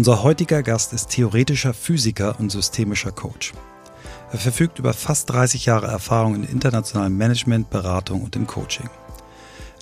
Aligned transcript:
Unser 0.00 0.22
heutiger 0.22 0.62
Gast 0.62 0.94
ist 0.94 1.10
theoretischer 1.10 1.74
Physiker 1.74 2.40
und 2.40 2.50
systemischer 2.50 3.12
Coach. 3.12 3.52
Er 4.32 4.38
verfügt 4.38 4.78
über 4.78 4.94
fast 4.94 5.28
30 5.28 5.66
Jahre 5.66 5.88
Erfahrung 5.88 6.36
in 6.36 6.44
internationalem 6.44 7.18
Management, 7.18 7.68
Beratung 7.68 8.22
und 8.22 8.34
im 8.34 8.46
Coaching. 8.46 8.88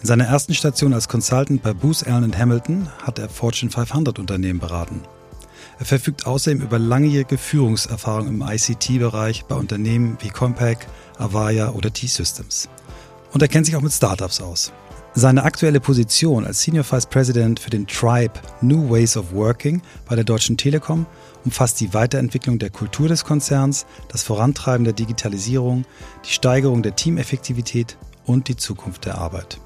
In 0.01 0.07
seiner 0.09 0.25
ersten 0.25 0.54
Station 0.54 0.93
als 0.93 1.07
Consultant 1.07 1.62
bei 1.62 1.73
Booz 1.73 2.03
Allen 2.03 2.37
Hamilton 2.37 2.89
hat 3.01 3.21
er 3.21 3.29
Fortune 3.29 3.71
500 3.71 4.19
Unternehmen 4.19 4.59
beraten. 4.59 5.03
Er 5.78 5.85
verfügt 5.85 6.26
außerdem 6.26 6.62
über 6.62 6.80
langjährige 6.80 7.38
Führungserfahrung 7.38 8.26
im 8.26 8.42
ICT-Bereich 8.42 9.44
bei 9.44 9.54
Unternehmen 9.54 10.19
wie 10.19 10.30
Compaq, 10.30 10.78
Avaya 11.16 11.71
oder 11.71 11.92
T-Systems. 11.92 12.69
Und 13.32 13.40
er 13.40 13.46
kennt 13.46 13.66
sich 13.66 13.76
auch 13.76 13.82
mit 13.82 13.92
Startups 13.92 14.40
aus. 14.40 14.72
Seine 15.15 15.43
aktuelle 15.43 15.81
Position 15.81 16.45
als 16.45 16.62
Senior 16.62 16.84
Vice 16.84 17.06
President 17.06 17.59
für 17.59 17.70
den 17.70 17.87
Tribe 17.87 18.34
New 18.61 18.91
Ways 18.91 19.16
of 19.16 19.33
Working 19.33 19.83
bei 20.06 20.15
der 20.15 20.24
Deutschen 20.24 20.56
Telekom 20.56 21.06
umfasst 21.45 21.80
die 21.80 21.92
Weiterentwicklung 21.95 22.59
der 22.59 22.70
Kultur 22.70 23.09
des 23.09 23.24
Konzerns, 23.24 23.87
das 24.09 24.23
Vorantreiben 24.23 24.84
der 24.84 24.92
Digitalisierung, 24.92 25.87
die 26.24 26.32
Steigerung 26.32 26.82
der 26.82 26.95
Teameffektivität 26.95 27.96
und 28.27 28.48
die 28.48 28.56
Zukunft 28.56 29.06
der 29.06 29.18
Arbeit. 29.18 29.59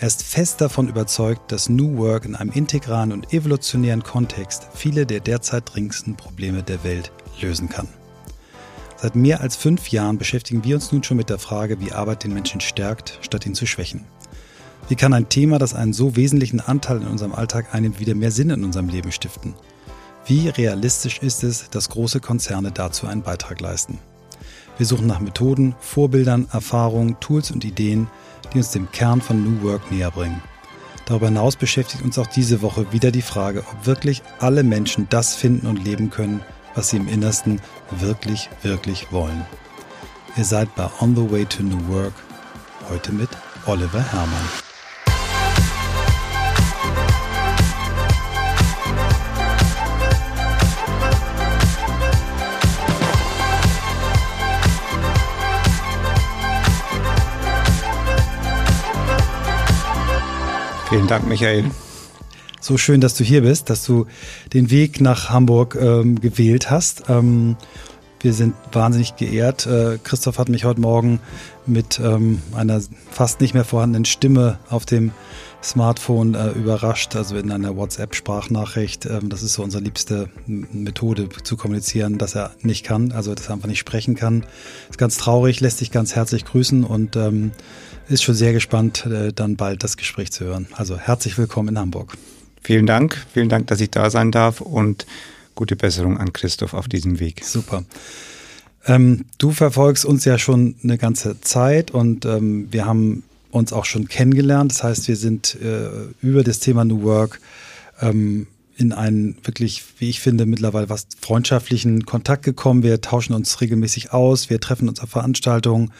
Er 0.00 0.08
ist 0.08 0.24
fest 0.24 0.60
davon 0.60 0.88
überzeugt, 0.88 1.52
dass 1.52 1.68
New 1.68 1.96
Work 1.96 2.24
in 2.24 2.34
einem 2.34 2.50
integralen 2.50 3.12
und 3.12 3.32
evolutionären 3.32 4.02
Kontext 4.02 4.66
viele 4.74 5.06
der 5.06 5.20
derzeit 5.20 5.72
dringendsten 5.72 6.16
Probleme 6.16 6.62
der 6.62 6.82
Welt 6.82 7.12
lösen 7.40 7.68
kann. 7.68 7.88
Seit 8.96 9.14
mehr 9.14 9.40
als 9.40 9.54
fünf 9.54 9.88
Jahren 9.88 10.18
beschäftigen 10.18 10.64
wir 10.64 10.74
uns 10.74 10.90
nun 10.90 11.04
schon 11.04 11.16
mit 11.16 11.30
der 11.30 11.38
Frage, 11.38 11.80
wie 11.80 11.92
Arbeit 11.92 12.24
den 12.24 12.34
Menschen 12.34 12.60
stärkt, 12.60 13.18
statt 13.22 13.46
ihn 13.46 13.54
zu 13.54 13.66
schwächen. 13.66 14.04
Wie 14.88 14.96
kann 14.96 15.14
ein 15.14 15.30
Thema, 15.30 15.58
das 15.58 15.72
einen 15.72 15.94
so 15.94 16.14
wesentlichen 16.14 16.60
Anteil 16.60 17.00
in 17.00 17.06
unserem 17.06 17.32
Alltag 17.32 17.72
einnimmt, 17.72 18.00
wieder 18.00 18.14
mehr 18.14 18.30
Sinn 18.30 18.50
in 18.50 18.64
unserem 18.64 18.88
Leben 18.88 19.12
stiften? 19.12 19.54
Wie 20.26 20.48
realistisch 20.48 21.20
ist 21.20 21.42
es, 21.42 21.70
dass 21.70 21.88
große 21.88 22.20
Konzerne 22.20 22.70
dazu 22.70 23.06
einen 23.06 23.22
Beitrag 23.22 23.60
leisten? 23.60 23.98
Wir 24.76 24.84
suchen 24.84 25.06
nach 25.06 25.20
Methoden, 25.20 25.74
Vorbildern, 25.80 26.48
Erfahrungen, 26.52 27.18
Tools 27.20 27.50
und 27.50 27.64
Ideen, 27.64 28.08
die 28.52 28.58
uns 28.58 28.72
dem 28.72 28.90
Kern 28.92 29.22
von 29.22 29.42
New 29.42 29.62
Work 29.62 29.90
näher 29.90 30.10
bringen. 30.10 30.42
Darüber 31.06 31.26
hinaus 31.26 31.56
beschäftigt 31.56 32.02
uns 32.02 32.18
auch 32.18 32.26
diese 32.26 32.60
Woche 32.60 32.92
wieder 32.92 33.10
die 33.10 33.22
Frage, 33.22 33.60
ob 33.60 33.86
wirklich 33.86 34.22
alle 34.38 34.62
Menschen 34.62 35.06
das 35.08 35.34
finden 35.34 35.66
und 35.66 35.82
leben 35.82 36.10
können, 36.10 36.40
was 36.74 36.90
sie 36.90 36.96
im 36.96 37.08
Innersten 37.08 37.60
wirklich, 37.90 38.50
wirklich 38.62 39.12
wollen. 39.12 39.46
Ihr 40.36 40.44
seid 40.44 40.74
bei 40.74 40.88
On 41.00 41.14
the 41.14 41.30
Way 41.30 41.46
to 41.46 41.62
New 41.62 41.88
Work, 41.88 42.14
heute 42.90 43.12
mit 43.12 43.30
Oliver 43.66 44.02
Herrmann. 44.12 44.63
Vielen 60.94 61.08
Dank, 61.08 61.26
Michael. 61.26 61.64
So 62.60 62.78
schön, 62.78 63.00
dass 63.00 63.16
du 63.16 63.24
hier 63.24 63.40
bist, 63.40 63.68
dass 63.68 63.84
du 63.84 64.06
den 64.52 64.70
Weg 64.70 65.00
nach 65.00 65.28
Hamburg 65.28 65.74
ähm, 65.74 66.20
gewählt 66.20 66.70
hast. 66.70 67.08
Ähm, 67.08 67.56
wir 68.20 68.32
sind 68.32 68.54
wahnsinnig 68.70 69.16
geehrt. 69.16 69.66
Äh, 69.66 69.98
Christoph 70.04 70.38
hat 70.38 70.48
mich 70.48 70.64
heute 70.64 70.80
Morgen 70.80 71.18
mit 71.66 71.98
ähm, 71.98 72.40
einer 72.54 72.80
fast 73.10 73.40
nicht 73.40 73.54
mehr 73.54 73.64
vorhandenen 73.64 74.04
Stimme 74.04 74.60
auf 74.70 74.86
dem 74.86 75.10
Smartphone 75.64 76.34
äh, 76.34 76.50
überrascht, 76.50 77.16
also 77.16 77.36
in 77.36 77.50
einer 77.50 77.76
WhatsApp-Sprachnachricht. 77.76 79.06
Ähm, 79.06 79.30
das 79.30 79.42
ist 79.42 79.54
so 79.54 79.64
unsere 79.64 79.82
liebste 79.82 80.28
Methode 80.46 81.28
zu 81.42 81.56
kommunizieren, 81.56 82.18
dass 82.18 82.36
er 82.36 82.52
nicht 82.62 82.84
kann, 82.84 83.10
also 83.10 83.34
dass 83.34 83.48
er 83.48 83.54
einfach 83.54 83.68
nicht 83.68 83.80
sprechen 83.80 84.14
kann. 84.14 84.46
Ist 84.90 84.98
ganz 84.98 85.16
traurig, 85.16 85.58
lässt 85.58 85.78
sich 85.78 85.90
ganz 85.90 86.14
herzlich 86.14 86.44
grüßen 86.44 86.84
und 86.84 87.16
ähm, 87.16 87.50
ist 88.08 88.22
schon 88.22 88.34
sehr 88.34 88.52
gespannt, 88.52 89.06
äh, 89.06 89.32
dann 89.32 89.56
bald 89.56 89.82
das 89.82 89.96
Gespräch 89.96 90.32
zu 90.32 90.44
hören. 90.44 90.66
Also 90.72 90.98
herzlich 90.98 91.38
willkommen 91.38 91.70
in 91.70 91.78
Hamburg. 91.78 92.16
Vielen 92.62 92.86
Dank, 92.86 93.26
vielen 93.32 93.48
Dank, 93.48 93.66
dass 93.68 93.80
ich 93.80 93.90
da 93.90 94.10
sein 94.10 94.30
darf 94.30 94.60
und 94.60 95.06
gute 95.54 95.76
Besserung 95.76 96.18
an 96.18 96.32
Christoph 96.32 96.74
auf 96.74 96.88
diesem 96.88 97.20
Weg. 97.20 97.44
Super. 97.44 97.84
Ähm, 98.86 99.24
du 99.38 99.50
verfolgst 99.50 100.04
uns 100.04 100.24
ja 100.24 100.38
schon 100.38 100.76
eine 100.82 100.98
ganze 100.98 101.40
Zeit 101.40 101.90
und 101.90 102.24
ähm, 102.26 102.68
wir 102.70 102.84
haben 102.86 103.22
uns 103.50 103.72
auch 103.72 103.84
schon 103.84 104.08
kennengelernt. 104.08 104.72
Das 104.72 104.82
heißt, 104.82 105.08
wir 105.08 105.16
sind 105.16 105.56
äh, 105.62 105.88
über 106.20 106.42
das 106.42 106.60
Thema 106.60 106.84
New 106.84 107.02
Work 107.02 107.40
ähm, 108.00 108.46
in 108.76 108.92
einen 108.92 109.36
wirklich, 109.44 109.84
wie 109.98 110.10
ich 110.10 110.20
finde, 110.20 110.46
mittlerweile 110.46 110.88
was 110.88 111.06
freundschaftlichen 111.20 112.04
Kontakt 112.04 112.44
gekommen. 112.44 112.82
Wir 112.82 113.00
tauschen 113.00 113.32
uns 113.32 113.60
regelmäßig 113.60 114.12
aus, 114.12 114.50
wir 114.50 114.60
treffen 114.60 114.88
uns 114.88 115.00
auf 115.00 115.10
Veranstaltungen 115.10 115.92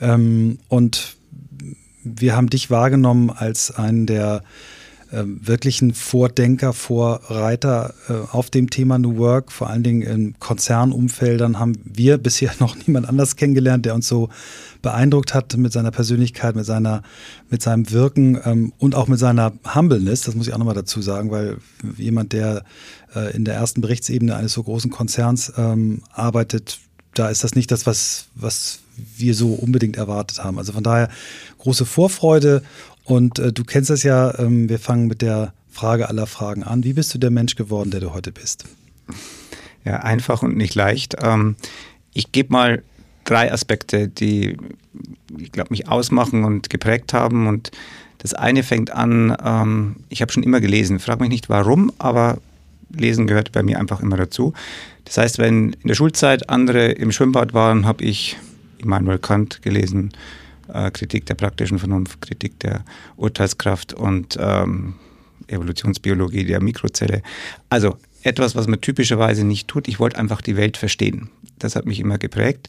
ähm, 0.00 0.58
und 0.68 1.16
wir 2.04 2.36
haben 2.36 2.50
dich 2.50 2.70
wahrgenommen 2.70 3.30
als 3.30 3.70
einen 3.70 4.06
der 4.06 4.42
äh, 5.12 5.24
wirklichen 5.26 5.92
Vordenker, 5.92 6.72
Vorreiter 6.72 7.92
äh, 8.08 8.14
auf 8.32 8.48
dem 8.48 8.70
Thema 8.70 8.98
New 8.98 9.18
Work. 9.18 9.52
Vor 9.52 9.68
allen 9.68 9.82
Dingen 9.82 10.00
in 10.00 10.38
Konzernumfeldern 10.38 11.58
haben 11.58 11.74
wir 11.84 12.16
bisher 12.16 12.52
noch 12.60 12.76
niemand 12.86 13.08
anders 13.08 13.36
kennengelernt, 13.36 13.84
der 13.84 13.94
uns 13.94 14.08
so 14.08 14.30
beeindruckt 14.80 15.34
hat 15.34 15.56
mit 15.58 15.72
seiner 15.72 15.90
Persönlichkeit, 15.90 16.56
mit 16.56 16.64
seiner, 16.64 17.02
mit 17.50 17.60
seinem 17.62 17.90
Wirken 17.90 18.40
ähm, 18.44 18.72
und 18.78 18.94
auch 18.94 19.06
mit 19.06 19.18
seiner 19.18 19.52
Humbleness. 19.74 20.22
Das 20.22 20.34
muss 20.34 20.48
ich 20.48 20.54
auch 20.54 20.58
nochmal 20.58 20.74
dazu 20.74 21.02
sagen, 21.02 21.30
weil 21.30 21.58
jemand, 21.98 22.32
der 22.32 22.64
äh, 23.14 23.36
in 23.36 23.44
der 23.44 23.54
ersten 23.54 23.82
Berichtsebene 23.82 24.34
eines 24.34 24.54
so 24.54 24.62
großen 24.62 24.90
Konzerns 24.90 25.52
ähm, 25.58 26.02
arbeitet, 26.10 26.78
da 27.14 27.28
ist 27.28 27.44
das 27.44 27.54
nicht 27.54 27.70
das, 27.70 27.84
was, 27.84 28.28
was 28.34 28.81
wir 29.16 29.34
so 29.34 29.54
unbedingt 29.54 29.96
erwartet 29.96 30.42
haben. 30.42 30.58
Also 30.58 30.72
von 30.72 30.82
daher 30.82 31.08
große 31.58 31.84
Vorfreude 31.84 32.62
und 33.04 33.38
äh, 33.38 33.52
du 33.52 33.64
kennst 33.64 33.90
das 33.90 34.02
ja, 34.02 34.38
ähm, 34.38 34.68
wir 34.68 34.78
fangen 34.78 35.06
mit 35.06 35.22
der 35.22 35.52
Frage 35.70 36.08
aller 36.08 36.26
Fragen 36.26 36.62
an. 36.62 36.84
Wie 36.84 36.92
bist 36.92 37.14
du 37.14 37.18
der 37.18 37.30
Mensch 37.30 37.56
geworden, 37.56 37.90
der 37.90 38.00
du 38.00 38.12
heute 38.12 38.32
bist? 38.32 38.64
Ja, 39.84 39.96
einfach 39.98 40.42
und 40.42 40.56
nicht 40.56 40.74
leicht. 40.74 41.16
Ähm, 41.20 41.56
ich 42.12 42.30
gebe 42.30 42.52
mal 42.52 42.82
drei 43.24 43.52
Aspekte, 43.52 44.08
die, 44.08 44.56
ich 45.38 45.52
glaube, 45.52 45.70
mich 45.70 45.88
ausmachen 45.88 46.44
und 46.44 46.70
geprägt 46.70 47.12
haben. 47.12 47.46
Und 47.46 47.70
das 48.18 48.34
eine 48.34 48.62
fängt 48.62 48.92
an, 48.92 49.36
ähm, 49.44 49.96
ich 50.08 50.22
habe 50.22 50.30
schon 50.30 50.42
immer 50.42 50.60
gelesen, 50.60 50.98
frag 50.98 51.20
mich 51.20 51.30
nicht 51.30 51.48
warum, 51.48 51.92
aber 51.98 52.38
Lesen 52.94 53.26
gehört 53.26 53.52
bei 53.52 53.62
mir 53.62 53.78
einfach 53.78 54.00
immer 54.00 54.16
dazu. 54.16 54.52
Das 55.04 55.18
heißt, 55.18 55.38
wenn 55.38 55.72
in 55.72 55.88
der 55.88 55.94
Schulzeit 55.94 56.48
andere 56.48 56.92
im 56.92 57.10
Schwimmbad 57.10 57.54
waren, 57.54 57.86
habe 57.86 58.04
ich 58.04 58.36
Immanuel 58.82 59.18
Kant 59.18 59.62
gelesen, 59.62 60.12
äh, 60.72 60.90
Kritik 60.90 61.26
der 61.26 61.34
praktischen 61.34 61.78
Vernunft, 61.78 62.20
Kritik 62.20 62.58
der 62.60 62.84
Urteilskraft 63.16 63.94
und 63.94 64.36
ähm, 64.40 64.94
Evolutionsbiologie 65.48 66.44
der 66.44 66.62
Mikrozelle. 66.62 67.22
Also 67.68 67.96
etwas, 68.22 68.54
was 68.54 68.66
man 68.66 68.80
typischerweise 68.80 69.44
nicht 69.44 69.68
tut. 69.68 69.88
Ich 69.88 69.98
wollte 69.98 70.18
einfach 70.18 70.40
die 70.40 70.56
Welt 70.56 70.76
verstehen. 70.76 71.28
Das 71.58 71.76
hat 71.76 71.86
mich 71.86 72.00
immer 72.00 72.18
geprägt. 72.18 72.68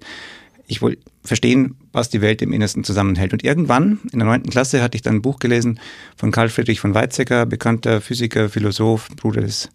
Ich 0.65 0.81
wollte 0.81 1.01
verstehen, 1.23 1.75
was 1.91 2.09
die 2.09 2.21
Welt 2.21 2.41
im 2.41 2.53
Innersten 2.53 2.83
zusammenhält. 2.83 3.33
Und 3.33 3.43
irgendwann, 3.43 3.99
in 4.11 4.19
der 4.19 4.27
neunten 4.27 4.49
Klasse, 4.49 4.81
hatte 4.81 4.95
ich 4.95 5.01
dann 5.01 5.15
ein 5.15 5.21
Buch 5.21 5.39
gelesen 5.39 5.79
von 6.15 6.31
Karl 6.31 6.49
Friedrich 6.49 6.79
von 6.79 6.93
Weizsäcker, 6.93 7.45
bekannter 7.45 8.01
Physiker, 8.01 8.49
Philosoph, 8.49 9.09
Bruder 9.15 9.41
des 9.41 9.69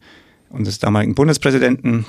unseres 0.51 0.79
damaligen 0.79 1.15
Bundespräsidenten. 1.15 2.07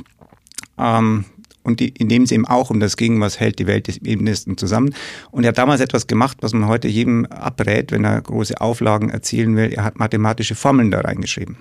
Ähm, 0.77 1.25
und 1.63 1.79
die, 1.79 1.89
in 1.89 2.09
dem 2.09 2.23
es 2.23 2.31
eben 2.31 2.45
auch 2.45 2.69
um 2.69 2.79
das 2.79 2.97
ging, 2.97 3.19
was 3.19 3.39
hält 3.39 3.59
die 3.59 3.67
Welt 3.67 3.87
im 3.89 4.19
Innersten 4.19 4.57
zusammen. 4.57 4.93
Und 5.31 5.43
er 5.43 5.49
hat 5.49 5.57
damals 5.57 5.81
etwas 5.81 6.07
gemacht, 6.07 6.37
was 6.41 6.53
man 6.53 6.67
heute 6.67 6.87
jedem 6.87 7.25
abrät, 7.25 7.91
wenn 7.91 8.05
er 8.05 8.21
große 8.21 8.59
Auflagen 8.59 9.09
erzielen 9.09 9.55
will. 9.55 9.73
Er 9.73 9.83
hat 9.83 9.99
mathematische 9.99 10.55
Formeln 10.55 10.91
da 10.91 11.01
reingeschrieben. 11.01 11.57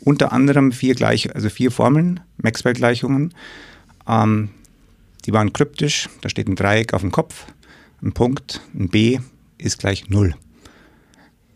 Unter 0.00 0.32
anderem 0.32 0.72
vier 0.72 0.94
gleich, 0.94 1.34
also 1.34 1.48
vier 1.48 1.70
Formeln, 1.70 2.20
Maxwell-Gleichungen. 2.38 3.34
Ähm, 4.08 4.50
die 5.24 5.32
waren 5.32 5.52
kryptisch. 5.52 6.08
Da 6.20 6.28
steht 6.28 6.48
ein 6.48 6.56
Dreieck 6.56 6.92
auf 6.92 7.02
dem 7.02 7.12
Kopf, 7.12 7.46
ein 8.02 8.12
Punkt, 8.12 8.60
ein 8.74 8.88
B 8.88 9.18
ist 9.58 9.78
gleich 9.78 10.08
Null. 10.08 10.34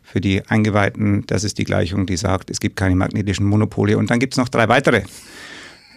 Für 0.02 0.20
die 0.20 0.46
Eingeweihten, 0.46 1.24
das 1.26 1.42
ist 1.42 1.58
die 1.58 1.64
Gleichung, 1.64 2.06
die 2.06 2.16
sagt, 2.16 2.50
es 2.50 2.60
gibt 2.60 2.76
keine 2.76 2.94
magnetischen 2.94 3.44
Monopole. 3.44 3.98
Und 3.98 4.10
dann 4.10 4.20
gibt 4.20 4.34
es 4.34 4.38
noch 4.38 4.48
drei 4.48 4.68
weitere. 4.68 5.02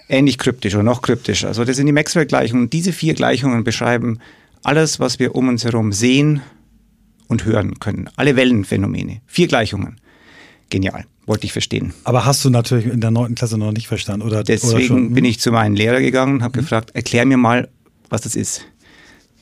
Ähnlich 0.10 0.40
kryptisch 0.40 0.74
oder 0.74 0.84
noch 0.84 1.02
kryptisch. 1.02 1.46
Also 1.46 1.64
das 1.64 1.78
sind 1.78 1.86
die 1.86 1.94
Maxwell-Gleichungen. 1.94 2.70
Diese 2.70 2.92
vier 2.92 3.14
Gleichungen 3.14 3.64
beschreiben 3.64 4.20
alles, 4.64 5.00
was 5.00 5.20
wir 5.20 5.36
um 5.36 5.48
uns 5.48 5.64
herum 5.64 5.94
sehen 5.94 6.42
und 7.28 7.46
hören 7.46 7.80
können. 7.80 8.10
Alle 8.16 8.36
Wellenphänomene. 8.36 9.22
Vier 9.28 9.48
Gleichungen. 9.48 10.02
Genial. 10.70 11.06
Wollte 11.26 11.46
ich 11.46 11.54
verstehen. 11.54 11.94
Aber 12.04 12.26
hast 12.26 12.44
du 12.44 12.50
natürlich 12.50 12.88
in 12.88 13.02
der 13.02 13.12
neunten 13.12 13.36
Klasse 13.36 13.58
noch 13.58 13.72
nicht 13.72 13.88
verstanden, 13.88 14.26
oder? 14.26 14.44
Deswegen 14.44 14.74
oder 14.74 14.84
schon, 14.84 15.14
bin 15.14 15.24
hm? 15.24 15.30
ich 15.30 15.40
zu 15.40 15.52
meinem 15.52 15.76
Lehrer 15.76 16.02
gegangen 16.02 16.36
und 16.36 16.44
habe 16.44 16.58
mhm. 16.58 16.64
gefragt, 16.64 16.92
erklär 16.96 17.26
mir 17.26 17.38
mal, 17.38 17.70
was 18.10 18.22
das 18.22 18.36
ist. 18.36 18.66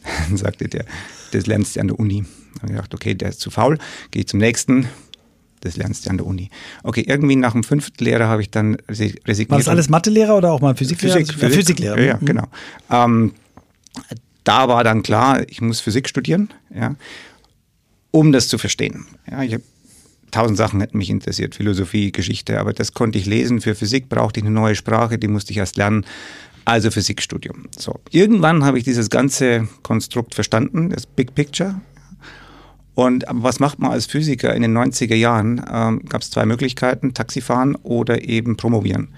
Dann 0.27 0.35
sagte 0.35 0.67
der, 0.67 0.85
das 1.31 1.47
lernst 1.47 1.77
du 1.77 1.79
an 1.79 1.87
der 1.87 1.99
Uni. 1.99 2.25
Ich 2.55 2.61
gedacht, 2.69 2.93
okay, 2.93 3.13
der 3.13 3.29
ist 3.29 3.39
zu 3.39 3.51
faul, 3.51 3.77
gehe 4.11 4.25
zum 4.25 4.39
nächsten. 4.39 4.87
Das 5.61 5.77
lernst 5.77 6.05
du 6.05 6.09
an 6.09 6.17
der 6.17 6.25
Uni. 6.25 6.49
Okay, 6.83 7.03
irgendwie 7.07 7.35
nach 7.35 7.53
dem 7.53 7.63
fünften 7.63 8.03
Lehrer 8.03 8.27
habe 8.27 8.41
ich 8.41 8.49
dann 8.49 8.77
resigniert. 8.89 9.49
War 9.49 9.57
das 9.57 9.67
alles 9.67 9.89
Mathelehrer 9.89 10.37
oder 10.37 10.51
auch 10.51 10.61
mal 10.61 10.75
Physiklehrer? 10.75 11.17
Physik, 11.17 11.35
Physik, 11.35 11.55
Physiklehrer. 11.55 11.99
Ja, 11.99 12.17
mhm. 12.19 12.25
genau. 12.25 12.47
Ähm, 12.91 13.33
da 14.43 14.67
war 14.67 14.83
dann 14.83 15.03
klar, 15.03 15.43
ich 15.49 15.61
muss 15.61 15.79
Physik 15.79 16.07
studieren, 16.07 16.53
ja, 16.73 16.95
um 18.11 18.31
das 18.31 18.47
zu 18.47 18.57
verstehen. 18.57 19.05
Ja, 19.29 19.43
ich 19.43 19.53
habe 19.53 19.63
tausend 20.31 20.57
Sachen 20.57 20.79
hätten 20.81 20.97
mich 20.97 21.09
interessiert, 21.09 21.55
Philosophie, 21.55 22.11
Geschichte, 22.11 22.59
aber 22.59 22.73
das 22.73 22.93
konnte 22.93 23.17
ich 23.17 23.25
lesen. 23.25 23.61
Für 23.61 23.75
Physik 23.75 24.09
brauchte 24.09 24.39
ich 24.39 24.45
eine 24.45 24.53
neue 24.53 24.75
Sprache, 24.75 25.17
die 25.17 25.27
musste 25.27 25.51
ich 25.51 25.57
erst 25.57 25.77
lernen. 25.77 26.05
Also 26.65 26.91
Physikstudium. 26.91 27.67
So. 27.77 27.99
Irgendwann 28.11 28.65
habe 28.65 28.77
ich 28.77 28.83
dieses 28.83 29.09
ganze 29.09 29.69
Konstrukt 29.83 30.35
verstanden, 30.35 30.89
das 30.89 31.05
Big 31.05 31.33
Picture. 31.33 31.79
Und 32.97 33.25
was 33.29 33.59
macht 33.59 33.77
man 33.77 33.91
als 33.91 34.07
Physiker 34.07 34.55
in 34.55 34.63
den 34.63 34.75
90er 34.75 35.13
Jahren? 35.13 35.63
Ähm, 35.71 36.01
Gab 36.09 36.23
es 36.23 36.31
zwei 36.31 36.47
Möglichkeiten, 36.47 37.13
Taxifahren 37.13 37.75
oder 37.75 38.27
eben 38.27 38.57
promovieren. 38.57 39.09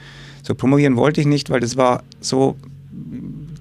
So, 0.44 0.54
promovieren 0.54 0.98
wollte 0.98 1.22
ich 1.22 1.28
nicht, 1.28 1.50
weil 1.50 1.62
das 1.62 1.78
war 1.78 2.04
so, 2.20 2.58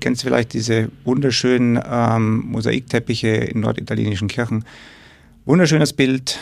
kennst 0.00 0.23
du 0.23 0.26
vielleicht 0.26 0.55
diese 0.55 0.91
wunderschönen 1.05 1.81
ähm, 1.88 2.41
Mosaikteppiche 2.49 3.29
in 3.29 3.61
norditalienischen 3.61 4.26
Kirchen. 4.26 4.65
Wunderschönes 5.44 5.93
Bild, 5.93 6.37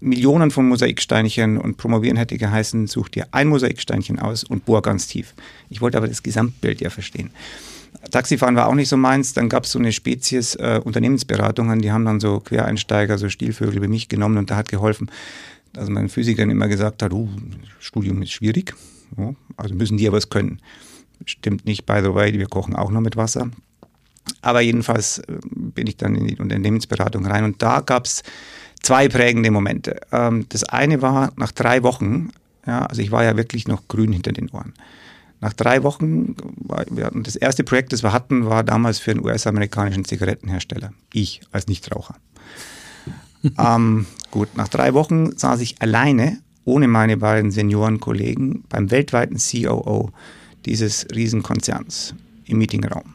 Millionen 0.00 0.50
von 0.50 0.66
Mosaiksteinchen 0.66 1.58
und 1.58 1.76
promovieren 1.76 2.16
hätte 2.16 2.36
geheißen, 2.36 2.88
such 2.88 3.10
dir 3.10 3.28
ein 3.30 3.46
Mosaiksteinchen 3.46 4.18
aus 4.18 4.42
und 4.42 4.64
bohr 4.64 4.82
ganz 4.82 5.06
tief. 5.06 5.34
Ich 5.70 5.80
wollte 5.80 5.96
aber 5.96 6.08
das 6.08 6.24
Gesamtbild 6.24 6.80
ja 6.80 6.90
verstehen. 6.90 7.30
Taxifahren 8.10 8.56
war 8.56 8.68
auch 8.68 8.74
nicht 8.74 8.88
so 8.88 8.96
meins. 8.96 9.32
Dann 9.32 9.48
gab 9.48 9.64
es 9.64 9.72
so 9.72 9.78
eine 9.78 9.92
Spezies 9.92 10.54
äh, 10.56 10.80
Unternehmensberatungen, 10.82 11.80
die 11.80 11.92
haben 11.92 12.04
dann 12.04 12.20
so 12.20 12.40
Quereinsteiger, 12.40 13.18
so 13.18 13.28
Stielvögel 13.28 13.82
wie 13.82 13.88
mich 13.88 14.08
genommen 14.08 14.38
und 14.38 14.50
da 14.50 14.56
hat 14.56 14.68
geholfen, 14.68 15.10
dass 15.72 15.88
mein 15.88 16.08
Physiker 16.08 16.42
immer 16.42 16.68
gesagt 16.68 17.02
hat, 17.02 17.12
uh, 17.12 17.28
Studium 17.78 18.22
ist 18.22 18.32
schwierig, 18.32 18.74
ja, 19.16 19.34
also 19.56 19.74
müssen 19.74 19.98
die 19.98 20.04
ja 20.04 20.12
was 20.12 20.30
können. 20.30 20.60
Stimmt 21.24 21.64
nicht, 21.64 21.86
by 21.86 22.00
the 22.02 22.14
way, 22.14 22.32
wir 22.32 22.46
kochen 22.46 22.76
auch 22.76 22.90
noch 22.90 23.00
mit 23.00 23.16
Wasser. 23.16 23.50
Aber 24.42 24.60
jedenfalls 24.60 25.18
äh, 25.18 25.38
bin 25.52 25.86
ich 25.86 25.96
dann 25.96 26.14
in 26.14 26.26
die 26.26 26.36
Unternehmensberatung 26.36 27.26
rein 27.26 27.44
und 27.44 27.62
da 27.62 27.80
gab 27.80 28.06
es 28.06 28.22
zwei 28.82 29.08
prägende 29.08 29.50
Momente. 29.50 30.00
Ähm, 30.12 30.46
das 30.48 30.64
eine 30.64 31.02
war 31.02 31.32
nach 31.36 31.52
drei 31.52 31.82
Wochen, 31.82 32.30
ja, 32.66 32.86
also 32.86 33.02
ich 33.02 33.10
war 33.10 33.24
ja 33.24 33.36
wirklich 33.36 33.68
noch 33.68 33.86
grün 33.88 34.12
hinter 34.12 34.32
den 34.32 34.50
Ohren. 34.50 34.74
Nach 35.40 35.52
drei 35.52 35.82
Wochen, 35.82 36.34
wir 36.90 37.04
hatten 37.04 37.22
das 37.22 37.36
erste 37.36 37.62
Projekt, 37.62 37.92
das 37.92 38.02
wir 38.02 38.12
hatten, 38.12 38.46
war 38.46 38.64
damals 38.64 38.98
für 38.98 39.10
einen 39.10 39.24
US-amerikanischen 39.24 40.04
Zigarettenhersteller. 40.04 40.92
Ich 41.12 41.40
als 41.52 41.66
Nichtraucher. 41.66 42.16
ähm, 43.58 44.06
gut, 44.30 44.56
nach 44.56 44.68
drei 44.68 44.94
Wochen 44.94 45.36
saß 45.36 45.60
ich 45.60 45.80
alleine, 45.82 46.38
ohne 46.64 46.88
meine 46.88 47.16
beiden 47.16 47.50
Seniorenkollegen, 47.50 48.64
beim 48.68 48.90
weltweiten 48.90 49.36
COO 49.36 50.10
dieses 50.64 51.06
Riesenkonzerns 51.14 52.14
im 52.46 52.58
Meetingraum. 52.58 53.14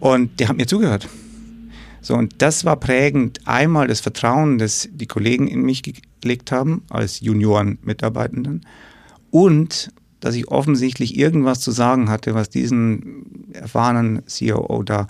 Und 0.00 0.40
der 0.40 0.48
hat 0.48 0.56
mir 0.56 0.66
zugehört. 0.66 1.08
So, 2.00 2.14
und 2.14 2.40
das 2.40 2.64
war 2.64 2.76
prägend. 2.76 3.46
Einmal 3.46 3.86
das 3.86 4.00
Vertrauen, 4.00 4.58
das 4.58 4.88
die 4.90 5.06
Kollegen 5.06 5.46
in 5.46 5.62
mich 5.62 5.82
gelegt 6.20 6.50
haben, 6.50 6.82
als 6.88 7.20
Junioren-Mitarbeitenden. 7.20 8.62
Und, 9.30 9.92
dass 10.20 10.34
ich 10.34 10.48
offensichtlich 10.48 11.16
irgendwas 11.16 11.60
zu 11.60 11.70
sagen 11.70 12.08
hatte, 12.10 12.34
was 12.34 12.50
diesen 12.50 13.52
erfahrenen 13.52 14.22
COO 14.26 14.82
da 14.82 15.06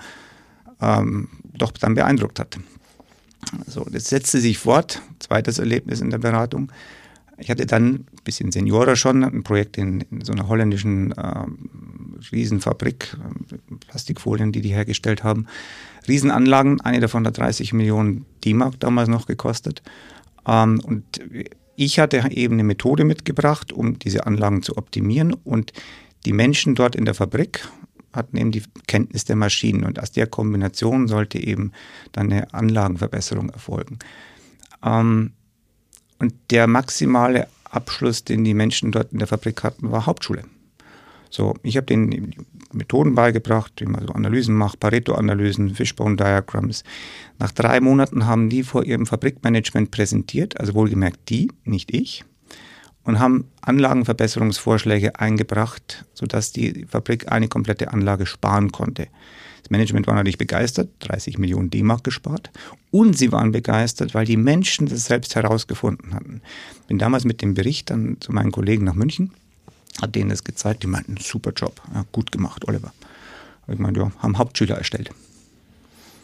ähm, 0.80 1.28
doch 1.52 1.72
dann 1.72 1.94
beeindruckt 1.94 2.38
hat. 2.38 2.58
So, 3.66 3.84
das 3.90 4.04
setzte 4.04 4.40
sich 4.40 4.58
fort. 4.58 5.02
Zweites 5.18 5.58
Erlebnis 5.58 6.00
in 6.00 6.10
der 6.10 6.18
Beratung. 6.18 6.70
Ich 7.38 7.50
hatte 7.50 7.64
dann 7.64 7.86
ein 7.86 8.06
bisschen 8.22 8.52
Seniorer 8.52 8.96
schon, 8.96 9.24
ein 9.24 9.42
Projekt 9.42 9.78
in, 9.78 10.02
in 10.02 10.20
so 10.22 10.32
einer 10.32 10.46
holländischen 10.46 11.12
äh, 11.12 11.46
Riesenfabrik, 12.32 13.16
äh, 13.18 13.74
Plastikfolien, 13.88 14.52
die 14.52 14.60
die 14.60 14.68
hergestellt 14.68 15.24
haben. 15.24 15.46
Riesenanlagen, 16.06 16.80
eine 16.82 17.00
davon 17.00 17.26
hat 17.26 17.38
30 17.38 17.72
Millionen 17.72 18.26
D-Mark 18.44 18.78
damals 18.78 19.08
noch 19.08 19.26
gekostet. 19.26 19.82
Ähm, 20.46 20.80
und 20.84 21.20
ich 21.80 21.98
hatte 21.98 22.22
eben 22.30 22.54
eine 22.54 22.64
Methode 22.64 23.04
mitgebracht, 23.04 23.72
um 23.72 23.98
diese 23.98 24.26
Anlagen 24.26 24.62
zu 24.62 24.76
optimieren 24.76 25.32
und 25.32 25.72
die 26.26 26.34
Menschen 26.34 26.74
dort 26.74 26.94
in 26.94 27.06
der 27.06 27.14
Fabrik 27.14 27.66
hatten 28.12 28.36
eben 28.36 28.52
die 28.52 28.62
Kenntnis 28.86 29.24
der 29.24 29.36
Maschinen 29.36 29.84
und 29.84 29.98
aus 29.98 30.12
der 30.12 30.26
Kombination 30.26 31.08
sollte 31.08 31.38
eben 31.38 31.72
dann 32.12 32.30
eine 32.30 32.52
Anlagenverbesserung 32.52 33.48
erfolgen. 33.48 33.98
Ähm, 34.84 35.32
und 36.18 36.34
der 36.50 36.66
maximale 36.66 37.48
Abschluss, 37.64 38.24
den 38.24 38.44
die 38.44 38.52
Menschen 38.52 38.92
dort 38.92 39.12
in 39.12 39.18
der 39.18 39.28
Fabrik 39.28 39.62
hatten, 39.62 39.90
war 39.90 40.04
Hauptschule. 40.04 40.42
So, 41.30 41.54
ich 41.62 41.76
habe 41.76 41.86
denen 41.86 42.34
Methoden 42.72 43.14
beigebracht, 43.14 43.72
wie 43.78 43.86
man 43.86 44.06
so 44.06 44.12
Analysen 44.12 44.54
macht, 44.54 44.80
Pareto-Analysen, 44.80 45.74
Fishbone 45.74 46.16
Diagrams. 46.16 46.82
Nach 47.38 47.52
drei 47.52 47.80
Monaten 47.80 48.26
haben 48.26 48.48
die 48.48 48.64
vor 48.64 48.84
ihrem 48.84 49.06
Fabrikmanagement 49.06 49.92
präsentiert, 49.92 50.58
also 50.58 50.74
wohlgemerkt 50.74 51.28
die, 51.28 51.50
nicht 51.64 51.94
ich, 51.94 52.24
und 53.04 53.18
haben 53.20 53.46
Anlagenverbesserungsvorschläge 53.62 55.18
eingebracht, 55.18 56.04
sodass 56.14 56.52
die 56.52 56.84
Fabrik 56.88 57.30
eine 57.30 57.48
komplette 57.48 57.92
Anlage 57.92 58.26
sparen 58.26 58.72
konnte. 58.72 59.06
Das 59.62 59.70
Management 59.70 60.06
war 60.06 60.14
natürlich 60.14 60.38
begeistert, 60.38 60.90
30 61.00 61.38
Millionen 61.38 61.70
D-Mark 61.70 62.04
gespart. 62.04 62.50
Und 62.90 63.16
sie 63.16 63.30
waren 63.30 63.52
begeistert, 63.52 64.14
weil 64.14 64.26
die 64.26 64.36
Menschen 64.36 64.86
das 64.86 65.04
selbst 65.04 65.34
herausgefunden 65.36 66.14
hatten. 66.14 66.42
Bin 66.88 66.98
damals 66.98 67.24
mit 67.24 67.42
dem 67.42 67.54
Bericht 67.54 67.90
dann 67.90 68.16
zu 68.20 68.32
meinen 68.32 68.52
Kollegen 68.52 68.84
nach 68.84 68.94
München, 68.94 69.32
hat 70.00 70.14
denen 70.14 70.30
das 70.30 70.44
gezeigt, 70.44 70.82
die 70.82 70.86
meinten, 70.86 71.16
super 71.16 71.52
Job, 71.52 71.80
ja, 71.94 72.04
gut 72.12 72.32
gemacht, 72.32 72.66
Oliver. 72.68 72.92
Ich 73.68 73.78
meinte, 73.78 74.00
ja, 74.00 74.12
haben 74.18 74.38
Hauptschüler 74.38 74.76
erstellt. 74.76 75.10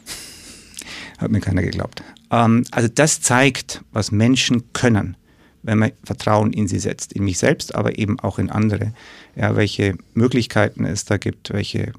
Hat 1.19 1.31
mir 1.31 1.41
keiner 1.41 1.63
geglaubt. 1.63 2.03
Ähm, 2.31 2.65
also 2.73 2.89
das 2.93 3.21
zeigt, 3.21 3.83
was 3.93 4.11
Menschen 4.11 4.73
können, 4.73 5.17
wenn 5.63 5.79
man 5.79 5.93
Vertrauen 6.03 6.53
in 6.53 6.67
sie 6.67 6.81
setzt, 6.81 7.13
in 7.13 7.25
mich 7.25 7.39
selbst, 7.39 7.75
aber 7.75 7.99
eben 7.99 8.19
auch 8.19 8.41
in 8.41 8.51
andere. 8.51 8.93
Ja, 9.37 9.55
welche 9.55 9.97
Möglichkeiten 10.15 10.85
es 10.85 11.05
da 11.05 11.19
gibt, 11.19 11.53
welche 11.53 11.93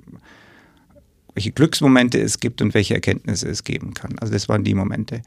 welche 1.37 1.51
Glücksmomente 1.51 2.19
es 2.19 2.39
gibt 2.39 2.63
und 2.63 2.73
welche 2.73 2.95
Erkenntnisse 2.95 3.47
es 3.47 3.63
geben 3.63 3.93
kann. 3.93 4.17
Also 4.17 4.33
das 4.33 4.49
waren 4.49 4.63
die 4.63 4.73
Momente. 4.73 5.21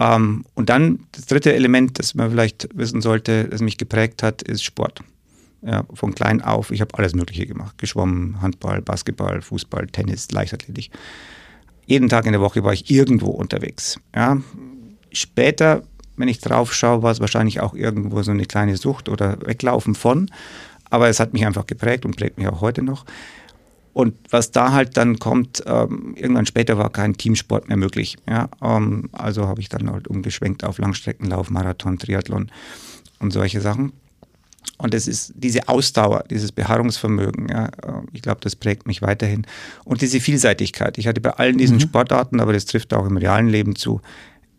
Ähm, 0.00 0.44
und 0.54 0.68
dann 0.68 1.06
das 1.12 1.26
dritte 1.26 1.54
Element, 1.54 2.00
das 2.00 2.16
man 2.16 2.32
vielleicht 2.32 2.68
wissen 2.74 3.00
sollte, 3.00 3.44
das 3.44 3.60
mich 3.60 3.78
geprägt 3.78 4.24
hat, 4.24 4.42
ist 4.42 4.64
Sport. 4.64 5.04
Ja, 5.66 5.84
von 5.94 6.14
klein 6.14 6.42
auf, 6.42 6.70
ich 6.70 6.80
habe 6.80 6.96
alles 6.98 7.14
Mögliche 7.14 7.46
gemacht. 7.46 7.78
Geschwommen, 7.78 8.40
Handball, 8.42 8.82
Basketball, 8.82 9.40
Fußball, 9.40 9.86
Tennis, 9.86 10.30
Leichtathletik. 10.30 10.90
Jeden 11.86 12.08
Tag 12.08 12.26
in 12.26 12.32
der 12.32 12.40
Woche 12.40 12.62
war 12.64 12.72
ich 12.72 12.90
irgendwo 12.90 13.30
unterwegs. 13.30 13.98
Ja. 14.14 14.38
Später, 15.12 15.82
wenn 16.16 16.28
ich 16.28 16.40
drauf 16.40 16.74
schaue, 16.74 17.02
war 17.02 17.12
es 17.12 17.20
wahrscheinlich 17.20 17.60
auch 17.60 17.74
irgendwo 17.74 18.22
so 18.22 18.30
eine 18.30 18.44
kleine 18.44 18.76
Sucht 18.76 19.08
oder 19.08 19.38
Weglaufen 19.46 19.94
von. 19.94 20.30
Aber 20.90 21.08
es 21.08 21.18
hat 21.18 21.32
mich 21.32 21.46
einfach 21.46 21.66
geprägt 21.66 22.04
und 22.04 22.16
prägt 22.16 22.36
mich 22.36 22.46
auch 22.46 22.60
heute 22.60 22.82
noch. 22.82 23.04
Und 23.94 24.16
was 24.30 24.50
da 24.50 24.72
halt 24.72 24.96
dann 24.96 25.18
kommt, 25.18 25.62
ähm, 25.66 26.14
irgendwann 26.16 26.46
später 26.46 26.76
war 26.76 26.90
kein 26.90 27.16
Teamsport 27.16 27.68
mehr 27.68 27.76
möglich. 27.76 28.16
Ja? 28.28 28.48
Ähm, 28.60 29.08
also 29.12 29.46
habe 29.46 29.60
ich 29.60 29.68
dann 29.68 29.90
halt 29.90 30.08
umgeschwenkt 30.08 30.64
auf 30.64 30.78
Langstreckenlauf, 30.78 31.48
Marathon, 31.48 31.98
Triathlon 31.98 32.50
und 33.20 33.32
solche 33.32 33.60
Sachen. 33.60 33.92
Und 34.78 34.94
es 34.94 35.06
ist 35.06 35.32
diese 35.36 35.68
Ausdauer, 35.68 36.24
dieses 36.30 36.52
Beharrungsvermögen, 36.52 37.48
ja, 37.48 37.66
äh, 37.66 38.02
ich 38.12 38.22
glaube, 38.22 38.40
das 38.42 38.56
prägt 38.56 38.86
mich 38.86 39.02
weiterhin. 39.02 39.46
Und 39.84 40.02
diese 40.02 40.20
Vielseitigkeit. 40.20 40.98
Ich 40.98 41.06
hatte 41.06 41.20
bei 41.20 41.30
allen 41.30 41.58
diesen 41.58 41.76
mhm. 41.76 41.80
Sportarten, 41.80 42.40
aber 42.40 42.52
das 42.52 42.64
trifft 42.66 42.92
auch 42.92 43.06
im 43.06 43.16
realen 43.16 43.48
Leben 43.48 43.76
zu, 43.76 44.00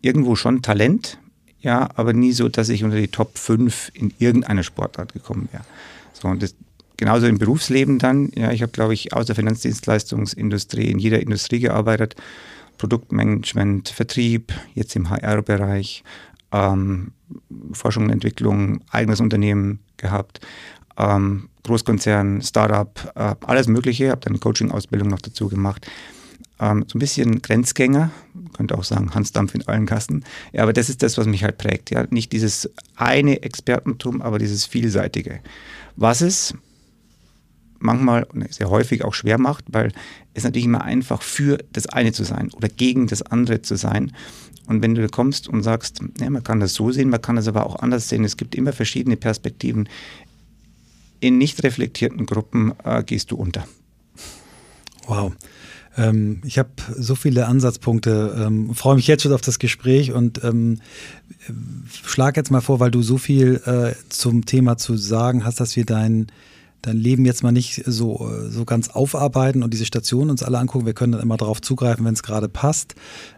irgendwo 0.00 0.36
schon 0.36 0.62
Talent, 0.62 1.18
ja, 1.60 1.88
aber 1.96 2.12
nie 2.12 2.32
so, 2.32 2.48
dass 2.48 2.68
ich 2.68 2.84
unter 2.84 2.96
die 2.96 3.08
Top 3.08 3.36
5 3.38 3.90
in 3.94 4.12
irgendeiner 4.18 4.62
Sportart 4.62 5.12
gekommen 5.12 5.48
wäre. 5.52 5.64
So, 6.12 6.28
und 6.28 6.42
das, 6.42 6.54
genauso 6.96 7.26
im 7.26 7.38
Berufsleben 7.38 7.98
dann. 7.98 8.30
Ja, 8.34 8.52
ich 8.52 8.62
habe, 8.62 8.72
glaube 8.72 8.94
ich, 8.94 9.12
außer 9.12 9.34
Finanzdienstleistungsindustrie 9.34 10.90
in 10.90 10.98
jeder 10.98 11.20
Industrie 11.20 11.60
gearbeitet. 11.60 12.14
Produktmanagement, 12.78 13.88
Vertrieb, 13.88 14.52
jetzt 14.74 14.94
im 14.96 15.10
HR-Bereich, 15.10 16.04
ähm, 16.56 17.12
Forschung 17.72 18.04
und 18.04 18.10
Entwicklung, 18.10 18.80
eigenes 18.90 19.20
Unternehmen 19.20 19.80
gehabt, 19.96 20.40
ähm, 20.96 21.48
Großkonzern, 21.64 22.42
Startup, 22.42 23.12
äh, 23.14 23.34
alles 23.44 23.66
Mögliche. 23.66 24.10
Habe 24.10 24.20
dann 24.22 24.40
Coaching-Ausbildung 24.40 25.08
noch 25.08 25.20
dazu 25.20 25.48
gemacht. 25.48 25.86
Ähm, 26.58 26.84
so 26.86 26.96
ein 26.96 27.00
bisschen 27.00 27.42
Grenzgänger, 27.42 28.10
könnte 28.56 28.78
auch 28.78 28.84
sagen 28.84 29.14
Hansdampf 29.14 29.54
in 29.54 29.66
allen 29.66 29.84
Kassen. 29.84 30.24
Ja, 30.52 30.62
aber 30.62 30.72
das 30.72 30.88
ist 30.88 31.02
das, 31.02 31.18
was 31.18 31.26
mich 31.26 31.44
halt 31.44 31.58
prägt. 31.58 31.90
Ja, 31.90 32.06
nicht 32.10 32.32
dieses 32.32 32.70
eine 32.94 33.42
Expertentum, 33.42 34.22
aber 34.22 34.38
dieses 34.38 34.64
vielseitige. 34.64 35.40
Was 35.96 36.20
es 36.20 36.54
manchmal 37.78 38.24
und 38.24 38.52
sehr 38.52 38.70
häufig 38.70 39.04
auch 39.04 39.12
schwer 39.12 39.38
macht, 39.38 39.64
weil 39.68 39.92
es 40.32 40.44
natürlich 40.44 40.64
immer 40.64 40.82
einfach 40.82 41.20
für 41.20 41.58
das 41.72 41.86
eine 41.86 42.12
zu 42.12 42.24
sein 42.24 42.50
oder 42.52 42.68
gegen 42.68 43.06
das 43.06 43.22
andere 43.22 43.60
zu 43.60 43.76
sein. 43.76 44.12
Und 44.66 44.82
wenn 44.82 44.94
du 44.94 45.08
kommst 45.08 45.48
und 45.48 45.62
sagst, 45.62 46.00
ja, 46.20 46.28
man 46.28 46.42
kann 46.42 46.60
das 46.60 46.74
so 46.74 46.90
sehen, 46.90 47.08
man 47.08 47.22
kann 47.22 47.36
das 47.36 47.48
aber 47.48 47.66
auch 47.66 47.76
anders 47.76 48.08
sehen, 48.08 48.24
es 48.24 48.36
gibt 48.36 48.54
immer 48.54 48.72
verschiedene 48.72 49.16
Perspektiven, 49.16 49.88
in 51.20 51.38
nicht 51.38 51.62
reflektierten 51.62 52.26
Gruppen 52.26 52.74
äh, 52.84 53.02
gehst 53.02 53.30
du 53.30 53.36
unter. 53.36 53.66
Wow. 55.06 55.32
Ähm, 55.96 56.40
ich 56.44 56.58
habe 56.58 56.70
so 56.96 57.14
viele 57.14 57.46
Ansatzpunkte, 57.46 58.44
ähm, 58.46 58.74
freue 58.74 58.96
mich 58.96 59.06
jetzt 59.06 59.22
schon 59.22 59.32
auf 59.32 59.40
das 59.40 59.58
Gespräch 59.58 60.12
und 60.12 60.42
ähm, 60.44 60.80
schlag 61.90 62.36
jetzt 62.36 62.50
mal 62.50 62.60
vor, 62.60 62.80
weil 62.80 62.90
du 62.90 63.02
so 63.02 63.18
viel 63.18 63.62
äh, 63.64 63.94
zum 64.08 64.44
Thema 64.44 64.76
zu 64.76 64.96
sagen 64.96 65.44
hast, 65.44 65.60
dass 65.60 65.76
wir 65.76 65.86
dein, 65.86 66.26
dein 66.82 66.96
Leben 66.96 67.24
jetzt 67.24 67.42
mal 67.42 67.52
nicht 67.52 67.82
so, 67.86 68.30
so 68.50 68.64
ganz 68.64 68.88
aufarbeiten 68.90 69.62
und 69.62 69.72
diese 69.72 69.86
Station 69.86 70.28
uns 70.28 70.42
alle 70.42 70.58
angucken. 70.58 70.86
Wir 70.86 70.94
können 70.94 71.12
dann 71.12 71.22
immer 71.22 71.36
darauf 71.36 71.62
zugreifen, 71.62 72.04
wenn 72.04 72.14
es 72.14 72.22
gerade 72.22 72.48
passt. 72.48 72.94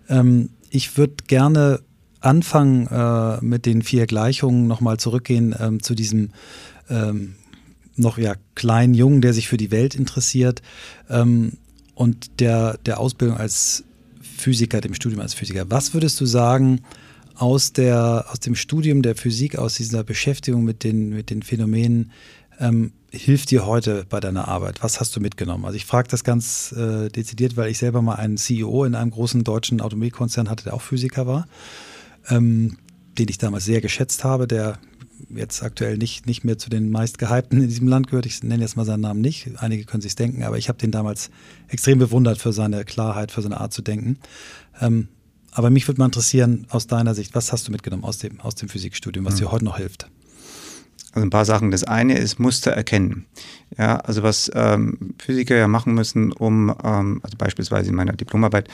Ähm, 0.08 0.50
ich 0.70 0.96
würde 0.96 1.14
gerne 1.26 1.80
anfangen 2.20 2.86
äh, 2.88 3.44
mit 3.44 3.66
den 3.66 3.82
vier 3.82 4.06
Gleichungen, 4.06 4.66
nochmal 4.66 4.98
zurückgehen 4.98 5.54
ähm, 5.58 5.82
zu 5.82 5.94
diesem 5.94 6.30
ähm, 6.90 7.34
noch 7.96 8.18
ja 8.18 8.34
kleinen 8.54 8.94
Jungen, 8.94 9.20
der 9.20 9.34
sich 9.34 9.48
für 9.48 9.56
die 9.56 9.70
Welt 9.70 9.94
interessiert. 9.94 10.62
Ähm, 11.08 11.52
und 11.94 12.40
der, 12.40 12.78
der 12.86 13.00
Ausbildung 13.00 13.36
als 13.36 13.84
Physiker, 14.20 14.80
dem 14.80 14.94
Studium 14.94 15.20
als 15.20 15.34
Physiker. 15.34 15.66
Was 15.68 15.94
würdest 15.94 16.20
du 16.20 16.26
sagen 16.26 16.82
aus, 17.34 17.72
der, 17.72 18.26
aus 18.30 18.40
dem 18.40 18.54
Studium 18.54 19.02
der 19.02 19.16
Physik, 19.16 19.58
aus 19.58 19.74
dieser 19.74 20.04
Beschäftigung 20.04 20.64
mit 20.64 20.84
den, 20.84 21.10
mit 21.10 21.30
den 21.30 21.42
Phänomenen, 21.42 22.12
ähm, 22.58 22.92
hilft 23.10 23.50
dir 23.50 23.66
heute 23.66 24.04
bei 24.08 24.20
deiner 24.20 24.48
Arbeit? 24.48 24.82
Was 24.82 25.00
hast 25.00 25.14
du 25.16 25.20
mitgenommen? 25.20 25.64
Also 25.64 25.76
ich 25.76 25.86
frage 25.86 26.08
das 26.08 26.24
ganz 26.24 26.72
äh, 26.72 27.08
dezidiert, 27.08 27.56
weil 27.56 27.70
ich 27.70 27.78
selber 27.78 28.02
mal 28.02 28.16
einen 28.16 28.36
CEO 28.36 28.84
in 28.84 28.94
einem 28.94 29.10
großen 29.10 29.44
deutschen 29.44 29.80
Automobilkonzern 29.80 30.50
hatte, 30.50 30.64
der 30.64 30.74
auch 30.74 30.82
Physiker 30.82 31.26
war, 31.26 31.46
ähm, 32.28 32.78
den 33.18 33.28
ich 33.28 33.38
damals 33.38 33.64
sehr 33.64 33.80
geschätzt 33.80 34.24
habe, 34.24 34.46
der 34.46 34.78
jetzt 35.30 35.62
aktuell 35.62 35.98
nicht, 35.98 36.26
nicht 36.26 36.44
mehr 36.44 36.58
zu 36.58 36.70
den 36.70 36.90
meist 36.90 37.18
gehypten 37.18 37.60
in 37.60 37.68
diesem 37.68 37.88
Land 37.88 38.08
gehört. 38.08 38.26
Ich 38.26 38.42
nenne 38.42 38.62
jetzt 38.62 38.76
mal 38.76 38.84
seinen 38.84 39.00
Namen 39.00 39.20
nicht. 39.20 39.50
Einige 39.56 39.84
können 39.84 40.00
sich 40.00 40.14
denken, 40.14 40.42
aber 40.44 40.58
ich 40.58 40.68
habe 40.68 40.78
den 40.78 40.90
damals 40.90 41.30
extrem 41.68 41.98
bewundert 41.98 42.38
für 42.38 42.52
seine 42.52 42.84
Klarheit, 42.84 43.32
für 43.32 43.42
seine 43.42 43.60
Art 43.60 43.72
zu 43.72 43.82
denken. 43.82 44.18
Ähm, 44.80 45.08
aber 45.50 45.70
mich 45.70 45.88
würde 45.88 45.98
mal 45.98 46.06
interessieren, 46.06 46.66
aus 46.68 46.86
deiner 46.86 47.14
Sicht, 47.14 47.34
was 47.34 47.52
hast 47.52 47.66
du 47.66 47.72
mitgenommen 47.72 48.04
aus 48.04 48.18
dem, 48.18 48.40
aus 48.40 48.54
dem 48.54 48.68
Physikstudium, 48.68 49.24
was 49.24 49.34
mhm. 49.34 49.38
dir 49.38 49.52
heute 49.52 49.64
noch 49.64 49.78
hilft? 49.78 50.08
Also 51.18 51.26
ein 51.26 51.30
paar 51.30 51.44
Sachen. 51.44 51.72
Das 51.72 51.82
eine 51.82 52.16
ist 52.16 52.38
Muster 52.38 52.70
erkennen. 52.70 53.26
Ja, 53.76 53.96
also 53.96 54.22
was 54.22 54.52
ähm, 54.54 55.14
Physiker 55.18 55.56
ja 55.56 55.66
machen 55.66 55.92
müssen, 55.92 56.30
um, 56.30 56.72
ähm, 56.84 57.18
also 57.24 57.36
beispielsweise 57.36 57.90
in 57.90 57.96
meiner 57.96 58.12
Diplomarbeit, 58.12 58.68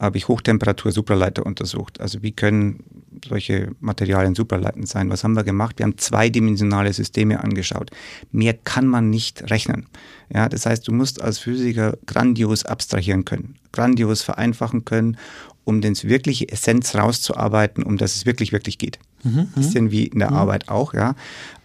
habe 0.00 0.16
ich 0.16 0.26
Hochtemperatur-Supraleiter 0.26 1.44
untersucht. 1.44 2.00
Also 2.00 2.22
wie 2.22 2.32
können 2.32 2.82
solche 3.28 3.72
Materialien 3.80 4.34
supraleitend 4.34 4.88
sein? 4.88 5.10
Was 5.10 5.22
haben 5.22 5.36
wir 5.36 5.44
gemacht? 5.44 5.78
Wir 5.78 5.84
haben 5.84 5.98
zweidimensionale 5.98 6.94
Systeme 6.94 7.44
angeschaut. 7.44 7.90
Mehr 8.32 8.54
kann 8.54 8.86
man 8.86 9.10
nicht 9.10 9.50
rechnen. 9.50 9.86
Ja, 10.32 10.48
das 10.48 10.64
heißt, 10.64 10.88
du 10.88 10.92
musst 10.92 11.20
als 11.20 11.38
Physiker 11.38 11.98
grandios 12.06 12.64
abstrahieren 12.64 13.26
können, 13.26 13.56
grandios 13.70 14.22
vereinfachen 14.22 14.86
können, 14.86 15.18
um 15.64 15.82
den 15.82 15.94
wirkliche 16.02 16.48
Essenz 16.48 16.94
rauszuarbeiten, 16.94 17.84
um 17.84 17.98
das 17.98 18.16
es 18.16 18.24
wirklich, 18.24 18.50
wirklich 18.50 18.78
geht. 18.78 18.98
Mhm, 19.24 19.48
Bisschen 19.54 19.90
wie 19.90 20.06
in 20.06 20.20
der 20.20 20.30
mhm. 20.30 20.36
Arbeit 20.38 20.68
auch, 20.70 20.94
ja. 20.94 21.14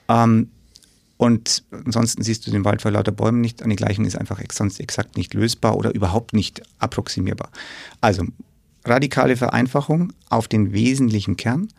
Ähm, 0.10 0.50
und 1.18 1.64
ansonsten 1.72 2.22
siehst 2.22 2.46
du 2.46 2.52
den 2.52 2.64
Wald 2.64 2.82
vor 2.82 2.92
lauter 2.92 3.12
Bäumen 3.12 3.42
nicht. 3.42 3.64
Eine 3.64 3.76
Gleichung 3.76 4.06
ist 4.06 4.16
einfach 4.16 4.40
sonst 4.52 4.80
exakt 4.80 5.18
nicht 5.18 5.34
lösbar 5.34 5.76
oder 5.76 5.94
überhaupt 5.94 6.34
nicht 6.34 6.62
approximierbar. 6.78 7.50
Also 8.02 8.26
radikale 8.86 9.36
Vereinfachung 9.36 10.14
auf 10.30 10.48
den 10.48 10.74
wesentlichen 10.74 11.36
Kern, 11.36 11.70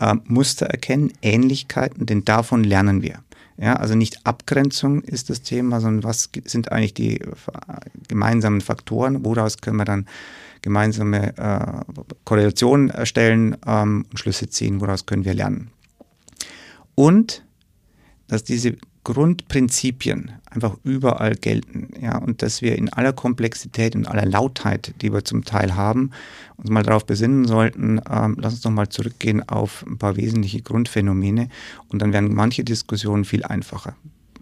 äh, 0.00 0.14
Muster 0.24 0.66
erkennen, 0.66 1.12
Ähnlichkeiten, 1.22 2.06
denn 2.06 2.24
davon 2.24 2.64
lernen 2.64 3.02
wir. 3.02 3.20
Ja, 3.56 3.74
also 3.76 3.94
nicht 3.94 4.26
Abgrenzung 4.26 5.02
ist 5.02 5.30
das 5.30 5.42
Thema, 5.42 5.80
sondern 5.80 6.02
was 6.02 6.30
sind 6.44 6.72
eigentlich 6.72 6.94
die 6.94 7.20
gemeinsamen 8.08 8.60
Faktoren, 8.60 9.24
woraus 9.24 9.58
können 9.58 9.76
wir 9.76 9.84
dann 9.84 10.06
gemeinsame 10.62 11.36
äh, 11.36 12.14
Korrelationen 12.24 12.90
erstellen 12.90 13.56
ähm, 13.66 14.06
und 14.10 14.18
Schlüsse 14.18 14.48
ziehen, 14.48 14.80
woraus 14.80 15.06
können 15.06 15.24
wir 15.24 15.34
lernen. 15.34 15.70
Und 16.94 17.44
dass 18.32 18.44
diese 18.44 18.78
Grundprinzipien 19.04 20.32
einfach 20.46 20.78
überall 20.84 21.34
gelten, 21.34 21.90
ja, 22.00 22.16
und 22.16 22.40
dass 22.40 22.62
wir 22.62 22.78
in 22.78 22.90
aller 22.90 23.12
Komplexität 23.12 23.94
und 23.94 24.06
aller 24.06 24.24
Lautheit, 24.24 24.94
die 25.02 25.12
wir 25.12 25.22
zum 25.22 25.44
Teil 25.44 25.76
haben, 25.76 26.12
uns 26.56 26.70
mal 26.70 26.82
darauf 26.82 27.04
besinnen 27.04 27.44
sollten, 27.44 28.00
ähm, 28.10 28.38
lass 28.40 28.54
uns 28.54 28.62
doch 28.62 28.70
mal 28.70 28.88
zurückgehen 28.88 29.46
auf 29.46 29.84
ein 29.86 29.98
paar 29.98 30.16
wesentliche 30.16 30.62
Grundphänomene 30.62 31.50
und 31.88 32.00
dann 32.00 32.14
werden 32.14 32.32
manche 32.32 32.64
Diskussionen 32.64 33.26
viel 33.26 33.44
einfacher. 33.44 33.96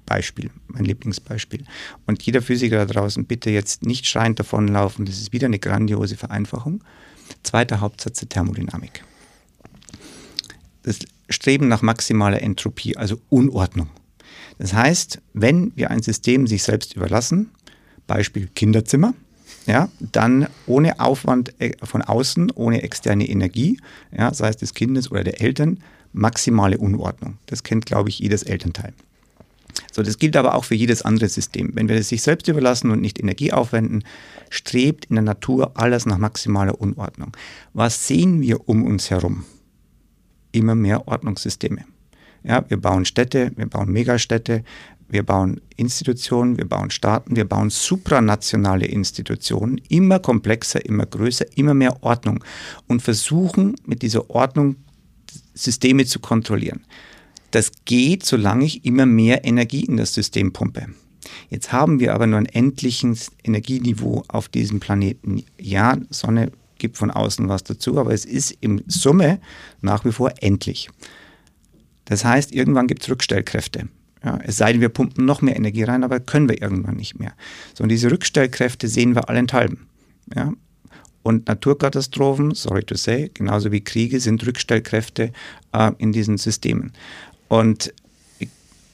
Beispiel, 0.07 0.51
mein 0.69 0.85
Lieblingsbeispiel. 0.85 1.65
Und 2.07 2.23
jeder 2.23 2.43
Physiker 2.43 2.87
da 2.87 2.93
draußen 2.93 3.25
bitte 3.25 3.51
jetzt 3.51 3.85
nicht 3.85 4.07
schreiend 4.07 4.39
davonlaufen, 4.39 5.05
das 5.05 5.19
ist 5.19 5.33
wieder 5.33 5.47
eine 5.47 5.59
grandiose 5.59 6.17
Vereinfachung. 6.17 6.85
Zweiter 7.43 7.81
Hauptsatz 7.81 8.21
der 8.21 8.29
Thermodynamik. 8.29 9.05
Das 10.83 10.99
Streben 11.29 11.69
nach 11.69 11.83
maximaler 11.83 12.43
Entropie, 12.43 12.97
also 12.97 13.21
Unordnung. 13.29 13.89
Das 14.59 14.75
heißt, 14.75 15.21
wenn 15.33 15.73
wir 15.77 15.91
ein 15.91 16.03
System 16.03 16.47
sich 16.47 16.63
selbst 16.63 16.97
überlassen, 16.97 17.51
Beispiel 18.07 18.49
Kinderzimmer, 18.55 19.15
ja, 19.67 19.89
dann 20.01 20.49
ohne 20.67 21.01
Aufwand 21.01 21.55
äh, 21.61 21.73
von 21.83 22.03
außen, 22.03 22.51
ohne 22.53 22.83
externe 22.83 23.29
Energie, 23.29 23.79
ja, 24.17 24.33
sei 24.35 24.49
es 24.49 24.57
des 24.57 24.75
Kindes 24.75 25.11
oder 25.11 25.25
der 25.25 25.41
Eltern, 25.41 25.79
maximale 26.13 26.79
Unordnung. 26.79 27.39
Das 27.47 27.63
kennt, 27.63 27.87
glaube 27.87 28.09
ich, 28.09 28.19
jedes 28.19 28.43
Elternteil. 28.43 28.93
So, 29.93 30.03
das 30.03 30.19
gilt 30.19 30.37
aber 30.37 30.55
auch 30.55 30.65
für 30.65 30.75
jedes 30.75 31.03
andere 31.03 31.29
System. 31.29 31.71
Wenn 31.75 31.89
wir 31.89 31.97
es 31.97 32.09
sich 32.09 32.23
selbst 32.23 32.49
überlassen 32.49 32.91
und 32.91 33.01
nicht 33.01 33.19
Energie 33.19 33.53
aufwenden, 33.53 34.05
strebt 34.49 35.07
in 35.07 35.17
der 35.17 35.23
Natur 35.23 35.73
alles 35.75 36.07
nach 36.07 36.19
maximaler 36.19 36.81
Unordnung. 36.81 37.37
Was 37.73 38.07
sehen 38.07 38.41
wir 38.41 38.69
um 38.69 38.85
uns 38.85 39.11
herum? 39.11 39.45
Immer 40.53 40.75
mehr 40.75 41.09
Ordnungssysteme. 41.09 41.85
Ja, 42.43 42.65
wir 42.69 42.79
bauen 42.79 43.05
Städte, 43.05 43.53
wir 43.57 43.67
bauen 43.67 43.91
Megastädte, 43.93 44.65
wir 45.09 45.25
bauen 45.25 45.61
Institutionen, 45.77 46.57
wir 46.57 46.69
bauen 46.69 46.91
Staaten, 46.91 47.37
wir 47.37 47.45
bauen 47.45 47.69
supranationale 47.71 48.87
Institutionen, 48.87 49.81
immer 49.89 50.21
komplexer, 50.21 50.85
immer 50.85 51.05
größer, 51.05 51.47
immer 51.57 51.75
mehr 51.75 52.03
Ordnung 52.03 52.45
und 52.87 53.03
versuchen 53.03 53.75
mit 53.85 54.03
dieser 54.03 54.31
Ordnung 54.31 54.77
Systeme 55.55 56.07
zu 56.07 56.21
kontrollieren. 56.21 56.85
Das 57.51 57.73
geht, 57.85 58.25
solange 58.25 58.65
ich 58.65 58.85
immer 58.85 59.07
mehr 59.07 59.45
Energie 59.45 59.85
in 59.85 59.97
das 59.97 60.15
System 60.15 60.53
pumpe. 60.53 60.87
Jetzt 61.49 61.73
haben 61.73 62.01
wir 62.01 62.15
aber 62.15 62.27
nur 62.27 62.39
ein 62.39 62.47
endliches 62.47 63.33
Energieniveau 63.43 64.23
auf 64.29 64.49
diesem 64.49 64.81
Planeten. 64.81 65.43
Ja, 65.61 65.99
Sonne, 66.11 66.53
gibt 66.81 66.97
von 66.97 67.11
außen 67.11 67.49
was 67.49 67.63
dazu, 67.63 67.99
aber 67.99 68.13
es 68.13 68.25
ist 68.25 68.57
im 68.61 68.83
Summe 68.89 69.41
nach 69.81 70.05
wie 70.05 70.13
vor 70.13 70.33
endlich. 70.41 70.91
Das 72.07 72.25
heißt, 72.25 72.53
irgendwann 72.53 72.89
gibt 72.89 73.03
es 73.03 73.09
Rückstellkräfte. 73.09 73.89
Ja, 74.25 74.39
es 74.43 74.57
sei 74.57 74.73
denn, 74.73 74.81
wir 74.81 74.89
pumpen 74.89 75.25
noch 75.25 75.41
mehr 75.41 75.57
Energie 75.57 75.85
rein, 75.85 76.05
aber 76.05 76.21
können 76.21 76.49
wir 76.49 76.61
irgendwann 76.61 76.97
nicht 76.97 77.19
mehr. 77.19 77.33
So, 77.75 77.85
und 77.85 77.89
diese 77.89 78.11
Rückstellkräfte 78.11 78.89
sehen 78.89 79.15
wir 79.15 79.29
allenthalben. 79.29 79.87
Ja? 80.35 80.53
Und 81.23 81.49
Naturkatastrophen, 81.49 82.55
sorry 82.55 82.83
to 82.83 82.97
say, 82.97 83.31
genauso 83.33 83.73
wie 83.73 83.83
Kriege, 83.83 84.21
sind 84.21 84.45
Rückstellkräfte 84.47 85.33
äh, 85.73 85.93
in 85.99 86.13
diesen 86.13 86.37
Systemen. 86.37 86.93
Und, 87.49 87.95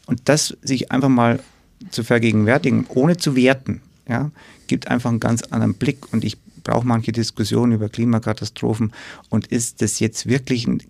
und 0.06 0.20
das 0.28 0.56
sich 0.62 0.92
einfach 0.92 1.08
mal 1.08 1.40
zu 1.90 2.04
vergegenwärtigen, 2.04 2.86
ohne 2.88 3.16
zu 3.16 3.36
werten, 3.36 3.80
ja, 4.08 4.30
gibt 4.66 4.88
einfach 4.88 5.10
einen 5.10 5.20
ganz 5.20 5.42
anderen 5.42 5.74
Blick. 5.74 6.12
Und 6.12 6.24
ich 6.24 6.38
brauche 6.66 6.86
manche 6.86 7.12
Diskussionen 7.12 7.72
über 7.72 7.88
Klimakatastrophen 7.88 8.92
und 9.30 9.46
ist 9.46 9.82
das 9.82 10.00
jetzt 10.00 10.26
wirklich 10.26 10.66
ein 10.66 10.82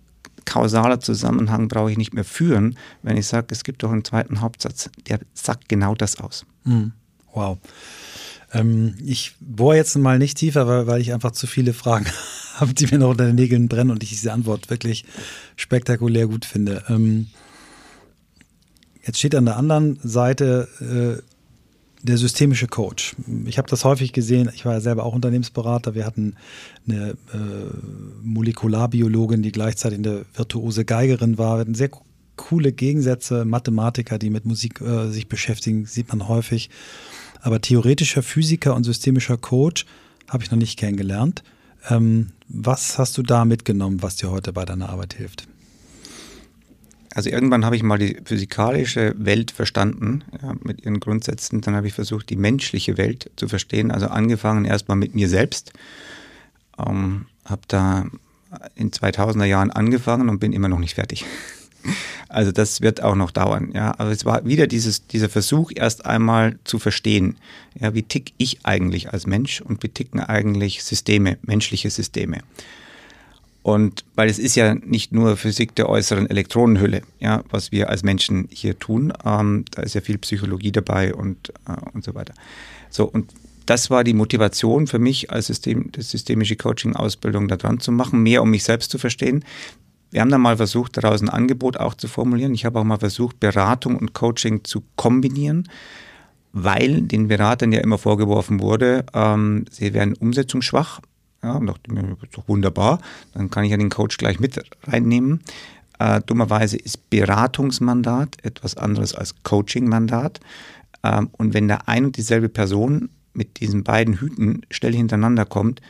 kausaler 0.43 0.99
Zusammenhang, 0.99 1.67
brauche 1.67 1.91
ich 1.91 1.97
nicht 1.97 2.13
mehr 2.13 2.23
führen, 2.23 2.77
wenn 3.03 3.15
ich 3.15 3.27
sage, 3.27 3.47
es 3.51 3.63
gibt 3.63 3.83
doch 3.83 3.91
einen 3.91 4.03
zweiten 4.03 4.41
Hauptsatz, 4.41 4.89
der 5.07 5.19
sagt 5.33 5.69
genau 5.69 5.93
das 5.93 6.19
aus. 6.19 6.45
Mhm. 6.63 6.93
Wow. 7.33 7.59
Ähm, 8.53 8.95
ich 9.05 9.35
bohre 9.39 9.75
jetzt 9.75 9.95
mal 9.97 10.17
nicht 10.17 10.37
tiefer, 10.37 10.67
weil, 10.67 10.87
weil 10.87 11.01
ich 11.01 11.13
einfach 11.13 11.31
zu 11.31 11.45
viele 11.45 11.73
Fragen 11.73 12.07
habe, 12.55 12.73
die 12.73 12.87
mir 12.87 12.97
noch 12.97 13.11
unter 13.11 13.27
den 13.27 13.35
Nägeln 13.35 13.67
brennen 13.67 13.91
und 13.91 14.01
ich 14.01 14.09
diese 14.09 14.33
Antwort 14.33 14.71
wirklich 14.71 15.05
spektakulär 15.57 16.25
gut 16.25 16.45
finde. 16.45 16.83
Ähm, 16.89 17.27
jetzt 19.05 19.19
steht 19.19 19.35
an 19.35 19.45
der 19.45 19.57
anderen 19.57 19.99
Seite 20.01 21.21
äh, 21.21 21.26
der 22.07 22.17
systemische 22.17 22.67
Coach. 22.67 23.15
Ich 23.45 23.57
habe 23.57 23.69
das 23.69 23.85
häufig 23.85 24.13
gesehen. 24.13 24.49
Ich 24.55 24.65
war 24.65 24.73
ja 24.73 24.81
selber 24.81 25.03
auch 25.03 25.13
Unternehmensberater. 25.13 25.93
Wir 25.93 26.05
hatten 26.05 26.35
eine 26.87 27.11
äh, 27.11 27.15
Molekularbiologin, 28.23 29.43
die 29.43 29.51
gleichzeitig 29.51 29.99
eine 29.99 30.25
virtuose 30.33 30.85
Geigerin 30.85 31.37
war. 31.37 31.57
Wir 31.57 31.61
hatten 31.61 31.75
sehr 31.75 31.91
coole 32.35 32.71
Gegensätze. 32.71 33.45
Mathematiker, 33.45 34.17
die 34.17 34.29
mit 34.29 34.45
Musik 34.45 34.81
äh, 34.81 35.09
sich 35.09 35.27
beschäftigen, 35.27 35.85
sieht 35.85 36.09
man 36.09 36.27
häufig. 36.27 36.69
Aber 37.41 37.61
theoretischer 37.61 38.23
Physiker 38.23 38.75
und 38.75 38.83
systemischer 38.83 39.37
Coach 39.37 39.85
habe 40.27 40.43
ich 40.43 40.51
noch 40.51 40.57
nicht 40.57 40.79
kennengelernt. 40.79 41.43
Ähm, 41.89 42.31
was 42.47 42.97
hast 42.97 43.17
du 43.17 43.23
da 43.23 43.45
mitgenommen, 43.45 44.01
was 44.01 44.15
dir 44.15 44.31
heute 44.31 44.53
bei 44.53 44.65
deiner 44.65 44.89
Arbeit 44.89 45.13
hilft? 45.13 45.47
Also 47.17 47.31
irgendwann 47.31 47.65
habe 47.65 47.75
ich 47.75 47.81
mal 47.81 47.97
die 47.97 48.15
physikalische 48.25 49.15
Welt 49.17 49.49
verstanden, 49.49 50.23
ja, 50.39 50.53
mit 50.61 50.85
ihren 50.85 50.99
Grundsätzen. 50.99 51.61
Dann 51.61 51.73
habe 51.73 51.87
ich 51.87 51.93
versucht, 51.93 52.29
die 52.29 52.35
menschliche 52.35 52.95
Welt 52.99 53.31
zu 53.37 53.47
verstehen. 53.47 53.89
Also 53.89 54.05
angefangen 54.05 54.65
erstmal 54.65 54.97
mit 54.97 55.15
mir 55.15 55.27
selbst. 55.27 55.73
Ähm, 56.77 57.25
habe 57.43 57.63
da 57.69 58.05
in 58.75 58.91
2000er 58.91 59.45
Jahren 59.45 59.71
angefangen 59.71 60.29
und 60.29 60.37
bin 60.37 60.53
immer 60.53 60.67
noch 60.67 60.77
nicht 60.77 60.93
fertig. 60.93 61.25
Also 62.29 62.51
das 62.51 62.81
wird 62.81 63.01
auch 63.01 63.15
noch 63.15 63.31
dauern. 63.31 63.71
Ja, 63.73 63.97
aber 63.97 64.11
es 64.11 64.25
war 64.25 64.45
wieder 64.45 64.67
dieses, 64.67 65.07
dieser 65.07 65.29
Versuch, 65.29 65.71
erst 65.73 66.05
einmal 66.05 66.59
zu 66.65 66.79
verstehen, 66.79 67.37
ja, 67.79 67.93
wie 67.93 68.03
tick 68.03 68.33
ich 68.37 68.65
eigentlich 68.65 69.13
als 69.13 69.25
Mensch 69.25 69.61
und 69.61 69.81
wie 69.81 69.87
ticken 69.87 70.19
eigentlich 70.19 70.83
Systeme, 70.83 71.37
menschliche 71.43 71.89
Systeme. 71.89 72.39
Und 73.67 74.05
weil 74.15 74.29
es 74.29 74.39
ist 74.39 74.55
ja 74.55 74.75
nicht 74.75 75.11
nur 75.11 75.35
Physik 75.35 75.75
der 75.75 75.89
äußeren 75.89 76.29
Elektronenhülle, 76.29 77.01
ja, 77.19 77.43
was 77.49 77.69
wir 77.73 77.89
als 77.89 78.01
Menschen 78.01 78.47
hier 78.49 78.79
tun, 78.79 79.11
ähm, 79.25 79.65
da 79.71 79.81
ist 79.81 79.93
ja 79.93 79.99
viel 79.99 80.17
Psychologie 80.19 80.71
dabei 80.71 81.13
und, 81.13 81.49
äh, 81.67 81.73
und 81.91 82.01
so 82.01 82.15
weiter. 82.15 82.33
So, 82.89 83.03
und 83.03 83.33
das 83.65 83.89
war 83.89 84.05
die 84.05 84.13
Motivation 84.13 84.87
für 84.87 84.99
mich 84.99 85.31
als 85.31 85.47
System, 85.47 85.91
systemische 85.97 86.55
Coaching-Ausbildung 86.55 87.49
da 87.49 87.57
dran 87.57 87.81
zu 87.81 87.91
machen, 87.91 88.23
mehr 88.23 88.41
um 88.41 88.51
mich 88.51 88.63
selbst 88.63 88.89
zu 88.89 88.99
verstehen. 88.99 89.43
Wir 90.11 90.21
haben 90.21 90.31
dann 90.31 90.39
mal 90.39 90.55
versucht, 90.55 90.95
daraus 90.95 91.21
ein 91.21 91.27
Angebot 91.27 91.75
auch 91.75 91.93
zu 91.93 92.07
formulieren. 92.07 92.53
Ich 92.53 92.63
habe 92.63 92.79
auch 92.79 92.85
mal 92.85 92.99
versucht, 92.99 93.41
Beratung 93.41 93.97
und 93.97 94.13
Coaching 94.13 94.63
zu 94.63 94.81
kombinieren, 94.95 95.67
weil 96.53 97.01
den 97.01 97.27
Beratern 97.27 97.73
ja 97.73 97.81
immer 97.81 97.97
vorgeworfen 97.97 98.61
wurde, 98.61 99.05
ähm, 99.13 99.65
sie 99.69 99.93
wären 99.93 100.13
umsetzungsschwach. 100.13 101.01
Ja, 101.43 101.59
dachte 101.59 101.93
mir, 101.93 102.03
das 102.03 102.23
ist 102.23 102.37
doch 102.37 102.47
wunderbar, 102.47 102.99
dann 103.33 103.49
kann 103.49 103.63
ich 103.63 103.71
ja 103.71 103.77
den 103.77 103.89
Coach 103.89 104.17
gleich 104.17 104.39
mit 104.39 104.59
reinnehmen. 104.83 105.41
Äh, 105.99 106.21
dummerweise 106.25 106.77
ist 106.77 107.09
Beratungsmandat 107.09 108.37
etwas 108.43 108.75
anderes 108.75 109.15
als 109.15 109.35
Coachingmandat. 109.43 110.39
Ähm, 111.03 111.29
und 111.37 111.53
wenn 111.53 111.67
da 111.67 111.79
ein 111.85 112.05
und 112.05 112.17
dieselbe 112.17 112.49
Person 112.49 113.09
mit 113.33 113.59
diesen 113.59 113.83
beiden 113.83 114.15
Hüten 114.15 114.61
schnell 114.71 114.93
hintereinander 114.93 115.45
kommt, 115.45 115.81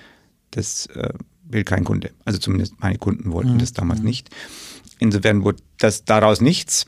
das 0.51 0.88
äh, 0.88 1.13
will 1.44 1.63
kein 1.63 1.84
Kunde. 1.84 2.12
Also 2.25 2.39
zumindest 2.39 2.80
meine 2.80 2.98
Kunden 2.98 3.32
wollten 3.32 3.54
mhm. 3.54 3.60
das 3.60 3.74
damals 3.74 4.00
mhm. 4.00 4.06
nicht. 4.06 4.30
Insofern 5.00 5.44
wurde 5.44 5.62
das 5.80 6.06
daraus 6.06 6.42
nichts. 6.42 6.88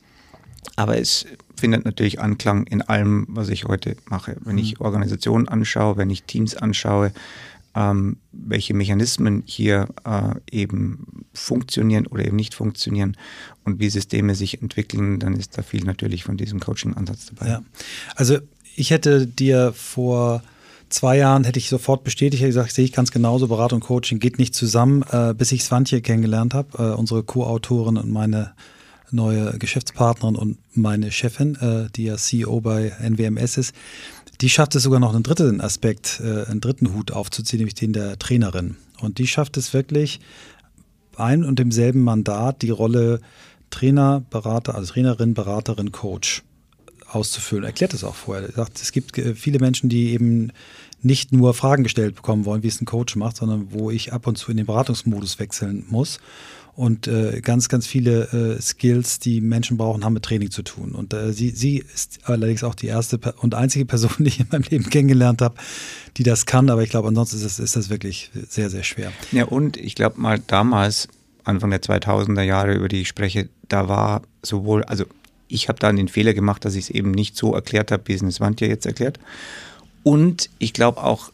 Aber 0.75 0.97
es 0.97 1.25
findet 1.57 1.85
natürlich 1.85 2.19
Anklang 2.19 2.65
in 2.67 2.81
allem, 2.81 3.25
was 3.29 3.49
ich 3.49 3.65
heute 3.65 3.95
mache. 4.09 4.37
Wenn 4.41 4.57
ich 4.57 4.79
mhm. 4.79 4.85
Organisationen 4.85 5.47
anschaue, 5.47 5.97
wenn 5.97 6.09
ich 6.09 6.23
Teams 6.23 6.55
anschaue, 6.55 7.11
ähm, 7.75 8.17
welche 8.31 8.73
Mechanismen 8.73 9.43
hier 9.45 9.87
äh, 10.05 10.35
eben 10.51 11.25
funktionieren 11.33 12.07
oder 12.07 12.25
eben 12.25 12.35
nicht 12.35 12.53
funktionieren 12.53 13.15
und 13.63 13.79
wie 13.79 13.89
Systeme 13.89 14.35
sich 14.35 14.61
entwickeln, 14.61 15.19
dann 15.19 15.33
ist 15.33 15.57
da 15.57 15.61
viel 15.61 15.83
natürlich 15.83 16.23
von 16.23 16.37
diesem 16.37 16.59
Coaching-Ansatz 16.59 17.27
dabei. 17.27 17.51
Ja. 17.51 17.63
Also 18.15 18.39
ich 18.75 18.91
hätte 18.91 19.27
dir 19.27 19.73
vor 19.73 20.41
zwei 20.89 21.17
Jahren 21.17 21.43
hätte 21.43 21.59
ich 21.59 21.69
sofort 21.69 22.03
bestätigt, 22.03 22.41
hätte 22.41 22.49
gesagt, 22.49 22.73
sehe 22.73 22.85
ich 22.85 22.93
ganz 22.93 23.11
genauso, 23.11 23.47
Beratung 23.47 23.81
und 23.81 23.87
Coaching 23.87 24.19
geht 24.19 24.39
nicht 24.39 24.55
zusammen, 24.55 25.03
äh, 25.11 25.33
bis 25.33 25.51
ich 25.51 25.63
Svantje 25.63 26.01
kennengelernt 26.01 26.53
habe, 26.53 26.77
äh, 26.77 26.95
unsere 26.95 27.23
Co-Autorin 27.23 27.97
und 27.97 28.11
meine 28.11 28.53
neue 29.11 29.57
Geschäftspartnerin 29.57 30.35
und 30.35 30.57
meine 30.73 31.11
Chefin, 31.11 31.55
äh, 31.55 31.89
die 31.95 32.05
ja 32.05 32.17
CEO 32.17 32.61
bei 32.61 32.91
NWMS 33.01 33.57
ist 33.57 33.75
die 34.41 34.49
schafft 34.49 34.75
es 34.75 34.83
sogar 34.83 34.99
noch 34.99 35.13
einen 35.13 35.23
dritten 35.23 35.61
Aspekt, 35.61 36.21
äh, 36.23 36.45
einen 36.45 36.61
dritten 36.61 36.93
Hut 36.93 37.11
aufzuziehen, 37.11 37.59
nämlich 37.59 37.75
den 37.75 37.93
der 37.93 38.17
Trainerin. 38.17 38.77
Und 39.01 39.17
die 39.17 39.27
schafft 39.27 39.57
es 39.57 39.73
wirklich, 39.73 40.19
ein 41.15 41.43
und 41.43 41.59
demselben 41.59 42.01
Mandat 42.01 42.61
die 42.61 42.69
Rolle 42.69 43.19
Trainer, 43.69 44.23
Berater, 44.29 44.75
also 44.75 44.93
Trainerin, 44.93 45.33
Beraterin, 45.33 45.91
Coach 45.91 46.43
auszufüllen. 47.09 47.63
Erklärt 47.63 47.93
es 47.93 48.03
auch 48.03 48.15
vorher. 48.15 48.47
Er 48.47 48.53
sagt, 48.53 48.81
es 48.81 48.91
gibt 48.91 49.17
äh, 49.17 49.35
viele 49.35 49.59
Menschen, 49.59 49.89
die 49.89 50.11
eben 50.11 50.51
nicht 51.01 51.31
nur 51.31 51.53
Fragen 51.53 51.83
gestellt 51.83 52.15
bekommen 52.15 52.45
wollen, 52.45 52.63
wie 52.63 52.67
es 52.67 52.81
ein 52.81 52.85
Coach 52.85 53.15
macht, 53.15 53.37
sondern 53.37 53.71
wo 53.71 53.89
ich 53.89 54.11
ab 54.13 54.27
und 54.27 54.37
zu 54.37 54.51
in 54.51 54.57
den 54.57 54.65
Beratungsmodus 54.65 55.39
wechseln 55.39 55.85
muss. 55.89 56.19
Und 56.75 57.07
äh, 57.07 57.41
ganz, 57.41 57.67
ganz 57.67 57.87
viele 57.87 58.57
äh, 58.57 58.61
Skills, 58.61 59.19
die 59.19 59.41
Menschen 59.41 59.75
brauchen, 59.75 60.05
haben 60.05 60.13
mit 60.13 60.23
Training 60.23 60.49
zu 60.49 60.63
tun. 60.63 60.93
Und 60.93 61.13
äh, 61.13 61.33
sie, 61.33 61.49
sie 61.49 61.83
ist 61.93 62.19
allerdings 62.23 62.63
auch 62.63 62.75
die 62.75 62.87
erste 62.87 63.19
und 63.41 63.53
einzige 63.53 63.85
Person, 63.85 64.11
die 64.19 64.27
ich 64.27 64.39
in 64.39 64.47
meinem 64.49 64.63
Leben 64.63 64.89
kennengelernt 64.89 65.41
habe, 65.41 65.55
die 66.15 66.23
das 66.23 66.45
kann. 66.45 66.69
Aber 66.69 66.81
ich 66.81 66.89
glaube, 66.89 67.09
ansonsten 67.09 67.37
ist 67.37 67.45
das, 67.45 67.59
ist 67.59 67.75
das 67.75 67.89
wirklich 67.89 68.31
sehr, 68.47 68.69
sehr 68.69 68.83
schwer. 68.83 69.11
Ja, 69.31 69.45
und 69.45 69.75
ich 69.75 69.95
glaube 69.95 70.21
mal 70.21 70.39
damals, 70.47 71.09
Anfang 71.43 71.71
der 71.71 71.81
2000er 71.81 72.43
Jahre, 72.43 72.73
über 72.73 72.87
die 72.87 73.01
ich 73.01 73.07
spreche, 73.09 73.49
da 73.67 73.89
war 73.89 74.21
sowohl, 74.41 74.83
also 74.83 75.05
ich 75.49 75.67
habe 75.67 75.79
dann 75.79 75.97
den 75.97 76.07
Fehler 76.07 76.33
gemacht, 76.33 76.63
dass 76.63 76.75
ich 76.75 76.85
es 76.85 76.89
eben 76.89 77.11
nicht 77.11 77.35
so 77.35 77.53
erklärt 77.53 77.91
habe, 77.91 78.03
wie 78.05 78.13
es 78.13 78.35
Svantje 78.35 78.67
jetzt 78.67 78.85
erklärt. 78.85 79.19
Und 80.03 80.49
ich 80.59 80.71
glaube 80.71 81.03
auch, 81.03 81.31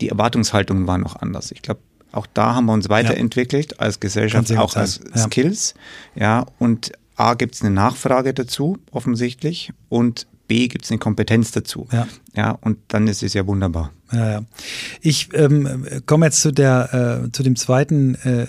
die 0.00 0.10
Erwartungshaltungen 0.10 0.86
waren 0.86 1.00
noch 1.00 1.16
anders. 1.16 1.50
Ich 1.50 1.62
glaube, 1.62 1.80
auch 2.12 2.26
da 2.32 2.54
haben 2.54 2.66
wir 2.66 2.72
uns 2.72 2.88
weiterentwickelt 2.88 3.72
ja. 3.72 3.78
als 3.78 3.98
Gesellschaft, 3.98 4.52
auch 4.56 4.76
als 4.76 5.00
ja. 5.14 5.22
Skills. 5.22 5.74
Ja, 6.14 6.46
und 6.58 6.92
A 7.16 7.34
gibt 7.34 7.54
es 7.54 7.62
eine 7.62 7.70
Nachfrage 7.70 8.34
dazu, 8.34 8.78
offensichtlich, 8.92 9.72
und 9.88 10.26
B 10.46 10.68
gibt 10.68 10.84
es 10.84 10.90
eine 10.90 10.98
Kompetenz 10.98 11.52
dazu. 11.52 11.88
Ja. 11.90 12.06
ja, 12.36 12.50
und 12.60 12.78
dann 12.88 13.08
ist 13.08 13.22
es 13.22 13.34
ja 13.34 13.46
wunderbar. 13.46 13.90
Ja, 14.14 14.30
ja. 14.30 14.42
Ich 15.00 15.28
ähm, 15.34 15.86
komme 16.06 16.26
jetzt 16.26 16.40
zu 16.40 16.52
der 16.52 17.24
äh, 17.24 17.32
zu 17.32 17.42
dem 17.42 17.56
zweiten 17.56 18.14
äh, 18.16 18.46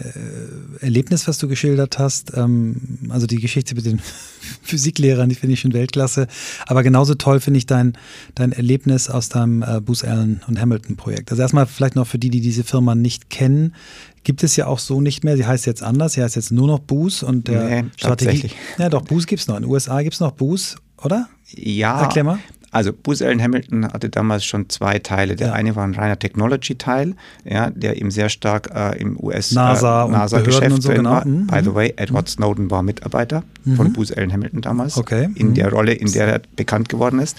Erlebnis, 0.81 1.27
was 1.27 1.37
du 1.37 1.47
geschildert 1.47 1.97
hast. 1.99 2.33
Ähm, 2.35 2.99
also 3.09 3.27
die 3.27 3.37
Geschichte 3.37 3.75
mit 3.75 3.85
den 3.85 3.99
Physiklehrern, 4.61 5.29
die 5.29 5.35
finde 5.35 5.53
ich 5.53 5.61
schon 5.61 5.73
Weltklasse. 5.73 6.27
Aber 6.67 6.83
genauso 6.83 7.15
toll 7.15 7.39
finde 7.39 7.57
ich 7.57 7.65
dein, 7.65 7.97
dein 8.35 8.51
Erlebnis 8.51 9.09
aus 9.09 9.29
deinem 9.29 9.63
äh, 9.63 9.81
Booz 9.81 10.03
Allen 10.03 10.41
und 10.47 10.59
Hamilton 10.59 10.95
Projekt. 10.95 11.31
Also 11.31 11.41
erstmal 11.41 11.65
vielleicht 11.65 11.95
noch 11.95 12.07
für 12.07 12.19
die, 12.19 12.29
die 12.29 12.41
diese 12.41 12.63
Firma 12.63 12.95
nicht 12.95 13.29
kennen. 13.29 13.75
Gibt 14.23 14.43
es 14.43 14.55
ja 14.55 14.67
auch 14.67 14.79
so 14.79 15.01
nicht 15.01 15.23
mehr. 15.23 15.37
Sie 15.37 15.45
heißt 15.45 15.65
jetzt 15.65 15.83
anders. 15.83 16.13
Sie 16.13 16.23
heißt 16.23 16.35
jetzt 16.35 16.51
nur 16.51 16.67
noch 16.67 16.79
Booz 16.79 17.23
und 17.23 17.47
der 17.47 17.83
nee, 17.83 17.89
Strategie. 17.95 18.51
Ja, 18.77 18.89
doch, 18.89 19.03
Booz 19.03 19.25
gibt 19.27 19.41
es 19.41 19.47
noch. 19.47 19.55
In 19.55 19.63
den 19.63 19.71
USA 19.71 20.01
gibt 20.01 20.15
es 20.15 20.19
noch 20.19 20.31
Booz, 20.31 20.77
oder? 21.03 21.29
Ja. 21.51 22.01
Erklär 22.01 22.23
mal. 22.23 22.39
Also 22.75 22.91
Booz 22.91 23.21
Allen 23.21 23.41
Hamilton 23.41 23.85
hatte 23.85 24.09
damals 24.09 24.43
schon 24.43 24.67
zwei 24.67 24.99
Teile. 24.99 25.37
Der 25.37 25.47
ja. 25.47 25.53
eine 25.53 25.77
war 25.77 25.85
ein 25.85 25.95
reiner 25.95 26.19
Technology-Teil, 26.19 27.15
ja, 27.45 27.69
der 27.69 27.95
eben 27.95 28.11
sehr 28.11 28.27
stark 28.27 28.69
äh, 28.75 28.99
im 28.99 29.17
US-NASA-Geschäft 29.17 30.61
äh, 30.61 30.67
NASA 30.67 30.67
NASA 30.67 30.81
so, 30.81 30.89
genau. 30.89 31.09
war. 31.11 31.25
Mhm. 31.25 31.47
By 31.47 31.61
the 31.63 31.73
way, 31.73 31.93
Edward 31.95 32.25
mhm. 32.25 32.31
Snowden 32.31 32.71
war 32.71 32.83
Mitarbeiter 32.83 33.45
mhm. 33.63 33.75
von 33.77 33.93
Booz 33.93 34.11
Allen 34.11 34.33
Hamilton 34.33 34.59
damals, 34.59 34.97
okay. 34.97 35.29
in 35.35 35.53
der 35.53 35.67
mhm. 35.67 35.73
Rolle, 35.73 35.93
in 35.93 36.11
der 36.11 36.27
er 36.27 36.41
bekannt 36.57 36.89
geworden 36.89 37.19
ist. 37.19 37.37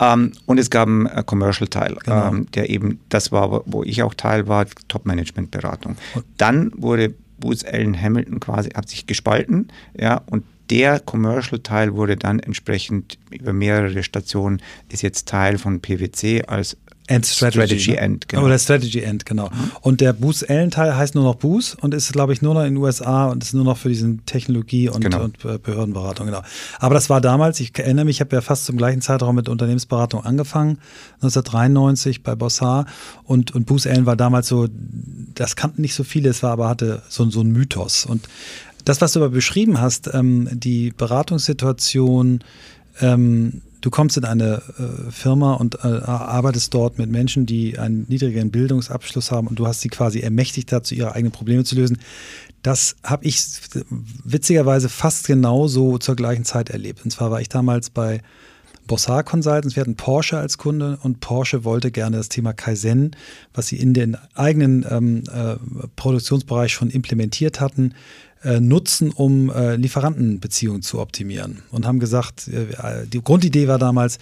Ähm, 0.00 0.32
und 0.44 0.58
es 0.58 0.68
gab 0.68 0.86
einen 0.86 1.06
äh, 1.06 1.22
Commercial-Teil, 1.24 1.96
genau. 2.04 2.28
ähm, 2.28 2.46
der 2.54 2.68
eben, 2.68 3.00
das 3.08 3.32
war, 3.32 3.62
wo 3.64 3.82
ich 3.84 4.02
auch 4.02 4.12
Teil 4.12 4.48
war, 4.48 4.66
Top-Management-Beratung. 4.88 5.96
Dann 6.36 6.72
wurde 6.76 7.14
Booz 7.40 7.64
Allen 7.64 7.98
Hamilton 7.98 8.38
quasi, 8.38 8.68
hat 8.68 8.90
sich 8.90 9.06
gespalten, 9.06 9.68
ja, 9.98 10.20
und 10.26 10.44
der 10.70 11.00
Commercial-Teil 11.00 11.94
wurde 11.94 12.16
dann 12.16 12.40
entsprechend 12.40 13.18
über 13.30 13.52
mehrere 13.52 14.02
Stationen, 14.02 14.60
ist 14.88 15.02
jetzt 15.02 15.28
Teil 15.28 15.58
von 15.58 15.80
PwC 15.80 16.44
als 16.46 16.76
End 17.08 17.24
Strategy, 17.24 17.80
Strategy 17.80 17.90
ne? 17.92 17.96
End, 17.96 18.28
genau. 18.28 18.44
Oder 18.44 18.58
Strategy 18.58 19.00
End, 19.00 19.24
genau. 19.24 19.46
Mhm. 19.46 19.70
Und 19.80 20.00
der 20.02 20.12
Boost 20.12 20.48
Allen 20.50 20.70
Teil 20.70 20.94
heißt 20.94 21.14
nur 21.14 21.24
noch 21.24 21.36
Boost 21.36 21.82
und 21.82 21.94
ist, 21.94 22.12
glaube 22.12 22.34
ich, 22.34 22.42
nur 22.42 22.52
noch 22.52 22.60
in 22.60 22.74
den 22.74 22.76
USA 22.76 23.28
und 23.28 23.42
ist 23.42 23.54
nur 23.54 23.64
noch 23.64 23.78
für 23.78 23.88
diesen 23.88 24.26
Technologie- 24.26 24.90
und, 24.90 25.00
genau. 25.00 25.24
und 25.24 25.38
Behördenberatung, 25.38 26.26
genau. 26.26 26.42
Aber 26.78 26.94
das 26.94 27.08
war 27.08 27.22
damals, 27.22 27.60
ich 27.60 27.76
erinnere 27.78 28.04
mich, 28.04 28.18
ich 28.18 28.20
habe 28.20 28.36
ja 28.36 28.42
fast 28.42 28.66
zum 28.66 28.76
gleichen 28.76 29.00
Zeitraum 29.00 29.36
mit 29.36 29.48
Unternehmensberatung 29.48 30.22
angefangen, 30.22 30.78
1993 31.22 32.22
bei 32.22 32.34
Bossar 32.34 32.84
und, 33.24 33.54
und 33.54 33.64
Boost 33.64 33.86
Allen 33.86 34.04
war 34.04 34.16
damals 34.16 34.48
so, 34.48 34.68
das 35.34 35.56
kannten 35.56 35.80
nicht 35.80 35.94
so 35.94 36.04
viele, 36.04 36.28
es 36.28 36.42
war 36.42 36.52
aber 36.52 36.68
hatte 36.68 37.02
so, 37.08 37.28
so 37.30 37.40
ein 37.40 37.50
Mythos. 37.52 38.04
Und 38.04 38.28
das, 38.88 39.00
was 39.00 39.12
du 39.12 39.20
aber 39.20 39.28
beschrieben 39.28 39.80
hast, 39.80 40.10
ähm, 40.14 40.48
die 40.52 40.92
Beratungssituation, 40.96 42.40
ähm, 43.00 43.60
du 43.80 43.90
kommst 43.90 44.16
in 44.16 44.24
eine 44.24 44.62
äh, 44.78 45.10
Firma 45.10 45.54
und 45.54 45.76
äh, 45.84 45.88
arbeitest 45.88 46.72
dort 46.72 46.98
mit 46.98 47.10
Menschen, 47.10 47.44
die 47.44 47.78
einen 47.78 48.06
niedrigeren 48.08 48.50
Bildungsabschluss 48.50 49.30
haben 49.30 49.46
und 49.46 49.58
du 49.58 49.66
hast 49.66 49.82
sie 49.82 49.88
quasi 49.88 50.20
ermächtigt 50.20 50.72
dazu, 50.72 50.94
ihre 50.94 51.14
eigenen 51.14 51.32
Probleme 51.32 51.64
zu 51.64 51.74
lösen. 51.74 51.98
Das 52.62 52.96
habe 53.04 53.26
ich 53.26 53.44
witzigerweise 54.24 54.88
fast 54.88 55.26
genauso 55.26 55.98
zur 55.98 56.16
gleichen 56.16 56.44
Zeit 56.44 56.70
erlebt. 56.70 57.04
Und 57.04 57.10
zwar 57.10 57.30
war 57.30 57.40
ich 57.40 57.48
damals 57.48 57.90
bei 57.90 58.22
Bossard 58.88 59.26
Consultants, 59.26 59.76
wir 59.76 59.82
hatten 59.82 59.96
Porsche 59.96 60.38
als 60.38 60.56
Kunde 60.56 60.98
und 61.02 61.20
Porsche 61.20 61.62
wollte 61.62 61.90
gerne 61.90 62.16
das 62.16 62.30
Thema 62.30 62.54
Kaizen, 62.54 63.14
was 63.52 63.66
sie 63.66 63.76
in 63.76 63.92
den 63.92 64.16
eigenen 64.34 64.84
ähm, 64.88 65.22
äh, 65.30 65.56
Produktionsbereich 65.94 66.72
schon 66.72 66.88
implementiert 66.88 67.60
hatten, 67.60 67.92
äh, 68.44 68.60
nutzen, 68.60 69.10
um 69.10 69.50
äh, 69.50 69.74
Lieferantenbeziehungen 69.76 70.82
zu 70.82 71.00
optimieren. 71.00 71.62
Und 71.70 71.86
haben 71.86 71.98
gesagt, 71.98 72.48
äh, 72.48 73.06
die 73.06 73.20
Grundidee 73.20 73.66
war 73.66 73.78
damals, 73.78 74.18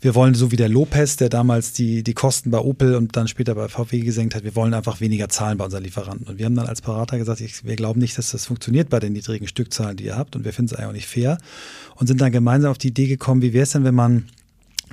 wir 0.00 0.14
wollen 0.14 0.34
so 0.34 0.52
wie 0.52 0.56
der 0.56 0.68
Lopez, 0.68 1.16
der 1.16 1.28
damals 1.28 1.72
die, 1.72 2.04
die 2.04 2.14
Kosten 2.14 2.50
bei 2.50 2.58
Opel 2.58 2.94
und 2.94 3.16
dann 3.16 3.26
später 3.26 3.56
bei 3.56 3.68
VW 3.68 4.00
gesenkt 4.00 4.36
hat, 4.36 4.44
wir 4.44 4.54
wollen 4.54 4.74
einfach 4.74 5.00
weniger 5.00 5.28
zahlen 5.28 5.58
bei 5.58 5.64
unseren 5.64 5.82
Lieferanten. 5.82 6.28
Und 6.28 6.38
wir 6.38 6.46
haben 6.46 6.54
dann 6.54 6.66
als 6.66 6.82
Berater 6.82 7.18
gesagt, 7.18 7.40
ich, 7.40 7.64
wir 7.64 7.74
glauben 7.74 8.00
nicht, 8.00 8.16
dass 8.16 8.30
das 8.30 8.46
funktioniert 8.46 8.90
bei 8.90 9.00
den 9.00 9.12
niedrigen 9.12 9.48
Stückzahlen, 9.48 9.96
die 9.96 10.04
ihr 10.04 10.16
habt 10.16 10.36
und 10.36 10.44
wir 10.44 10.52
finden 10.52 10.72
es 10.72 10.78
eigentlich 10.78 10.88
auch 10.88 10.92
nicht 10.92 11.08
fair 11.08 11.38
und 11.96 12.06
sind 12.06 12.20
dann 12.20 12.30
gemeinsam 12.30 12.70
auf 12.70 12.78
die 12.78 12.88
Idee 12.88 13.08
gekommen, 13.08 13.42
wie 13.42 13.52
wäre 13.52 13.64
es 13.64 13.72
denn, 13.72 13.84
wenn 13.84 13.94
man 13.94 14.28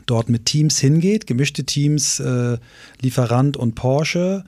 dort 0.06 0.30
mit 0.30 0.46
Teams 0.46 0.80
hingeht, 0.80 1.28
gemischte 1.28 1.64
Teams, 1.64 2.20
äh, 2.20 2.58
Lieferant 3.02 3.58
und 3.58 3.76
Porsche, 3.76 4.44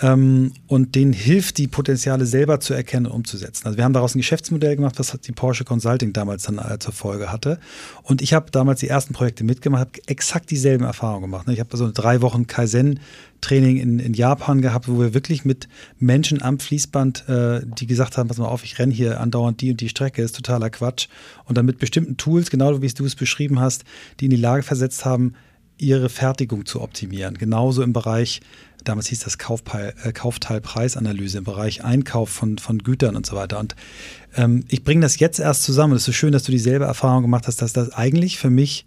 ähm, 0.00 0.52
und 0.66 0.94
denen 0.94 1.12
hilft, 1.12 1.58
die 1.58 1.68
Potenziale 1.68 2.26
selber 2.26 2.60
zu 2.60 2.74
erkennen 2.74 3.06
und 3.06 3.12
umzusetzen. 3.12 3.66
Also 3.66 3.76
wir 3.76 3.84
haben 3.84 3.92
daraus 3.92 4.14
ein 4.14 4.18
Geschäftsmodell 4.18 4.76
gemacht, 4.76 4.98
was 4.98 5.16
die 5.20 5.32
Porsche 5.32 5.64
Consulting 5.64 6.12
damals 6.12 6.44
dann 6.44 6.58
äh, 6.58 6.78
zur 6.78 6.92
Folge 6.92 7.30
hatte. 7.30 7.58
Und 8.02 8.22
ich 8.22 8.32
habe 8.32 8.50
damals 8.50 8.80
die 8.80 8.88
ersten 8.88 9.12
Projekte 9.12 9.44
mitgemacht, 9.44 9.80
habe 9.80 9.90
exakt 10.06 10.50
dieselben 10.50 10.84
Erfahrungen 10.84 11.22
gemacht. 11.22 11.46
Ne? 11.46 11.52
Ich 11.52 11.60
habe 11.60 11.76
so 11.76 11.84
also 11.84 11.94
drei 11.94 12.22
Wochen 12.22 12.46
Kaizen 12.46 13.00
Training 13.40 13.78
in, 13.78 13.98
in 13.98 14.12
Japan 14.12 14.60
gehabt, 14.60 14.88
wo 14.88 15.00
wir 15.00 15.14
wirklich 15.14 15.44
mit 15.44 15.68
Menschen 15.98 16.42
am 16.42 16.58
Fließband, 16.58 17.28
äh, 17.28 17.60
die 17.64 17.86
gesagt 17.86 18.18
haben, 18.18 18.28
pass 18.28 18.38
mal 18.38 18.46
auf, 18.46 18.64
ich 18.64 18.78
renne 18.78 18.92
hier 18.92 19.20
andauernd 19.20 19.60
die 19.60 19.70
und 19.70 19.80
die 19.80 19.88
Strecke, 19.88 20.22
ist 20.22 20.36
totaler 20.36 20.70
Quatsch. 20.70 21.08
Und 21.46 21.56
dann 21.56 21.66
mit 21.66 21.78
bestimmten 21.78 22.16
Tools, 22.16 22.50
genau 22.50 22.82
wie 22.82 22.88
du 22.88 23.04
es 23.04 23.16
beschrieben 23.16 23.60
hast, 23.60 23.84
die 24.20 24.26
in 24.26 24.30
die 24.30 24.36
Lage 24.36 24.62
versetzt 24.62 25.04
haben, 25.04 25.34
ihre 25.80 26.08
Fertigung 26.08 26.66
zu 26.66 26.80
optimieren. 26.82 27.38
Genauso 27.38 27.82
im 27.82 27.92
Bereich, 27.92 28.40
damals 28.84 29.08
hieß 29.08 29.20
das 29.20 29.38
Kaufteil, 29.38 29.94
äh, 30.02 30.12
Kaufteilpreisanalyse, 30.12 31.38
im 31.38 31.44
Bereich 31.44 31.84
Einkauf 31.84 32.30
von, 32.30 32.58
von 32.58 32.78
Gütern 32.78 33.16
und 33.16 33.26
so 33.26 33.36
weiter. 33.36 33.58
Und 33.58 33.76
ähm, 34.36 34.64
ich 34.68 34.84
bringe 34.84 35.02
das 35.02 35.18
jetzt 35.18 35.38
erst 35.38 35.62
zusammen. 35.62 35.94
Es 35.94 36.02
ist 36.02 36.06
so 36.06 36.12
schön, 36.12 36.32
dass 36.32 36.44
du 36.44 36.52
dieselbe 36.52 36.84
Erfahrung 36.84 37.22
gemacht 37.22 37.46
hast, 37.46 37.62
dass 37.62 37.72
das 37.72 37.92
eigentlich 37.92 38.38
für 38.38 38.50
mich 38.50 38.86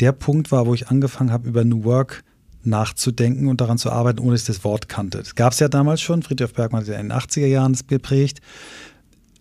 der 0.00 0.12
Punkt 0.12 0.52
war, 0.52 0.66
wo 0.66 0.74
ich 0.74 0.88
angefangen 0.88 1.32
habe, 1.32 1.48
über 1.48 1.64
New 1.64 1.84
Work 1.84 2.22
nachzudenken 2.62 3.48
und 3.48 3.60
daran 3.60 3.78
zu 3.78 3.90
arbeiten, 3.90 4.18
ohne 4.18 4.32
dass 4.32 4.42
ich 4.42 4.46
das 4.48 4.64
Wort 4.64 4.88
kannte. 4.88 5.18
Das 5.18 5.34
gab 5.34 5.52
es 5.52 5.60
ja 5.60 5.68
damals 5.68 6.00
schon. 6.00 6.22
Friedrich 6.22 6.52
Bergmann 6.52 6.82
hat 6.82 6.88
ja 6.88 6.98
in 6.98 7.08
den 7.08 7.16
80er 7.16 7.46
Jahren 7.46 7.72
das 7.72 7.86
geprägt. 7.86 8.40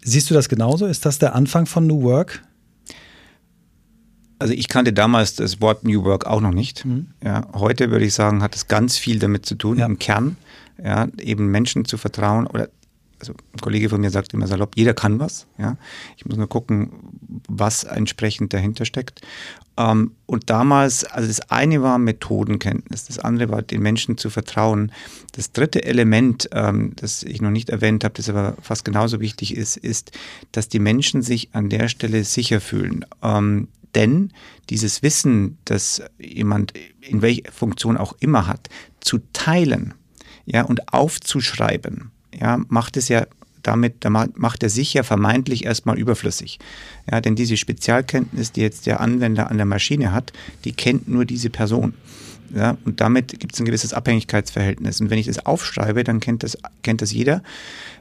Siehst 0.03 0.29
du 0.29 0.35
das 0.35 0.47
genauso? 0.47 0.85
Ist 0.85 1.05
das 1.05 1.17
der 1.17 1.33
Anfang 1.33 1.65
von 1.65 1.87
New 1.87 2.03
Work? 2.03 2.43
Also 4.45 4.53
ich 4.53 4.69
kannte 4.69 4.93
damals 4.93 5.33
das 5.33 5.59
Wort 5.59 5.83
New 5.83 6.03
Work 6.03 6.27
auch 6.27 6.39
noch 6.39 6.51
nicht. 6.51 6.85
Mhm. 6.85 7.07
Ja, 7.23 7.47
heute 7.55 7.89
würde 7.89 8.05
ich 8.05 8.13
sagen, 8.13 8.43
hat 8.43 8.55
es 8.55 8.67
ganz 8.67 8.95
viel 8.95 9.17
damit 9.17 9.43
zu 9.43 9.55
tun, 9.55 9.79
ja. 9.79 9.87
im 9.87 9.97
Kern, 9.97 10.37
ja, 10.77 11.07
eben 11.19 11.47
Menschen 11.47 11.85
zu 11.85 11.97
vertrauen 11.97 12.45
oder 12.45 12.69
also 13.19 13.33
ein 13.33 13.59
Kollege 13.59 13.89
von 13.89 14.01
mir 14.01 14.11
sagt 14.11 14.35
immer 14.35 14.45
salopp, 14.45 14.73
jeder 14.75 14.93
kann 14.93 15.19
was. 15.19 15.47
Ja? 15.57 15.77
Ich 16.15 16.27
muss 16.27 16.37
nur 16.37 16.47
gucken, 16.47 16.91
was 17.47 17.85
entsprechend 17.85 18.53
dahinter 18.53 18.85
steckt. 18.85 19.21
Ähm, 19.77 20.11
und 20.27 20.51
damals, 20.51 21.05
also 21.05 21.27
das 21.27 21.49
eine 21.49 21.81
war 21.81 21.97
Methodenkenntnis, 21.97 23.05
das 23.05 23.17
andere 23.17 23.49
war 23.49 23.63
den 23.63 23.81
Menschen 23.81 24.19
zu 24.19 24.29
vertrauen. 24.29 24.91
Das 25.31 25.53
dritte 25.53 25.85
Element, 25.85 26.49
ähm, 26.51 26.91
das 26.97 27.23
ich 27.23 27.41
noch 27.41 27.49
nicht 27.49 27.71
erwähnt 27.71 28.03
habe, 28.03 28.13
das 28.13 28.29
aber 28.29 28.57
fast 28.61 28.85
genauso 28.85 29.19
wichtig 29.21 29.57
ist, 29.57 29.75
ist, 29.75 30.11
dass 30.51 30.69
die 30.69 30.79
Menschen 30.79 31.23
sich 31.23 31.49
an 31.53 31.69
der 31.69 31.87
Stelle 31.87 32.23
sicher 32.25 32.61
fühlen. 32.61 33.05
Ähm, 33.23 33.69
denn 33.95 34.31
dieses 34.69 35.01
Wissen, 35.01 35.57
das 35.65 36.01
jemand 36.19 36.73
in 37.01 37.21
welcher 37.21 37.51
Funktion 37.51 37.97
auch 37.97 38.15
immer 38.19 38.47
hat, 38.47 38.69
zu 38.99 39.19
teilen 39.33 39.93
ja, 40.45 40.63
und 40.63 40.93
aufzuschreiben, 40.93 42.11
ja, 42.33 42.59
macht 42.67 42.97
es 42.97 43.07
ja 43.07 43.25
damit 43.65 44.05
macht 44.35 44.61
er 44.61 44.69
sich 44.69 44.93
ja 44.93 45.01
vermeintlich 45.01 45.65
erstmal 45.65 45.97
überflüssig. 45.97 46.59
Ja, 47.09 47.19
denn 47.19 47.35
diese 47.35 47.57
Spezialkenntnis, 47.57 48.51
die 48.51 48.61
jetzt 48.61 48.85
der 48.85 48.99
Anwender 48.99 49.49
an 49.49 49.57
der 49.57 49.65
Maschine 49.65 50.11
hat, 50.11 50.33
die 50.65 50.73
kennt 50.73 51.07
nur 51.07 51.25
diese 51.25 51.49
Person. 51.49 51.95
Ja, 52.53 52.77
und 52.85 53.01
damit 53.01 53.39
gibt 53.39 53.53
es 53.53 53.59
ein 53.59 53.65
gewisses 53.65 53.93
Abhängigkeitsverhältnis. 53.93 55.01
Und 55.01 55.09
wenn 55.09 55.17
ich 55.17 55.27
das 55.27 55.45
aufschreibe, 55.45 56.03
dann 56.03 56.19
kennt 56.19 56.43
das, 56.43 56.57
kennt 56.83 57.01
das 57.01 57.11
jeder. 57.11 57.41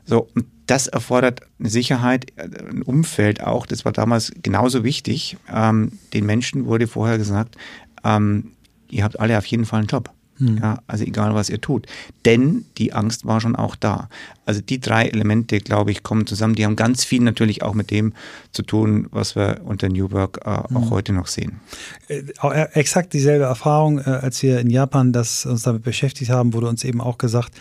So, 0.04 0.28
und 0.35 0.46
das 0.66 0.87
erfordert 0.87 1.40
eine 1.59 1.70
Sicherheit, 1.70 2.26
ein 2.37 2.83
Umfeld 2.83 3.42
auch. 3.42 3.66
Das 3.66 3.85
war 3.85 3.92
damals 3.92 4.33
genauso 4.42 4.85
wichtig. 4.85 5.37
Ähm, 5.52 5.92
den 6.12 6.26
Menschen 6.26 6.66
wurde 6.66 6.87
vorher 6.87 7.18
gesagt, 7.18 7.57
ähm, 8.04 8.52
ihr 8.90 9.04
habt 9.04 9.18
alle 9.18 9.38
auf 9.38 9.46
jeden 9.46 9.64
Fall 9.64 9.80
einen 9.80 9.88
Job. 9.88 10.11
Hm. 10.44 10.59
Ja, 10.59 10.78
also 10.87 11.04
egal, 11.04 11.35
was 11.35 11.50
ihr 11.50 11.61
tut. 11.61 11.87
Denn 12.24 12.64
die 12.78 12.92
Angst 12.92 13.24
war 13.24 13.40
schon 13.40 13.57
auch 13.57 13.76
da. 13.76 14.09
Also 14.46 14.61
die 14.61 14.80
drei 14.80 15.07
Elemente, 15.07 15.59
glaube 15.59 15.90
ich, 15.90 16.02
kommen 16.02 16.26
zusammen. 16.26 16.54
Die 16.54 16.64
haben 16.64 16.76
ganz 16.76 17.04
viel 17.04 17.22
natürlich 17.22 17.62
auch 17.62 17.74
mit 17.74 17.90
dem 17.90 18.12
zu 18.52 18.62
tun, 18.62 19.09
was 19.11 19.37
wir 19.37 19.62
unter 19.64 19.88
New 19.88 20.11
Work 20.11 20.40
äh, 20.44 20.50
auch 20.50 20.68
hm. 20.70 20.90
heute 20.90 21.12
noch 21.12 21.26
sehen. 21.26 21.61
Äh, 22.09 22.22
äh, 22.42 22.68
exakt 22.74 23.12
dieselbe 23.12 23.44
Erfahrung, 23.44 23.98
äh, 23.98 24.02
als 24.02 24.42
wir 24.42 24.61
in 24.61 24.70
Japan 24.70 25.12
das 25.12 25.46
uns 25.46 25.62
damit 25.62 25.83
beschäftigt 25.83 26.30
haben, 26.30 26.52
wurde 26.52 26.68
uns 26.68 26.85
eben 26.85 27.00
auch 27.00 27.18
gesagt, 27.18 27.52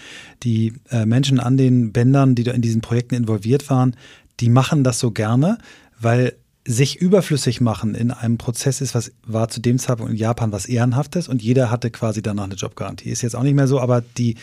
die 0.43 0.73
äh, 0.89 1.05
Menschen 1.05 1.39
an 1.39 1.57
den 1.57 1.91
Bändern, 1.93 2.35
die 2.35 2.43
da 2.43 2.51
in 2.51 2.61
diesen 2.61 2.81
Projekten 2.81 3.15
involviert 3.15 3.69
waren, 3.69 3.95
die 4.39 4.49
machen 4.49 4.83
das 4.83 4.99
so 4.99 5.11
gerne, 5.11 5.57
weil 5.99 6.33
sich 6.65 6.95
überflüssig 6.95 7.59
machen 7.59 7.93
in 7.93 8.11
einem 8.11 8.37
Prozess 8.37 8.79
ist, 8.79 8.95
was 8.95 9.11
war 9.25 9.49
zu 9.49 9.59
dem 9.59 9.79
Zeitpunkt 9.79 10.13
in 10.13 10.17
Japan 10.17 10.51
was 10.51 10.65
Ehrenhaftes 10.65 11.27
und 11.27 11.41
jeder 11.41 11.69
hatte 11.69 11.91
quasi 11.91 12.21
danach 12.21 12.45
eine 12.45 12.55
Jobgarantie. 12.55 13.09
Ist 13.09 13.21
jetzt 13.21 13.35
auch 13.35 13.43
nicht 13.43 13.55
mehr 13.55 13.67
so, 13.67 13.79
aber 13.79 14.01
die, 14.17 14.35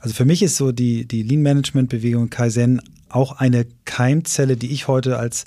also 0.00 0.14
für 0.14 0.24
mich 0.24 0.42
ist 0.42 0.56
so 0.56 0.72
die, 0.72 1.06
die 1.06 1.22
Lean-Management-Bewegung 1.22 2.30
Kaizen 2.30 2.80
auch 3.10 3.32
eine 3.32 3.66
Keimzelle, 3.84 4.56
die 4.56 4.72
ich 4.72 4.88
heute 4.88 5.18
als 5.18 5.44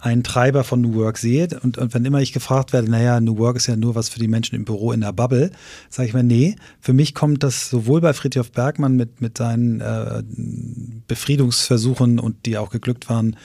ein 0.00 0.22
Treiber 0.22 0.64
von 0.64 0.80
New 0.80 0.94
Work 0.94 1.18
sehe. 1.18 1.48
Und, 1.62 1.78
und 1.78 1.94
wenn 1.94 2.04
immer 2.04 2.20
ich 2.20 2.32
gefragt 2.32 2.72
werde, 2.72 2.90
naja, 2.90 3.20
New 3.20 3.38
Work 3.38 3.56
ist 3.56 3.66
ja 3.66 3.76
nur 3.76 3.94
was 3.94 4.08
für 4.08 4.20
die 4.20 4.28
Menschen 4.28 4.54
im 4.54 4.64
Büro 4.64 4.92
in 4.92 5.00
der 5.00 5.12
Bubble, 5.12 5.50
sage 5.90 6.08
ich 6.08 6.14
mir, 6.14 6.22
nee, 6.22 6.56
für 6.80 6.92
mich 6.92 7.14
kommt 7.14 7.42
das 7.42 7.68
sowohl 7.68 8.00
bei 8.00 8.12
Friedhof 8.12 8.52
Bergmann 8.52 8.96
mit, 8.96 9.20
mit 9.20 9.38
seinen 9.38 9.80
äh, 9.80 10.22
Befriedungsversuchen 11.08 12.18
und 12.18 12.46
die 12.46 12.58
auch 12.58 12.70
geglückt 12.70 13.08
waren, 13.08 13.36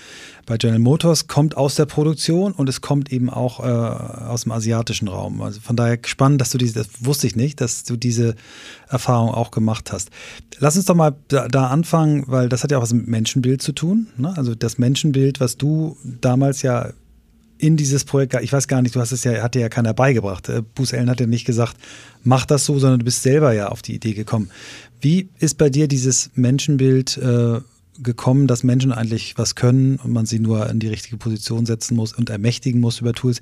bei 0.45 0.58
General 0.58 0.79
Motors 0.79 1.27
kommt 1.27 1.56
aus 1.56 1.75
der 1.75 1.86
Produktion 1.86 2.51
und 2.51 2.67
es 2.67 2.82
kommt 2.82 3.12
eben 3.12 3.29
auch 3.29 3.60
äh, 3.60 3.63
aus 3.63 4.43
dem 4.43 4.51
asiatischen 4.51 5.08
Raum. 5.08 5.41
Also 5.41 5.62
von 5.62 5.75
daher 5.75 5.99
spannend, 6.06 6.41
dass 6.41 6.49
du 6.49 6.58
diese, 6.58 6.73
das 6.75 6.89
wusste 6.99 7.27
ich 7.27 7.36
nicht, 7.36 7.62
dass 7.62 7.84
du 7.84 7.95
diese 7.95 8.36
Erfahrung 8.89 9.29
auch 9.29 9.51
gemacht 9.51 9.91
hast. 9.91 10.10
Lass 10.60 10.75
uns 10.75 10.86
doch 10.86 10.95
mal 10.95 11.15
da, 11.29 11.47
da 11.47 11.67
anfangen, 11.67 12.25
weil 12.27 12.49
das 12.49 12.63
hat 12.63 12.71
ja 12.71 12.77
auch 12.77 12.82
was 12.82 12.93
mit 12.93 13.08
Menschenbild 13.08 13.62
zu 13.62 13.71
tun. 13.71 14.08
Ne? 14.17 14.36
Also 14.36 14.56
das 14.56 14.77
Menschenbild, 14.77 15.39
was 15.39 15.58
du 15.58 15.97
damals 16.03 16.62
ja 16.62 16.89
in 17.58 17.77
dieses 17.77 18.03
Projekt, 18.03 18.36
ich 18.41 18.51
weiß 18.51 18.67
gar 18.67 18.82
nicht, 18.82 18.93
du 18.95 18.99
hast 18.99 19.13
es 19.13 19.23
ja, 19.23 19.41
hat 19.41 19.56
dir 19.56 19.62
ja 19.62 19.69
keiner 19.69 19.93
beigebracht. 19.93 20.49
Äh, 20.49 20.62
Bruce 20.75 20.93
Allen 20.93 21.10
hat 21.10 21.21
ja 21.21 21.27
nicht 21.27 21.45
gesagt, 21.45 21.77
mach 22.23 22.45
das 22.45 22.65
so, 22.65 22.77
sondern 22.79 22.99
du 22.99 23.06
bist 23.06 23.23
selber 23.23 23.53
ja 23.53 23.69
auf 23.69 23.82
die 23.82 23.95
Idee 23.95 24.13
gekommen. 24.13 24.49
Wie 24.99 25.29
ist 25.39 25.58
bei 25.58 25.69
dir 25.69 25.88
dieses 25.88 26.32
Menschenbild 26.36 27.17
äh, 27.17 27.62
gekommen, 27.99 28.47
dass 28.47 28.63
Menschen 28.63 28.91
eigentlich 28.91 29.38
was 29.38 29.56
können 29.56 29.97
und 29.97 30.12
man 30.12 30.25
sie 30.25 30.39
nur 30.39 30.69
in 30.69 30.79
die 30.79 30.88
richtige 30.88 31.17
Position 31.17 31.65
setzen 31.65 31.95
muss 31.95 32.13
und 32.13 32.29
ermächtigen 32.29 32.82
muss 32.82 33.01
über 33.01 33.13
Tools. 33.13 33.39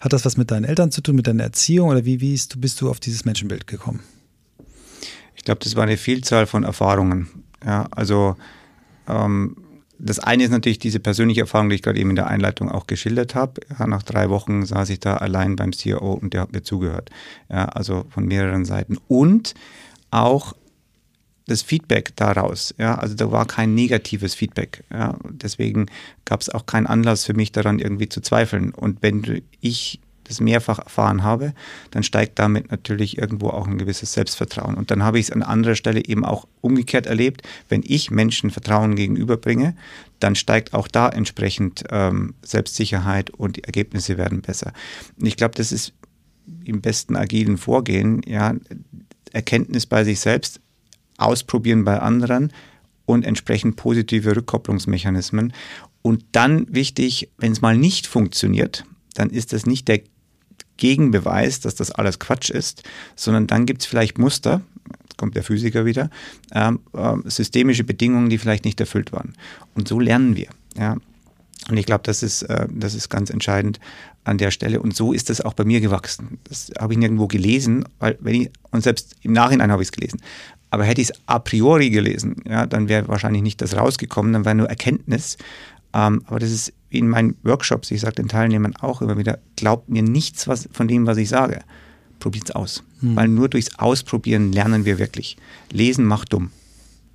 Hat 0.00 0.12
das 0.12 0.24
was 0.24 0.36
mit 0.36 0.50
deinen 0.50 0.64
Eltern 0.64 0.90
zu 0.90 1.00
tun, 1.00 1.16
mit 1.16 1.26
deiner 1.26 1.44
Erziehung 1.44 1.88
oder 1.88 2.04
wie, 2.04 2.20
wie 2.20 2.34
ist, 2.34 2.60
bist 2.60 2.80
du 2.80 2.90
auf 2.90 3.00
dieses 3.00 3.24
Menschenbild 3.24 3.66
gekommen? 3.66 4.00
Ich 5.34 5.44
glaube, 5.44 5.60
das 5.62 5.76
war 5.76 5.84
eine 5.84 5.96
Vielzahl 5.96 6.46
von 6.46 6.64
Erfahrungen. 6.64 7.28
Ja, 7.64 7.88
also 7.90 8.36
ähm, 9.08 9.56
das 9.98 10.18
eine 10.18 10.44
ist 10.44 10.50
natürlich 10.50 10.78
diese 10.78 11.00
persönliche 11.00 11.42
Erfahrung, 11.42 11.70
die 11.70 11.76
ich 11.76 11.82
gerade 11.82 11.98
eben 11.98 12.10
in 12.10 12.16
der 12.16 12.26
Einleitung 12.26 12.70
auch 12.70 12.86
geschildert 12.86 13.34
habe. 13.34 13.60
Ja, 13.78 13.86
nach 13.86 14.02
drei 14.02 14.28
Wochen 14.28 14.66
saß 14.66 14.90
ich 14.90 15.00
da 15.00 15.16
allein 15.16 15.56
beim 15.56 15.72
CEO 15.72 16.12
und 16.12 16.34
der 16.34 16.42
hat 16.42 16.52
mir 16.52 16.62
zugehört. 16.62 17.10
Ja, 17.48 17.66
also 17.66 18.04
von 18.10 18.26
mehreren 18.26 18.64
Seiten. 18.64 18.98
Und 19.08 19.54
auch 20.10 20.54
das 21.46 21.62
Feedback 21.62 22.14
daraus. 22.16 22.74
Ja, 22.78 22.96
also 22.96 23.14
da 23.14 23.30
war 23.30 23.46
kein 23.46 23.74
negatives 23.74 24.34
Feedback. 24.34 24.84
Ja, 24.92 25.16
deswegen 25.30 25.86
gab 26.24 26.40
es 26.40 26.48
auch 26.48 26.66
keinen 26.66 26.86
Anlass 26.86 27.24
für 27.24 27.34
mich 27.34 27.52
daran 27.52 27.78
irgendwie 27.78 28.08
zu 28.08 28.20
zweifeln. 28.20 28.72
Und 28.72 29.02
wenn 29.02 29.42
ich 29.60 30.00
das 30.24 30.40
mehrfach 30.40 30.80
erfahren 30.80 31.22
habe, 31.22 31.54
dann 31.92 32.02
steigt 32.02 32.40
damit 32.40 32.70
natürlich 32.70 33.16
irgendwo 33.16 33.50
auch 33.50 33.68
ein 33.68 33.78
gewisses 33.78 34.12
Selbstvertrauen. 34.12 34.74
Und 34.74 34.90
dann 34.90 35.04
habe 35.04 35.20
ich 35.20 35.26
es 35.26 35.32
an 35.32 35.42
anderer 35.42 35.76
Stelle 35.76 36.04
eben 36.04 36.24
auch 36.24 36.48
umgekehrt 36.60 37.06
erlebt. 37.06 37.42
Wenn 37.68 37.82
ich 37.84 38.10
Menschen 38.10 38.50
Vertrauen 38.50 38.96
gegenüberbringe, 38.96 39.76
dann 40.18 40.34
steigt 40.34 40.74
auch 40.74 40.88
da 40.88 41.08
entsprechend 41.08 41.84
ähm, 41.90 42.34
Selbstsicherheit 42.42 43.30
und 43.30 43.56
die 43.56 43.64
Ergebnisse 43.64 44.18
werden 44.18 44.42
besser. 44.42 44.72
Und 45.18 45.26
ich 45.26 45.36
glaube, 45.36 45.54
das 45.54 45.70
ist 45.70 45.92
im 46.64 46.80
besten 46.80 47.16
agilen 47.16 47.56
Vorgehen, 47.56 48.22
ja, 48.26 48.54
Erkenntnis 49.32 49.86
bei 49.86 50.02
sich 50.04 50.20
selbst, 50.20 50.60
ausprobieren 51.18 51.84
bei 51.84 51.98
anderen 52.00 52.52
und 53.06 53.24
entsprechend 53.24 53.76
positive 53.76 54.36
Rückkopplungsmechanismen. 54.36 55.52
Und 56.02 56.24
dann 56.32 56.66
wichtig, 56.70 57.30
wenn 57.38 57.52
es 57.52 57.60
mal 57.60 57.76
nicht 57.76 58.06
funktioniert, 58.06 58.84
dann 59.14 59.30
ist 59.30 59.52
das 59.52 59.66
nicht 59.66 59.88
der 59.88 60.00
Gegenbeweis, 60.76 61.60
dass 61.60 61.74
das 61.74 61.90
alles 61.90 62.18
Quatsch 62.18 62.50
ist, 62.50 62.82
sondern 63.14 63.46
dann 63.46 63.66
gibt 63.66 63.82
es 63.82 63.86
vielleicht 63.86 64.18
Muster, 64.18 64.60
kommt 65.16 65.34
der 65.34 65.42
Physiker 65.42 65.86
wieder, 65.86 66.10
ähm, 66.52 66.80
äh, 66.92 67.14
systemische 67.24 67.84
Bedingungen, 67.84 68.28
die 68.28 68.38
vielleicht 68.38 68.64
nicht 68.64 68.78
erfüllt 68.80 69.12
waren. 69.12 69.34
Und 69.74 69.88
so 69.88 69.98
lernen 69.98 70.36
wir. 70.36 70.48
Ja. 70.76 70.96
Und 71.68 71.76
ich 71.76 71.86
glaube, 71.86 72.02
das 72.04 72.22
ist, 72.22 72.42
äh, 72.42 72.66
das 72.70 72.94
ist 72.94 73.08
ganz 73.08 73.30
entscheidend 73.30 73.80
an 74.24 74.38
der 74.38 74.50
Stelle. 74.50 74.80
Und 74.80 74.94
so 74.94 75.12
ist 75.12 75.30
das 75.30 75.40
auch 75.40 75.54
bei 75.54 75.64
mir 75.64 75.80
gewachsen. 75.80 76.38
Das 76.44 76.70
habe 76.78 76.92
ich 76.92 76.98
nirgendwo 76.98 77.26
gelesen, 77.26 77.84
weil 77.98 78.18
wenn 78.20 78.42
ich, 78.42 78.50
und 78.70 78.82
selbst 78.82 79.16
im 79.22 79.32
Nachhinein 79.32 79.72
habe 79.72 79.82
ich 79.82 79.88
es 79.88 79.92
gelesen. 79.92 80.20
Aber 80.70 80.84
hätte 80.84 81.00
ich 81.00 81.10
es 81.10 81.20
a 81.26 81.38
priori 81.38 81.90
gelesen, 81.90 82.36
ja, 82.48 82.66
dann 82.66 82.88
wäre 82.88 83.08
wahrscheinlich 83.08 83.42
nicht 83.42 83.60
das 83.62 83.76
rausgekommen, 83.76 84.32
dann 84.32 84.44
wäre 84.44 84.54
nur 84.54 84.68
Erkenntnis. 84.68 85.38
Ähm, 85.94 86.22
aber 86.26 86.38
das 86.38 86.50
ist 86.50 86.72
wie 86.90 86.98
in 86.98 87.08
meinen 87.08 87.36
Workshops, 87.42 87.90
ich 87.90 88.00
sage 88.00 88.16
den 88.16 88.28
Teilnehmern 88.28 88.76
auch 88.76 89.02
immer 89.02 89.16
wieder, 89.16 89.38
glaubt 89.56 89.88
mir 89.88 90.02
nichts 90.02 90.48
was, 90.48 90.68
von 90.72 90.88
dem, 90.88 91.06
was 91.06 91.16
ich 91.16 91.28
sage. 91.28 91.60
Probiert 92.18 92.48
es 92.48 92.54
aus. 92.54 92.82
Hm. 93.00 93.16
Weil 93.16 93.28
nur 93.28 93.48
durchs 93.48 93.78
Ausprobieren 93.78 94.52
lernen 94.52 94.84
wir 94.84 94.98
wirklich. 94.98 95.36
Lesen 95.70 96.04
macht 96.04 96.32
dumm. 96.32 96.50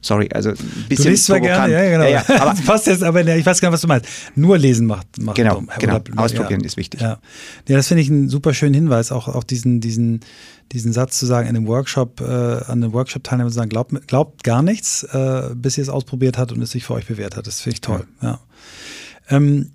Sorry, 0.02 0.30
also 0.34 0.50
ein 0.50 0.58
bisschen. 0.90 1.06
Du 1.06 1.10
liest 1.12 1.26
zwar 1.26 1.40
gerne, 1.40 1.74
ja, 1.74 1.90
genau. 1.90 2.04
Ja, 2.04 2.24
ja, 2.28 2.42
aber 2.42 2.60
passt 2.66 2.88
jetzt, 2.88 3.04
aber 3.04 3.22
ich 3.22 3.46
weiß 3.46 3.62
gar 3.62 3.70
nicht, 3.70 3.74
was 3.74 3.82
du 3.82 3.88
meinst. 3.88 4.08
Nur 4.36 4.58
lesen 4.58 4.88
macht, 4.88 5.22
macht 5.22 5.36
genau, 5.36 5.56
dumm. 5.56 5.70
Genau, 5.78 6.02
ausprobieren 6.16 6.62
ist 6.62 6.76
wichtig. 6.76 7.02
Ja, 7.02 7.20
ja 7.68 7.78
das 7.78 7.88
finde 7.88 8.02
ich 8.02 8.10
einen 8.10 8.28
super 8.28 8.56
schönen 8.56 8.74
Hinweis, 8.74 9.12
auch, 9.12 9.28
auch 9.28 9.44
diesen, 9.44 9.80
diesen, 9.80 10.22
diesen 10.72 10.92
Satz 10.92 11.20
zu 11.20 11.28
sagen, 11.28 11.48
in 11.48 11.56
einem 11.56 11.68
Workshop, 11.68 12.20
äh, 12.20 12.24
an 12.24 12.84
einem 12.84 12.94
Workshop-Teilnehmer 12.94 13.50
zu 13.50 13.56
sagen, 13.56 13.70
glaubt, 13.70 14.08
glaubt 14.08 14.44
gar 14.44 14.64
nichts, 14.64 15.04
äh, 15.04 15.50
bis 15.54 15.78
ihr 15.78 15.84
es 15.84 15.90
ausprobiert 15.90 16.40
habt 16.40 16.52
und 16.52 16.62
es 16.64 16.72
sich 16.72 16.84
für 16.84 16.96
euch 16.96 17.06
bewährt 17.06 17.38
hat. 17.38 17.46
Das 17.46 17.62
finde 17.62 17.76
ich 17.76 17.82
toll, 17.82 18.08
ja. 18.24 18.40
Ähm, 19.30 19.72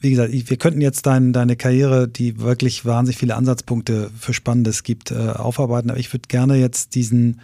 wie 0.00 0.10
gesagt, 0.10 0.32
wir 0.32 0.56
könnten 0.56 0.80
jetzt 0.80 1.06
dein, 1.06 1.32
deine 1.32 1.56
Karriere, 1.56 2.08
die 2.08 2.40
wirklich 2.40 2.84
wahnsinnig 2.84 3.18
viele 3.18 3.36
Ansatzpunkte 3.36 4.10
für 4.18 4.32
Spannendes 4.32 4.82
gibt, 4.82 5.12
äh, 5.12 5.14
aufarbeiten, 5.14 5.90
aber 5.90 6.00
ich 6.00 6.12
würde 6.12 6.26
gerne 6.26 6.56
jetzt 6.56 6.94
diesen 6.94 7.40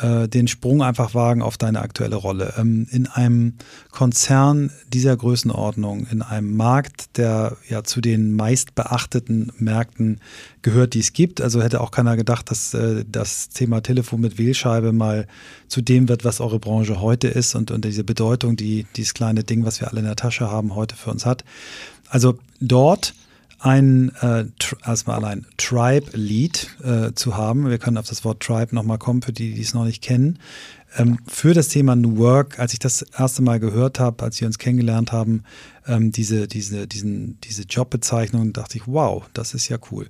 äh, 0.00 0.28
den 0.28 0.48
Sprung 0.48 0.82
einfach 0.82 1.14
wagen 1.14 1.42
auf 1.42 1.56
deine 1.56 1.80
aktuelle 1.80 2.16
Rolle. 2.16 2.54
Ähm, 2.58 2.86
in 2.90 3.06
einem 3.06 3.54
Konzern 3.90 4.70
dieser 4.88 5.16
Größenordnung, 5.16 6.06
in 6.06 6.22
einem 6.22 6.56
Markt, 6.56 7.16
der 7.16 7.56
ja 7.68 7.84
zu 7.84 8.00
den 8.00 8.34
meist 8.34 8.74
beachteten 8.74 9.52
Märkten 9.58 10.20
gehört, 10.62 10.94
die 10.94 11.00
es 11.00 11.12
gibt. 11.12 11.40
Also 11.40 11.62
hätte 11.62 11.80
auch 11.80 11.90
keiner 11.90 12.16
gedacht, 12.16 12.50
dass 12.50 12.74
äh, 12.74 13.04
das 13.10 13.48
Thema 13.48 13.80
Telefon 13.80 14.20
mit 14.20 14.38
Wählscheibe 14.38 14.92
mal 14.92 15.26
zu 15.68 15.82
dem 15.82 16.08
wird, 16.08 16.24
was 16.24 16.40
eure 16.40 16.58
Branche 16.58 17.00
heute 17.00 17.28
ist 17.28 17.54
und, 17.54 17.70
und 17.70 17.84
diese 17.84 18.04
Bedeutung, 18.04 18.56
die 18.56 18.86
dieses 18.96 19.14
kleine 19.14 19.44
Ding, 19.44 19.64
was 19.64 19.80
wir 19.80 19.88
alle 19.88 20.00
in 20.00 20.06
der 20.06 20.16
Tasche 20.16 20.50
haben, 20.50 20.74
heute 20.74 20.96
für 20.96 21.10
uns 21.10 21.26
hat. 21.26 21.44
Also 22.08 22.38
dort 22.60 23.14
ein 23.58 24.12
äh, 24.20 24.44
erstmal 24.84 25.16
allein 25.16 25.46
Tribe-Lead 25.56 26.76
äh, 26.82 27.12
zu 27.14 27.36
haben. 27.36 27.68
Wir 27.68 27.78
können 27.78 27.98
auf 27.98 28.08
das 28.08 28.24
Wort 28.24 28.40
Tribe 28.40 28.74
nochmal 28.74 28.98
kommen, 28.98 29.22
für 29.22 29.32
die, 29.32 29.54
die 29.54 29.62
es 29.62 29.74
noch 29.74 29.84
nicht 29.84 30.02
kennen. 30.02 30.38
Ähm, 30.96 31.18
für 31.26 31.54
das 31.54 31.68
Thema 31.68 31.96
New 31.96 32.16
Work, 32.18 32.58
als 32.58 32.72
ich 32.72 32.78
das 32.78 33.02
erste 33.02 33.42
Mal 33.42 33.60
gehört 33.60 33.98
habe, 33.98 34.24
als 34.24 34.40
wir 34.40 34.46
uns 34.46 34.58
kennengelernt 34.58 35.12
haben, 35.12 35.42
ähm, 35.86 36.12
diese, 36.12 36.48
diese, 36.48 36.86
diesen, 36.86 37.38
diese 37.42 37.62
Jobbezeichnung, 37.62 38.52
dachte 38.52 38.78
ich, 38.78 38.86
wow, 38.86 39.24
das 39.32 39.54
ist 39.54 39.68
ja 39.68 39.78
cool. 39.90 40.08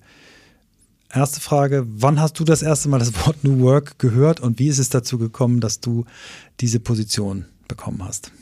Erste 1.12 1.40
Frage, 1.40 1.86
wann 1.86 2.20
hast 2.20 2.38
du 2.38 2.44
das 2.44 2.62
erste 2.62 2.88
Mal 2.88 2.98
das 2.98 3.14
Wort 3.26 3.44
New 3.44 3.60
Work 3.60 3.98
gehört 3.98 4.40
und 4.40 4.58
wie 4.58 4.68
ist 4.68 4.78
es 4.78 4.88
dazu 4.88 5.18
gekommen, 5.18 5.60
dass 5.60 5.80
du 5.80 6.04
diese 6.60 6.80
Position 6.80 7.46
bekommen 7.68 8.04
hast? 8.04 8.32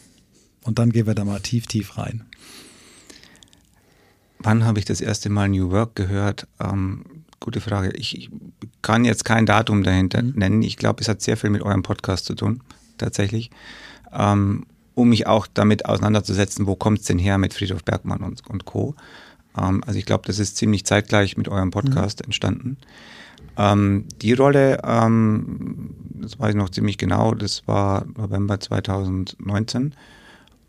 Und 0.65 0.79
dann 0.79 0.91
gehen 0.91 1.07
wir 1.07 1.15
da 1.15 1.25
mal 1.25 1.41
tief, 1.41 1.67
tief 1.67 1.99
rein. 1.99 2.25
Wann 4.45 4.65
habe 4.65 4.79
ich 4.79 4.85
das 4.85 5.01
erste 5.01 5.31
Mal 5.31 5.49
New 5.49 5.71
Work 5.71 5.97
gehört? 5.97 6.47
Ähm, 6.61 7.05
gute 7.41 7.63
Frage. 7.63 7.93
Ich, 7.97 8.17
ich, 8.17 8.31
kann 8.83 9.07
jetzt 9.07 9.25
kein 9.25 9.47
Datum 9.47 9.83
dahinter 9.83 10.23
mhm. 10.23 10.35
nennen. 10.37 10.63
Ich 10.63 10.77
glaube, 10.77 11.01
es 11.01 11.09
hat 11.09 11.23
sehr 11.23 11.39
viel 11.39 11.49
mit 11.49 11.63
eurem 11.63 11.83
Podcast 11.83 12.27
zu 12.27 12.35
tun, 12.35 12.63
tatsächlich. 12.99 13.51
Ähm, 14.13 14.67
um 14.95 15.09
mich 15.09 15.27
auch 15.27 15.47
damit 15.53 15.87
auseinanderzusetzen, 15.87 16.67
wo 16.67 16.77
kommt 16.77 17.01
es 17.01 17.07
denn 17.07 17.19
her 17.19 17.39
mit 17.39 17.55
Friedhof 17.55 17.83
Bergmann 17.83 18.21
und, 18.21 18.47
und 18.47 18.67
Co. 18.67 18.95
Ähm, 19.59 19.83
also 19.87 19.99
ich 19.99 20.05
glaube, 20.05 20.25
das 20.27 20.39
ist 20.39 20.59
ziemlich 20.59 20.85
zeitgleich 20.85 21.39
mit 21.39 21.49
eurem 21.49 21.71
Podcast 21.71 22.21
mhm. 22.21 22.25
entstanden. 22.27 22.77
Ähm, 23.57 24.05
die 24.21 24.35
Rolle, 24.35 24.83
ähm, 24.85 25.95
das 26.21 26.39
weiß 26.39 26.51
ich 26.51 26.57
noch 26.57 26.69
ziemlich 26.69 26.99
genau, 26.99 27.33
das 27.33 27.67
war 27.67 28.05
November 28.15 28.61
2019. 28.61 29.95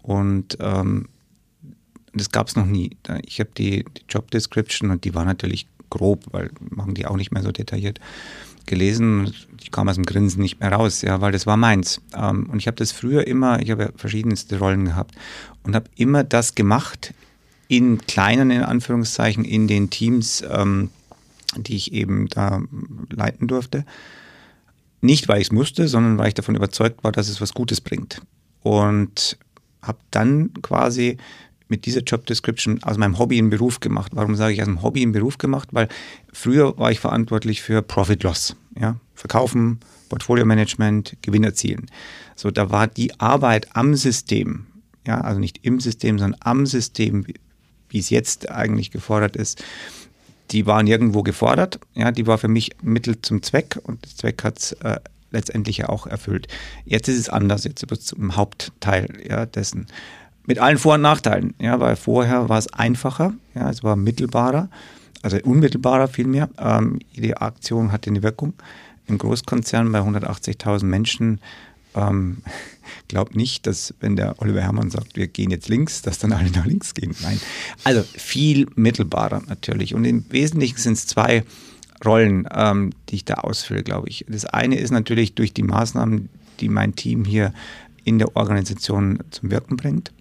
Und 0.01 0.57
ähm, 0.61 1.09
das 2.15 2.31
gab 2.31 2.47
es 2.47 2.55
noch 2.55 2.65
nie. 2.65 2.97
Ich 3.25 3.39
habe 3.39 3.51
die, 3.57 3.83
die 3.83 4.03
Job 4.09 4.31
Description 4.31 4.91
und 4.91 5.03
die 5.03 5.13
war 5.13 5.25
natürlich 5.25 5.67
grob, 5.89 6.23
weil 6.31 6.49
machen 6.69 6.93
die 6.93 7.05
auch 7.05 7.17
nicht 7.17 7.31
mehr 7.31 7.43
so 7.43 7.51
detailliert 7.51 7.99
gelesen. 8.65 9.33
Ich 9.61 9.71
kam 9.71 9.87
aus 9.89 9.95
dem 9.95 10.05
Grinsen 10.05 10.41
nicht 10.41 10.59
mehr 10.59 10.71
raus, 10.71 11.01
ja, 11.01 11.21
weil 11.21 11.31
das 11.31 11.45
war 11.45 11.57
meins. 11.57 12.01
Ähm, 12.15 12.49
und 12.49 12.59
ich 12.59 12.67
habe 12.67 12.77
das 12.77 12.91
früher 12.91 13.27
immer, 13.27 13.61
ich 13.61 13.71
habe 13.71 13.83
ja 13.83 13.89
verschiedenste 13.95 14.57
Rollen 14.59 14.85
gehabt 14.85 15.15
und 15.63 15.75
habe 15.75 15.89
immer 15.95 16.23
das 16.23 16.55
gemacht 16.55 17.13
in 17.67 17.99
kleinen, 17.99 18.51
in 18.51 18.63
Anführungszeichen, 18.63 19.43
in 19.43 19.67
den 19.67 19.89
Teams, 19.89 20.43
ähm, 20.49 20.89
die 21.57 21.75
ich 21.75 21.93
eben 21.93 22.27
da 22.27 22.61
leiten 23.09 23.47
durfte. 23.47 23.85
Nicht, 25.01 25.27
weil 25.27 25.41
ich 25.41 25.47
es 25.47 25.51
musste, 25.51 25.87
sondern 25.87 26.17
weil 26.17 26.29
ich 26.29 26.33
davon 26.33 26.55
überzeugt 26.55 27.03
war, 27.03 27.11
dass 27.11 27.29
es 27.29 27.41
was 27.41 27.53
Gutes 27.53 27.81
bringt. 27.81 28.21
Und 28.61 29.37
habe 29.81 29.99
dann 30.09 30.51
quasi 30.61 31.17
mit 31.67 31.85
dieser 31.85 32.01
Job 32.01 32.25
Description 32.25 32.81
aus 32.83 32.97
meinem 32.97 33.17
Hobby 33.17 33.37
einen 33.37 33.49
Beruf 33.49 33.79
gemacht. 33.79 34.11
Warum 34.15 34.35
sage 34.35 34.53
ich 34.53 34.61
aus 34.61 34.67
dem 34.67 34.81
Hobby 34.81 35.01
einen 35.01 35.11
Beruf 35.11 35.37
gemacht? 35.37 35.69
Weil 35.71 35.87
früher 36.31 36.77
war 36.77 36.91
ich 36.91 36.99
verantwortlich 36.99 37.61
für 37.61 37.81
Profit 37.81 38.23
Loss, 38.23 38.55
ja, 38.79 38.97
Verkaufen, 39.15 39.79
Portfolio 40.09 40.45
Management, 40.45 41.17
Gewinn 41.21 41.43
erzielen. 41.43 41.87
So, 42.35 42.51
da 42.51 42.69
war 42.69 42.87
die 42.87 43.19
Arbeit 43.19 43.75
am 43.75 43.95
System, 43.95 44.67
ja, 45.07 45.21
also 45.21 45.39
nicht 45.39 45.59
im 45.63 45.79
System, 45.79 46.19
sondern 46.19 46.39
am 46.41 46.65
System, 46.65 47.25
wie 47.89 47.99
es 47.99 48.09
jetzt 48.09 48.49
eigentlich 48.49 48.91
gefordert 48.91 49.35
ist, 49.35 49.63
die 50.51 50.65
waren 50.65 50.85
irgendwo 50.87 51.23
gefordert. 51.23 51.79
Ja, 51.95 52.11
die 52.11 52.27
war 52.27 52.37
für 52.37 52.47
mich 52.47 52.71
Mittel 52.81 53.21
zum 53.21 53.41
Zweck 53.41 53.79
und 53.83 54.05
der 54.05 54.15
Zweck 54.15 54.43
hat 54.43 54.59
es 54.59 54.71
äh, 54.73 54.99
letztendlich 55.31 55.77
ja 55.77 55.89
auch 55.89 56.07
erfüllt. 56.07 56.47
Jetzt 56.85 57.07
ist 57.07 57.17
es 57.17 57.29
anders, 57.29 57.63
jetzt 57.63 57.81
wird 57.81 57.99
es 57.99 58.05
zum 58.05 58.35
Hauptteil 58.35 59.07
ja, 59.27 59.45
dessen. 59.45 59.87
Mit 60.47 60.59
allen 60.59 60.77
Vor- 60.77 60.95
und 60.95 61.01
Nachteilen, 61.01 61.53
ja, 61.59 61.79
weil 61.79 61.95
vorher 61.95 62.49
war 62.49 62.59
es 62.59 62.71
einfacher, 62.71 63.33
ja, 63.55 63.69
es 63.69 63.83
war 63.83 63.95
mittelbarer, 63.95 64.69
also 65.23 65.37
unmittelbarer 65.43 66.07
vielmehr. 66.07 66.49
Ähm, 66.59 66.99
jede 67.11 67.41
Aktion 67.41 67.91
hatte 67.91 68.11
eine 68.11 68.21
Wirkung. 68.21 68.53
Im 69.07 69.17
Großkonzern 69.17 69.91
bei 69.91 69.99
180.000 69.99 70.85
Menschen 70.85 71.39
ähm, 71.95 72.37
glaubt 73.07 73.35
nicht, 73.35 73.65
dass 73.65 73.93
wenn 73.99 74.15
der 74.15 74.39
Oliver 74.39 74.61
Herrmann 74.61 74.91
sagt, 74.91 75.15
wir 75.15 75.27
gehen 75.27 75.49
jetzt 75.49 75.67
links, 75.67 76.03
dass 76.03 76.19
dann 76.19 76.31
alle 76.31 76.51
nach 76.51 76.65
links 76.65 76.93
gehen. 76.93 77.15
Nein. 77.21 77.39
Also 77.83 78.03
viel 78.03 78.67
mittelbarer 78.75 79.41
natürlich. 79.47 79.95
Und 79.95 80.05
im 80.05 80.25
Wesentlichen 80.29 80.77
sind 80.77 80.93
es 80.93 81.07
zwei 81.07 81.43
Rollen, 82.03 82.47
ähm, 82.53 82.91
die 83.09 83.15
ich 83.15 83.25
da 83.25 83.35
ausfülle, 83.35 83.83
glaube 83.83 84.09
ich. 84.09 84.25
Das 84.27 84.45
eine 84.45 84.77
ist 84.77 84.91
natürlich 84.91 85.33
durch 85.33 85.53
die 85.53 85.63
Maßnahmen, 85.63 86.29
die 86.59 86.69
mein 86.69 86.95
Team 86.95 87.25
hier 87.25 87.53
in 88.03 88.19
der 88.19 88.35
Organisation 88.35 89.19
zum 89.31 89.49
Wirken 89.49 89.77
bringt. 89.77 90.11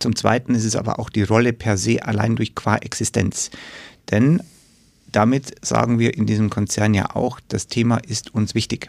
Zum 0.00 0.16
Zweiten 0.16 0.54
ist 0.54 0.64
es 0.64 0.76
aber 0.76 0.98
auch 0.98 1.10
die 1.10 1.22
Rolle 1.22 1.52
per 1.52 1.76
se 1.76 2.02
allein 2.02 2.34
durch 2.34 2.54
qua 2.54 2.76
Existenz. 2.76 3.50
Denn 4.10 4.42
damit 5.12 5.54
sagen 5.64 5.98
wir 5.98 6.16
in 6.16 6.26
diesem 6.26 6.50
Konzern 6.50 6.94
ja 6.94 7.14
auch, 7.14 7.38
das 7.48 7.66
Thema 7.66 7.98
ist 7.98 8.34
uns 8.34 8.54
wichtig. 8.54 8.88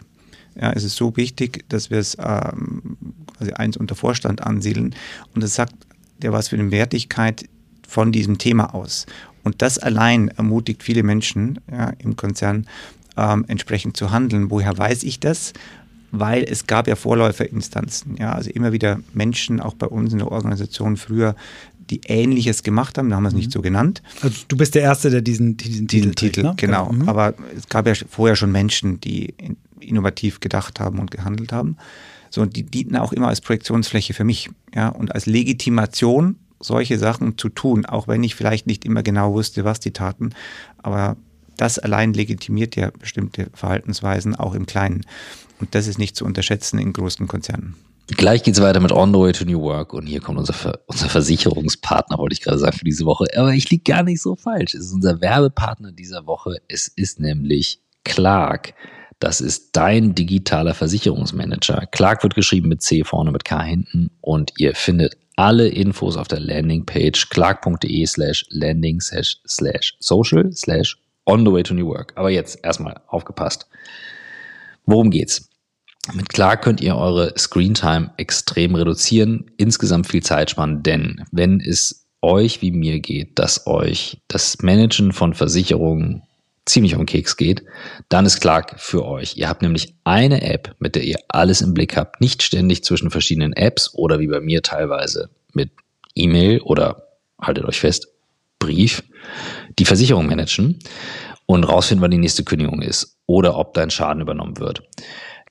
Ja, 0.54 0.72
es 0.72 0.84
ist 0.84 0.96
so 0.96 1.16
wichtig, 1.16 1.64
dass 1.68 1.90
wir 1.90 1.98
es 1.98 2.16
ähm, 2.18 2.96
quasi 3.36 3.52
eins 3.52 3.76
unter 3.76 3.94
Vorstand 3.94 4.42
ansiedeln. 4.42 4.94
Und 5.34 5.42
das 5.42 5.54
sagt 5.54 5.74
ja 6.22 6.32
was 6.32 6.48
für 6.48 6.56
eine 6.56 6.70
Wertigkeit 6.70 7.48
von 7.86 8.12
diesem 8.12 8.38
Thema 8.38 8.74
aus. 8.74 9.06
Und 9.44 9.60
das 9.60 9.78
allein 9.78 10.28
ermutigt 10.28 10.82
viele 10.82 11.02
Menschen 11.02 11.60
ja, 11.70 11.92
im 11.98 12.16
Konzern 12.16 12.66
ähm, 13.16 13.44
entsprechend 13.48 13.96
zu 13.96 14.10
handeln. 14.10 14.50
Woher 14.50 14.76
weiß 14.76 15.02
ich 15.02 15.20
das? 15.20 15.52
Weil 16.12 16.44
es 16.44 16.66
gab 16.66 16.86
ja 16.86 16.94
Vorläuferinstanzen, 16.94 18.16
ja, 18.18 18.32
also 18.32 18.50
immer 18.50 18.72
wieder 18.72 19.00
Menschen, 19.14 19.60
auch 19.60 19.74
bei 19.74 19.86
uns 19.86 20.12
in 20.12 20.18
der 20.18 20.30
Organisation 20.30 20.96
früher, 20.96 21.34
die 21.90 22.02
Ähnliches 22.06 22.62
gemacht 22.62 22.96
haben, 22.96 23.10
da 23.10 23.16
haben 23.16 23.24
wir 23.24 23.28
es 23.28 23.34
nicht 23.34 23.48
mhm. 23.48 23.52
so 23.52 23.62
genannt. 23.62 24.02
Also 24.20 24.36
du 24.46 24.56
bist 24.56 24.74
der 24.74 24.82
Erste, 24.82 25.10
der 25.10 25.22
diesen, 25.22 25.56
diesen, 25.56 25.86
diesen 25.86 26.14
Titel, 26.14 26.30
Titel 26.32 26.42
ne? 26.42 26.54
Genau, 26.56 26.92
mhm. 26.92 27.08
aber 27.08 27.34
es 27.56 27.68
gab 27.68 27.86
ja 27.86 27.94
vorher 28.08 28.36
schon 28.36 28.52
Menschen, 28.52 29.00
die 29.00 29.34
innovativ 29.80 30.40
gedacht 30.40 30.78
haben 30.78 30.98
und 31.00 31.10
gehandelt 31.10 31.52
haben. 31.52 31.76
So, 32.30 32.40
und 32.40 32.56
die 32.56 32.62
dienten 32.62 32.96
auch 32.96 33.12
immer 33.12 33.28
als 33.28 33.40
Projektionsfläche 33.40 34.14
für 34.14 34.24
mich, 34.24 34.50
ja, 34.74 34.88
und 34.88 35.14
als 35.14 35.26
Legitimation, 35.26 36.36
solche 36.60 36.98
Sachen 36.98 37.36
zu 37.36 37.48
tun, 37.48 37.84
auch 37.86 38.06
wenn 38.06 38.22
ich 38.22 38.34
vielleicht 38.34 38.66
nicht 38.66 38.84
immer 38.84 39.02
genau 39.02 39.32
wusste, 39.32 39.64
was 39.64 39.80
die 39.80 39.90
taten, 39.90 40.30
aber 40.78 41.16
das 41.56 41.78
allein 41.78 42.12
legitimiert 42.12 42.76
ja 42.76 42.90
bestimmte 42.98 43.50
Verhaltensweisen 43.52 44.34
auch 44.34 44.54
im 44.54 44.66
Kleinen. 44.66 45.04
Und 45.62 45.76
das 45.76 45.86
ist 45.86 45.96
nicht 45.96 46.16
zu 46.16 46.24
unterschätzen 46.24 46.80
in 46.80 46.92
großen 46.92 47.28
Konzernen. 47.28 47.76
Gleich 48.08 48.42
geht 48.42 48.54
es 48.54 48.60
weiter 48.60 48.80
mit 48.80 48.90
On 48.90 49.14
the 49.14 49.20
Way 49.20 49.32
to 49.32 49.44
New 49.44 49.60
Work 49.62 49.94
und 49.94 50.06
hier 50.08 50.20
kommt 50.20 50.40
unser, 50.40 50.54
Ver 50.54 50.80
unser 50.86 51.08
Versicherungspartner, 51.08 52.18
wollte 52.18 52.32
ich 52.32 52.40
gerade 52.40 52.58
sagen, 52.58 52.76
für 52.76 52.84
diese 52.84 53.04
Woche. 53.06 53.26
Aber 53.36 53.52
ich 53.54 53.70
liege 53.70 53.84
gar 53.84 54.02
nicht 54.02 54.20
so 54.20 54.34
falsch. 54.34 54.74
Es 54.74 54.86
ist 54.86 54.92
unser 54.92 55.20
Werbepartner 55.20 55.92
dieser 55.92 56.26
Woche. 56.26 56.56
Es 56.66 56.88
ist 56.88 57.20
nämlich 57.20 57.78
Clark. 58.02 58.74
Das 59.20 59.40
ist 59.40 59.76
dein 59.76 60.16
digitaler 60.16 60.74
Versicherungsmanager. 60.74 61.86
Clark 61.92 62.24
wird 62.24 62.34
geschrieben 62.34 62.68
mit 62.68 62.82
C 62.82 63.04
vorne, 63.04 63.30
mit 63.30 63.44
K 63.44 63.62
hinten 63.62 64.10
und 64.20 64.50
ihr 64.58 64.74
findet 64.74 65.16
alle 65.36 65.68
Infos 65.68 66.16
auf 66.16 66.26
der 66.26 66.40
Landingpage 66.40 67.28
clark.de 67.30 68.04
slash 68.06 68.44
landing 68.50 69.00
slash 69.00 69.96
social 70.00 70.52
slash 70.52 70.98
on 71.24 71.46
the 71.46 71.52
way 71.52 71.62
to 71.62 71.72
new 71.72 71.86
work. 71.86 72.12
Aber 72.16 72.30
jetzt 72.30 72.58
erstmal 72.64 73.00
aufgepasst. 73.06 73.68
Worum 74.86 75.10
geht's? 75.10 75.51
Mit 76.12 76.30
Clark 76.30 76.62
könnt 76.62 76.80
ihr 76.80 76.96
eure 76.96 77.32
Screentime 77.38 78.12
extrem 78.16 78.74
reduzieren, 78.74 79.50
insgesamt 79.56 80.08
viel 80.08 80.22
Zeit 80.22 80.50
sparen, 80.50 80.82
denn 80.82 81.24
wenn 81.30 81.60
es 81.60 82.08
euch 82.20 82.60
wie 82.60 82.72
mir 82.72 82.98
geht, 83.00 83.38
dass 83.38 83.66
euch 83.66 84.18
das 84.26 84.62
Managen 84.62 85.12
von 85.12 85.32
Versicherungen 85.32 86.22
ziemlich 86.64 86.96
um 86.96 87.06
Keks 87.06 87.36
geht, 87.36 87.64
dann 88.08 88.26
ist 88.26 88.40
Clark 88.40 88.80
für 88.80 89.04
euch. 89.04 89.36
Ihr 89.36 89.48
habt 89.48 89.62
nämlich 89.62 89.94
eine 90.04 90.42
App, 90.42 90.74
mit 90.78 90.96
der 90.96 91.04
ihr 91.04 91.18
alles 91.28 91.60
im 91.60 91.74
Blick 91.74 91.96
habt, 91.96 92.20
nicht 92.20 92.42
ständig 92.42 92.84
zwischen 92.84 93.10
verschiedenen 93.10 93.52
Apps 93.52 93.94
oder 93.94 94.18
wie 94.18 94.28
bei 94.28 94.40
mir 94.40 94.62
teilweise 94.62 95.30
mit 95.52 95.70
E-Mail 96.14 96.60
oder 96.60 97.08
haltet 97.40 97.64
euch 97.64 97.80
fest, 97.80 98.08
Brief, 98.58 99.02
die 99.78 99.84
Versicherung 99.84 100.26
managen 100.26 100.78
und 101.46 101.64
rausfinden, 101.64 102.02
wann 102.02 102.12
die 102.12 102.18
nächste 102.18 102.44
Kündigung 102.44 102.80
ist 102.80 103.18
oder 103.26 103.56
ob 103.56 103.74
dein 103.74 103.90
Schaden 103.90 104.22
übernommen 104.22 104.58
wird. 104.58 104.82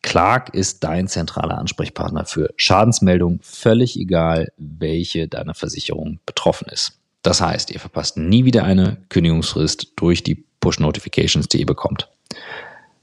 Clark 0.01 0.53
ist 0.53 0.83
dein 0.83 1.07
zentraler 1.07 1.57
Ansprechpartner 1.57 2.25
für 2.25 2.49
Schadensmeldungen, 2.57 3.39
völlig 3.43 3.99
egal, 3.99 4.51
welche 4.57 5.27
deiner 5.27 5.53
Versicherung 5.53 6.19
betroffen 6.25 6.67
ist. 6.69 6.97
Das 7.21 7.39
heißt, 7.39 7.71
ihr 7.71 7.79
verpasst 7.79 8.17
nie 8.17 8.45
wieder 8.45 8.63
eine 8.63 8.97
Kündigungsfrist 9.09 9.93
durch 9.95 10.23
die 10.23 10.43
Push-Notifications, 10.59 11.47
die 11.47 11.59
ihr 11.59 11.65
bekommt. 11.65 12.09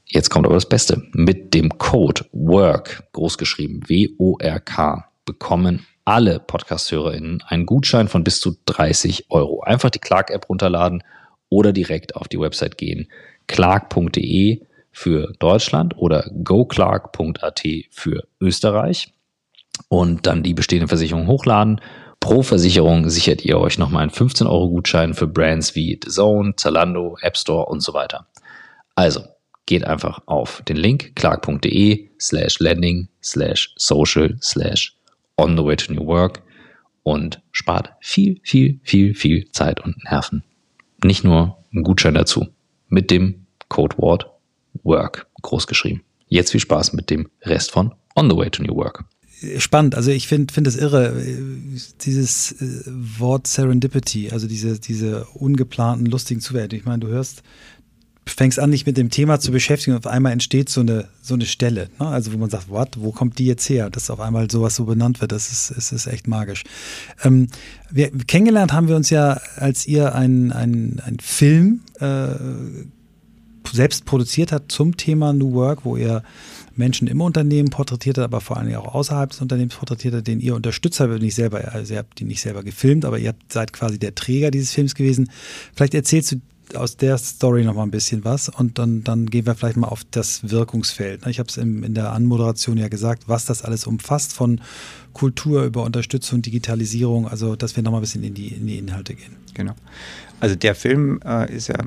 Jetzt 0.05 0.29
kommt 0.29 0.45
aber 0.45 0.55
das 0.55 0.67
Beste. 0.67 1.03
Mit 1.13 1.53
dem 1.53 1.77
Code 1.77 2.25
WORK, 2.31 3.03
großgeschrieben 3.13 3.87
W-O-R-K, 3.87 5.05
bekommen 5.23 5.85
alle 6.03 6.39
Podcast-HörerInnen 6.39 7.43
einen 7.47 7.65
Gutschein 7.65 8.07
von 8.07 8.23
bis 8.23 8.41
zu 8.41 8.57
30 8.65 9.29
Euro. 9.29 9.61
Einfach 9.61 9.91
die 9.91 9.99
Clark-App 9.99 10.49
runterladen 10.49 11.03
oder 11.49 11.71
direkt 11.71 12.15
auf 12.15 12.27
die 12.27 12.39
Website 12.39 12.77
gehen. 12.77 13.07
clark.de 13.47 14.61
für 14.99 15.33
Deutschland 15.39 15.97
oder 15.97 16.29
goclark.at 16.43 17.63
für 17.89 18.27
Österreich 18.41 19.13
und 19.87 20.27
dann 20.27 20.43
die 20.43 20.53
bestehende 20.53 20.89
Versicherung 20.89 21.27
hochladen 21.27 21.79
Pro 22.19 22.43
Versicherung 22.43 23.09
sichert 23.09 23.45
ihr 23.45 23.59
euch 23.59 23.77
nochmal 23.77 24.03
einen 24.03 24.11
15-Euro-Gutschein 24.11 25.13
für 25.13 25.27
Brands 25.27 25.75
wie 25.75 25.97
The 26.03 26.11
Zone, 26.11 26.53
Zalando, 26.57 27.17
App 27.21 27.37
Store 27.37 27.65
und 27.67 27.79
so 27.81 27.93
weiter. 27.93 28.27
Also, 28.95 29.21
geht 29.65 29.85
einfach 29.85 30.19
auf 30.25 30.61
den 30.67 30.75
Link 30.75 31.15
clark.de 31.15 32.09
slash 32.19 32.59
landing 32.59 33.07
slash 33.23 33.73
social 33.77 34.35
slash 34.41 34.97
on 35.37 35.55
the 35.55 35.63
way 35.63 35.77
to 35.77 35.93
new 35.93 36.05
work 36.05 36.41
und 37.03 37.41
spart 37.51 37.93
viel, 38.01 38.41
viel, 38.43 38.81
viel, 38.83 39.15
viel 39.15 39.49
Zeit 39.51 39.79
und 39.79 40.03
Nerven. 40.03 40.43
Nicht 41.03 41.23
nur 41.23 41.57
ein 41.73 41.83
Gutschein 41.83 42.15
dazu. 42.15 42.47
Mit 42.89 43.11
dem 43.11 43.45
Codewort 43.69 44.29
Work 44.83 45.27
großgeschrieben. 45.41 46.01
Jetzt 46.27 46.51
viel 46.51 46.59
Spaß 46.59 46.93
mit 46.93 47.09
dem 47.09 47.29
Rest 47.41 47.71
von 47.71 47.93
On 48.15 48.29
the 48.29 48.35
Way 48.35 48.49
to 48.51 48.63
New 48.63 48.75
Work 48.75 49.05
spannend. 49.57 49.95
Also 49.95 50.11
ich 50.11 50.27
finde 50.27 50.53
finde 50.53 50.69
es 50.69 50.75
irre, 50.75 51.13
dieses 52.01 52.51
äh, 52.61 52.83
Wort 52.87 53.47
Serendipity, 53.47 54.31
also 54.31 54.47
diese, 54.47 54.79
diese 54.79 55.25
ungeplanten, 55.33 56.05
lustigen 56.07 56.41
Zuwerte. 56.41 56.75
Ich 56.75 56.85
meine, 56.85 56.99
du 56.99 57.07
hörst, 57.07 57.43
fängst 58.25 58.59
an, 58.59 58.71
dich 58.71 58.85
mit 58.85 58.97
dem 58.97 59.09
Thema 59.09 59.39
zu 59.39 59.51
beschäftigen 59.51 59.95
und 59.95 60.05
auf 60.05 60.11
einmal 60.11 60.33
entsteht 60.33 60.69
so 60.69 60.81
eine, 60.81 61.07
so 61.21 61.33
eine 61.33 61.45
Stelle. 61.45 61.89
Ne? 61.99 62.07
Also 62.07 62.33
wo 62.33 62.37
man 62.37 62.49
sagt, 62.49 62.69
what, 62.69 62.89
wo 62.99 63.11
kommt 63.11 63.39
die 63.39 63.45
jetzt 63.45 63.67
her? 63.69 63.89
Dass 63.89 64.09
auf 64.09 64.19
einmal 64.19 64.51
sowas 64.51 64.75
so 64.75 64.85
benannt 64.85 65.21
wird, 65.21 65.31
das 65.31 65.51
ist, 65.51 65.71
ist, 65.71 65.91
ist 65.91 66.07
echt 66.07 66.27
magisch. 66.27 66.63
Ähm, 67.23 67.47
wir, 67.89 68.11
kennengelernt 68.11 68.73
haben 68.73 68.87
wir 68.87 68.95
uns 68.95 69.09
ja, 69.09 69.39
als 69.55 69.87
ihr 69.87 70.13
einen 70.15 70.51
ein 70.51 71.17
Film 71.21 71.81
äh, 71.99 72.27
selbst 73.71 74.05
produziert 74.05 74.51
hat 74.51 74.71
zum 74.71 74.97
Thema 74.97 75.33
New 75.33 75.53
Work, 75.53 75.85
wo 75.85 75.97
ihr 75.97 76.23
Menschen 76.75 77.07
im 77.07 77.21
Unternehmen 77.21 77.69
porträtiert 77.69 78.17
hat, 78.17 78.23
aber 78.23 78.41
vor 78.41 78.57
allem 78.57 78.73
auch 78.75 78.95
außerhalb 78.95 79.31
des 79.31 79.41
Unternehmens 79.41 79.75
porträtiert 79.75 80.13
hat, 80.13 80.27
den 80.27 80.39
ihr 80.39 80.55
unterstützt 80.55 80.99
habt, 80.99 81.21
nicht 81.21 81.35
selber, 81.35 81.73
also 81.73 81.93
ihr 81.93 81.99
habt 81.99 82.19
die 82.19 82.25
nicht 82.25 82.41
selber 82.41 82.63
gefilmt, 82.63 83.05
aber 83.05 83.19
ihr 83.19 83.35
seid 83.49 83.73
quasi 83.73 83.99
der 83.99 84.15
Träger 84.15 84.51
dieses 84.51 84.71
Films 84.71 84.95
gewesen. 84.95 85.29
Vielleicht 85.75 85.93
erzählst 85.93 86.31
du 86.31 86.41
aus 86.75 86.97
der 86.97 87.17
Story 87.17 87.63
noch 87.63 87.73
mal 87.73 87.83
ein 87.83 87.91
bisschen 87.91 88.23
was 88.23 88.49
und 88.49 88.77
dann, 88.77 89.03
dann 89.03 89.25
gehen 89.25 89.45
wir 89.45 89.55
vielleicht 89.55 89.77
mal 89.77 89.87
auf 89.87 90.03
das 90.11 90.49
Wirkungsfeld. 90.49 91.25
Ich 91.27 91.39
habe 91.39 91.49
es 91.49 91.57
in 91.57 91.93
der 91.93 92.11
Anmoderation 92.13 92.77
ja 92.77 92.87
gesagt, 92.87 93.23
was 93.27 93.45
das 93.45 93.63
alles 93.63 93.87
umfasst 93.87 94.33
von 94.33 94.61
Kultur 95.13 95.63
über 95.63 95.83
Unterstützung, 95.83 96.41
Digitalisierung, 96.41 97.27
also 97.27 97.55
dass 97.55 97.75
wir 97.75 97.83
noch 97.83 97.91
mal 97.91 97.97
ein 97.97 98.01
bisschen 98.01 98.23
in 98.23 98.33
die, 98.33 98.49
in 98.49 98.67
die 98.67 98.77
Inhalte 98.77 99.15
gehen. 99.15 99.35
Genau. 99.53 99.73
Also 100.39 100.55
der 100.55 100.75
Film 100.75 101.19
äh, 101.25 101.53
ist 101.53 101.67
ja 101.67 101.77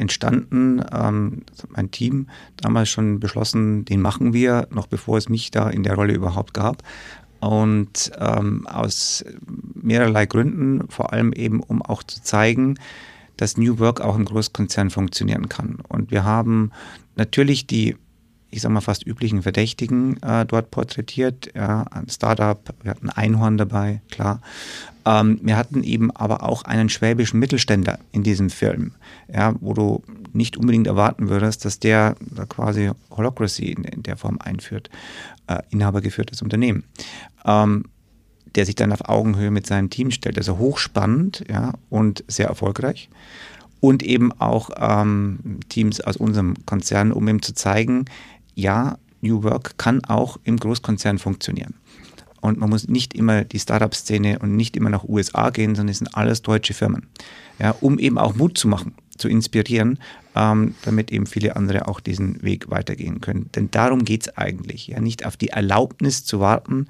entstanden. 0.00 0.82
Ähm, 0.92 1.42
mein 1.68 1.90
Team 1.90 2.26
damals 2.56 2.88
schon 2.88 3.20
beschlossen, 3.20 3.84
den 3.84 4.00
machen 4.00 4.32
wir, 4.32 4.66
noch 4.70 4.86
bevor 4.86 5.18
es 5.18 5.28
mich 5.28 5.50
da 5.50 5.68
in 5.70 5.82
der 5.82 5.94
Rolle 5.94 6.14
überhaupt 6.14 6.54
gab. 6.54 6.82
Und 7.40 8.12
ähm, 8.18 8.66
aus 8.66 9.24
mehrerlei 9.74 10.26
Gründen, 10.26 10.88
vor 10.88 11.12
allem 11.12 11.32
eben 11.32 11.60
um 11.60 11.80
auch 11.82 12.02
zu 12.02 12.22
zeigen, 12.22 12.78
dass 13.36 13.56
New 13.56 13.78
Work 13.78 14.02
auch 14.02 14.16
im 14.16 14.26
Großkonzern 14.26 14.90
funktionieren 14.90 15.48
kann. 15.48 15.78
Und 15.88 16.10
wir 16.10 16.24
haben 16.24 16.72
natürlich 17.16 17.66
die 17.66 17.96
ich 18.50 18.62
sag 18.62 18.70
mal, 18.70 18.80
fast 18.80 19.06
üblichen 19.06 19.42
Verdächtigen 19.42 20.20
äh, 20.22 20.44
dort 20.44 20.70
porträtiert. 20.70 21.50
Ja, 21.54 21.84
ein 21.90 22.08
Startup, 22.08 22.58
wir 22.82 22.90
hatten 22.90 23.10
Einhorn 23.10 23.58
dabei, 23.58 24.02
klar. 24.10 24.40
Ähm, 25.04 25.38
wir 25.42 25.56
hatten 25.56 25.82
eben 25.82 26.10
aber 26.10 26.42
auch 26.42 26.64
einen 26.64 26.88
schwäbischen 26.88 27.38
Mittelständler 27.38 27.98
in 28.12 28.22
diesem 28.22 28.50
Film, 28.50 28.92
ja, 29.32 29.54
wo 29.60 29.72
du 29.72 30.02
nicht 30.32 30.56
unbedingt 30.56 30.86
erwarten 30.86 31.28
würdest, 31.28 31.64
dass 31.64 31.78
der 31.78 32.16
quasi 32.48 32.90
Holocracy 33.10 33.72
in, 33.72 33.84
in, 33.84 34.02
der 34.02 34.16
Form 34.16 34.38
einführt, 34.40 34.90
äh, 35.46 35.58
inhabergeführtes 35.70 36.42
Unternehmen. 36.42 36.84
Ähm, 37.44 37.84
der 38.56 38.66
sich 38.66 38.74
dann 38.74 38.92
auf 38.92 39.08
Augenhöhe 39.08 39.52
mit 39.52 39.68
seinem 39.68 39.90
Team 39.90 40.10
stellt. 40.10 40.36
Also 40.36 40.58
hochspannend 40.58 41.44
ja, 41.48 41.74
und 41.88 42.24
sehr 42.26 42.48
erfolgreich 42.48 43.08
und 43.80 44.02
eben 44.02 44.32
auch 44.32 44.70
ähm, 44.76 45.60
Teams 45.68 46.00
aus 46.00 46.16
unserem 46.16 46.54
Konzern, 46.66 47.12
um 47.12 47.26
ihm 47.28 47.42
zu 47.42 47.54
zeigen, 47.54 48.04
ja, 48.60 48.98
New 49.20 49.42
Work 49.42 49.76
kann 49.78 50.04
auch 50.04 50.38
im 50.44 50.56
Großkonzern 50.56 51.18
funktionieren. 51.18 51.74
Und 52.40 52.58
man 52.58 52.70
muss 52.70 52.88
nicht 52.88 53.14
immer 53.14 53.44
die 53.44 53.58
Startup-Szene 53.58 54.38
und 54.38 54.56
nicht 54.56 54.76
immer 54.76 54.88
nach 54.88 55.04
USA 55.04 55.50
gehen, 55.50 55.74
sondern 55.74 55.90
es 55.90 55.98
sind 55.98 56.14
alles 56.14 56.42
deutsche 56.42 56.72
Firmen. 56.72 57.06
Ja, 57.58 57.74
um 57.80 57.98
eben 57.98 58.16
auch 58.16 58.34
Mut 58.34 58.56
zu 58.56 58.66
machen, 58.66 58.94
zu 59.18 59.28
inspirieren, 59.28 59.98
ähm, 60.34 60.74
damit 60.82 61.12
eben 61.12 61.26
viele 61.26 61.56
andere 61.56 61.86
auch 61.88 62.00
diesen 62.00 62.42
Weg 62.42 62.70
weitergehen 62.70 63.20
können. 63.20 63.50
Denn 63.54 63.70
darum 63.70 64.04
geht 64.04 64.22
es 64.22 64.36
eigentlich. 64.38 64.86
Ja, 64.88 65.00
nicht 65.00 65.26
auf 65.26 65.36
die 65.36 65.48
Erlaubnis 65.48 66.24
zu 66.24 66.40
warten, 66.40 66.86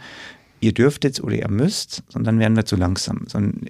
ihr 0.61 0.72
dürft 0.72 1.02
jetzt 1.02 1.20
oder 1.20 1.35
ihr 1.35 1.50
müsst, 1.50 2.04
sondern 2.09 2.38
werden 2.38 2.54
wir 2.54 2.66
zu 2.66 2.76
langsam. 2.76 3.24
Sondern 3.26 3.66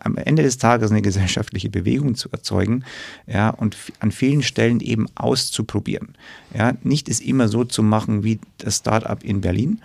am 0.00 0.16
Ende 0.16 0.42
des 0.42 0.58
Tages 0.58 0.90
eine 0.90 1.02
gesellschaftliche 1.02 1.70
Bewegung 1.70 2.14
zu 2.14 2.30
erzeugen, 2.30 2.84
ja, 3.26 3.50
und 3.50 3.76
an 4.00 4.12
vielen 4.12 4.42
Stellen 4.42 4.80
eben 4.80 5.06
auszuprobieren. 5.14 6.14
Ja, 6.56 6.72
nicht 6.82 7.08
es 7.08 7.20
immer 7.20 7.48
so 7.48 7.64
zu 7.64 7.82
machen 7.82 8.24
wie 8.24 8.38
das 8.58 8.78
Startup 8.78 9.22
in 9.22 9.40
Berlin, 9.40 9.80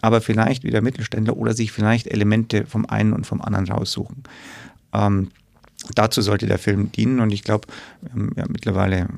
aber 0.00 0.20
vielleicht 0.20 0.64
wie 0.64 0.70
der 0.70 0.82
Mittelständler 0.82 1.36
oder 1.36 1.54
sich 1.54 1.72
vielleicht 1.72 2.06
Elemente 2.06 2.66
vom 2.66 2.86
einen 2.86 3.12
und 3.12 3.26
vom 3.26 3.40
anderen 3.40 3.68
raussuchen. 3.68 4.22
Ähm, 4.92 5.28
dazu 5.94 6.22
sollte 6.22 6.46
der 6.46 6.58
Film 6.58 6.92
dienen 6.92 7.20
und 7.20 7.32
ich 7.32 7.42
glaube, 7.42 7.68
wir 8.00 8.12
haben 8.12 8.32
ja 8.36 8.44
mittlerweile 8.48 9.08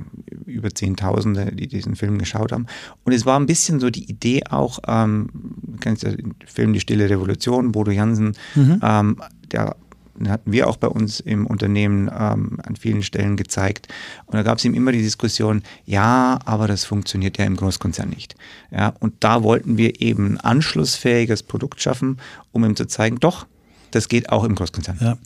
über 0.47 0.71
Zehntausende, 0.75 1.53
die 1.53 1.67
diesen 1.67 1.97
Film 1.97 2.19
geschaut 2.19 2.53
haben. 2.53 2.67
Und 3.05 3.13
es 3.13 3.27
war 3.27 3.39
ein 3.39 3.47
bisschen 3.47 3.81
so 3.81 3.91
die 3.91 4.09
Idee 4.09 4.43
auch, 4.49 4.79
ähm, 4.87 5.29
du 5.63 5.79
kennst 5.79 6.03
ja 6.03 6.11
den 6.11 6.35
Film 6.47 6.73
Die 6.73 6.81
Stille 6.81 7.09
Revolution, 7.09 7.73
Bodo 7.73 7.91
Jansen, 7.91 8.37
mhm. 8.55 8.81
ähm, 8.83 9.17
der 9.51 9.77
hatten 10.29 10.53
wir 10.53 10.69
auch 10.69 10.77
bei 10.77 10.89
uns 10.89 11.21
im 11.21 11.47
Unternehmen 11.47 12.09
ähm, 12.09 12.59
an 12.63 12.77
vielen 12.77 13.03
Stellen 13.03 13.37
gezeigt. 13.37 13.89
Und 14.27 14.35
da 14.35 14.43
gab 14.43 14.59
es 14.59 14.65
ihm 14.65 14.75
immer 14.75 14.93
die 14.93 15.03
Diskussion, 15.03 15.63
ja, 15.85 16.39
aber 16.45 16.69
das 16.69 16.85
funktioniert 16.85 17.39
ja 17.39 17.45
im 17.45 17.57
Großkonzern 17.57 18.09
nicht. 18.09 18.35
Ja, 18.71 18.95
und 19.01 19.15
da 19.21 19.43
wollten 19.43 19.79
wir 19.79 20.01
eben 20.01 20.33
ein 20.33 20.39
anschlussfähiges 20.39 21.43
Produkt 21.43 21.81
schaffen, 21.81 22.19
um 22.53 22.65
ihm 22.65 22.77
zu 22.77 22.87
zeigen, 22.87 23.19
doch, 23.21 23.47
das 23.91 24.09
geht 24.09 24.31
auch 24.31 24.45
im 24.45 24.55
Großkonzern. 24.55 24.99
Ja. 25.01 25.19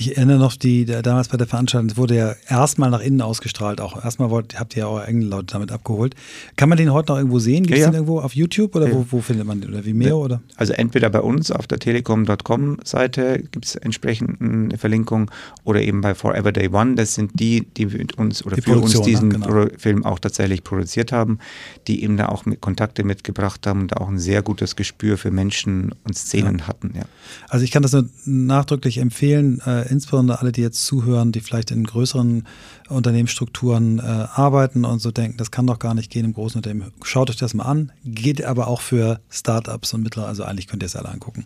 Ich 0.00 0.16
erinnere 0.16 0.38
noch, 0.38 0.56
die, 0.56 0.86
der, 0.86 1.02
damals 1.02 1.28
bei 1.28 1.36
der 1.36 1.46
Veranstaltung, 1.46 1.90
es 1.90 1.98
wurde 1.98 2.16
ja 2.16 2.34
erstmal 2.48 2.88
nach 2.88 3.02
innen 3.02 3.20
ausgestrahlt. 3.20 3.82
Auch 3.82 4.02
erstmal 4.02 4.30
wollt, 4.30 4.58
habt 4.58 4.74
ihr 4.74 4.84
ja 4.84 4.88
eure 4.88 5.02
eigenen 5.02 5.28
Leute 5.28 5.48
damit 5.48 5.70
abgeholt. 5.70 6.14
Kann 6.56 6.70
man 6.70 6.78
den 6.78 6.90
heute 6.90 7.12
noch 7.12 7.18
irgendwo 7.18 7.38
sehen? 7.38 7.64
Gibt 7.64 7.74
es 7.74 7.80
ja, 7.80 7.84
ja. 7.84 7.90
den 7.90 7.96
irgendwo 7.96 8.20
auf 8.20 8.34
YouTube 8.34 8.74
oder 8.76 8.88
ja. 8.88 8.94
wo, 8.94 9.04
wo, 9.10 9.20
findet 9.20 9.46
man 9.46 9.60
den? 9.60 9.68
Oder 9.68 9.84
Vimeo? 9.84 10.24
Oder? 10.24 10.40
Also 10.56 10.72
entweder 10.72 11.10
bei 11.10 11.20
uns 11.20 11.50
auf 11.50 11.66
der 11.66 11.78
telekom.com-Seite 11.80 13.42
gibt 13.52 13.66
es 13.66 13.74
entsprechend 13.74 14.40
eine 14.40 14.78
Verlinkung 14.78 15.30
oder 15.64 15.82
eben 15.82 16.00
bei 16.00 16.14
Forever 16.14 16.50
Day 16.50 16.70
One. 16.70 16.94
Das 16.94 17.14
sind 17.14 17.38
die, 17.38 17.66
die 17.76 17.84
mit 17.84 18.16
uns 18.16 18.42
oder 18.46 18.56
die 18.56 18.62
für 18.62 18.78
uns 18.78 18.98
diesen 19.02 19.28
ne? 19.28 19.38
genau. 19.38 19.66
Film 19.76 20.06
auch 20.06 20.18
tatsächlich 20.18 20.64
produziert 20.64 21.12
haben, 21.12 21.40
die 21.88 22.02
eben 22.02 22.16
da 22.16 22.30
auch 22.30 22.46
mit 22.46 22.62
Kontakte 22.62 23.04
mitgebracht 23.04 23.66
haben 23.66 23.82
und 23.82 23.98
auch 23.98 24.08
ein 24.08 24.18
sehr 24.18 24.40
gutes 24.40 24.76
Gespür 24.76 25.18
für 25.18 25.30
Menschen 25.30 25.94
und 26.04 26.16
Szenen 26.16 26.66
hatten. 26.66 26.94
Ja. 26.96 27.02
Also 27.50 27.66
ich 27.66 27.70
kann 27.70 27.82
das 27.82 27.92
nur 27.92 28.08
nachdrücklich 28.24 28.96
empfehlen. 28.96 29.60
Äh, 29.66 29.89
insbesondere 29.90 30.40
alle, 30.40 30.52
die 30.52 30.62
jetzt 30.62 30.84
zuhören, 30.86 31.32
die 31.32 31.40
vielleicht 31.40 31.70
in 31.70 31.84
größeren 31.84 32.46
Unternehmensstrukturen 32.88 33.98
äh, 33.98 34.02
arbeiten 34.02 34.84
und 34.84 35.00
so 35.00 35.10
denken, 35.10 35.36
das 35.36 35.50
kann 35.50 35.66
doch 35.66 35.78
gar 35.78 35.94
nicht 35.94 36.10
gehen 36.10 36.24
im 36.24 36.32
großen 36.32 36.58
Unternehmen. 36.58 36.92
Schaut 37.02 37.30
euch 37.30 37.36
das 37.36 37.54
mal 37.54 37.64
an. 37.64 37.92
Geht 38.04 38.44
aber 38.44 38.68
auch 38.68 38.80
für 38.80 39.20
Startups 39.30 39.92
und 39.94 40.02
mittlere, 40.02 40.26
also 40.26 40.44
eigentlich 40.44 40.68
könnt 40.68 40.82
ihr 40.82 40.86
es 40.86 40.96
alle 40.96 41.08
angucken. 41.08 41.44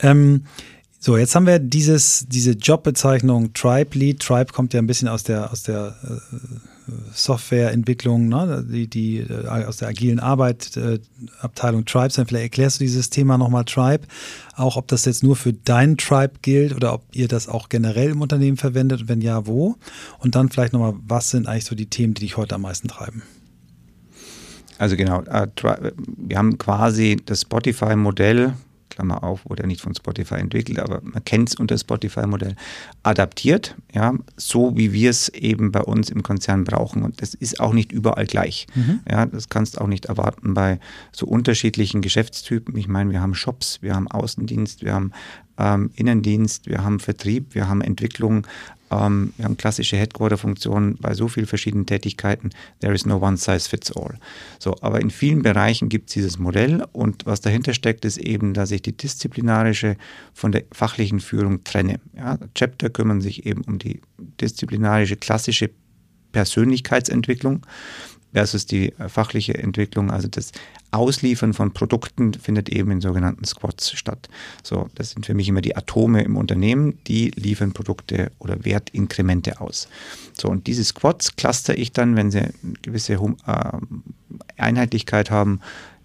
Ähm, 0.00 0.44
so, 1.02 1.16
jetzt 1.16 1.34
haben 1.34 1.46
wir 1.46 1.58
dieses, 1.58 2.26
diese 2.28 2.52
Jobbezeichnung 2.52 3.54
Tribe 3.54 3.98
Lead. 3.98 4.20
Tribe 4.20 4.52
kommt 4.52 4.74
ja 4.74 4.80
ein 4.80 4.86
bisschen 4.86 5.08
aus 5.08 5.22
der, 5.22 5.50
aus 5.50 5.62
der 5.62 5.96
äh, 6.04 6.36
Softwareentwicklung, 7.12 8.28
ne? 8.28 8.64
die, 8.68 8.88
die 8.88 9.18
äh, 9.18 9.46
aus 9.46 9.78
der 9.78 9.88
agilen 9.88 10.20
Arbeit, 10.20 10.76
äh, 10.76 10.98
Abteilung 11.40 11.84
Tribes. 11.84 12.14
Vielleicht 12.14 12.34
erklärst 12.34 12.80
du 12.80 12.84
dieses 12.84 13.10
Thema 13.10 13.38
nochmal 13.38 13.64
Tribe. 13.64 14.06
Auch 14.56 14.76
ob 14.76 14.88
das 14.88 15.04
jetzt 15.04 15.22
nur 15.22 15.36
für 15.36 15.52
deinen 15.52 15.96
Tribe 15.96 16.34
gilt 16.42 16.74
oder 16.74 16.94
ob 16.94 17.04
ihr 17.12 17.28
das 17.28 17.48
auch 17.48 17.68
generell 17.68 18.10
im 18.10 18.20
Unternehmen 18.20 18.56
verwendet 18.56 19.02
und 19.02 19.08
wenn 19.08 19.20
ja, 19.20 19.46
wo. 19.46 19.76
Und 20.18 20.34
dann 20.34 20.48
vielleicht 20.48 20.72
nochmal, 20.72 20.94
was 21.06 21.30
sind 21.30 21.46
eigentlich 21.46 21.64
so 21.64 21.74
die 21.74 21.86
Themen, 21.86 22.14
die 22.14 22.22
dich 22.22 22.36
heute 22.36 22.54
am 22.54 22.62
meisten 22.62 22.88
treiben? 22.88 23.22
Also 24.78 24.96
genau, 24.96 25.22
äh, 25.22 25.46
wir 26.16 26.38
haben 26.38 26.56
quasi 26.58 27.16
das 27.24 27.42
Spotify-Modell 27.42 28.54
Klammer 29.00 29.24
auf, 29.24 29.48
wurde 29.48 29.66
nicht 29.66 29.80
von 29.80 29.94
Spotify 29.94 30.34
entwickelt, 30.34 30.78
aber 30.78 31.00
man 31.02 31.24
kennt 31.24 31.48
es 31.48 31.54
unter 31.54 31.78
Spotify-Modell, 31.78 32.54
adaptiert, 33.02 33.74
ja, 33.94 34.14
so 34.36 34.76
wie 34.76 34.92
wir 34.92 35.08
es 35.08 35.30
eben 35.30 35.72
bei 35.72 35.80
uns 35.80 36.10
im 36.10 36.22
Konzern 36.22 36.64
brauchen. 36.64 37.02
Und 37.02 37.22
das 37.22 37.32
ist 37.32 37.60
auch 37.60 37.72
nicht 37.72 37.92
überall 37.92 38.26
gleich. 38.26 38.66
Mhm. 38.74 39.00
Ja, 39.10 39.24
das 39.24 39.48
kannst 39.48 39.76
du 39.76 39.80
auch 39.80 39.86
nicht 39.86 40.06
erwarten 40.06 40.52
bei 40.52 40.78
so 41.12 41.26
unterschiedlichen 41.26 42.02
Geschäftstypen. 42.02 42.76
Ich 42.76 42.88
meine, 42.88 43.10
wir 43.10 43.22
haben 43.22 43.34
Shops, 43.34 43.78
wir 43.80 43.94
haben 43.94 44.06
Außendienst, 44.06 44.84
wir 44.84 44.92
haben 44.92 45.12
ähm, 45.56 45.90
Innendienst, 45.94 46.66
wir 46.66 46.84
haben 46.84 47.00
Vertrieb, 47.00 47.54
wir 47.54 47.68
haben 47.68 47.80
Entwicklung, 47.80 48.46
ähm, 48.90 49.32
wir 49.36 49.44
haben 49.44 49.56
klassische 49.56 49.96
Headquarter-Funktionen 49.96 50.96
bei 51.00 51.14
so 51.14 51.28
vielen 51.28 51.46
verschiedenen 51.46 51.86
Tätigkeiten. 51.86 52.50
There 52.80 52.94
is 52.94 53.06
no 53.06 53.18
one 53.18 53.36
size 53.36 53.68
fits 53.68 53.92
all. 53.92 54.18
So, 54.58 54.76
aber 54.80 55.00
in 55.00 55.10
vielen 55.10 55.42
Bereichen 55.42 55.88
gibt 55.88 56.08
es 56.10 56.14
dieses 56.14 56.38
Modell 56.38 56.84
und 56.92 57.26
was 57.26 57.40
dahinter 57.40 57.74
steckt, 57.74 58.04
ist 58.04 58.18
eben, 58.18 58.54
dass 58.54 58.70
ich 58.70 58.82
die 58.82 58.96
disziplinarische 58.96 59.96
von 60.34 60.52
der 60.52 60.64
fachlichen 60.72 61.20
Führung 61.20 61.64
trenne. 61.64 62.00
Ja, 62.16 62.38
Chapter 62.54 62.90
kümmern 62.90 63.20
sich 63.20 63.46
eben 63.46 63.62
um 63.62 63.78
die 63.78 64.00
disziplinarische 64.40 65.16
klassische 65.16 65.70
Persönlichkeitsentwicklung 66.32 67.66
versus 68.32 68.66
die 68.66 68.92
äh, 68.98 69.08
fachliche 69.08 69.54
Entwicklung, 69.54 70.10
also 70.10 70.28
das 70.28 70.52
Ausliefern 70.92 71.54
von 71.54 71.72
Produkten 71.72 72.34
findet 72.34 72.68
eben 72.68 72.90
in 72.90 73.00
sogenannten 73.00 73.44
Squads 73.44 73.92
statt. 73.92 74.28
So, 74.62 74.88
das 74.96 75.10
sind 75.10 75.24
für 75.26 75.34
mich 75.34 75.48
immer 75.48 75.60
die 75.60 75.76
Atome 75.76 76.22
im 76.22 76.36
Unternehmen, 76.36 76.98
die 77.06 77.30
liefern 77.36 77.72
Produkte 77.72 78.32
oder 78.38 78.64
Wertinkremente 78.64 79.60
aus. 79.60 79.88
So, 80.32 80.48
und 80.48 80.66
diese 80.66 80.84
Squads 80.84 81.36
cluster 81.36 81.78
ich 81.78 81.92
dann, 81.92 82.16
wenn 82.16 82.30
sie 82.30 82.40
eine 82.40 82.52
gewisse 82.82 83.14
äh, 83.14 83.72
Einheitlichkeit 84.56 85.30
haben, 85.30 85.60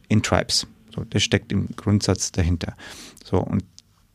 in 0.08 0.22
Tribes. 0.22 0.68
So, 0.94 1.04
das 1.10 1.24
steckt 1.24 1.52
im 1.52 1.70
Grundsatz 1.76 2.32
dahinter. 2.32 2.76
So, 3.24 3.40
und 3.40 3.64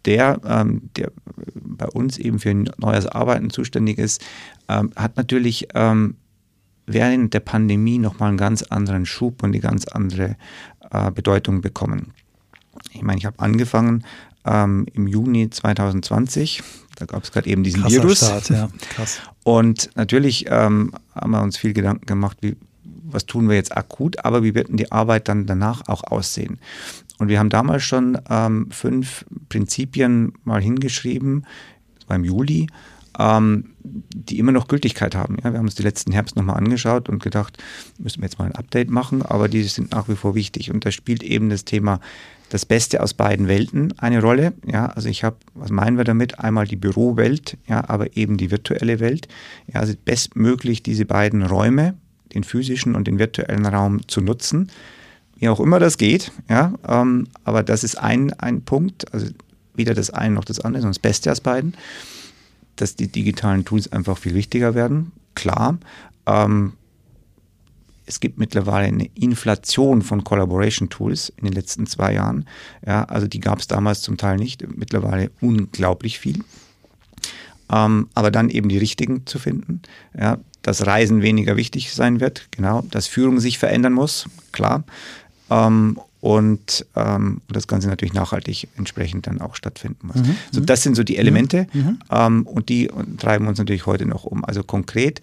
der, 0.05 0.41
ähm, 0.47 0.89
der 0.97 1.13
bei 1.55 1.87
uns 1.87 2.17
eben 2.19 2.39
für 2.39 2.55
neues 2.55 3.07
Arbeiten 3.07 3.51
zuständig 3.51 3.99
ist, 3.99 4.23
ähm, 4.69 4.93
hat 4.97 5.17
natürlich 5.17 5.69
ähm, 5.75 6.17
während 6.93 7.35
der 7.35 7.41
Pandemie 7.41 7.99
nochmal 7.99 8.31
einen 8.31 8.39
ganz 8.39 8.63
anderen 8.63 9.07
Schub 9.07 9.43
und 9.43 9.51
eine 9.51 9.61
ganz 9.61 9.87
andere 9.87 10.37
äh, 10.91 11.11
Bedeutung 11.11 11.61
bekommen. 11.61 12.13
Ich 12.93 13.03
meine, 13.03 13.19
ich 13.19 13.27
habe 13.27 13.39
angefangen 13.39 14.05
ähm, 14.45 14.87
im 14.95 15.07
Juni 15.07 15.51
2020. 15.51 16.63
Da 16.97 17.07
gab 17.07 17.25
es 17.25 17.33
gerade 17.33 17.49
eben 17.49 17.63
diesen 17.63 17.83
Krasser 17.83 18.03
Virus. 18.03 18.19
Start, 18.19 18.51
ja. 18.51 18.69
Krass. 18.91 19.21
Und 19.45 19.91
natürlich 19.95 20.47
ähm, 20.49 20.93
haben 21.15 21.31
wir 21.31 21.43
uns 21.43 21.57
viel 21.57 21.73
Gedanken 21.73 22.07
gemacht, 22.07 22.39
wie, 22.41 22.57
was 22.85 23.27
tun 23.27 23.49
wir 23.49 23.57
jetzt 23.57 23.77
akut, 23.77 24.25
aber 24.25 24.43
wie 24.43 24.55
wird 24.55 24.69
denn 24.69 24.77
die 24.77 24.93
Arbeit 24.93 25.29
dann 25.29 25.47
danach 25.47 25.89
auch 25.89 26.05
aussehen? 26.05 26.59
Und 27.19 27.29
wir 27.29 27.39
haben 27.39 27.51
damals 27.51 27.83
schon 27.83 28.19
ähm, 28.29 28.71
fünf 28.71 29.25
Prinzipien 29.49 30.33
mal 30.45 30.63
hingeschrieben, 30.63 31.47
das 31.99 32.09
war 32.09 32.17
im 32.17 32.25
Juli, 32.25 32.67
ähm, 33.21 33.65
die 33.85 34.39
immer 34.39 34.53
noch 34.53 34.69
Gültigkeit 34.69 35.15
haben. 35.15 35.37
Ja, 35.45 35.53
wir 35.53 35.59
haben 35.59 35.67
uns 35.67 35.75
die 35.75 35.83
letzten 35.83 36.13
Herbst 36.13 36.37
nochmal 36.37 36.57
angeschaut 36.57 37.09
und 37.09 37.23
gedacht, 37.23 37.59
müssen 37.99 38.23
wir 38.23 38.27
jetzt 38.27 38.39
mal 38.39 38.47
ein 38.47 38.55
Update 38.55 38.91
machen, 38.91 39.23
aber 39.23 39.49
die 39.49 39.63
sind 39.65 39.93
nach 39.93 40.09
wie 40.09 40.17
vor 40.17 40.35
wichtig. 40.35 40.73
Und 40.73 40.87
da 40.87 40.91
spielt 40.91 41.23
eben 41.23 41.51
das 41.51 41.65
Thema 41.65 42.01
das 42.49 42.67
Beste 42.67 43.03
aus 43.03 43.15
beiden 43.15 43.47
Welten 43.47 43.95
eine 43.99 44.21
Rolle. 44.21 44.55
Ja, 44.67 44.87
also 44.87 45.09
ich 45.09 45.23
habe, 45.23 45.37
was 45.55 45.71
meinen 45.71 45.97
wir 45.99 46.05
damit? 46.05 46.41
Einmal 46.41 46.67
die 46.67 46.77
Bürowelt, 46.77 47.57
ja, 47.69 47.89
aber 47.89 48.17
eben 48.17 48.39
die 48.39 48.51
virtuelle 48.51 49.01
Welt. 49.01 49.29
Ja, 49.73 49.81
also 49.81 49.93
bestmöglich 50.05 50.83
diese 50.83 51.05
beiden 51.05 51.43
Räume, 51.43 51.95
den 52.35 52.43
physischen 52.43 52.95
und 52.95 53.07
den 53.07 53.19
virtuellen 53.19 53.67
Raum 53.67 54.07
zu 54.09 54.21
nutzen, 54.21 54.71
wie 55.37 55.49
auch 55.49 55.61
immer 55.61 55.79
das 55.79 55.99
geht. 55.99 56.33
Ja, 56.49 56.75
ähm, 56.89 57.29
aber 57.45 57.63
das 57.63 57.85
ist 57.85 57.97
ein, 57.97 58.33
ein 58.35 58.63
Punkt, 58.63 59.13
also 59.13 59.27
weder 59.75 59.95
das 59.95 60.11
eine 60.11 60.35
noch 60.35 60.45
das 60.45 60.61
andere, 60.61 60.83
sondern 60.83 60.95
das 60.95 60.99
Beste 60.99 61.31
aus 61.31 61.41
beiden 61.41 61.75
dass 62.81 62.97
die 62.97 63.09
digitalen 63.09 63.65
Tools 63.65 63.93
einfach 63.93 64.19
viel 64.19 64.35
wichtiger 64.35 64.75
werden. 64.75 65.13
Klar. 65.35 65.79
Ähm, 66.27 66.75
es 68.07 68.19
gibt 68.19 68.39
mittlerweile 68.39 68.89
eine 68.89 69.09
Inflation 69.15 70.03
von 70.03 70.25
Collaboration 70.25 70.89
Tools 70.89 71.33
in 71.37 71.45
den 71.45 71.53
letzten 71.53 71.87
zwei 71.87 72.15
Jahren. 72.15 72.45
Ja, 72.85 73.05
also 73.05 73.29
die 73.29 73.39
gab 73.39 73.61
es 73.61 73.69
damals 73.69 74.03
zum 74.03 74.17
Teil 74.17 74.37
nicht. 74.37 74.67
Mittlerweile 74.77 75.31
unglaublich 75.41 76.19
viel. 76.19 76.43
Ähm, 77.71 78.09
aber 78.15 78.31
dann 78.31 78.51
eben 78.51 78.69
die 78.69 78.79
richtigen 78.79 79.27
zu 79.27 79.39
finden. 79.39 79.83
Ja, 80.19 80.39
dass 80.63 80.87
Reisen 80.87 81.23
weniger 81.23 81.57
wichtig 81.57 81.93
sein 81.93 82.21
wird, 82.21 82.49
genau. 82.51 82.83
Dass 82.91 83.07
Führung 83.07 83.39
sich 83.39 83.59
verändern 83.59 83.93
muss, 83.93 84.27
klar. 84.53 84.85
Ähm, 85.51 86.01
und 86.21 86.87
ähm, 86.97 87.41
das 87.49 87.67
Ganze 87.67 87.89
natürlich 87.89 88.13
nachhaltig 88.13 88.69
entsprechend 88.77 89.27
dann 89.27 89.41
auch 89.41 89.55
stattfinden 89.55 90.09
muss. 90.09 90.17
Mhm. 90.17 90.37
So, 90.51 90.61
das 90.61 90.83
sind 90.83 90.95
so 90.95 91.03
die 91.03 91.17
Elemente 91.17 91.67
mhm. 91.73 91.81
mhm. 91.81 91.99
ähm, 92.11 92.47
und 92.47 92.69
die 92.69 92.91
treiben 93.19 93.47
uns 93.47 93.59
natürlich 93.59 93.87
heute 93.87 94.07
noch 94.07 94.25
um. 94.25 94.45
Also 94.45 94.63
konkret 94.63 95.21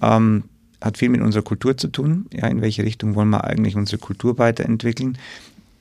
ähm, 0.00 0.44
hat 0.80 0.98
viel 0.98 1.08
mit 1.08 1.20
unserer 1.20 1.42
Kultur 1.42 1.76
zu 1.76 1.88
tun. 1.88 2.26
Ja, 2.32 2.46
in 2.46 2.60
welche 2.60 2.84
Richtung 2.84 3.16
wollen 3.16 3.30
wir 3.30 3.44
eigentlich 3.44 3.74
unsere 3.74 3.98
Kultur 3.98 4.38
weiterentwickeln? 4.38 5.18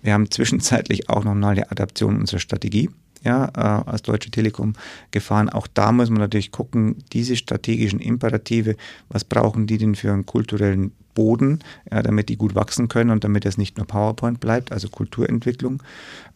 Wir 0.02 0.14
haben 0.14 0.32
zwischenzeitlich 0.32 1.10
auch 1.10 1.24
noch 1.24 1.36
eine 1.36 1.72
Adaption 1.72 2.20
unserer 2.20 2.40
Strategie 2.40 2.90
ja, 3.24 3.50
äh, 3.56 3.90
als 3.90 4.04
Deutsche 4.04 4.32
Telekom 4.32 4.74
gefahren. 5.12 5.50
Auch 5.50 5.68
da 5.68 5.92
muss 5.92 6.10
man 6.10 6.20
natürlich 6.20 6.52
gucken, 6.52 6.98
diese 7.14 7.36
strategischen 7.36 8.00
Imperative, 8.00 8.76
was 9.10 9.24
brauchen 9.24 9.68
die 9.68 9.78
denn 9.78 9.96
für 9.96 10.12
einen 10.12 10.26
kulturellen 10.26 10.92
Boden, 11.18 11.64
ja, 11.92 12.04
damit 12.04 12.30
die 12.30 12.38
gut 12.38 12.54
wachsen 12.54 12.90
können 12.90 13.10
und 13.10 13.24
damit 13.24 13.44
es 13.48 13.58
nicht 13.58 13.78
nur 13.78 13.88
PowerPoint 13.88 14.40
bleibt, 14.40 14.72
also 14.72 14.88
Kulturentwicklung, 14.88 15.82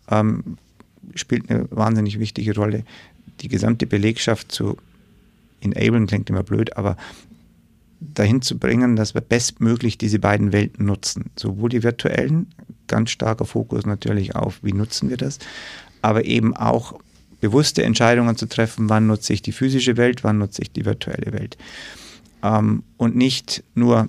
ähm, 0.09 0.57
spielt 1.13 1.51
eine 1.51 1.67
wahnsinnig 1.69 2.17
wichtige 2.17 2.55
Rolle. 2.55 2.83
Die 3.41 3.47
gesamte 3.47 3.85
Belegschaft 3.85 4.51
zu 4.51 4.77
enablen 5.61 6.07
klingt 6.07 6.31
immer 6.31 6.41
blöd, 6.41 6.77
aber 6.77 6.97
dahin 7.99 8.41
zu 8.41 8.57
bringen, 8.57 8.95
dass 8.95 9.13
wir 9.13 9.21
bestmöglich 9.21 9.99
diese 9.99 10.17
beiden 10.17 10.51
Welten 10.51 10.87
nutzen. 10.87 11.29
Sowohl 11.35 11.69
die 11.69 11.83
virtuellen, 11.83 12.47
ganz 12.87 13.11
starker 13.11 13.45
Fokus 13.45 13.85
natürlich 13.85 14.35
auf, 14.35 14.63
wie 14.63 14.73
nutzen 14.73 15.11
wir 15.11 15.17
das, 15.17 15.37
aber 16.01 16.25
eben 16.25 16.55
auch 16.55 16.99
bewusste 17.39 17.83
Entscheidungen 17.83 18.35
zu 18.35 18.47
treffen, 18.47 18.89
wann 18.89 19.05
nutze 19.05 19.33
ich 19.33 19.43
die 19.43 19.51
physische 19.51 19.95
Welt, 19.95 20.23
wann 20.23 20.39
nutze 20.39 20.63
ich 20.63 20.71
die 20.71 20.85
virtuelle 20.85 21.33
Welt. 21.33 21.55
Ähm, 22.41 22.81
und 22.97 23.15
nicht 23.15 23.63
nur 23.75 24.07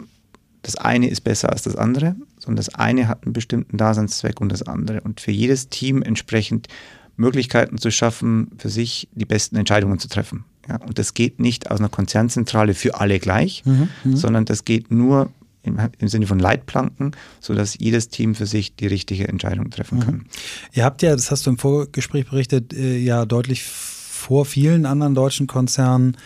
das 0.62 0.76
eine 0.76 1.08
ist 1.08 1.22
besser 1.22 1.50
als 1.50 1.62
das 1.62 1.76
andere, 1.76 2.14
sondern 2.38 2.56
das 2.56 2.74
eine 2.74 3.08
hat 3.08 3.24
einen 3.24 3.32
bestimmten 3.32 3.76
Daseinszweck 3.76 4.40
und 4.40 4.50
das 4.50 4.62
andere. 4.62 5.00
Und 5.00 5.20
für 5.20 5.32
jedes 5.32 5.68
Team 5.68 6.02
entsprechend 6.02 6.68
Möglichkeiten 7.16 7.78
zu 7.78 7.90
schaffen, 7.90 8.52
für 8.58 8.68
sich 8.68 9.08
die 9.12 9.24
besten 9.24 9.56
Entscheidungen 9.56 9.98
zu 9.98 10.08
treffen. 10.08 10.44
Ja, 10.68 10.76
und 10.76 10.98
das 10.98 11.14
geht 11.14 11.40
nicht 11.40 11.70
aus 11.70 11.80
einer 11.80 11.88
Konzernzentrale 11.88 12.74
für 12.74 13.00
alle 13.00 13.18
gleich, 13.18 13.64
mhm, 13.64 13.88
mhm. 14.04 14.16
sondern 14.16 14.44
das 14.44 14.64
geht 14.64 14.90
nur 14.90 15.30
im, 15.64 15.78
im, 15.98 16.08
Sinne 16.08 16.26
von 16.26 16.38
Leitplanken, 16.38 17.12
sodass 17.40 17.76
jedes 17.78 18.08
Team 18.08 18.34
für 18.34 18.46
sich 18.46 18.74
die 18.74 18.86
richtige 18.86 19.28
Entscheidung 19.28 19.70
treffen 19.70 20.00
kann. 20.00 20.14
Mhm. 20.14 20.26
Ihr 20.72 20.84
habt 20.84 21.02
ja, 21.02 21.12
das 21.12 21.30
hast 21.30 21.46
du 21.46 21.50
im 21.50 21.58
Vorgespräch 21.58 22.28
berichtet, 22.28 22.72
äh, 22.72 22.98
ja 22.98 23.26
deutlich 23.26 23.64
vor 23.64 24.44
vielen 24.44 24.86
anderen 24.86 25.14
deutschen 25.14 25.46
Konzernen 25.48 26.16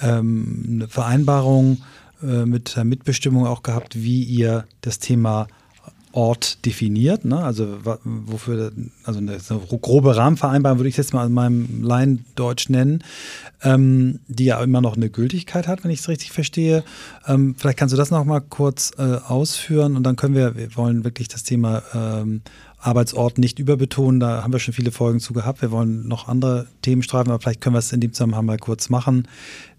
ähm, 0.00 0.64
eine 0.68 0.88
Vereinbarung 0.88 1.82
äh, 2.26 2.46
mit 2.46 2.76
der 2.76 2.84
Mitbestimmung 2.84 3.46
auch 3.46 3.62
gehabt, 3.62 3.96
wie 3.96 4.22
ihr 4.22 4.64
das 4.80 4.98
Thema 4.98 5.46
Ort 6.14 6.64
definiert, 6.64 7.24
ne? 7.24 7.38
also 7.42 7.78
wofür, 8.04 8.70
also 9.02 9.18
eine, 9.18 9.36
grobe 9.80 10.14
Rahmenvereinbarung 10.14 10.78
würde 10.78 10.88
ich 10.88 10.96
jetzt 10.96 11.12
mal 11.12 11.26
in 11.26 11.32
meinem 11.32 11.82
Laiendeutsch 11.82 12.68
nennen, 12.68 13.02
ähm, 13.64 14.20
die 14.28 14.44
ja 14.44 14.62
immer 14.62 14.80
noch 14.80 14.96
eine 14.96 15.10
Gültigkeit 15.10 15.66
hat, 15.66 15.82
wenn 15.82 15.90
ich 15.90 15.98
es 15.98 16.08
richtig 16.08 16.30
verstehe. 16.30 16.84
Ähm, 17.26 17.56
vielleicht 17.58 17.78
kannst 17.78 17.92
du 17.92 17.96
das 17.96 18.12
noch 18.12 18.24
mal 18.24 18.40
kurz 18.40 18.92
äh, 18.96 19.02
ausführen 19.26 19.96
und 19.96 20.04
dann 20.04 20.14
können 20.14 20.36
wir, 20.36 20.54
wir 20.54 20.76
wollen 20.76 21.02
wirklich 21.02 21.26
das 21.26 21.42
Thema 21.42 21.82
ähm, 21.92 22.42
Arbeitsort 22.84 23.38
nicht 23.38 23.58
überbetonen. 23.58 24.20
Da 24.20 24.42
haben 24.42 24.52
wir 24.52 24.58
schon 24.58 24.74
viele 24.74 24.92
Folgen 24.92 25.20
zu 25.20 25.32
gehabt. 25.32 25.62
Wir 25.62 25.70
wollen 25.70 26.06
noch 26.06 26.28
andere 26.28 26.66
Themen 26.82 27.02
streifen, 27.02 27.30
aber 27.30 27.40
vielleicht 27.40 27.60
können 27.60 27.74
wir 27.74 27.78
es 27.78 27.92
in 27.92 28.00
dem 28.00 28.12
Zusammenhang 28.12 28.44
mal 28.44 28.58
kurz 28.58 28.90
machen, 28.90 29.26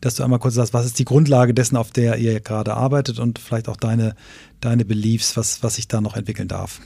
dass 0.01 0.15
du 0.15 0.23
einmal 0.23 0.39
kurz 0.39 0.55
sagst, 0.55 0.73
was 0.73 0.85
ist 0.85 0.97
die 0.97 1.05
Grundlage 1.05 1.53
dessen, 1.53 1.77
auf 1.77 1.91
der 1.91 2.17
ihr 2.17 2.39
gerade 2.39 2.73
arbeitet 2.73 3.19
und 3.19 3.39
vielleicht 3.39 3.69
auch 3.69 3.77
deine, 3.77 4.15
deine 4.59 4.85
Beliefs, 4.85 5.37
was, 5.37 5.61
was 5.61 5.75
sich 5.75 5.87
da 5.87 6.01
noch 6.01 6.15
entwickeln 6.15 6.47
darf. 6.47 6.81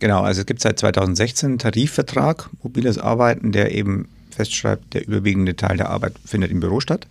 Genau, 0.00 0.22
also 0.22 0.40
es 0.40 0.46
gibt 0.46 0.60
seit 0.60 0.78
2016 0.78 1.50
einen 1.50 1.58
Tarifvertrag, 1.58 2.50
mobiles 2.62 2.98
Arbeiten, 2.98 3.52
der 3.52 3.72
eben 3.72 4.08
festschreibt, 4.30 4.94
der 4.94 5.06
überwiegende 5.06 5.54
Teil 5.54 5.76
der 5.76 5.90
Arbeit 5.90 6.14
findet 6.24 6.50
im 6.50 6.60
Büro 6.60 6.80
statt, 6.80 7.06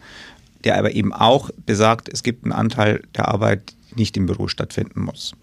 der 0.66 0.78
aber 0.78 0.92
eben 0.92 1.14
auch 1.14 1.50
besagt, 1.66 2.10
es 2.10 2.24
gibt 2.24 2.44
einen 2.44 2.52
Anteil 2.52 3.02
der 3.16 3.30
Arbeit, 3.30 3.74
die 3.92 3.96
nicht 3.96 4.18
im 4.18 4.26
Büro 4.26 4.48
stattfinden 4.48 5.02
muss. 5.02 5.34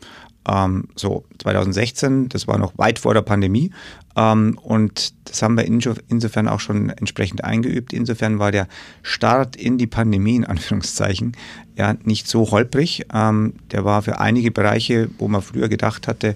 Ähm, 0.49 0.89
so 0.97 1.25
2016, 1.39 2.29
das 2.29 2.49
war 2.49 2.59
noch 2.59 2.77
weit 2.79 2.99
vor 2.99 3.15
der 3.15 3.23
Pandemie. 3.23 3.71
Ähm, 4.17 4.59
und 4.63 5.15
das 5.29 5.43
haben 5.43 5.57
wir 5.57 5.65
insofern 5.65 6.49
auch 6.49 6.61
schon 6.61 6.91
entsprechend 6.91 7.45
eingeübt. 7.45 7.93
Insofern 7.93 8.39
war 8.39 8.51
der 8.51 8.67
Start 9.03 9.57
in 9.57 9.79
die 9.79 9.87
Pandemie, 9.87 10.37
in 10.37 10.45
Anführungszeichen, 10.45 11.37
ja 11.77 11.95
nicht 12.05 12.27
so 12.27 12.51
holprig. 12.51 13.07
Ähm, 13.13 13.55
der 13.71 13.85
war 13.85 14.03
für 14.03 14.19
einige 14.19 14.51
Bereiche, 14.51 15.11
wo 15.19 15.29
man 15.29 15.43
früher 15.43 15.69
gedacht 15.69 16.09
hatte, 16.09 16.35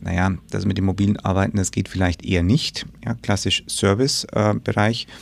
naja, 0.00 0.32
das 0.50 0.66
mit 0.66 0.78
dem 0.78 0.86
mobilen 0.86 1.16
Arbeiten, 1.18 1.56
das 1.56 1.70
geht 1.70 1.88
vielleicht 1.88 2.24
eher 2.24 2.42
nicht. 2.42 2.86
Ja, 3.04 3.14
klassisch 3.14 3.62
Service-Bereich. 3.68 5.06
Äh, 5.08 5.12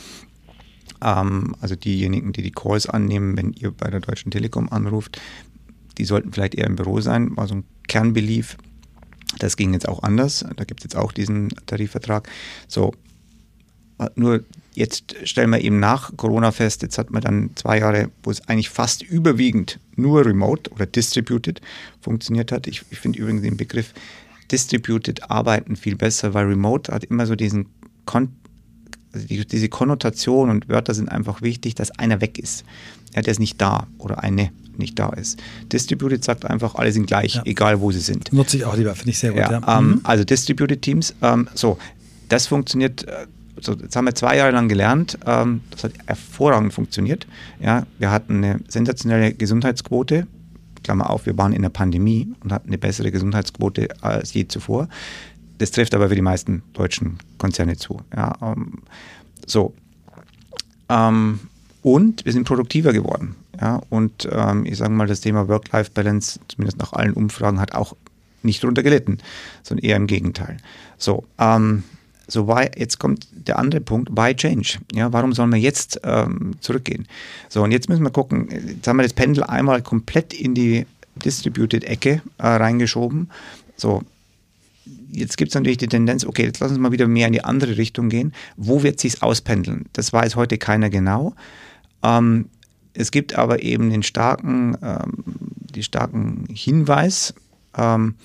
ähm, 1.03 1.55
also 1.61 1.75
diejenigen, 1.75 2.33
die 2.33 2.41
die 2.41 2.51
Calls 2.51 2.87
annehmen, 2.87 3.37
wenn 3.37 3.53
ihr 3.53 3.71
bei 3.71 3.89
der 3.89 3.99
Deutschen 3.99 4.31
Telekom 4.31 4.69
anruft, 4.69 5.19
die 6.01 6.05
sollten 6.05 6.33
vielleicht 6.33 6.55
eher 6.55 6.65
im 6.65 6.77
Büro 6.77 6.99
sein, 6.99 7.37
war 7.37 7.47
so 7.47 7.53
ein 7.53 7.63
Kernbelief. 7.87 8.57
Das 9.37 9.55
ging 9.55 9.71
jetzt 9.73 9.87
auch 9.87 10.01
anders. 10.01 10.43
Da 10.55 10.63
gibt 10.63 10.79
es 10.79 10.85
jetzt 10.85 10.95
auch 10.95 11.11
diesen 11.11 11.49
Tarifvertrag. 11.67 12.27
So, 12.67 12.95
nur 14.15 14.43
jetzt 14.73 15.15
stellen 15.25 15.51
wir 15.51 15.61
eben 15.61 15.79
nach 15.79 16.17
Corona 16.17 16.51
fest, 16.51 16.81
jetzt 16.81 16.97
hat 16.97 17.11
man 17.11 17.21
dann 17.21 17.51
zwei 17.53 17.77
Jahre, 17.77 18.09
wo 18.23 18.31
es 18.31 18.47
eigentlich 18.47 18.71
fast 18.71 19.03
überwiegend 19.03 19.79
nur 19.95 20.25
remote 20.25 20.71
oder 20.71 20.87
distributed 20.87 21.61
funktioniert 22.01 22.51
hat. 22.51 22.65
Ich, 22.65 22.81
ich 22.89 22.97
finde 22.97 23.19
übrigens 23.19 23.43
den 23.43 23.57
Begriff 23.57 23.93
distributed 24.51 25.29
arbeiten 25.29 25.75
viel 25.75 25.95
besser, 25.95 26.33
weil 26.33 26.47
remote 26.47 26.91
hat 26.91 27.03
immer 27.03 27.27
so 27.27 27.35
diesen 27.35 27.67
Kon 28.05 28.29
also 29.13 29.27
die, 29.27 29.45
diese 29.45 29.69
Konnotation 29.69 30.49
und 30.49 30.67
Wörter 30.67 30.95
sind 30.95 31.09
einfach 31.09 31.43
wichtig, 31.43 31.75
dass 31.75 31.91
einer 31.91 32.21
weg 32.21 32.39
ist. 32.39 32.63
Ja, 33.13 33.21
der 33.21 33.31
ist 33.31 33.39
nicht 33.39 33.61
da 33.61 33.87
oder 33.99 34.23
eine 34.23 34.51
nicht 34.81 34.99
da 34.99 35.09
ist. 35.09 35.39
Distributed 35.71 36.23
sagt 36.23 36.45
einfach, 36.45 36.75
alle 36.75 36.91
sind 36.91 37.07
gleich, 37.07 37.35
ja. 37.35 37.43
egal 37.45 37.79
wo 37.81 37.91
sie 37.91 37.99
sind. 37.99 38.33
Nutze 38.33 38.57
ich 38.57 38.65
auch 38.65 38.75
lieber, 38.75 38.93
finde 38.95 39.11
ich 39.11 39.19
sehr 39.19 39.31
gut. 39.31 39.39
Ja. 39.39 39.77
Ähm, 39.77 39.87
mhm. 39.87 40.01
Also 40.03 40.23
Distributed 40.23 40.81
Teams, 40.81 41.15
ähm, 41.21 41.47
so, 41.53 41.77
das 42.29 42.47
funktioniert, 42.47 43.07
äh, 43.07 43.27
so, 43.59 43.73
jetzt 43.73 43.95
haben 43.95 44.05
wir 44.05 44.15
zwei 44.15 44.37
Jahre 44.37 44.51
lang 44.51 44.67
gelernt, 44.67 45.17
ähm, 45.25 45.61
das 45.69 45.83
hat 45.85 45.93
hervorragend 46.05 46.73
funktioniert. 46.73 47.27
Ja, 47.59 47.85
wir 47.99 48.11
hatten 48.11 48.37
eine 48.37 48.59
sensationelle 48.67 49.33
Gesundheitsquote, 49.33 50.27
Klammer 50.83 51.09
auf, 51.09 51.25
wir 51.25 51.37
waren 51.37 51.53
in 51.53 51.61
der 51.61 51.69
Pandemie 51.69 52.33
und 52.43 52.51
hatten 52.51 52.69
eine 52.69 52.77
bessere 52.77 53.11
Gesundheitsquote 53.11 53.89
als 54.01 54.33
je 54.33 54.47
zuvor. 54.47 54.89
Das 55.59 55.69
trifft 55.69 55.93
aber 55.93 56.09
für 56.09 56.15
die 56.15 56.21
meisten 56.21 56.63
deutschen 56.73 57.19
Konzerne 57.37 57.77
zu. 57.77 58.01
Ja, 58.15 58.33
ähm, 58.41 58.79
so. 59.45 59.75
Ähm, 60.89 61.39
und 61.83 62.25
wir 62.25 62.33
sind 62.33 62.45
produktiver 62.45 62.93
geworden. 62.93 63.35
Ja, 63.61 63.79
und 63.89 64.27
ähm, 64.31 64.65
ich 64.65 64.77
sage 64.77 64.91
mal, 64.91 65.05
das 65.07 65.21
Thema 65.21 65.47
Work-Life-Balance, 65.47 66.39
zumindest 66.47 66.79
nach 66.79 66.93
allen 66.93 67.13
Umfragen, 67.13 67.59
hat 67.59 67.75
auch 67.75 67.95
nicht 68.41 68.63
darunter 68.63 68.81
gelitten, 68.81 69.19
sondern 69.61 69.85
eher 69.85 69.97
im 69.97 70.07
Gegenteil. 70.07 70.57
So, 70.97 71.25
ähm, 71.37 71.83
so 72.27 72.47
why, 72.47 72.69
jetzt 72.75 72.97
kommt 72.97 73.27
der 73.31 73.59
andere 73.59 73.81
Punkt, 73.81 74.09
why 74.11 74.33
change? 74.35 74.79
Ja, 74.93 75.13
warum 75.13 75.33
sollen 75.33 75.51
wir 75.51 75.59
jetzt 75.59 75.99
ähm, 76.03 76.55
zurückgehen? 76.61 77.07
So, 77.49 77.61
und 77.61 77.71
jetzt 77.71 77.87
müssen 77.87 78.03
wir 78.03 78.09
gucken, 78.09 78.49
jetzt 78.49 78.87
haben 78.87 78.97
wir 78.97 79.03
das 79.03 79.13
Pendel 79.13 79.43
einmal 79.43 79.83
komplett 79.83 80.33
in 80.33 80.55
die 80.55 80.87
Distributed-Ecke 81.23 82.21
äh, 82.39 82.47
reingeschoben. 82.47 83.29
So, 83.75 84.01
jetzt 85.11 85.37
gibt 85.37 85.49
es 85.49 85.55
natürlich 85.55 85.77
die 85.77 85.87
Tendenz, 85.87 86.25
okay, 86.25 86.45
jetzt 86.45 86.59
lass 86.61 86.71
uns 86.71 86.79
mal 86.79 86.91
wieder 86.91 87.07
mehr 87.07 87.27
in 87.27 87.33
die 87.33 87.43
andere 87.43 87.77
Richtung 87.77 88.09
gehen. 88.09 88.33
Wo 88.57 88.81
wird 88.81 88.99
sich 88.99 89.21
auspendeln? 89.21 89.85
Das 89.93 90.13
weiß 90.13 90.35
heute 90.35 90.57
keiner 90.57 90.89
genau. 90.89 91.35
Ähm, 92.01 92.49
es 92.93 93.11
gibt 93.11 93.35
aber 93.35 93.63
eben 93.63 93.89
den 93.89 94.03
starken, 94.03 94.77
ähm, 94.81 95.23
die 95.75 95.83
starken 95.83 96.45
Hinweis, 96.49 97.33
ähm, 97.77 98.15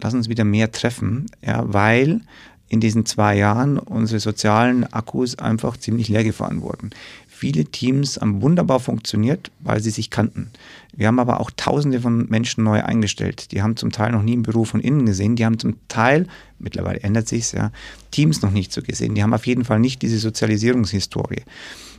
lass 0.00 0.14
uns 0.14 0.28
wieder 0.28 0.44
mehr 0.44 0.72
treffen, 0.72 1.26
ja, 1.42 1.62
weil 1.72 2.20
in 2.68 2.80
diesen 2.80 3.06
zwei 3.06 3.36
Jahren 3.36 3.78
unsere 3.78 4.18
sozialen 4.18 4.84
Akkus 4.92 5.38
einfach 5.38 5.76
ziemlich 5.76 6.08
leer 6.08 6.24
gefahren 6.24 6.62
wurden. 6.62 6.90
Viele 7.28 7.66
Teams 7.66 8.16
haben 8.16 8.40
wunderbar 8.40 8.80
funktioniert, 8.80 9.50
weil 9.60 9.82
sie 9.82 9.90
sich 9.90 10.08
kannten. 10.08 10.50
Wir 10.94 11.06
haben 11.06 11.18
aber 11.18 11.38
auch 11.38 11.50
Tausende 11.54 12.00
von 12.00 12.26
Menschen 12.30 12.64
neu 12.64 12.82
eingestellt. 12.82 13.52
Die 13.52 13.60
haben 13.60 13.76
zum 13.76 13.92
Teil 13.92 14.12
noch 14.12 14.22
nie 14.22 14.32
im 14.32 14.42
Büro 14.42 14.64
von 14.64 14.80
innen 14.80 15.04
gesehen. 15.04 15.36
Die 15.36 15.44
haben 15.44 15.58
zum 15.58 15.76
Teil, 15.88 16.26
mittlerweile 16.58 17.00
ändert 17.00 17.28
sich 17.28 17.52
ja, 17.52 17.72
Teams 18.10 18.40
noch 18.40 18.50
nicht 18.50 18.72
so 18.72 18.80
gesehen. 18.80 19.14
Die 19.14 19.22
haben 19.22 19.34
auf 19.34 19.46
jeden 19.46 19.66
Fall 19.66 19.78
nicht 19.78 20.00
diese 20.00 20.18
Sozialisierungshistorie. 20.18 21.42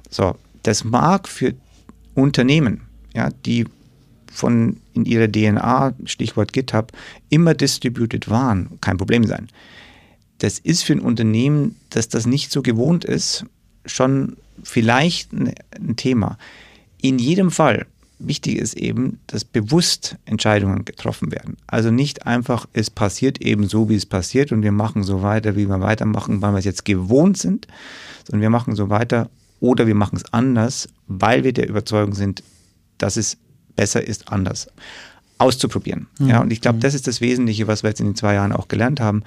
So, 0.09 0.35
das 0.63 0.83
mag 0.83 1.27
für 1.27 1.53
Unternehmen, 2.17 2.81
ja, 3.13 3.29
die 3.45 3.65
von 4.31 4.77
in 4.93 5.05
ihrer 5.05 5.31
DNA, 5.31 5.93
Stichwort 6.05 6.51
GitHub, 6.51 6.91
immer 7.29 7.53
distributed 7.53 8.29
waren, 8.29 8.79
kein 8.81 8.97
Problem 8.97 9.23
sein. 9.25 9.47
Das 10.39 10.59
ist 10.59 10.83
für 10.83 10.93
ein 10.93 10.99
Unternehmen, 10.99 11.75
das 11.91 12.09
das 12.09 12.25
nicht 12.25 12.51
so 12.51 12.61
gewohnt 12.61 13.05
ist, 13.05 13.45
schon 13.85 14.37
vielleicht 14.63 15.31
ein, 15.31 15.53
ein 15.79 15.95
Thema. 15.95 16.37
In 17.01 17.19
jedem 17.19 17.51
Fall, 17.51 17.85
wichtig 18.17 18.57
ist 18.57 18.75
eben, 18.75 19.19
dass 19.27 19.45
bewusst 19.45 20.17
Entscheidungen 20.25 20.85
getroffen 20.85 21.31
werden. 21.31 21.57
Also 21.67 21.91
nicht 21.91 22.25
einfach, 22.25 22.67
es 22.73 22.89
passiert 22.89 23.41
eben 23.41 23.67
so, 23.67 23.89
wie 23.89 23.95
es 23.95 24.07
passiert 24.07 24.51
und 24.51 24.63
wir 24.63 24.71
machen 24.71 25.03
so 25.03 25.21
weiter, 25.21 25.55
wie 25.55 25.67
wir 25.67 25.81
weitermachen, 25.81 26.41
weil 26.41 26.53
wir 26.53 26.59
es 26.59 26.65
jetzt 26.65 26.85
gewohnt 26.85 27.37
sind, 27.37 27.67
sondern 28.25 28.41
wir 28.41 28.49
machen 28.49 28.75
so 28.75 28.89
weiter, 28.89 29.29
oder 29.59 29.87
wir 29.87 29.95
machen 29.95 30.17
es 30.17 30.33
anders, 30.33 30.87
weil 31.07 31.43
wir 31.43 31.53
der 31.53 31.69
Überzeugung 31.69 32.13
sind, 32.13 32.43
dass 32.97 33.17
es 33.17 33.37
besser 33.75 34.05
ist, 34.05 34.31
anders 34.31 34.67
auszuprobieren. 35.37 36.07
Mhm. 36.19 36.27
Ja, 36.27 36.41
und 36.41 36.51
ich 36.51 36.61
glaube, 36.61 36.77
mhm. 36.77 36.81
das 36.81 36.93
ist 36.93 37.07
das 37.07 37.21
Wesentliche, 37.21 37.67
was 37.67 37.83
wir 37.83 37.89
jetzt 37.89 37.99
in 37.99 38.07
den 38.07 38.15
zwei 38.15 38.33
Jahren 38.33 38.51
auch 38.51 38.67
gelernt 38.67 38.99
haben. 38.99 39.23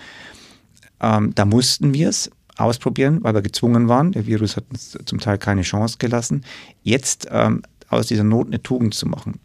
Ähm, 1.01 1.35
da 1.35 1.45
mussten 1.45 1.95
wir 1.95 2.09
es 2.09 2.31
ausprobieren, 2.57 3.19
weil 3.23 3.35
wir 3.35 3.43
gezwungen 3.43 3.89
waren. 3.89 4.13
Der 4.13 4.27
Virus 4.27 4.57
hat 4.57 4.65
uns 4.71 4.97
zum 5.05 5.19
Teil 5.19 5.39
keine 5.39 5.63
Chance 5.63 5.97
gelassen. 5.99 6.45
Jetzt 6.83 7.29
ähm, 7.31 7.63
aus 7.89 8.07
dieser 8.07 8.25
Not 8.25 8.49
eine 8.49 8.63
Tugend 8.63 8.95
zu 8.95 9.07
machen. 9.07 9.41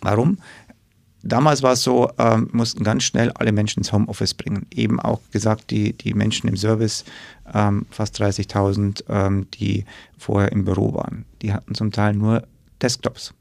Warum? 0.00 0.38
Damals 1.22 1.62
war 1.62 1.72
es 1.72 1.82
so, 1.82 2.10
ähm, 2.18 2.48
mussten 2.52 2.84
ganz 2.84 3.02
schnell 3.02 3.32
alle 3.32 3.50
Menschen 3.50 3.80
ins 3.80 3.92
Homeoffice 3.92 4.34
bringen. 4.34 4.66
Eben 4.72 5.00
auch 5.00 5.20
gesagt, 5.32 5.70
die, 5.70 5.92
die 5.92 6.14
Menschen 6.14 6.48
im 6.48 6.56
Service, 6.56 7.04
ähm, 7.54 7.86
fast 7.90 8.20
30.000, 8.20 9.04
ähm, 9.08 9.46
die 9.52 9.84
vorher 10.18 10.52
im 10.52 10.64
Büro 10.64 10.94
waren, 10.94 11.24
die 11.42 11.52
hatten 11.52 11.74
zum 11.74 11.92
Teil 11.92 12.14
nur 12.14 12.42
Desktops. 12.82 13.34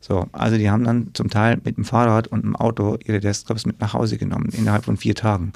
So, 0.00 0.28
also 0.32 0.58
die 0.58 0.70
haben 0.70 0.84
dann 0.84 1.10
zum 1.14 1.30
Teil 1.30 1.60
mit 1.64 1.76
dem 1.76 1.84
Fahrrad 1.84 2.26
und 2.28 2.44
dem 2.44 2.56
Auto 2.56 2.98
ihre 3.04 3.20
Desktops 3.20 3.64
mit 3.64 3.80
nach 3.80 3.94
Hause 3.94 4.18
genommen, 4.18 4.50
innerhalb 4.52 4.84
von 4.84 4.96
vier 4.96 5.14
Tagen. 5.14 5.52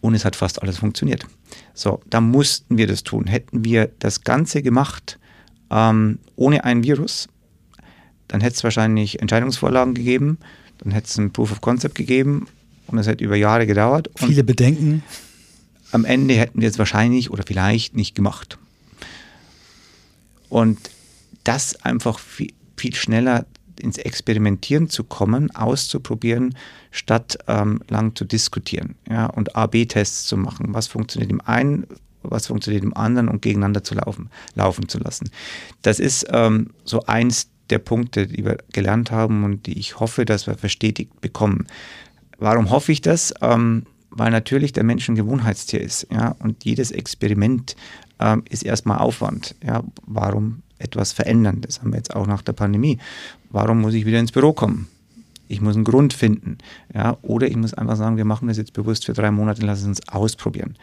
Und 0.00 0.14
es 0.14 0.24
hat 0.24 0.36
fast 0.36 0.62
alles 0.62 0.78
funktioniert. 0.78 1.26
So, 1.74 2.00
da 2.08 2.20
mussten 2.20 2.78
wir 2.78 2.86
das 2.86 3.02
tun. 3.02 3.26
Hätten 3.26 3.64
wir 3.64 3.90
das 3.98 4.22
Ganze 4.22 4.62
gemacht 4.62 5.18
ähm, 5.70 6.18
ohne 6.36 6.64
ein 6.64 6.84
Virus, 6.84 7.28
dann 8.28 8.40
hätte 8.40 8.56
es 8.56 8.64
wahrscheinlich 8.64 9.20
Entscheidungsvorlagen 9.20 9.94
gegeben 9.94 10.38
dann 10.82 10.92
hätte 10.92 11.06
es 11.06 11.18
ein 11.18 11.32
Proof 11.32 11.52
of 11.52 11.60
Concept 11.60 11.94
gegeben 11.94 12.46
und 12.88 12.98
es 12.98 13.06
hätte 13.06 13.24
über 13.24 13.36
Jahre 13.36 13.66
gedauert. 13.66 14.10
Viele 14.16 14.42
Bedenken. 14.42 15.02
Am 15.92 16.04
Ende 16.04 16.34
hätten 16.34 16.60
wir 16.60 16.68
es 16.68 16.78
wahrscheinlich 16.78 17.30
oder 17.30 17.44
vielleicht 17.46 17.94
nicht 17.94 18.14
gemacht. 18.14 18.58
Und 20.48 20.78
das 21.44 21.82
einfach 21.84 22.18
viel, 22.18 22.52
viel 22.76 22.94
schneller 22.94 23.46
ins 23.80 23.98
Experimentieren 23.98 24.88
zu 24.88 25.04
kommen, 25.04 25.50
auszuprobieren, 25.54 26.56
statt 26.90 27.38
ähm, 27.48 27.80
lang 27.88 28.14
zu 28.14 28.24
diskutieren 28.24 28.94
ja, 29.08 29.26
und 29.26 29.56
A-B-Tests 29.56 30.24
zu 30.24 30.36
machen. 30.36 30.74
Was 30.74 30.86
funktioniert 30.86 31.30
im 31.30 31.40
einen 31.40 31.86
was 32.22 32.46
funktioniert 32.46 32.84
im 32.84 32.96
anderen 32.96 33.28
und 33.28 33.42
gegeneinander 33.42 33.82
zu 33.82 33.94
laufen, 33.94 34.30
laufen 34.54 34.88
zu 34.88 34.98
lassen. 34.98 35.30
Das 35.82 35.98
ist 35.98 36.26
ähm, 36.30 36.70
so 36.84 37.04
eins 37.06 37.48
der 37.70 37.78
Punkte, 37.78 38.26
die 38.26 38.44
wir 38.44 38.58
gelernt 38.72 39.10
haben 39.10 39.44
und 39.44 39.66
die 39.66 39.78
ich 39.78 39.98
hoffe, 39.98 40.24
dass 40.24 40.46
wir 40.46 40.54
verstetigt 40.56 41.20
bekommen. 41.20 41.66
Warum 42.38 42.70
hoffe 42.70 42.92
ich 42.92 43.00
das? 43.00 43.34
Ähm, 43.40 43.86
weil 44.14 44.30
natürlich 44.30 44.72
der 44.72 44.84
Mensch 44.84 45.08
ein 45.08 45.14
Gewohnheitstier 45.14 45.80
ist, 45.80 46.06
ja, 46.12 46.34
und 46.38 46.64
jedes 46.64 46.90
Experiment 46.90 47.76
ähm, 48.20 48.42
ist 48.48 48.64
erstmal 48.64 48.98
Aufwand. 48.98 49.54
Ja, 49.64 49.82
warum 50.06 50.62
etwas 50.78 51.12
verändern? 51.12 51.60
Das 51.60 51.80
haben 51.80 51.92
wir 51.92 51.96
jetzt 51.96 52.14
auch 52.14 52.26
nach 52.26 52.42
der 52.42 52.52
Pandemie. 52.52 52.98
Warum 53.50 53.80
muss 53.80 53.94
ich 53.94 54.06
wieder 54.06 54.18
ins 54.18 54.32
Büro 54.32 54.52
kommen? 54.52 54.88
Ich 55.48 55.60
muss 55.60 55.74
einen 55.74 55.84
Grund 55.84 56.12
finden. 56.12 56.58
Ja, 56.94 57.16
oder 57.22 57.46
ich 57.46 57.56
muss 57.56 57.74
einfach 57.74 57.96
sagen, 57.96 58.16
wir 58.16 58.24
machen 58.24 58.48
das 58.48 58.56
jetzt 58.56 58.72
bewusst 58.72 59.06
für 59.06 59.12
drei 59.12 59.30
Monate, 59.30 59.64
lassen 59.64 59.88
uns 59.88 60.08
ausprobieren. 60.08 60.76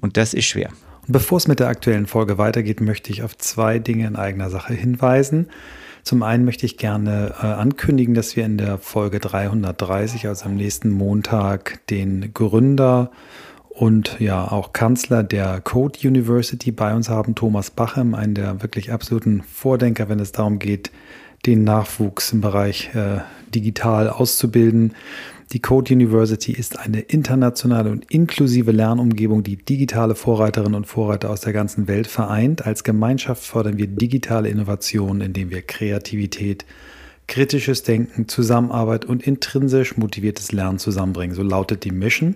Und 0.00 0.16
das 0.16 0.34
ist 0.34 0.46
schwer. 0.46 0.70
Und 1.06 1.12
bevor 1.12 1.38
es 1.38 1.48
mit 1.48 1.60
der 1.60 1.68
aktuellen 1.68 2.06
Folge 2.06 2.38
weitergeht, 2.38 2.80
möchte 2.80 3.12
ich 3.12 3.22
auf 3.22 3.36
zwei 3.38 3.78
Dinge 3.78 4.06
in 4.06 4.16
eigener 4.16 4.50
Sache 4.50 4.74
hinweisen. 4.74 5.48
Zum 6.04 6.22
einen 6.22 6.44
möchte 6.44 6.66
ich 6.66 6.76
gerne 6.76 7.34
äh, 7.42 7.46
ankündigen, 7.46 8.14
dass 8.14 8.36
wir 8.36 8.44
in 8.44 8.58
der 8.58 8.76
Folge 8.76 9.20
330, 9.20 10.28
also 10.28 10.44
am 10.44 10.54
nächsten 10.54 10.90
Montag, 10.90 11.80
den 11.88 12.32
Gründer 12.34 13.10
und 13.70 14.20
ja 14.20 14.46
auch 14.46 14.74
Kanzler 14.74 15.22
der 15.22 15.62
Code 15.62 15.98
University 16.06 16.70
bei 16.70 16.94
uns 16.94 17.08
haben, 17.08 17.34
Thomas 17.34 17.70
Bachem, 17.70 18.14
einen 18.14 18.34
der 18.34 18.62
wirklich 18.62 18.92
absoluten 18.92 19.42
Vordenker, 19.42 20.10
wenn 20.10 20.20
es 20.20 20.32
darum 20.32 20.58
geht, 20.58 20.90
den 21.46 21.64
Nachwuchs 21.64 22.32
im 22.32 22.42
Bereich 22.42 22.94
äh, 22.94 23.20
digital 23.54 24.10
auszubilden. 24.10 24.94
Die 25.52 25.60
Code 25.60 25.94
University 25.94 26.52
ist 26.52 26.78
eine 26.78 27.00
internationale 27.00 27.90
und 27.90 28.10
inklusive 28.10 28.72
Lernumgebung, 28.72 29.42
die 29.42 29.56
digitale 29.56 30.14
Vorreiterinnen 30.14 30.74
und 30.74 30.86
Vorreiter 30.86 31.30
aus 31.30 31.42
der 31.42 31.52
ganzen 31.52 31.86
Welt 31.86 32.06
vereint. 32.06 32.66
Als 32.66 32.82
Gemeinschaft 32.82 33.44
fördern 33.44 33.76
wir 33.76 33.86
digitale 33.86 34.48
Innovationen, 34.48 35.20
indem 35.20 35.50
wir 35.50 35.62
Kreativität, 35.62 36.64
kritisches 37.26 37.82
Denken, 37.82 38.26
Zusammenarbeit 38.26 39.04
und 39.04 39.26
intrinsisch 39.26 39.96
motiviertes 39.96 40.52
Lernen 40.52 40.78
zusammenbringen. 40.78 41.36
So 41.36 41.42
lautet 41.42 41.84
die 41.84 41.92
Mission. 41.92 42.34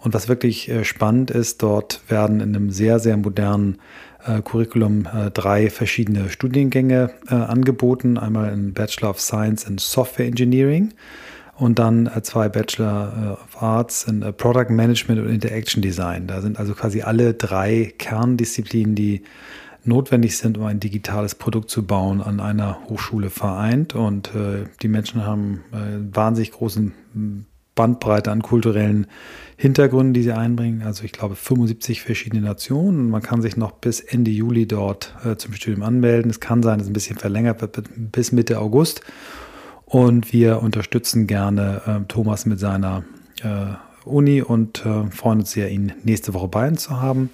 Und 0.00 0.14
was 0.14 0.28
wirklich 0.28 0.68
äh, 0.68 0.84
spannend 0.84 1.30
ist, 1.30 1.62
dort 1.62 2.02
werden 2.08 2.40
in 2.40 2.54
einem 2.54 2.70
sehr, 2.70 2.98
sehr 2.98 3.16
modernen 3.16 3.78
äh, 4.24 4.42
Curriculum 4.42 5.06
äh, 5.06 5.30
drei 5.30 5.70
verschiedene 5.70 6.30
Studiengänge 6.30 7.10
angeboten. 7.28 8.16
Einmal 8.18 8.50
ein 8.50 8.72
Bachelor 8.72 9.10
of 9.10 9.20
Science 9.20 9.64
in 9.64 9.78
Software 9.78 10.26
Engineering 10.26 10.92
und 11.58 11.78
dann 11.78 12.06
äh, 12.06 12.22
zwei 12.22 12.48
Bachelor 12.48 13.38
of 13.42 13.62
Arts 13.62 14.04
in 14.04 14.20
Product 14.36 14.70
Management 14.70 15.20
und 15.20 15.28
Interaction 15.28 15.82
Design. 15.82 16.26
Da 16.26 16.40
sind 16.40 16.58
also 16.58 16.74
quasi 16.74 17.02
alle 17.02 17.34
drei 17.34 17.92
Kerndisziplinen, 17.98 18.94
die 18.94 19.22
notwendig 19.84 20.36
sind, 20.36 20.58
um 20.58 20.64
ein 20.64 20.80
digitales 20.80 21.34
Produkt 21.34 21.70
zu 21.70 21.84
bauen, 21.86 22.20
an 22.20 22.40
einer 22.40 22.78
Hochschule 22.88 23.30
vereint. 23.30 23.94
Und 23.94 24.34
äh, 24.34 24.66
die 24.82 24.88
Menschen 24.88 25.24
haben 25.24 25.64
äh, 25.72 26.14
wahnsinnig 26.14 26.52
großen 26.52 26.92
Bandbreite 27.74 28.30
an 28.30 28.42
kulturellen 28.42 29.06
Hintergründen, 29.56 30.12
die 30.12 30.22
sie 30.22 30.32
einbringen. 30.32 30.82
Also 30.82 31.04
ich 31.04 31.12
glaube 31.12 31.36
75 31.36 32.02
verschiedene 32.02 32.42
Nationen. 32.42 33.08
Man 33.10 33.22
kann 33.22 33.42
sich 33.42 33.56
noch 33.56 33.72
bis 33.72 34.00
Ende 34.00 34.30
Juli 34.30 34.66
dort 34.66 35.14
äh, 35.24 35.36
zum 35.36 35.54
Studium 35.54 35.82
anmelden. 35.82 36.30
Es 36.30 36.40
kann 36.40 36.62
sein, 36.62 36.78
dass 36.78 36.86
es 36.86 36.90
ein 36.90 36.94
bisschen 36.94 37.18
verlängert 37.18 37.60
wird 37.60 37.82
bis 37.96 38.32
Mitte 38.32 38.58
August. 38.60 39.02
Und 39.88 40.34
wir 40.34 40.62
unterstützen 40.62 41.26
gerne 41.26 41.80
äh, 41.86 42.06
Thomas 42.08 42.44
mit 42.44 42.60
seiner 42.60 43.04
äh, 43.42 43.72
Uni 44.04 44.42
und 44.42 44.84
äh, 44.84 45.10
freuen 45.10 45.40
uns 45.40 45.52
sehr, 45.52 45.70
ihn 45.70 45.92
nächste 46.04 46.34
Woche 46.34 46.48
bei 46.48 46.68
uns 46.68 46.82
zu 46.82 47.00
haben. 47.00 47.30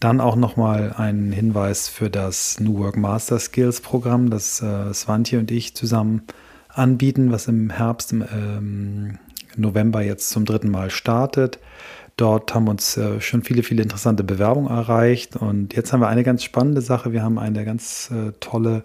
Dann 0.00 0.20
auch 0.20 0.34
nochmal 0.34 0.92
ein 0.96 1.30
Hinweis 1.30 1.88
für 1.88 2.10
das 2.10 2.58
New 2.58 2.78
Work 2.78 2.96
Master 2.96 3.38
Skills 3.38 3.80
Programm, 3.80 4.28
das 4.28 4.60
äh, 4.60 4.92
Svante 4.92 5.38
und 5.38 5.52
ich 5.52 5.76
zusammen 5.76 6.22
anbieten, 6.68 7.30
was 7.30 7.46
im 7.46 7.70
Herbst, 7.70 8.10
im 8.10 8.22
ähm, 8.22 9.18
November 9.56 10.02
jetzt 10.02 10.30
zum 10.30 10.44
dritten 10.44 10.70
Mal 10.70 10.90
startet. 10.90 11.60
Dort 12.16 12.56
haben 12.56 12.66
uns 12.66 12.96
äh, 12.96 13.20
schon 13.20 13.44
viele, 13.44 13.62
viele 13.62 13.84
interessante 13.84 14.24
Bewerbungen 14.24 14.68
erreicht. 14.68 15.36
Und 15.36 15.74
jetzt 15.74 15.92
haben 15.92 16.00
wir 16.00 16.08
eine 16.08 16.24
ganz 16.24 16.42
spannende 16.42 16.80
Sache. 16.80 17.12
Wir 17.12 17.22
haben 17.22 17.38
eine 17.38 17.64
ganz 17.64 18.10
äh, 18.10 18.32
tolle 18.40 18.82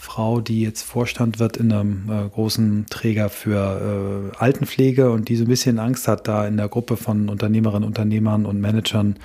Frau, 0.00 0.40
die 0.40 0.62
jetzt 0.62 0.82
Vorstand 0.82 1.40
wird 1.40 1.56
in 1.56 1.72
einem 1.72 2.08
äh, 2.08 2.28
großen 2.28 2.86
Träger 2.88 3.28
für 3.28 4.32
äh, 4.32 4.36
Altenpflege 4.38 5.10
und 5.10 5.28
die 5.28 5.36
so 5.36 5.44
ein 5.44 5.48
bisschen 5.48 5.78
Angst 5.80 6.06
hat, 6.06 6.28
da 6.28 6.46
in 6.46 6.56
der 6.56 6.68
Gruppe 6.68 6.96
von 6.96 7.28
Unternehmerinnen, 7.28 7.86
Unternehmern 7.86 8.46
und 8.46 8.60
Managern 8.60 9.16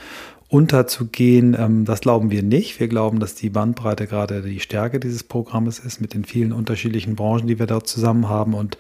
unterzugehen. 0.50 1.56
Ähm, 1.58 1.86
das 1.86 2.02
glauben 2.02 2.32
wir 2.32 2.42
nicht. 2.42 2.80
Wir 2.80 2.88
glauben, 2.88 3.20
dass 3.20 3.36
die 3.36 3.52
Bandbreite 3.52 4.08
gerade 4.08 4.42
die 4.42 4.60
Stärke 4.60 5.00
dieses 5.00 5.24
Programmes 5.24 5.78
ist 5.78 6.02
mit 6.02 6.16
den 6.16 6.26
vielen 6.26 6.52
unterschiedlichen 6.52 7.16
Branchen, 7.16 7.48
die 7.48 7.60
wir 7.60 7.68
dort 7.68 7.88
zusammen 7.88 8.28
haben 8.28 8.56
und 8.56 8.78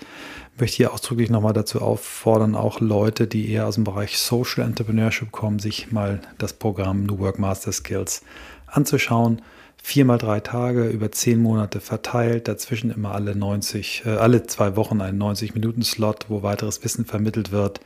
möchte 0.57 0.77
hier 0.77 0.93
ausdrücklich 0.93 1.29
nochmal 1.29 1.53
dazu 1.53 1.79
auffordern, 1.79 2.55
auch 2.55 2.79
Leute, 2.79 3.27
die 3.27 3.49
eher 3.51 3.67
aus 3.67 3.75
dem 3.75 3.83
Bereich 3.83 4.17
Social 4.17 4.65
Entrepreneurship 4.65 5.31
kommen, 5.31 5.59
sich 5.59 5.91
mal 5.91 6.21
das 6.39 6.53
Programm 6.53 7.05
New 7.05 7.19
Work 7.19 7.37
Master 7.37 7.71
Skills 7.71 8.23
anzuschauen. 8.65 9.41
Viermal 9.85 10.17
drei 10.17 10.39
Tage 10.39 10.87
über 10.87 11.11
zehn 11.11 11.41
Monate 11.41 11.81
verteilt, 11.81 12.47
dazwischen 12.47 12.89
immer 12.89 13.13
alle 13.13 13.35
90, 13.35 14.03
äh, 14.05 14.11
alle 14.11 14.43
zwei 14.43 14.77
Wochen 14.77 15.01
einen 15.01 15.21
90-Minuten-Slot, 15.21 16.27
wo 16.29 16.41
weiteres 16.41 16.85
Wissen 16.85 17.03
vermittelt 17.03 17.51
wird. 17.51 17.81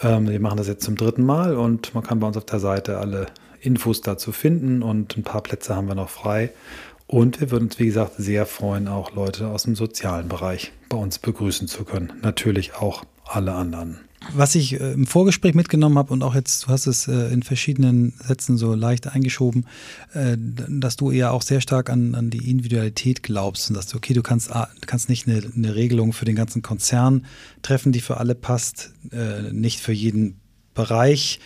Ähm, 0.00 0.28
wir 0.28 0.38
machen 0.38 0.56
das 0.56 0.68
jetzt 0.68 0.84
zum 0.84 0.94
dritten 0.94 1.26
Mal 1.26 1.56
und 1.56 1.94
man 1.96 2.04
kann 2.04 2.20
bei 2.20 2.28
uns 2.28 2.36
auf 2.36 2.44
der 2.44 2.60
Seite 2.60 2.98
alle 2.98 3.26
Infos 3.60 4.02
dazu 4.02 4.30
finden 4.30 4.84
und 4.84 5.16
ein 5.16 5.24
paar 5.24 5.42
Plätze 5.42 5.74
haben 5.74 5.88
wir 5.88 5.96
noch 5.96 6.10
frei. 6.10 6.52
Und 7.08 7.40
wir 7.40 7.50
würden 7.50 7.64
uns, 7.64 7.80
wie 7.80 7.86
gesagt, 7.86 8.12
sehr 8.16 8.46
freuen, 8.46 8.86
auch 8.86 9.12
Leute 9.12 9.48
aus 9.48 9.64
dem 9.64 9.74
sozialen 9.74 10.28
Bereich 10.28 10.70
bei 10.88 10.96
uns 10.96 11.18
begrüßen 11.18 11.66
zu 11.66 11.84
können. 11.84 12.12
Natürlich 12.22 12.76
auch 12.76 13.02
alle 13.24 13.52
anderen. 13.52 13.98
Was 14.34 14.54
ich 14.54 14.78
äh, 14.78 14.92
im 14.92 15.06
Vorgespräch 15.06 15.54
mitgenommen 15.54 15.96
habe 15.96 16.12
und 16.12 16.22
auch 16.22 16.34
jetzt, 16.34 16.64
du 16.64 16.68
hast 16.68 16.86
es 16.86 17.08
äh, 17.08 17.32
in 17.32 17.42
verschiedenen 17.42 18.12
Sätzen 18.22 18.58
so 18.58 18.74
leicht 18.74 19.06
eingeschoben, 19.06 19.66
äh, 20.12 20.36
dass 20.38 20.96
du 20.96 21.10
eher 21.10 21.32
auch 21.32 21.40
sehr 21.40 21.62
stark 21.62 21.88
an, 21.88 22.14
an 22.14 22.28
die 22.28 22.50
Individualität 22.50 23.22
glaubst 23.22 23.70
und 23.70 23.76
sagst, 23.76 23.94
okay, 23.94 24.12
du 24.12 24.22
kannst, 24.22 24.52
ah, 24.52 24.68
du 24.78 24.86
kannst 24.86 25.08
nicht 25.08 25.26
eine, 25.26 25.42
eine 25.56 25.74
Regelung 25.74 26.12
für 26.12 26.26
den 26.26 26.36
ganzen 26.36 26.60
Konzern 26.60 27.24
treffen, 27.62 27.92
die 27.92 28.00
für 28.00 28.18
alle 28.18 28.34
passt, 28.34 28.92
nicht 29.52 29.80
für 29.80 29.92
jeden 29.92 30.40
Bereich 30.74 31.40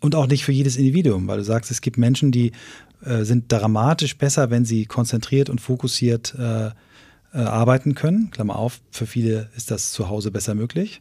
und 0.00 0.14
auch 0.14 0.26
nicht 0.26 0.44
für 0.44 0.52
jedes 0.52 0.76
Individuum, 0.76 1.28
weil 1.28 1.38
du 1.38 1.44
sagst, 1.44 1.70
es 1.70 1.80
gibt 1.80 1.98
Menschen, 1.98 2.32
die 2.32 2.52
sind 3.00 3.50
dramatisch 3.50 4.16
besser, 4.16 4.50
wenn 4.50 4.64
sie 4.64 4.86
konzentriert 4.86 5.50
und 5.50 5.60
fokussiert 5.60 6.36
arbeiten 7.32 7.94
können. 7.94 8.30
Klammer 8.30 8.56
auf, 8.56 8.80
für 8.90 9.06
viele 9.06 9.48
ist 9.56 9.70
das 9.70 9.92
zu 9.92 10.08
Hause 10.08 10.30
besser 10.30 10.54
möglich. 10.54 11.00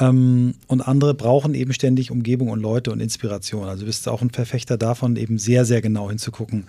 Ähm, 0.00 0.54
und 0.66 0.80
andere 0.80 1.14
brauchen 1.14 1.54
eben 1.54 1.72
ständig 1.72 2.10
Umgebung 2.10 2.48
und 2.48 2.60
Leute 2.60 2.90
und 2.90 3.00
Inspiration. 3.00 3.68
Also 3.68 3.80
du 3.80 3.86
bist 3.86 4.08
auch 4.08 4.22
ein 4.22 4.30
Verfechter 4.30 4.78
davon, 4.78 5.16
eben 5.16 5.38
sehr, 5.38 5.64
sehr 5.64 5.82
genau 5.82 6.08
hinzugucken. 6.08 6.64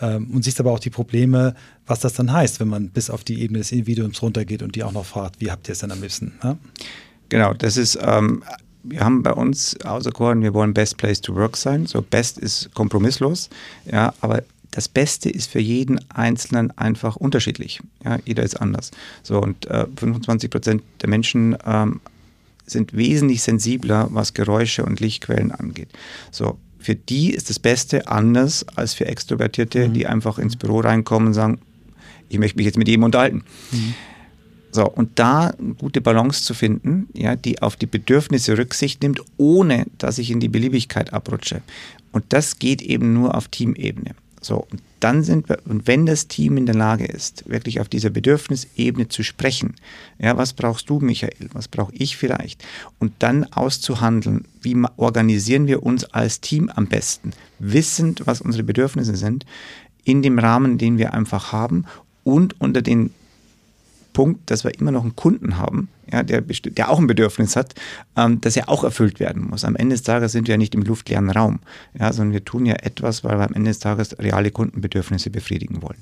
Ähm, 0.00 0.30
und 0.30 0.44
siehst 0.44 0.60
aber 0.60 0.72
auch 0.72 0.78
die 0.78 0.90
Probleme, 0.90 1.54
was 1.86 2.00
das 2.00 2.14
dann 2.14 2.32
heißt, 2.32 2.60
wenn 2.60 2.68
man 2.68 2.88
bis 2.90 3.10
auf 3.10 3.24
die 3.24 3.42
Ebene 3.42 3.58
des 3.58 3.72
Individuums 3.72 4.22
runtergeht 4.22 4.62
und 4.62 4.76
die 4.76 4.84
auch 4.84 4.92
noch 4.92 5.06
fragt, 5.06 5.40
wie 5.40 5.50
habt 5.50 5.68
ihr 5.68 5.72
es 5.72 5.80
denn 5.80 5.90
am 5.90 6.00
liebsten? 6.00 6.32
Ja? 6.42 6.56
Genau, 7.28 7.54
das 7.54 7.76
ist 7.76 7.98
ähm, 8.00 8.42
wir 8.82 9.00
haben 9.00 9.22
bei 9.22 9.32
uns 9.32 9.78
auserkoren, 9.84 10.42
wir 10.42 10.54
wollen 10.54 10.74
Best 10.74 10.96
Place 10.96 11.20
to 11.20 11.34
Work 11.34 11.56
sein. 11.56 11.86
So 11.86 12.02
Best 12.02 12.38
ist 12.38 12.72
kompromisslos, 12.74 13.50
ja, 13.84 14.14
aber 14.20 14.42
das 14.70 14.88
Beste 14.88 15.28
ist 15.28 15.50
für 15.50 15.60
jeden 15.60 16.00
Einzelnen 16.10 16.70
einfach 16.78 17.16
unterschiedlich. 17.16 17.80
Ja, 18.04 18.18
jeder 18.24 18.44
ist 18.44 18.60
anders. 18.60 18.92
So 19.22 19.40
und 19.40 19.66
äh, 19.66 19.86
25 19.96 20.48
Prozent 20.48 20.82
der 21.02 21.08
Menschen 21.08 21.56
ähm, 21.66 22.00
sind 22.70 22.96
wesentlich 22.96 23.42
sensibler, 23.42 24.08
was 24.10 24.34
Geräusche 24.34 24.84
und 24.84 25.00
Lichtquellen 25.00 25.52
angeht. 25.52 25.88
So 26.30 26.58
für 26.80 26.94
die 26.94 27.30
ist 27.30 27.50
das 27.50 27.58
Beste 27.58 28.08
anders 28.08 28.66
als 28.74 28.94
für 28.94 29.06
Extrovertierte, 29.06 29.88
mhm. 29.88 29.92
die 29.92 30.06
einfach 30.06 30.38
ins 30.38 30.56
Büro 30.56 30.80
reinkommen 30.80 31.28
und 31.28 31.34
sagen, 31.34 31.60
ich 32.28 32.38
möchte 32.38 32.56
mich 32.56 32.66
jetzt 32.66 32.78
mit 32.78 32.88
ihm 32.88 33.02
unterhalten. 33.02 33.44
Mhm. 33.70 33.94
So, 34.72 34.88
und 34.88 35.18
da 35.18 35.48
eine 35.48 35.74
gute 35.74 36.00
Balance 36.00 36.44
zu 36.44 36.54
finden, 36.54 37.08
ja, 37.12 37.34
die 37.36 37.60
auf 37.60 37.76
die 37.76 37.86
Bedürfnisse 37.86 38.56
Rücksicht 38.56 39.02
nimmt, 39.02 39.20
ohne 39.36 39.86
dass 39.98 40.18
ich 40.18 40.30
in 40.30 40.40
die 40.40 40.48
Beliebigkeit 40.48 41.12
abrutsche. 41.12 41.60
Und 42.12 42.24
das 42.28 42.58
geht 42.58 42.80
eben 42.80 43.12
nur 43.12 43.34
auf 43.34 43.48
Teamebene. 43.48 44.14
So, 44.42 44.66
und 44.70 44.82
dann 45.00 45.22
sind 45.22 45.48
wir, 45.48 45.58
und 45.66 45.86
wenn 45.86 46.06
das 46.06 46.28
Team 46.28 46.56
in 46.56 46.66
der 46.66 46.74
Lage 46.74 47.04
ist, 47.04 47.48
wirklich 47.48 47.80
auf 47.80 47.88
dieser 47.88 48.10
Bedürfnisebene 48.10 49.08
zu 49.08 49.22
sprechen, 49.22 49.74
ja, 50.18 50.36
was 50.36 50.54
brauchst 50.54 50.88
du, 50.88 50.98
Michael, 50.98 51.50
was 51.52 51.68
brauche 51.68 51.94
ich 51.94 52.16
vielleicht, 52.16 52.64
und 52.98 53.12
dann 53.18 53.44
auszuhandeln, 53.44 54.46
wie 54.62 54.76
organisieren 54.96 55.66
wir 55.66 55.82
uns 55.82 56.04
als 56.04 56.40
Team 56.40 56.70
am 56.74 56.86
besten, 56.86 57.32
wissend, 57.58 58.22
was 58.26 58.40
unsere 58.40 58.64
Bedürfnisse 58.64 59.16
sind, 59.16 59.44
in 60.04 60.22
dem 60.22 60.38
Rahmen, 60.38 60.78
den 60.78 60.96
wir 60.96 61.12
einfach 61.12 61.52
haben 61.52 61.84
und 62.24 62.58
unter 62.60 62.80
den 62.80 63.12
Punkt, 64.12 64.50
dass 64.50 64.64
wir 64.64 64.78
immer 64.78 64.90
noch 64.90 65.02
einen 65.02 65.16
Kunden 65.16 65.58
haben, 65.58 65.88
ja, 66.12 66.22
der, 66.22 66.40
der 66.42 66.90
auch 66.90 66.98
ein 66.98 67.06
Bedürfnis 67.06 67.56
hat, 67.56 67.74
ähm, 68.16 68.40
das 68.40 68.54
ja 68.54 68.68
auch 68.68 68.84
erfüllt 68.84 69.20
werden 69.20 69.48
muss. 69.48 69.64
Am 69.64 69.76
Ende 69.76 69.94
des 69.94 70.02
Tages 70.02 70.32
sind 70.32 70.48
wir 70.48 70.54
ja 70.54 70.58
nicht 70.58 70.74
im 70.74 70.82
luftleeren 70.82 71.30
Raum, 71.30 71.60
ja, 71.98 72.12
sondern 72.12 72.32
wir 72.32 72.44
tun 72.44 72.66
ja 72.66 72.74
etwas, 72.74 73.24
weil 73.24 73.38
wir 73.38 73.46
am 73.46 73.54
Ende 73.54 73.70
des 73.70 73.78
Tages 73.78 74.18
reale 74.18 74.50
Kundenbedürfnisse 74.50 75.30
befriedigen 75.30 75.82
wollen. 75.82 75.98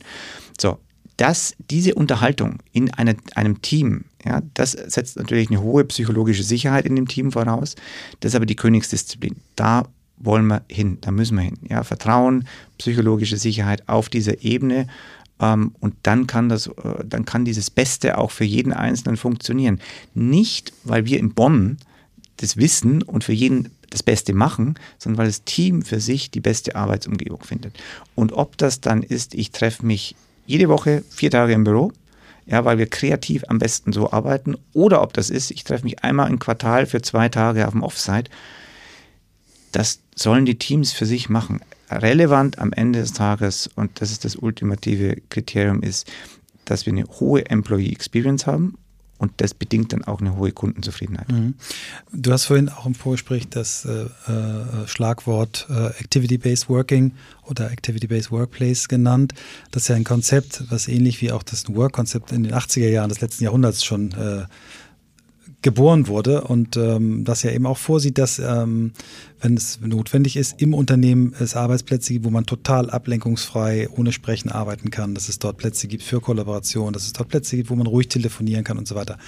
So, 0.61 0.79
dass 1.19 1.55
diese 1.71 1.95
Unterhaltung 1.95 2.61
in 2.73 2.95
eine, 2.95 3.17
einem 3.35 3.61
Team, 3.61 4.05
ja, 4.25 4.41
das 4.55 4.73
setzt 4.73 5.17
natürlich 5.17 5.51
eine 5.51 5.61
hohe 5.61 5.85
psychologische 5.85 6.45
Sicherheit 6.45 6.87
in 6.87 6.97
dem 6.97 7.09
Team 7.09 7.33
voraus. 7.33 7.75
Das 8.21 8.33
ist 8.33 8.37
aber 8.37 8.47
die 8.47 8.57
Königsdisziplin. 8.57 9.37
Da 9.57 9.85
wollen 10.17 10.47
wir 10.47 10.63
hin, 10.69 10.99
da 11.01 11.11
müssen 11.11 11.37
wir 11.37 11.43
hin. 11.43 11.59
Ja, 11.69 11.83
Vertrauen, 11.83 12.47
psychologische 12.79 13.37
Sicherheit 13.37 13.89
auf 13.89 14.09
dieser 14.09 14.43
Ebene. 14.43 14.87
Ähm, 15.41 15.73
und 15.81 15.95
dann 16.03 16.27
kann 16.27 16.49
das, 16.49 16.67
äh, 16.69 17.05
dann 17.05 17.25
kann 17.25 17.45
dieses 17.45 17.71
Beste 17.71 18.19
auch 18.19 18.31
für 18.31 18.45
jeden 18.45 18.73
Einzelnen 18.73 19.17
funktionieren. 19.17 19.81
Nicht, 20.15 20.73
weil 20.85 21.05
wir 21.07 21.19
in 21.19 21.35
Bonn 21.35 21.79
das 22.37 22.57
wissen 22.57 23.03
und 23.03 23.25
für 23.25 23.33
jeden 23.33 23.71
das 23.91 24.03
Beste 24.03 24.35
machen, 24.35 24.75
sondern 24.99 25.19
weil 25.19 25.27
das 25.29 25.45
Team 25.45 25.83
für 25.83 26.01
sich 26.01 26.31
die 26.31 26.41
beste 26.41 26.77
Arbeitsumgebung 26.77 27.43
findet. 27.43 27.79
Und 28.15 28.33
ob 28.33 28.57
das 28.59 28.81
dann 28.81 29.03
ist, 29.03 29.35
ich 29.35 29.51
treffe 29.51 29.85
mich 29.85 30.15
jede 30.47 30.69
Woche 30.69 31.03
vier 31.11 31.31
Tage 31.31 31.53
im 31.55 31.65
Büro, 31.65 31.93
ja, 32.47 32.65
weil 32.65 32.79
wir 32.79 32.87
kreativ 32.87 33.45
am 33.49 33.59
besten 33.59 33.93
so 33.93 34.11
arbeiten. 34.11 34.57
Oder 34.73 35.03
ob 35.03 35.13
das 35.13 35.31
ist, 35.31 35.51
ich 35.51 35.65
treffe 35.65 35.85
mich 35.85 36.03
einmal 36.05 36.31
im 36.31 36.39
Quartal 36.39 36.87
für 36.87 37.03
zwei 37.03 37.29
Tage 37.29 37.67
auf 37.67 37.73
dem 37.73 37.83
Offsite. 37.83 38.31
Das 39.73 40.01
sollen 40.15 40.47
die 40.47 40.59
Teams 40.59 40.93
für 40.93 41.07
sich 41.07 41.29
machen. 41.29 41.61
Relevant 41.91 42.59
am 42.59 42.73
Ende 42.73 43.01
des 43.01 43.13
Tages, 43.13 43.69
und 43.75 44.01
das 44.01 44.11
ist 44.11 44.25
das 44.25 44.37
ultimative 44.37 45.17
Kriterium, 45.31 45.83
ist, 45.83 46.11
dass 46.65 46.87
wir 46.87 46.93
eine 46.93 47.05
hohe 47.05 47.47
Employee 47.47 47.93
Experience 47.93 48.47
haben 48.47 48.77
und 49.19 49.33
das 49.39 49.53
bedingt 49.53 49.93
dann 49.93 50.05
auch 50.05 50.21
eine 50.21 50.37
hohe 50.37 50.53
Kundenzufriedenheit. 50.53 51.31
Mhm. 51.31 51.55
Du 52.13 52.33
hast 52.33 52.45
vorhin 52.45 52.69
auch 52.69 52.87
im 52.87 52.95
Vorgespräch 52.95 53.49
das 53.49 53.85
äh, 53.85 54.05
äh, 54.31 54.87
Schlagwort 54.87 55.67
äh, 55.69 55.89
Activity-Based 56.01 56.69
Working 56.69 57.13
oder 57.43 57.71
Activity-Based 57.71 58.31
Workplace 58.31 58.87
genannt. 58.89 59.35
Das 59.73 59.83
ist 59.83 59.89
ja 59.89 59.97
ein 59.97 60.05
Konzept, 60.05 60.65
was 60.71 60.87
ähnlich 60.87 61.21
wie 61.21 61.33
auch 61.33 61.43
das 61.43 61.65
Work-Konzept 61.69 62.31
in 62.31 62.45
den 62.45 62.55
80er 62.55 62.89
Jahren 62.89 63.09
des 63.09 63.21
letzten 63.21 63.45
Jahrhunderts 63.45 63.85
schon 63.85 64.13
äh, 64.13 64.45
geboren 65.61 66.07
wurde 66.07 66.43
und 66.43 66.77
ähm, 66.77 67.25
das 67.25 67.43
ja 67.43 67.51
eben 67.51 67.67
auch 67.67 67.79
vorsieht, 67.79 68.19
dass, 68.19 68.39
ähm, 68.39 68.93
wenn 69.41 69.57
es 69.57 69.81
notwendig 69.81 70.37
ist, 70.37 70.61
im 70.63 70.73
Unternehmen 70.73 71.35
es 71.41 71.57
Arbeitsplätze 71.57 72.13
gibt, 72.13 72.25
wo 72.25 72.31
man 72.31 72.47
total 72.47 72.91
ablenkungsfrei 72.91 73.89
ohne 73.91 74.13
Sprechen 74.13 74.51
arbeiten 74.51 74.91
kann, 74.91 75.15
dass 75.15 75.29
es 75.29 75.41
dort 75.41 75.57
Plätze 75.57 75.89
gibt 75.89 76.05
für 76.05 76.21
Kollaboration, 76.21 76.93
dass 76.93 77.07
es 77.07 77.13
dort 77.13 77.29
Plätze 77.29 77.57
gibt, 77.57 77.71
wo 77.71 77.75
man 77.75 77.89
ruhig 77.89 78.09
telefonieren 78.09 78.63
kann 78.63 78.79
und 78.79 78.87
so 78.87 78.95
weiter. 78.95 79.19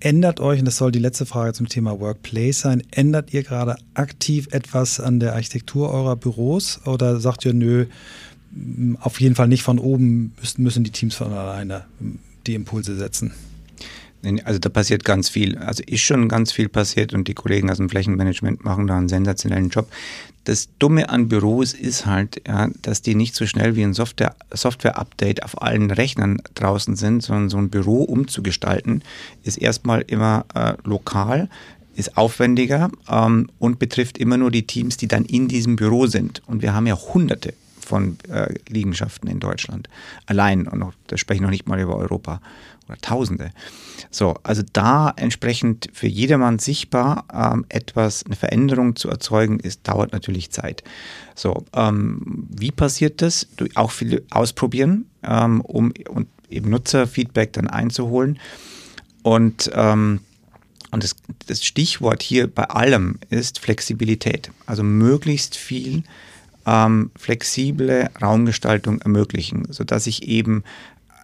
Ändert 0.00 0.40
euch, 0.40 0.60
und 0.60 0.64
das 0.64 0.76
soll 0.76 0.92
die 0.92 1.00
letzte 1.00 1.26
Frage 1.26 1.52
zum 1.52 1.68
Thema 1.68 2.00
Workplace 2.00 2.60
sein, 2.60 2.82
ändert 2.90 3.32
ihr 3.32 3.42
gerade 3.42 3.76
aktiv 3.94 4.48
etwas 4.50 5.00
an 5.00 5.20
der 5.20 5.34
Architektur 5.34 5.92
eurer 5.92 6.16
Büros 6.16 6.80
oder 6.84 7.20
sagt 7.20 7.44
ihr, 7.44 7.52
nö, 7.52 7.86
auf 9.00 9.20
jeden 9.20 9.34
Fall 9.34 9.48
nicht 9.48 9.62
von 9.62 9.78
oben 9.78 10.32
müssen, 10.40 10.62
müssen 10.62 10.84
die 10.84 10.90
Teams 10.90 11.14
von 11.14 11.32
alleine 11.32 11.84
die 12.46 12.54
Impulse 12.54 12.96
setzen? 12.96 13.32
Also 14.44 14.58
da 14.58 14.68
passiert 14.68 15.04
ganz 15.04 15.28
viel. 15.28 15.56
Also 15.58 15.82
ist 15.86 16.00
schon 16.00 16.28
ganz 16.28 16.52
viel 16.52 16.68
passiert 16.68 17.14
und 17.14 17.28
die 17.28 17.34
Kollegen 17.34 17.70
aus 17.70 17.76
dem 17.76 17.88
Flächenmanagement 17.88 18.64
machen 18.64 18.86
da 18.86 18.96
einen 18.96 19.08
sensationellen 19.08 19.68
Job. 19.68 19.88
Das 20.44 20.68
Dumme 20.78 21.10
an 21.10 21.28
Büros 21.28 21.74
ist 21.74 22.06
halt, 22.06 22.42
ja, 22.48 22.68
dass 22.82 23.02
die 23.02 23.14
nicht 23.14 23.34
so 23.34 23.46
schnell 23.46 23.76
wie 23.76 23.82
ein 23.82 23.92
Software-Update 23.92 24.58
Software 24.58 25.44
auf 25.44 25.62
allen 25.62 25.90
Rechnern 25.90 26.40
draußen 26.54 26.96
sind, 26.96 27.22
sondern 27.22 27.50
so 27.50 27.58
ein 27.58 27.68
Büro 27.68 28.02
umzugestalten, 28.04 29.02
ist 29.42 29.58
erstmal 29.58 30.00
immer 30.00 30.46
äh, 30.54 30.72
lokal, 30.84 31.50
ist 31.94 32.16
aufwendiger 32.16 32.90
ähm, 33.10 33.50
und 33.58 33.78
betrifft 33.78 34.18
immer 34.18 34.36
nur 34.36 34.50
die 34.50 34.66
Teams, 34.66 34.96
die 34.96 35.08
dann 35.08 35.24
in 35.26 35.48
diesem 35.48 35.76
Büro 35.76 36.06
sind. 36.06 36.42
Und 36.46 36.62
wir 36.62 36.72
haben 36.72 36.86
ja 36.86 36.96
hunderte 36.96 37.52
von 37.88 38.18
äh, 38.28 38.54
Liegenschaften 38.68 39.28
in 39.28 39.40
Deutschland. 39.40 39.88
Allein, 40.26 40.68
und 40.68 40.78
noch, 40.78 40.92
da 41.06 41.16
spreche 41.16 41.38
ich 41.38 41.42
noch 41.42 41.50
nicht 41.50 41.66
mal 41.66 41.80
über 41.80 41.96
Europa 41.96 42.40
oder 42.86 42.98
Tausende. 42.98 43.50
So, 44.10 44.36
also 44.42 44.62
da 44.72 45.12
entsprechend 45.16 45.88
für 45.92 46.06
jedermann 46.06 46.58
sichtbar 46.58 47.24
ähm, 47.32 47.64
etwas, 47.68 48.24
eine 48.24 48.36
Veränderung 48.36 48.96
zu 48.96 49.08
erzeugen, 49.08 49.58
ist, 49.60 49.88
dauert 49.88 50.12
natürlich 50.12 50.50
Zeit. 50.50 50.84
So, 51.34 51.64
ähm, 51.74 52.46
wie 52.50 52.70
passiert 52.70 53.22
das? 53.22 53.48
Durch 53.56 53.76
auch 53.76 53.90
viel 53.90 54.24
ausprobieren, 54.30 55.06
ähm, 55.22 55.60
um 55.62 55.92
und 56.08 56.28
eben 56.50 56.70
Nutzerfeedback 56.70 57.52
dann 57.52 57.68
einzuholen. 57.68 58.38
Und, 59.22 59.70
ähm, 59.74 60.20
und 60.90 61.04
das, 61.04 61.16
das 61.46 61.64
Stichwort 61.64 62.22
hier 62.22 62.46
bei 62.46 62.64
allem 62.64 63.18
ist 63.28 63.58
Flexibilität. 63.58 64.50
Also 64.64 64.82
möglichst 64.82 65.56
viel 65.56 66.04
ähm, 66.68 67.10
flexible 67.16 68.10
Raumgestaltung 68.20 69.00
ermöglichen, 69.00 69.64
sodass 69.70 70.06
ich 70.06 70.28
eben 70.28 70.64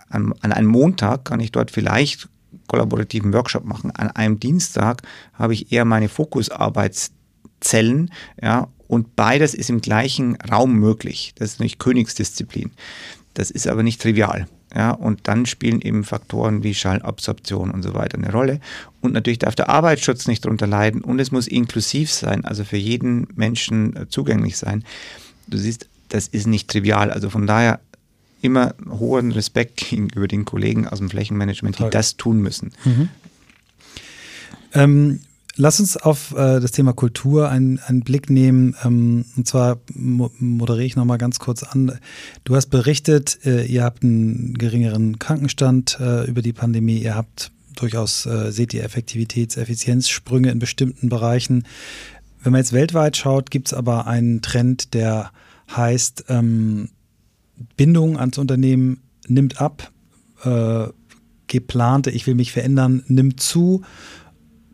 an, 0.09 0.33
an 0.41 0.53
einem 0.53 0.69
Montag 0.69 1.27
kann 1.27 1.41
ich 1.41 1.53
dort 1.53 1.71
vielleicht 1.71 2.31
kollaborativen 2.67 3.35
Workshop 3.35 3.65
machen. 3.65 3.91
An 3.91 4.11
einem 4.11 4.41
Dienstag 4.41 5.03
habe 5.35 5.53
ich 5.53 5.71
eher 5.71 5.85
meine 5.85 6.09
Fokusarbeitszellen, 6.09 8.11
ja, 8.41 8.69
und 8.87 9.17
beides 9.17 9.55
ist 9.55 9.71
im 9.71 9.81
gleichen 9.81 10.37
Raum 10.37 10.75
möglich. 10.75 11.33
Das 11.37 11.53
ist 11.53 11.61
nicht 11.61 11.79
Königsdisziplin. 11.79 12.71
Das 13.35 13.51
ist 13.51 13.67
aber 13.67 13.83
nicht 13.83 14.01
trivial. 14.01 14.47
Ja, 14.75 14.91
und 14.91 15.29
dann 15.29 15.47
spielen 15.47 15.81
eben 15.81 16.05
Faktoren 16.05 16.65
wie 16.65 16.75
Schallabsorption 16.75 17.71
und 17.71 17.83
so 17.83 17.95
weiter 17.95 18.19
eine 18.19 18.33
Rolle. 18.33 18.61
Und 19.01 19.13
natürlich 19.13 19.39
darf 19.39 19.55
der 19.55 19.69
Arbeitsschutz 19.69 20.27
nicht 20.27 20.45
darunter 20.45 20.67
leiden 20.67 21.01
und 21.01 21.21
es 21.21 21.31
muss 21.31 21.47
inklusiv 21.47 22.11
sein, 22.11 22.45
also 22.45 22.65
für 22.65 22.77
jeden 22.77 23.29
Menschen 23.37 23.97
äh, 23.97 24.09
zugänglich 24.09 24.57
sein. 24.57 24.85
Du 25.47 25.59
siehst, 25.59 25.89
das 26.09 26.29
ist 26.29 26.47
nicht 26.47 26.69
trivial. 26.69 27.11
Also 27.11 27.31
von 27.31 27.47
daher 27.47 27.81
immer 28.41 28.75
hohen 28.89 29.33
Respekt 29.33 29.77
gegenüber 29.77 30.29
den 30.29 30.45
Kollegen 30.45 30.87
aus 30.87 30.99
dem 30.99 31.09
Flächenmanagement, 31.09 31.79
die 31.79 31.91
das 31.91 32.17
tun 32.17 32.41
müssen. 32.41 32.73
Mhm. 32.85 33.09
Ähm, 34.75 35.21
lass 35.57 35.81
uns 35.81 35.97
auf 35.97 36.33
äh, 36.33 36.61
das 36.61 36.73
Thema 36.73 36.93
Kultur 36.93 37.49
einen, 37.49 37.79
einen 37.79 38.03
Blick 38.03 38.29
nehmen. 38.29 38.77
Ähm, 38.85 39.25
und 39.37 39.49
zwar 39.49 39.79
mo 39.95 40.31
moderiere 40.39 40.85
ich 40.85 40.97
nochmal 40.97 41.19
ganz 41.19 41.39
kurz 41.39 41.63
an. 41.63 41.99
Du 42.45 42.55
hast 42.55 42.67
berichtet, 42.67 43.39
äh, 43.47 43.65
ihr 43.65 43.83
habt 43.85 44.03
einen 44.03 44.55
geringeren 44.59 45.19
Krankenstand 45.19 45.99
äh, 46.01 46.25
über 46.25 46.43
die 46.43 46.53
Pandemie. 46.53 46.99
Ihr 46.99 47.15
habt 47.15 47.51
durchaus, 47.77 48.27
äh, 48.27 48.53
seht 48.53 48.75
ihr 48.75 48.85
Effektivitäts-, 48.85 49.57
Effizienzsprünge 49.57 50.51
in 50.51 50.59
bestimmten 50.59 51.09
Bereichen. 51.09 51.65
Wenn 52.45 52.53
man 52.53 52.61
jetzt 52.61 52.75
weltweit 52.75 53.17
schaut, 53.17 53.51
gibt 53.51 53.69
es 53.69 53.75
aber 53.75 54.07
einen 54.07 54.43
Trend, 54.43 54.93
der 54.93 55.33
heißt, 55.75 56.27
ähm, 56.29 56.91
Bindung 57.77 58.19
ans 58.19 58.37
Unternehmen 58.37 59.03
nimmt 59.27 59.63
ab, 59.63 59.91
äh, 60.45 60.89
geplante, 61.47 62.11
ich 62.11 62.27
will 62.27 62.35
mich 62.35 62.53
verändern, 62.53 63.03
nimmt 63.09 63.41
zu, 63.41 63.83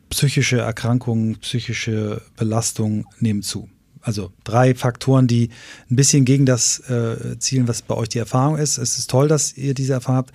psychische 0.09 0.59
Erkrankungen, 0.59 1.37
psychische 1.37 2.23
Belastungen 2.37 3.05
nehmen 3.21 3.43
zu. 3.43 3.69
Also 4.01 4.33
drei 4.43 4.75
Faktoren, 4.75 5.29
die 5.29 5.51
ein 5.91 5.95
bisschen 5.95 6.25
gegen 6.25 6.47
das 6.47 6.81
äh, 6.91 7.39
zielen, 7.39 7.69
was 7.69 7.83
bei 7.83 7.95
euch 7.95 8.09
die 8.09 8.19
Erfahrung 8.19 8.59
ist. 8.59 8.79
Es 8.79 8.99
ist 8.99 9.11
toll, 9.11 9.29
dass 9.29 9.57
ihr 9.57 9.75
diese 9.75 9.93
Erfahrung 9.93 10.17
habt. 10.17 10.33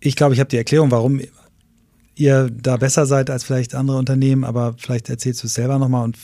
Ich 0.00 0.16
glaube, 0.16 0.32
ich 0.32 0.40
habe 0.40 0.48
die 0.48 0.56
Erklärung, 0.56 0.90
warum 0.90 1.20
ihr 2.18 2.50
da 2.50 2.76
besser 2.76 3.06
seid 3.06 3.30
als 3.30 3.44
vielleicht 3.44 3.74
andere 3.74 3.96
Unternehmen, 3.96 4.44
aber 4.44 4.74
vielleicht 4.76 5.08
erzählst 5.08 5.42
du 5.42 5.46
es 5.46 5.54
selber 5.54 5.78
nochmal 5.78 6.04
und 6.04 6.18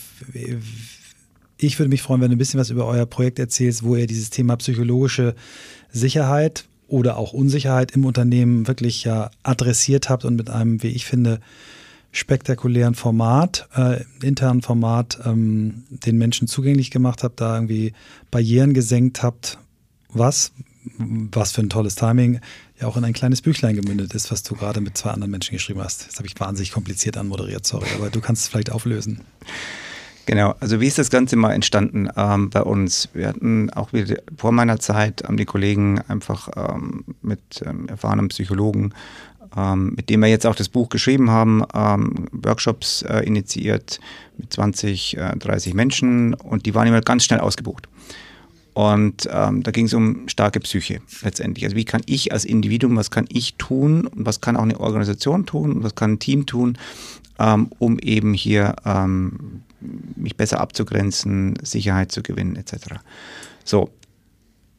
ich 1.56 1.78
würde 1.78 1.88
mich 1.88 2.02
freuen, 2.02 2.20
wenn 2.20 2.30
du 2.30 2.36
ein 2.36 2.38
bisschen 2.38 2.60
was 2.60 2.70
über 2.70 2.86
euer 2.86 3.06
Projekt 3.06 3.38
erzählst, 3.38 3.84
wo 3.84 3.94
ihr 3.96 4.06
dieses 4.06 4.30
Thema 4.30 4.56
psychologische 4.56 5.34
Sicherheit 5.90 6.64
oder 6.88 7.16
auch 7.16 7.32
Unsicherheit 7.32 7.92
im 7.92 8.04
Unternehmen 8.04 8.66
wirklich 8.66 9.04
ja 9.04 9.30
adressiert 9.42 10.10
habt 10.10 10.24
und 10.24 10.36
mit 10.36 10.50
einem, 10.50 10.82
wie 10.82 10.88
ich 10.88 11.06
finde, 11.06 11.40
spektakulären 12.10 12.94
Format, 12.94 13.68
äh, 13.74 14.04
internen 14.22 14.62
Format, 14.62 15.18
ähm, 15.24 15.84
den 15.90 16.18
Menschen 16.18 16.46
zugänglich 16.46 16.90
gemacht 16.90 17.24
habt, 17.24 17.40
da 17.40 17.54
irgendwie 17.54 17.92
Barrieren 18.30 18.74
gesenkt 18.74 19.22
habt. 19.22 19.58
Was, 20.12 20.52
was 20.98 21.52
für 21.52 21.62
ein 21.62 21.70
tolles 21.70 21.94
Timing, 21.94 22.40
ja 22.80 22.86
auch 22.86 22.96
in 22.96 23.04
ein 23.04 23.12
kleines 23.12 23.42
Büchlein 23.42 23.76
gemündet 23.76 24.14
ist, 24.14 24.30
was 24.30 24.42
du 24.42 24.54
gerade 24.54 24.80
mit 24.80 24.96
zwei 24.96 25.10
anderen 25.10 25.30
Menschen 25.30 25.52
geschrieben 25.52 25.80
hast. 25.80 26.08
Das 26.08 26.16
habe 26.16 26.26
ich 26.26 26.38
wahnsinnig 26.38 26.72
kompliziert 26.72 27.16
anmoderiert, 27.16 27.66
sorry, 27.66 27.86
aber 27.96 28.10
du 28.10 28.20
kannst 28.20 28.42
es 28.42 28.48
vielleicht 28.48 28.70
auflösen. 28.70 29.20
Genau, 30.26 30.54
also 30.60 30.80
wie 30.80 30.86
ist 30.86 30.98
das 30.98 31.10
Ganze 31.10 31.36
mal 31.36 31.52
entstanden 31.52 32.08
ähm, 32.16 32.48
bei 32.48 32.62
uns? 32.62 33.10
Wir 33.12 33.28
hatten 33.28 33.68
auch 33.70 33.92
wieder 33.92 34.16
vor 34.36 34.52
meiner 34.52 34.78
Zeit 34.80 35.22
haben 35.26 35.36
die 35.36 35.44
Kollegen 35.44 36.00
einfach 36.08 36.48
ähm, 36.56 37.04
mit 37.20 37.62
ähm, 37.66 37.88
erfahrenen 37.88 38.28
Psychologen, 38.28 38.94
ähm, 39.54 39.92
mit 39.96 40.08
dem 40.08 40.20
wir 40.20 40.28
jetzt 40.28 40.46
auch 40.46 40.54
das 40.54 40.70
Buch 40.70 40.88
geschrieben 40.88 41.30
haben, 41.30 41.62
ähm, 41.74 42.28
Workshops 42.32 43.02
äh, 43.02 43.20
initiiert 43.20 44.00
mit 44.38 44.52
20, 44.52 45.18
äh, 45.18 45.36
30 45.36 45.74
Menschen 45.74 46.32
und 46.32 46.64
die 46.64 46.74
waren 46.74 46.86
immer 46.86 47.02
ganz 47.02 47.24
schnell 47.24 47.40
ausgebucht. 47.40 47.88
Und 48.74 49.28
ähm, 49.32 49.62
da 49.62 49.70
ging 49.70 49.86
es 49.86 49.94
um 49.94 50.28
starke 50.28 50.58
Psyche 50.58 51.00
letztendlich. 51.22 51.64
Also 51.64 51.76
wie 51.76 51.84
kann 51.84 52.02
ich 52.06 52.32
als 52.32 52.44
Individuum, 52.44 52.96
was 52.96 53.12
kann 53.12 53.26
ich 53.28 53.54
tun 53.54 54.08
und 54.08 54.26
was 54.26 54.40
kann 54.40 54.56
auch 54.56 54.62
eine 54.62 54.80
Organisation 54.80 55.46
tun 55.46 55.72
und 55.72 55.84
was 55.84 55.94
kann 55.94 56.14
ein 56.14 56.18
Team 56.18 56.44
tun, 56.44 56.76
ähm, 57.38 57.70
um 57.78 58.00
eben 58.00 58.34
hier 58.34 58.74
ähm, 58.84 59.62
mich 60.16 60.36
besser 60.36 60.60
abzugrenzen, 60.60 61.54
Sicherheit 61.62 62.10
zu 62.10 62.22
gewinnen 62.22 62.56
etc. 62.56 62.96
So. 63.64 63.90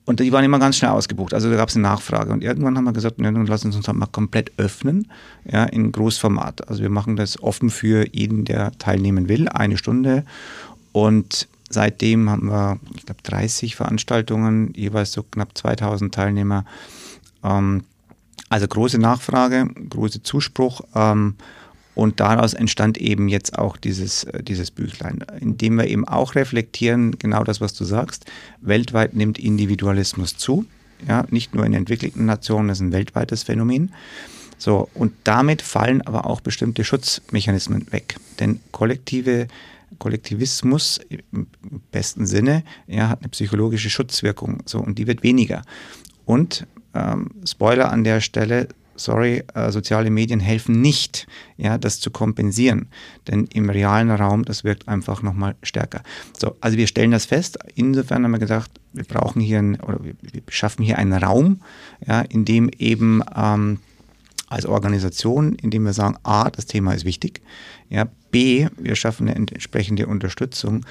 Und 0.03 0.19
die 0.19 0.31
waren 0.31 0.43
immer 0.43 0.59
ganz 0.59 0.77
schnell 0.77 0.91
ausgebucht. 0.91 1.33
Also 1.33 1.49
da 1.49 1.55
gab 1.55 1.69
es 1.69 1.75
eine 1.75 1.83
Nachfrage. 1.83 2.31
Und 2.31 2.43
irgendwann 2.43 2.77
haben 2.77 2.83
wir 2.83 2.93
gesagt, 2.93 3.19
ja, 3.19 3.31
dann 3.31 3.47
lassen 3.47 3.73
uns 3.73 3.87
halt 3.87 3.97
mal 3.97 4.05
komplett 4.05 4.51
öffnen, 4.57 5.07
ja, 5.45 5.63
in 5.63 5.91
Großformat. 5.91 6.67
Also 6.69 6.83
wir 6.83 6.91
machen 6.91 7.15
das 7.15 7.41
offen 7.41 7.71
für 7.71 8.05
jeden, 8.13 8.45
der 8.45 8.71
teilnehmen 8.73 9.29
will, 9.29 9.47
eine 9.47 9.77
Stunde. 9.77 10.23
Und 10.91 11.47
seitdem 11.75 12.29
haben 12.29 12.47
wir, 12.47 12.79
ich 12.95 13.05
glaube, 13.05 13.21
30 13.21 13.75
Veranstaltungen, 13.75 14.73
jeweils 14.75 15.11
so 15.11 15.21
knapp 15.21 15.55
2000 15.55 16.15
Teilnehmer. 16.15 16.65
Ähm, 17.43 17.83
also 18.49 18.67
große 18.67 18.97
Nachfrage, 18.97 19.67
großer 19.89 20.23
Zuspruch. 20.23 20.81
Ähm, 20.95 21.35
und 21.93 22.19
daraus 22.19 22.53
entstand 22.53 22.97
eben 22.97 23.27
jetzt 23.27 23.57
auch 23.57 23.77
dieses, 23.77 24.23
äh, 24.23 24.41
dieses 24.41 24.71
Büchlein, 24.71 25.23
indem 25.39 25.77
wir 25.77 25.87
eben 25.87 26.07
auch 26.07 26.35
reflektieren, 26.35 27.19
genau 27.19 27.43
das, 27.43 27.61
was 27.61 27.73
du 27.73 27.83
sagst. 27.83 28.25
Weltweit 28.61 29.13
nimmt 29.13 29.37
Individualismus 29.37 30.37
zu. 30.37 30.65
Ja, 31.07 31.25
nicht 31.29 31.53
nur 31.53 31.65
in 31.65 31.73
entwickelten 31.73 32.25
Nationen, 32.25 32.69
das 32.69 32.79
ist 32.79 32.83
ein 32.83 32.93
weltweites 32.93 33.43
Phänomen. 33.43 33.91
So, 34.57 34.89
und 34.93 35.13
damit 35.25 35.61
fallen 35.61 36.01
aber 36.01 36.25
auch 36.25 36.39
bestimmte 36.39 36.85
Schutzmechanismen 36.85 37.91
weg. 37.91 38.15
Denn 38.39 38.61
kollektive 38.71 39.47
Kollektivismus 39.99 40.99
im 41.31 41.47
besten 41.91 42.25
Sinne 42.25 42.63
ja, 42.87 43.09
hat 43.09 43.21
eine 43.21 43.29
psychologische 43.29 43.89
Schutzwirkung. 43.89 44.63
So, 44.65 44.79
und 44.79 44.97
die 44.97 45.07
wird 45.07 45.23
weniger. 45.23 45.61
Und 46.25 46.67
ähm, 46.93 47.31
Spoiler 47.45 47.91
an 47.91 48.03
der 48.03 48.21
Stelle, 48.21 48.67
sorry, 48.95 49.43
äh, 49.53 49.71
soziale 49.71 50.09
Medien 50.09 50.39
helfen 50.39 50.81
nicht, 50.81 51.27
ja, 51.57 51.77
das 51.77 51.99
zu 51.99 52.11
kompensieren. 52.11 52.87
Denn 53.27 53.45
im 53.53 53.69
realen 53.69 54.09
Raum, 54.11 54.45
das 54.45 54.63
wirkt 54.63 54.87
einfach 54.87 55.21
nochmal 55.21 55.55
stärker. 55.63 56.01
So, 56.37 56.55
also 56.61 56.77
wir 56.77 56.87
stellen 56.87 57.11
das 57.11 57.25
fest. 57.25 57.57
Insofern 57.75 58.23
haben 58.23 58.31
wir 58.31 58.39
gesagt, 58.39 58.79
wir 58.93 59.03
brauchen 59.03 59.41
hier 59.41 59.59
ein, 59.59 59.79
oder 59.81 60.03
wir, 60.03 60.15
wir 60.21 60.41
schaffen 60.49 60.83
hier 60.83 60.97
einen 60.97 61.13
Raum, 61.13 61.61
ja, 62.05 62.21
in 62.21 62.45
dem 62.45 62.69
eben 62.69 63.21
ähm, 63.35 63.79
als 64.47 64.65
Organisation, 64.65 65.53
in 65.55 65.71
dem 65.71 65.83
wir 65.83 65.93
sagen, 65.93 66.17
A, 66.23 66.49
das 66.49 66.65
Thema 66.65 66.93
ist 66.93 67.05
wichtig, 67.05 67.41
ja, 67.89 68.07
B, 68.35 68.67
wir 68.77 68.97
schaffen 68.97 69.29
eine 69.29 69.37
entsprechende 69.37 70.07
Unterstützung 70.07 70.85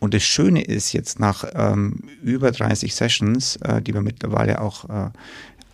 und 0.00 0.12
das 0.12 0.22
Schöne 0.22 0.62
ist 0.62 0.92
jetzt 0.92 1.18
nach 1.18 1.44
ähm, 1.54 2.02
über 2.22 2.50
30 2.50 2.94
Sessions, 2.94 3.56
äh, 3.56 3.80
die 3.80 3.94
wir 3.94 4.02
mittlerweile 4.02 4.60
auch 4.60 4.84
äh, 4.90 5.08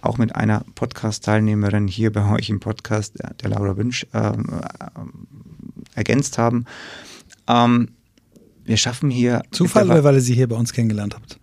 auch 0.02 0.18
mit 0.18 0.36
einer 0.36 0.64
Podcast-Teilnehmerin 0.76 1.88
hier 1.88 2.12
bei 2.12 2.32
euch 2.32 2.48
im 2.48 2.60
Podcast, 2.60 3.14
der 3.42 3.50
Laura 3.50 3.76
Wünsch, 3.76 4.06
ähm, 4.14 4.60
äh, 4.78 5.96
ergänzt 5.96 6.38
haben. 6.38 6.64
Ähm, 7.48 7.88
wir 8.64 8.76
schaffen 8.76 9.10
hier. 9.10 9.42
Zufall 9.50 9.90
oder 9.90 10.04
weil 10.04 10.14
ihr 10.14 10.20
sie 10.20 10.34
hier 10.34 10.48
bei 10.48 10.54
uns 10.54 10.72
kennengelernt 10.72 11.16
habt? 11.16 11.40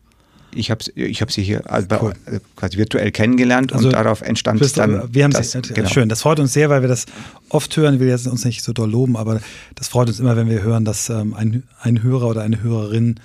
Ich 0.55 0.71
habe 0.71 0.83
ich 0.95 1.21
hab 1.21 1.31
sie 1.31 1.43
hier 1.43 1.69
also 1.69 1.87
cool. 2.01 2.13
Äh, 2.25 2.39
quasi 2.55 2.77
virtuell 2.77 3.11
kennengelernt 3.11 3.73
also 3.73 3.87
und 3.87 3.93
darauf 3.93 4.21
entstand 4.21 4.61
dann. 4.77 5.13
Wir 5.13 5.23
haben 5.23 5.31
das, 5.31 5.51
sie, 5.51 5.61
genau. 5.61 5.89
schön. 5.89 6.09
Das 6.09 6.21
freut 6.21 6.39
uns 6.39 6.53
sehr, 6.53 6.69
weil 6.69 6.81
wir 6.81 6.89
das 6.89 7.05
oft 7.49 7.75
hören. 7.77 7.95
Ich 7.95 7.99
will 7.99 8.07
jetzt 8.07 8.27
uns 8.27 8.45
nicht 8.45 8.63
so 8.63 8.73
doll 8.73 8.89
loben, 8.89 9.17
aber 9.17 9.41
das 9.75 9.87
freut 9.87 10.07
uns 10.07 10.19
immer, 10.19 10.35
wenn 10.35 10.49
wir 10.49 10.61
hören, 10.61 10.85
dass 10.85 11.09
ähm, 11.09 11.33
ein, 11.33 11.63
ein 11.81 12.03
Hörer 12.03 12.27
oder 12.27 12.41
eine 12.41 12.61
Hörerin 12.61 13.19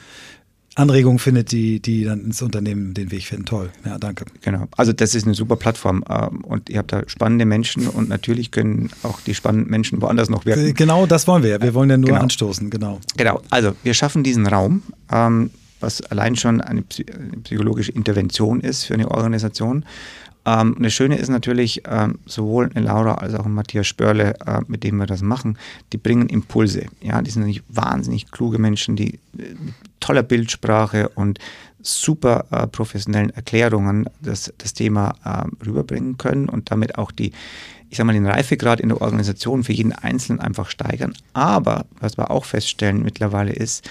Anregungen 0.79 1.19
findet, 1.19 1.51
die, 1.51 1.81
die 1.81 2.05
dann 2.05 2.21
ins 2.21 2.41
Unternehmen 2.41 2.95
den 2.95 3.11
Weg 3.11 3.25
finden. 3.25 3.47
Toll. 3.47 3.71
Ja, 3.85 3.99
danke. 3.99 4.27
Genau. 4.43 4.69
Also 4.77 4.93
das 4.93 5.15
ist 5.17 5.25
eine 5.25 5.35
super 5.35 5.57
Plattform 5.57 6.05
ähm, 6.09 6.45
und 6.45 6.71
ihr 6.71 6.79
habt 6.79 6.93
da 6.93 7.03
spannende 7.09 7.45
Menschen 7.47 7.89
und 7.89 8.09
natürlich 8.09 8.53
können 8.53 8.91
auch 9.03 9.21
die 9.21 9.35
spannenden 9.35 9.71
Menschen 9.71 10.01
woanders 10.01 10.31
noch 10.31 10.47
wirken. 10.47 10.75
Genau, 10.75 11.07
das 11.07 11.27
wollen 11.27 11.43
wir. 11.43 11.61
Wir 11.61 11.75
wollen 11.75 11.91
ja 11.91 11.97
nur 11.97 12.11
genau. 12.11 12.21
anstoßen, 12.21 12.71
genau. 12.71 13.01
Genau. 13.17 13.43
Also 13.51 13.73
wir 13.83 13.93
schaffen 13.93 14.23
diesen 14.23 14.47
Raum, 14.47 14.83
ähm, 15.11 15.51
was 15.81 16.01
allein 16.03 16.37
schon 16.37 16.61
eine 16.61 16.83
psychologische 16.83 17.93
Intervention 17.93 18.61
ist 18.61 18.85
für 18.85 18.95
eine 18.95 19.11
Organisation. 19.11 19.85
Ähm, 20.49 20.77
das 20.81 20.93
Schöne 20.93 21.17
ist 21.17 21.29
natürlich, 21.29 21.83
ähm, 21.87 22.19
sowohl 22.27 22.71
eine 22.75 22.87
Laura 22.87 23.15
als 23.17 23.35
auch 23.35 23.45
ein 23.45 23.53
Matthias 23.53 23.87
Spörle, 23.87 24.35
äh, 24.47 24.61
mit 24.67 24.85
dem 24.85 24.97
wir 24.97 25.07
das 25.07 25.23
machen, 25.23 25.59
die 25.93 25.99
bringen 25.99 26.29
Impulse. 26.29 26.87
Ja, 27.01 27.21
die 27.21 27.31
sind 27.31 27.43
natürlich 27.43 27.65
wahnsinnig 27.69 28.31
kluge 28.31 28.59
Menschen, 28.59 28.97
die 28.97 29.15
äh, 29.15 29.55
toller 30.01 30.23
Bildsprache 30.23 31.09
und 31.11 31.39
super 31.81 32.47
äh, 32.51 32.67
professionellen 32.67 33.31
Erklärungen 33.31 34.09
das, 34.21 34.53
das 34.59 34.75
Thema 34.75 35.15
äh, 35.25 35.67
rüberbringen 35.67 36.19
können 36.19 36.49
und 36.49 36.71
damit 36.71 36.99
auch 36.99 37.13
die, 37.13 37.33
ich 37.91 37.99
sag 37.99 38.05
mal, 38.05 38.13
den 38.13 38.27
Reifegrad 38.27 38.81
in 38.81 38.89
der 38.89 39.01
Organisation 39.01 39.65
für 39.65 39.73
jeden 39.73 39.93
Einzelnen 39.93 40.41
einfach 40.41 40.71
steigern. 40.71 41.15
Aber 41.35 41.87
was 42.01 42.17
wir 42.17 42.31
auch 42.31 42.45
feststellen 42.45 43.03
mittlerweile 43.03 43.53
ist, 43.53 43.89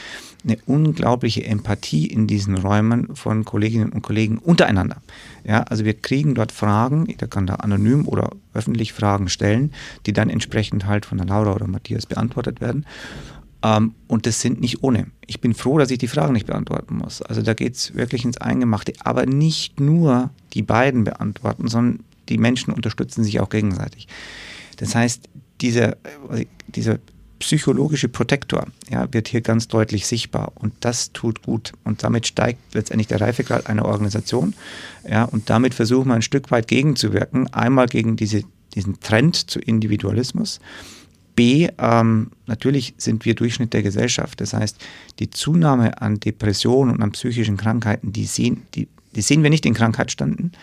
eine 0.47 0.57
unglaubliche 0.65 1.43
Empathie 1.45 2.07
in 2.07 2.27
diesen 2.27 2.57
Räumen 2.57 3.15
von 3.15 3.45
Kolleginnen 3.45 3.91
und 3.91 4.01
Kollegen 4.01 4.37
untereinander. 4.37 5.01
Ja, 5.43 5.63
also 5.63 5.85
wir 5.85 5.93
kriegen 5.93 6.35
dort 6.35 6.51
Fragen, 6.51 7.05
jeder 7.07 7.27
kann 7.27 7.47
da 7.47 7.55
anonym 7.55 8.07
oder 8.07 8.31
öffentlich 8.53 8.93
Fragen 8.93 9.29
stellen, 9.29 9.73
die 10.05 10.13
dann 10.13 10.29
entsprechend 10.29 10.85
halt 10.85 11.05
von 11.05 11.17
der 11.17 11.27
Laura 11.27 11.53
oder 11.53 11.67
Matthias 11.67 12.05
beantwortet 12.05 12.61
werden. 12.61 12.85
Ähm, 13.63 13.93
und 14.07 14.25
das 14.25 14.41
sind 14.41 14.61
nicht 14.61 14.83
ohne. 14.83 15.07
Ich 15.25 15.41
bin 15.41 15.53
froh, 15.53 15.77
dass 15.77 15.91
ich 15.91 15.97
die 15.97 16.07
Fragen 16.07 16.33
nicht 16.33 16.47
beantworten 16.47 16.97
muss. 16.97 17.21
Also 17.21 17.41
da 17.41 17.53
geht 17.53 17.75
es 17.75 17.95
wirklich 17.95 18.23
ins 18.23 18.37
Eingemachte. 18.37 18.93
Aber 19.03 19.25
nicht 19.25 19.79
nur 19.79 20.29
die 20.53 20.61
beiden 20.61 21.03
beantworten, 21.03 21.67
sondern 21.67 22.03
die 22.29 22.37
Menschen 22.37 22.73
unterstützen 22.73 23.23
sich 23.23 23.39
auch 23.39 23.49
gegenseitig. 23.49 24.07
Das 24.77 24.95
heißt, 24.95 25.27
dieser, 25.61 25.97
dieser 26.67 26.99
psychologische 27.39 28.09
Protektor 28.09 28.67
ja, 28.89 29.11
wird 29.13 29.27
hier 29.27 29.41
ganz 29.41 29.67
deutlich 29.67 30.07
sichtbar. 30.07 30.51
Und 30.55 30.73
das 30.81 31.11
tut 31.11 31.43
gut. 31.43 31.73
Und 31.83 32.03
damit 32.03 32.27
steigt 32.27 32.73
letztendlich 32.73 33.07
der 33.07 33.21
Reifegrad 33.21 33.67
einer 33.67 33.85
Organisation. 33.85 34.53
Ja, 35.09 35.23
und 35.23 35.49
damit 35.49 35.73
versuchen 35.73 36.09
wir 36.09 36.15
ein 36.15 36.21
Stück 36.21 36.51
weit 36.51 36.67
gegenzuwirken, 36.67 37.53
einmal 37.53 37.87
gegen 37.87 38.15
diese, 38.15 38.43
diesen 38.75 38.99
Trend 38.99 39.35
zu 39.35 39.59
Individualismus, 39.59 40.59
B, 41.37 41.69
ähm, 41.77 42.31
natürlich 42.47 42.95
sind 42.97 43.23
wir 43.23 43.35
Durchschnitt 43.35 43.71
der 43.71 43.83
Gesellschaft, 43.83 44.41
das 44.41 44.53
heißt 44.53 44.83
die 45.19 45.29
Zunahme 45.29 46.01
an 46.01 46.19
Depressionen 46.19 46.95
und 46.95 47.03
an 47.03 47.11
psychischen 47.11 47.57
Krankheiten, 47.57 48.11
die 48.11 48.25
sehen, 48.25 48.63
die, 48.73 48.87
die 49.15 49.21
sehen 49.21 49.43
wir 49.43 49.51
nicht 49.51 49.67
in 49.67 49.75
Krankheitsstanden, 49.75 50.53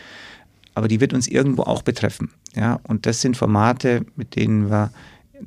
aber 0.74 0.88
die 0.88 1.00
wird 1.00 1.14
uns 1.14 1.28
irgendwo 1.28 1.62
auch 1.62 1.82
betreffen. 1.82 2.32
Ja? 2.56 2.80
Und 2.82 3.06
das 3.06 3.20
sind 3.20 3.36
Formate, 3.36 4.04
mit 4.16 4.34
denen 4.34 4.68
wir 4.68 4.90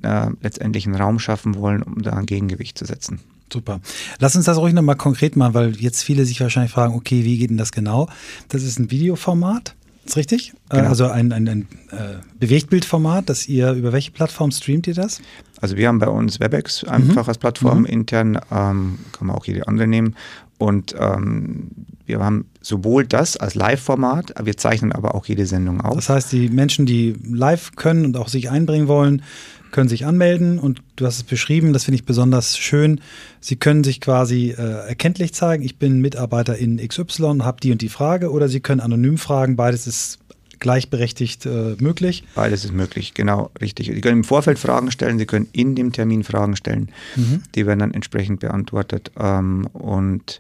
äh, 0.02 0.28
letztendlich 0.42 0.86
einen 0.86 0.96
Raum 0.96 1.20
schaffen 1.20 1.56
wollen, 1.56 1.84
um 1.84 2.02
da 2.02 2.14
ein 2.14 2.26
Gegengewicht 2.26 2.78
zu 2.78 2.86
setzen. 2.86 3.20
Super. 3.52 3.80
Lass 4.20 4.36
uns 4.36 4.46
das 4.46 4.58
ruhig 4.58 4.74
nochmal 4.74 4.98
konkret 4.98 5.36
machen, 5.36 5.54
weil 5.54 5.76
jetzt 5.78 6.04
viele 6.04 6.26
sich 6.26 6.42
wahrscheinlich 6.42 6.72
fragen, 6.72 6.96
okay, 6.96 7.24
wie 7.24 7.38
geht 7.38 7.50
denn 7.50 7.58
das 7.58 7.72
genau? 7.72 8.10
Das 8.50 8.64
ist 8.64 8.78
ein 8.78 8.92
Videoformat, 8.92 9.76
ist 10.06 10.18
richtig? 10.18 10.54
Äh, 10.70 10.78
genau. 10.78 10.90
Also 10.90 11.08
ein, 11.08 11.32
ein, 11.32 11.48
ein 11.48 11.68
äh, 11.92 12.16
Bewegtbildformat, 12.40 13.30
das 13.30 13.48
ihr, 13.48 13.72
über 13.74 13.94
welche 13.94 14.12
Plattform 14.12 14.52
streamt 14.52 14.88
ihr 14.88 14.94
das? 14.94 15.22
Also 15.62 15.78
wir 15.78 15.88
haben 15.88 16.00
bei 16.00 16.08
uns 16.08 16.40
WebEx 16.40 16.84
einfach 16.84 17.24
mhm. 17.24 17.30
als 17.30 17.38
Plattform 17.38 17.80
mhm. 17.80 17.86
intern, 17.86 18.36
ähm, 18.52 19.00
kann 19.12 19.28
man 19.28 19.36
auch 19.36 19.46
jede 19.46 19.68
andere 19.68 19.88
nehmen. 19.88 20.16
Und 20.58 20.96
ähm, 20.98 21.70
wir 22.06 22.20
haben 22.20 22.46
sowohl 22.62 23.06
das 23.06 23.38
als 23.38 23.54
Live-Format, 23.54 24.34
wir 24.42 24.58
zeichnen 24.58 24.92
aber 24.92 25.14
auch 25.14 25.26
jede 25.26 25.46
Sendung 25.46 25.82
auf. 25.82 25.96
Das 25.96 26.10
heißt, 26.10 26.32
die 26.32 26.50
Menschen, 26.50 26.86
die 26.86 27.16
live 27.30 27.76
können 27.76 28.06
und 28.06 28.18
auch 28.18 28.30
sich 28.30 28.50
einbringen 28.50 28.88
wollen, 28.88 29.22
können 29.72 29.89
sich 29.89 30.05
anmelden 30.05 30.59
und 30.59 30.82
du 30.95 31.05
hast 31.05 31.18
es 31.18 31.24
beschrieben, 31.24 31.74
das 31.74 31.86
finde 31.86 31.97
ich 31.97 32.05
besonders 32.05 32.57
schön. 32.57 33.01
Sie 33.39 33.55
können 33.55 33.84
sich 33.84 34.01
quasi 34.01 34.55
äh, 34.57 34.88
erkenntlich 34.88 35.34
zeigen, 35.34 35.63
ich 35.63 35.78
bin 35.78 36.01
Mitarbeiter 36.01 36.57
in 36.57 36.78
XY, 36.78 37.39
habe 37.41 37.59
die 37.61 37.72
und 37.72 37.82
die 37.82 37.89
Frage 37.89 38.32
oder 38.32 38.49
Sie 38.49 38.59
können 38.59 38.82
anonym 38.82 39.18
fragen, 39.18 39.55
beides 39.55 39.88
ist 39.88 40.20
gleichberechtigt 40.59 41.45
äh, 41.45 41.76
möglich. 41.80 42.24
Beides 42.36 42.65
ist 42.65 42.74
möglich, 42.74 43.13
genau, 43.13 43.51
richtig. 43.61 43.88
Sie 43.88 44.01
können 44.01 44.18
im 44.18 44.24
Vorfeld 44.24 44.59
Fragen 44.59 44.91
stellen, 44.91 45.20
Sie 45.20 45.26
können 45.26 45.47
in 45.51 45.76
dem 45.76 45.91
Termin 45.91 46.24
Fragen 46.24 46.55
stellen, 46.55 46.89
mhm. 47.15 47.43
die 47.55 47.65
werden 47.65 47.80
dann 47.80 47.93
entsprechend 47.93 48.39
beantwortet 48.39 49.11
ähm, 49.20 49.68
und 49.74 50.39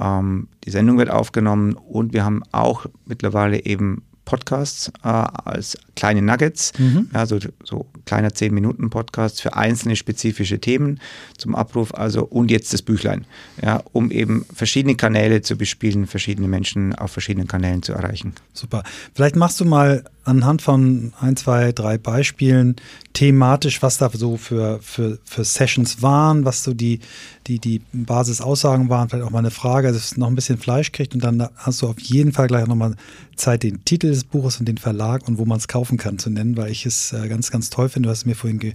ähm, 0.00 0.48
die 0.64 0.70
Sendung 0.70 0.98
wird 0.98 1.10
aufgenommen 1.10 1.74
und 1.74 2.12
wir 2.12 2.24
haben 2.24 2.42
auch 2.52 2.86
mittlerweile 3.06 3.64
eben 3.64 4.02
Podcasts 4.28 4.92
äh, 5.02 5.08
als 5.08 5.78
kleine 5.96 6.20
Nuggets, 6.20 6.74
mhm. 6.78 7.08
also 7.14 7.38
so 7.64 7.86
kleiner 8.04 8.34
10 8.34 8.52
Minuten 8.52 8.90
Podcast 8.90 9.40
für 9.40 9.56
einzelne 9.56 9.96
spezifische 9.96 10.58
Themen 10.60 11.00
zum 11.38 11.54
Abruf. 11.54 11.94
Also 11.94 12.26
und 12.26 12.50
jetzt 12.50 12.74
das 12.74 12.82
Büchlein, 12.82 13.24
ja, 13.62 13.82
um 13.92 14.10
eben 14.10 14.44
verschiedene 14.54 14.96
Kanäle 14.96 15.40
zu 15.40 15.56
bespielen, 15.56 16.06
verschiedene 16.06 16.46
Menschen 16.46 16.94
auf 16.94 17.10
verschiedenen 17.10 17.48
Kanälen 17.48 17.82
zu 17.82 17.94
erreichen. 17.94 18.34
Super. 18.52 18.82
Vielleicht 19.14 19.34
machst 19.34 19.60
du 19.60 19.64
mal 19.64 20.04
anhand 20.24 20.60
von 20.60 21.14
ein, 21.20 21.36
zwei, 21.36 21.72
drei 21.72 21.96
Beispielen 21.96 22.76
thematisch, 23.14 23.82
was 23.82 23.96
da 23.96 24.10
so 24.12 24.36
für, 24.36 24.78
für, 24.82 25.18
für 25.24 25.42
Sessions 25.42 26.02
waren, 26.02 26.44
was 26.44 26.62
so 26.62 26.74
die, 26.74 27.00
die, 27.46 27.58
die 27.58 27.80
Basisaussagen 27.94 28.90
waren, 28.90 29.08
vielleicht 29.08 29.26
auch 29.26 29.30
mal 29.30 29.38
eine 29.38 29.50
Frage, 29.50 29.88
dass 29.88 29.96
es 29.96 30.16
noch 30.18 30.28
ein 30.28 30.34
bisschen 30.34 30.58
Fleisch 30.58 30.92
kriegt 30.92 31.14
und 31.14 31.24
dann 31.24 31.48
hast 31.56 31.80
du 31.80 31.86
auf 31.86 31.98
jeden 31.98 32.32
Fall 32.32 32.46
gleich 32.46 32.66
nochmal 32.66 32.94
Zeit, 33.36 33.62
den 33.62 33.84
Titel 33.84 34.17
des 34.18 34.24
Buches 34.24 34.58
und 34.58 34.66
den 34.66 34.78
Verlag 34.78 35.26
und 35.26 35.38
wo 35.38 35.44
man 35.44 35.58
es 35.58 35.68
kaufen 35.68 35.96
kann 35.96 36.18
zu 36.18 36.30
nennen, 36.30 36.56
weil 36.56 36.70
ich 36.70 36.86
es 36.86 37.12
äh, 37.12 37.28
ganz, 37.28 37.50
ganz 37.50 37.70
toll 37.70 37.88
finde. 37.88 38.08
Du 38.08 38.10
hast 38.10 38.18
es 38.18 38.26
mir 38.26 38.34
vorhin 38.34 38.58
ge 38.58 38.74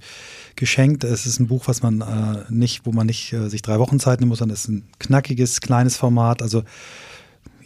geschenkt. 0.56 1.04
Es 1.04 1.26
ist 1.26 1.39
ein 1.39 1.48
Buch, 1.48 1.68
was 1.68 1.82
man 1.82 2.02
äh, 2.02 2.52
nicht, 2.52 2.86
wo 2.86 2.91
man 2.91 3.08
nicht 3.08 3.34
äh, 3.34 3.50
sich 3.50 3.62
drei 3.62 3.80
Wochen 3.80 4.00
Zeit 4.00 4.20
nehmen 4.20 4.30
muss, 4.30 4.39
sondern 4.39 4.54
es 4.54 4.66
ist 4.66 4.70
ein 4.70 4.84
knackiges, 5.00 5.62
kleines 5.62 5.98
Format. 5.98 6.41
Also 6.41 6.64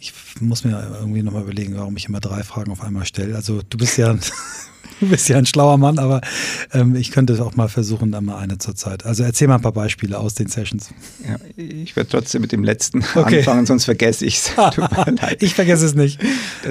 ich 0.00 0.12
muss 0.40 0.64
mir 0.64 0.80
irgendwie 1.00 1.22
nochmal 1.22 1.42
überlegen, 1.42 1.76
warum 1.76 1.96
ich 1.96 2.08
immer 2.08 2.20
drei 2.20 2.42
Fragen 2.42 2.70
auf 2.70 2.82
einmal 2.82 3.04
stelle. 3.04 3.34
Also 3.34 3.60
du 3.68 3.78
bist 3.78 3.96
ja, 3.98 4.14
du 5.00 5.08
bist 5.08 5.28
ja 5.28 5.38
ein 5.38 5.46
schlauer 5.46 5.78
Mann, 5.78 5.98
aber 5.98 6.20
ähm, 6.72 6.94
ich 6.94 7.10
könnte 7.10 7.42
auch 7.44 7.56
mal 7.56 7.68
versuchen, 7.68 8.12
dann 8.12 8.24
mal 8.24 8.38
eine 8.38 8.58
zur 8.58 8.74
Zeit. 8.74 9.04
Also 9.04 9.24
erzähl 9.24 9.48
mal 9.48 9.56
ein 9.56 9.62
paar 9.62 9.72
Beispiele 9.72 10.18
aus 10.18 10.34
den 10.34 10.48
Sessions. 10.48 10.90
Ja, 11.26 11.36
ich 11.56 11.96
werde 11.96 12.10
trotzdem 12.10 12.42
mit 12.42 12.52
dem 12.52 12.64
letzten 12.64 13.04
okay. 13.14 13.38
anfangen, 13.38 13.66
sonst 13.66 13.84
vergesse 13.84 14.24
ich 14.24 14.38
es. 14.38 14.52
ich 15.40 15.54
vergesse 15.54 15.86
es 15.86 15.94
nicht. 15.94 16.20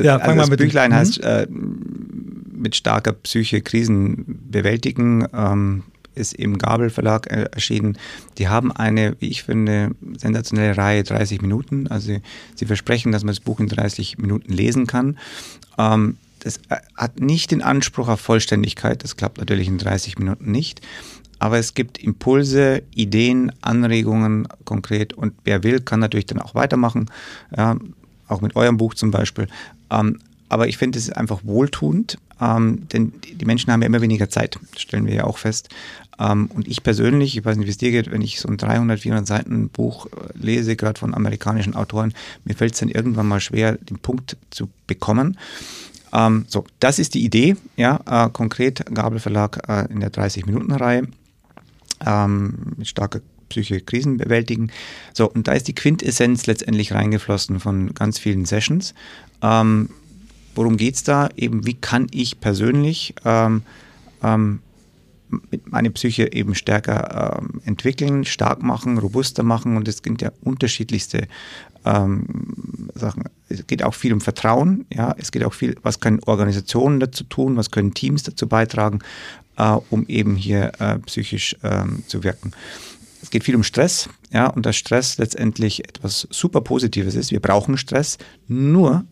Ja, 0.01 0.19
fang 0.19 0.29
also 0.29 0.41
mal 0.41 0.49
mit 0.49 0.59
Büchlein 0.59 0.91
dem. 0.91 0.97
heißt 0.97 1.19
äh, 1.21 1.47
mit 1.49 2.75
starker 2.75 3.13
Psyche 3.13 3.61
Krisen 3.61 4.41
bewältigen. 4.49 5.27
Ähm, 5.33 5.83
ist 6.17 6.33
im 6.33 6.57
Gabel 6.57 6.89
Verlag 6.89 7.31
äh, 7.31 7.43
erschienen. 7.51 7.97
Die 8.37 8.47
haben 8.47 8.71
eine, 8.71 9.15
wie 9.19 9.27
ich 9.27 9.43
finde, 9.43 9.91
sensationelle 10.17 10.77
Reihe 10.77 11.03
30 11.03 11.41
Minuten. 11.41 11.87
Also 11.87 12.17
sie 12.55 12.65
versprechen, 12.65 13.11
dass 13.11 13.23
man 13.23 13.33
das 13.33 13.39
Buch 13.39 13.59
in 13.59 13.67
30 13.67 14.17
Minuten 14.17 14.51
lesen 14.51 14.87
kann. 14.87 15.17
Ähm, 15.77 16.17
das 16.39 16.57
äh, 16.69 16.77
hat 16.95 17.19
nicht 17.19 17.51
den 17.51 17.61
Anspruch 17.61 18.07
auf 18.07 18.21
Vollständigkeit, 18.21 19.03
das 19.03 19.17
klappt 19.17 19.37
natürlich 19.37 19.67
in 19.67 19.77
30 19.77 20.17
Minuten 20.17 20.51
nicht. 20.51 20.81
Aber 21.39 21.57
es 21.57 21.73
gibt 21.73 21.99
Impulse, 21.99 22.81
Ideen, 22.95 23.51
Anregungen 23.61 24.47
konkret 24.65 25.13
und 25.13 25.33
wer 25.43 25.63
will, 25.63 25.81
kann 25.81 25.99
natürlich 25.99 26.25
dann 26.25 26.41
auch 26.41 26.55
weitermachen, 26.55 27.11
ja, 27.55 27.77
auch 28.27 28.41
mit 28.41 28.55
eurem 28.55 28.77
Buch 28.77 28.95
zum 28.95 29.11
Beispiel. 29.11 29.47
Ähm, 29.91 30.19
aber 30.49 30.67
ich 30.67 30.77
finde, 30.77 30.97
es 30.97 31.07
ist 31.07 31.17
einfach 31.17 31.41
wohltuend, 31.43 32.17
ähm, 32.41 32.87
denn 32.89 33.13
die 33.21 33.45
Menschen 33.45 33.71
haben 33.71 33.81
ja 33.81 33.87
immer 33.87 34.01
weniger 34.01 34.29
Zeit, 34.29 34.57
das 34.73 34.81
stellen 34.81 35.05
wir 35.05 35.13
ja 35.13 35.23
auch 35.25 35.37
fest. 35.37 35.69
Ähm, 36.19 36.49
und 36.53 36.67
ich 36.67 36.83
persönlich, 36.83 37.37
ich 37.37 37.45
weiß 37.45 37.57
nicht, 37.57 37.67
wie 37.67 37.71
es 37.71 37.77
dir 37.77 37.91
geht, 37.91 38.11
wenn 38.11 38.21
ich 38.21 38.39
so 38.39 38.47
ein 38.47 38.57
300, 38.57 38.99
400 38.99 39.27
Seiten 39.27 39.69
Buch 39.69 40.07
äh, 40.07 40.09
lese, 40.33 40.75
gerade 40.75 40.99
von 40.99 41.13
amerikanischen 41.13 41.75
Autoren, 41.75 42.13
mir 42.45 42.55
fällt 42.55 42.73
es 42.73 42.79
dann 42.79 42.89
irgendwann 42.89 43.27
mal 43.27 43.39
schwer, 43.39 43.73
den 43.73 43.99
Punkt 43.99 44.37
zu 44.49 44.69
bekommen. 44.87 45.37
Ähm, 46.13 46.45
so, 46.47 46.65
das 46.79 46.99
ist 46.99 47.13
die 47.13 47.23
Idee, 47.23 47.55
ja, 47.75 47.99
äh, 48.05 48.29
konkret 48.29 48.85
Gabel 48.93 49.19
Verlag 49.19 49.67
äh, 49.67 49.91
in 49.91 49.99
der 49.99 50.11
30-Minuten-Reihe 50.11 51.07
ähm, 52.05 52.53
mit 52.77 52.87
starker 52.87 53.21
Psyche 53.49 53.81
Krisen 53.81 54.17
bewältigen. 54.17 54.71
So, 55.13 55.29
und 55.29 55.47
da 55.47 55.53
ist 55.53 55.67
die 55.67 55.75
Quintessenz 55.75 56.47
letztendlich 56.47 56.93
reingeflossen 56.93 57.59
von 57.59 57.93
ganz 57.93 58.19
vielen 58.19 58.45
Sessions. 58.45 58.93
Ähm, 59.41 59.89
worum 60.55 60.77
geht 60.77 60.95
es 60.95 61.03
da? 61.03 61.29
Eben, 61.37 61.65
wie 61.65 61.75
kann 61.75 62.07
ich 62.11 62.39
persönlich 62.39 63.15
ähm, 63.23 63.63
ähm, 64.23 64.59
meine 65.65 65.91
Psyche 65.91 66.31
eben 66.31 66.55
stärker 66.55 67.39
ähm, 67.39 67.61
entwickeln, 67.65 68.25
stark 68.25 68.63
machen, 68.63 68.97
robuster 68.97 69.43
machen 69.43 69.77
und 69.77 69.87
es 69.87 70.01
gibt 70.01 70.21
ja 70.21 70.31
unterschiedlichste 70.41 71.27
ähm, 71.85 72.89
Sachen. 72.95 73.23
Es 73.49 73.65
geht 73.67 73.83
auch 73.83 73.93
viel 73.93 74.13
um 74.13 74.21
Vertrauen, 74.21 74.85
ja, 74.93 75.15
es 75.17 75.31
geht 75.31 75.43
auch 75.43 75.53
viel, 75.53 75.75
was 75.83 75.99
können 75.99 76.21
Organisationen 76.25 76.99
dazu 76.99 77.23
tun, 77.23 77.57
was 77.57 77.71
können 77.71 77.93
Teams 77.93 78.23
dazu 78.23 78.47
beitragen, 78.47 78.99
äh, 79.57 79.77
um 79.89 80.05
eben 80.07 80.35
hier 80.35 80.71
äh, 80.79 80.99
psychisch 80.99 81.55
ähm, 81.63 82.03
zu 82.07 82.23
wirken. 82.23 82.51
Es 83.21 83.29
geht 83.31 83.43
viel 83.43 83.55
um 83.55 83.63
Stress, 83.63 84.09
ja, 84.31 84.47
und 84.47 84.65
dass 84.65 84.75
Stress 84.75 85.17
letztendlich 85.17 85.87
etwas 85.87 86.27
super 86.29 86.61
Positives 86.61 87.15
ist. 87.15 87.31
Wir 87.31 87.39
brauchen 87.39 87.77
Stress, 87.77 88.17
nur 88.47 89.05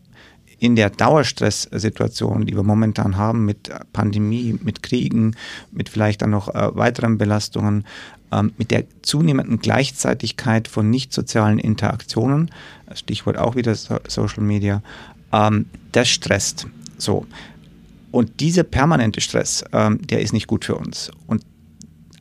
in 0.58 0.76
der 0.76 0.90
Dauerstresssituation, 0.90 2.46
die 2.46 2.54
wir 2.54 2.62
momentan 2.62 3.16
haben 3.16 3.44
mit 3.44 3.70
Pandemie, 3.92 4.58
mit 4.62 4.82
Kriegen, 4.82 5.36
mit 5.70 5.88
vielleicht 5.88 6.22
dann 6.22 6.30
noch 6.30 6.48
äh, 6.48 6.74
weiteren 6.74 7.18
Belastungen, 7.18 7.84
ähm, 8.32 8.52
mit 8.56 8.70
der 8.70 8.84
zunehmenden 9.02 9.58
Gleichzeitigkeit 9.58 10.68
von 10.68 10.90
nicht 10.90 11.12
sozialen 11.12 11.58
Interaktionen, 11.58 12.50
Stichwort 12.94 13.38
auch 13.38 13.54
wieder 13.54 13.74
so 13.74 13.98
Social 14.08 14.42
Media, 14.42 14.82
ähm, 15.32 15.66
das 15.92 16.08
stresst. 16.08 16.66
So. 16.98 17.26
Und 18.10 18.40
dieser 18.40 18.62
permanente 18.62 19.20
Stress, 19.20 19.64
ähm, 19.72 20.00
der 20.06 20.20
ist 20.20 20.32
nicht 20.32 20.46
gut 20.46 20.64
für 20.64 20.76
uns. 20.76 21.10
Und 21.26 21.44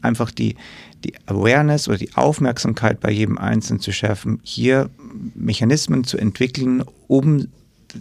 einfach 0.01 0.31
die, 0.31 0.55
die 1.03 1.13
Awareness 1.25 1.87
oder 1.87 1.97
die 1.97 2.13
Aufmerksamkeit 2.15 2.99
bei 2.99 3.11
jedem 3.11 3.37
Einzelnen 3.37 3.79
zu 3.79 3.91
schärfen, 3.91 4.39
hier 4.43 4.89
Mechanismen 5.35 6.03
zu 6.03 6.17
entwickeln, 6.17 6.83
um 7.07 7.47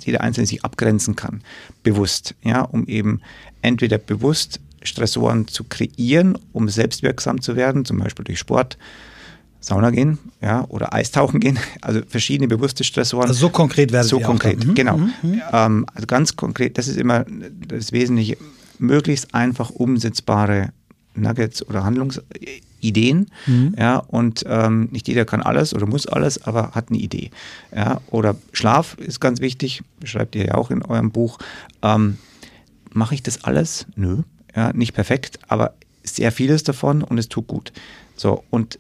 jeder 0.03 0.21
Einzelne 0.23 0.47
sich 0.47 0.65
abgrenzen 0.65 1.17
kann, 1.17 1.43
bewusst, 1.83 2.35
ja, 2.43 2.63
um 2.63 2.87
eben 2.87 3.21
entweder 3.63 3.99
bewusst 3.99 4.61
Stressoren 4.83 5.49
zu 5.49 5.65
kreieren, 5.65 6.39
um 6.53 6.69
selbstwirksam 6.69 7.41
zu 7.41 7.57
werden, 7.57 7.85
zum 7.85 7.99
Beispiel 7.99 8.25
durch 8.25 8.39
Sport, 8.39 8.79
Sauna 9.61 9.91
gehen, 9.91 10.19
ja, 10.43 10.67
oder 10.69 10.93
Eistauchen 10.93 11.41
gehen, 11.41 11.59
also 11.81 12.01
verschiedene 12.07 12.49
bewusste 12.49 12.85
Stressoren. 12.85 13.29
Also 13.29 13.41
so 13.41 13.49
konkret 13.49 13.93
werden 13.93 14.07
So 14.07 14.21
konkret, 14.21 14.65
mhm. 14.65 14.75
genau. 14.75 14.99
Mhm. 14.99 15.13
mhm. 15.23 15.43
Ähm, 15.53 15.87
also 15.95 16.07
ganz 16.07 16.37
konkret, 16.37 16.77
das 16.77 16.89
ist 16.89 16.99
immer 16.99 17.25
das 17.67 17.93
Wesentliche, 17.93 18.37
möglichst 18.79 19.35
einfach 19.35 19.71
umsetzbare 19.71 20.73
Nuggets 21.15 21.67
oder 21.67 21.85
Handlungsideen. 21.85 23.31
Mhm. 23.47 23.75
Ja, 23.79 23.99
und 23.99 24.45
ähm, 24.47 24.89
nicht 24.91 25.09
jeder 25.09 25.25
kann 25.25 25.43
alles 25.43 25.75
oder 25.75 25.87
muss 25.87 26.07
alles, 26.07 26.43
aber 26.45 26.73
hat 26.73 26.91
eine 26.91 26.99
Idee. 26.99 27.31
Ja, 27.75 28.01
oder 28.11 28.37
Schlaf 28.53 28.97
ist 28.99 29.21
ganz 29.21 29.41
wichtig, 29.41 29.83
schreibt 30.05 30.35
ihr 30.35 30.47
ja 30.47 30.55
auch 30.55 30.71
in 30.71 30.83
eurem 30.83 31.11
Buch. 31.11 31.39
Ähm, 31.83 32.19
Mache 32.95 33.17
ich 33.17 33.25
das 33.25 33.43
alles? 33.43 33.87
Nö. 33.97 34.23
Ja, 34.55 34.73
nicht 34.73 34.95
perfekt, 34.95 35.41
aber 35.49 35.75
sehr 36.05 36.31
vieles 36.31 36.63
davon 36.63 37.03
und 37.03 37.19
es 37.19 37.29
tut 37.29 37.49
gut. 37.49 37.73
So, 38.17 38.45
und 38.51 38.79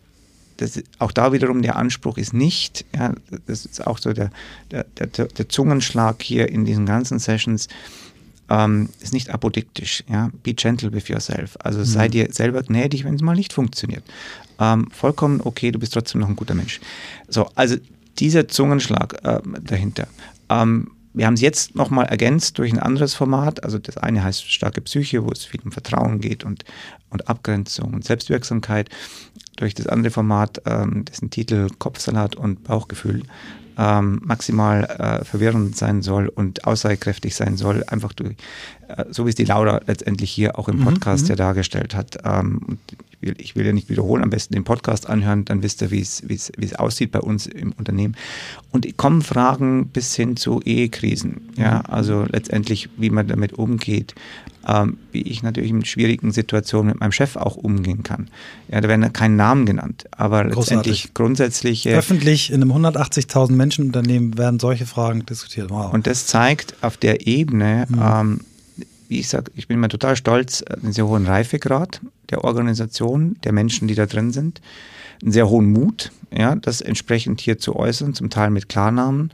das, 0.59 0.81
auch 1.01 1.11
da 1.11 1.33
wiederum 1.33 1.63
der 1.63 1.75
Anspruch 1.75 2.17
ist 2.17 2.33
nicht, 2.33 2.85
ja, 2.95 3.13
das 3.47 3.67
ist 3.67 3.85
auch 3.85 3.99
so 3.99 4.13
der, 4.13 4.31
der, 4.71 4.85
der, 4.85 5.27
der 5.27 5.49
Zungenschlag 5.49 6.23
hier 6.23 6.49
in 6.49 6.65
diesen 6.65 6.87
ganzen 6.87 7.19
Sessions, 7.19 7.67
ähm, 8.55 8.89
ist 9.01 9.13
nicht 9.13 9.31
apodiktisch. 9.31 10.05
Ja? 10.09 10.31
Be 10.43 10.55
gentle 10.55 10.93
with 10.93 11.09
yourself. 11.09 11.57
Also 11.61 11.81
mhm. 11.81 11.85
sei 11.85 12.09
dir 12.09 12.29
selber 12.31 12.63
gnädig, 12.63 13.05
wenn 13.05 13.15
es 13.15 13.23
mal 13.23 13.35
nicht 13.35 13.53
funktioniert. 13.53 14.05
Ähm, 14.61 14.89
vollkommen 14.93 15.41
okay, 15.43 15.73
du 15.73 15.79
bist 15.79 15.95
trotzdem 15.95 16.21
noch 16.21 16.29
ein 16.29 16.37
guter 16.37 16.55
Mensch. 16.55 16.81
So, 17.29 17.49
also 17.57 17.77
dieser 18.19 18.47
Zungenschlag 18.47 19.19
äh, 19.25 19.41
dahinter. 19.63 20.07
Ähm, 20.49 20.93
wir 21.15 21.27
haben 21.27 21.35
es 21.35 21.41
jetzt 21.41 21.77
nochmal 21.77 22.07
ergänzt 22.07 22.59
durch 22.59 22.73
ein 22.73 22.79
anderes 22.79 23.15
Format. 23.15 23.65
Also 23.65 23.79
das 23.79 23.97
eine 23.97 24.23
heißt 24.23 24.51
starke 24.51 24.81
Psyche, 24.81 25.25
wo 25.25 25.31
es 25.31 25.45
viel 25.45 25.61
um 25.65 25.73
Vertrauen 25.73 26.21
geht 26.21 26.45
und, 26.45 26.65
und 27.11 27.29
Abgrenzung 27.29 27.95
und 27.95 28.05
Selbstwirksamkeit. 28.05 28.89
Durch 29.57 29.75
das 29.75 29.87
andere 29.87 30.13
Format, 30.13 30.61
ähm, 30.67 31.05
dessen 31.05 31.31
Titel 31.31 31.69
Kopfsalat 31.79 32.35
und 32.35 32.65
Bauchgefühl, 32.65 33.23
ähm, 33.79 34.21
maximal 34.25 34.85
äh, 34.85 35.25
verwirrend 35.25 35.77
sein 35.77 36.03
soll 36.03 36.29
und 36.29 36.67
aussagekräftig 36.67 37.35
sein 37.35 37.57
soll, 37.57 37.85
einfach 37.85 38.13
durch, 38.13 38.37
äh, 38.89 39.05
so 39.11 39.27
wie 39.27 39.31
es 39.31 39.35
die 39.35 39.45
Laura 39.45 39.81
letztendlich 39.87 40.31
hier 40.31 40.59
auch 40.59 40.69
im 40.69 40.79
mhm, 40.79 40.85
Podcast 40.85 41.25
mhm, 41.25 41.31
ja 41.31 41.37
dargestellt 41.37 41.95
hat. 41.95 42.19
Ähm, 42.25 42.79
ich, 43.11 43.23
will, 43.23 43.35
ich 43.39 43.57
will 43.57 43.67
ja 43.67 43.73
nicht 43.73 43.89
wiederholen, 43.89 44.23
am 44.23 44.31
besten 44.31 44.55
den 44.55 44.65
Podcast 44.65 45.09
anhören, 45.09 45.45
dann 45.45 45.63
wisst 45.63 45.83
ihr, 45.83 45.91
wie 45.91 46.01
es, 46.01 46.29
wie 46.29 46.35
es, 46.35 46.53
wie 46.57 46.67
es 46.67 46.75
aussieht 46.75 47.13
bei 47.13 47.21
uns 47.21 47.47
im 47.47 47.73
Unternehmen. 47.73 48.17
Und 48.71 48.97
kommen 48.97 49.23
Fragen 49.23 49.89
bis 49.89 50.15
hin 50.15 50.37
zu 50.37 50.61
Ehekrisen, 50.63 51.49
ja, 51.57 51.77
mhm. 51.77 51.95
also 51.95 52.27
letztendlich, 52.29 52.89
wie 52.97 53.11
man 53.11 53.27
damit 53.27 53.55
umgeht, 53.55 54.15
ähm, 54.67 54.99
wie 55.13 55.23
ich 55.23 55.43
natürlich 55.43 55.71
in 55.71 55.85
schwierigen 55.85 56.33
Situationen 56.33 56.89
mit 56.93 57.01
meinem 57.01 57.13
Chef 57.13 57.37
auch 57.37 57.57
umgehen 57.57 58.03
kann. 58.03 58.29
Ja, 58.69 58.81
da 58.81 58.89
werden 58.89 59.13
keine 59.13 59.35
Namen 59.35 59.67
genannt, 59.67 60.05
aber 60.11 60.45
Großartig. 60.45 60.59
letztendlich 60.59 61.15
grundsätzlich. 61.15 61.87
Äh, 61.87 61.95
Öffentlich 61.95 62.51
in 62.51 62.63
einem 62.63 62.73
180.000 62.73 63.53
Menschen 63.53 63.87
Unternehmen 63.87 64.39
werden 64.39 64.59
solche 64.59 64.87
Fragen 64.87 65.25
diskutiert. 65.27 65.71
Wow. 65.71 65.93
Und 65.93 66.07
das 66.07 66.27
zeigt 66.27 66.75
auf 66.83 66.97
der 66.97 67.27
Ebene, 67.27 67.87
mhm. 67.89 68.01
ähm, 68.03 68.41
wie 69.09 69.21
ich 69.21 69.29
sage, 69.29 69.51
ich 69.55 69.69
bin 69.69 69.77
immer 69.77 69.89
total 69.89 70.17
stolz, 70.17 70.63
einen 70.63 70.93
sehr 70.93 71.07
hohen 71.07 71.27
Reifegrad 71.27 72.01
der 72.31 72.45
Organisation, 72.45 73.37
der 73.45 73.53
Menschen, 73.53 73.89
die 73.89 73.95
da 73.95 74.07
drin 74.07 74.33
sind, 74.33 74.61
einen 75.23 75.33
sehr 75.33 75.49
hohen 75.49 75.71
Mut, 75.71 76.11
ja, 76.33 76.57
das 76.57 76.81
entsprechend 76.81 77.41
hier 77.41 77.59
zu 77.59 77.77
äußern, 77.77 78.15
zum 78.15 78.31
Teil 78.31 78.51
mit 78.51 78.69
Klarnamen, 78.69 79.31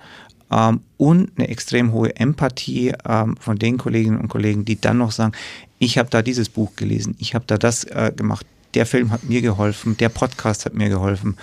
ähm, 0.50 0.80
und 0.96 1.32
eine 1.36 1.48
extrem 1.48 1.92
hohe 1.92 2.14
Empathie 2.16 2.92
ähm, 3.06 3.36
von 3.38 3.58
den 3.58 3.78
Kolleginnen 3.78 4.18
und 4.18 4.28
Kollegen, 4.28 4.64
die 4.64 4.80
dann 4.80 4.98
noch 4.98 5.12
sagen, 5.12 5.32
ich 5.78 5.98
habe 5.98 6.10
da 6.10 6.22
dieses 6.22 6.48
Buch 6.48 6.76
gelesen, 6.76 7.14
ich 7.18 7.34
habe 7.34 7.44
da 7.46 7.56
das 7.56 7.84
äh, 7.84 8.12
gemacht, 8.14 8.46
der 8.74 8.86
Film 8.86 9.10
hat 9.10 9.24
mir 9.24 9.42
geholfen, 9.42 9.96
der 9.96 10.08
Podcast 10.08 10.64
hat 10.64 10.74
mir 10.74 10.88
geholfen. 10.88 11.36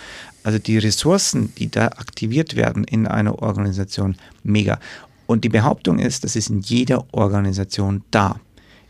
Also 0.43 0.60
die 0.60 0.78
Ressourcen, 0.78 1.53
die 1.55 1.70
da 1.70 1.88
aktiviert 1.88 2.55
werden 2.55 2.86
in 2.86 3.05
einer 3.05 3.41
Organisation, 3.41 4.16
mega. 4.43 4.80
Und 5.26 5.43
die 5.43 5.49
Behauptung 5.49 5.99
ist, 5.99 6.24
das 6.24 6.38
ist 6.38 6.49
in 6.49 6.62
jeder 6.62 7.05
Organisation 7.12 8.03
da. 8.12 8.39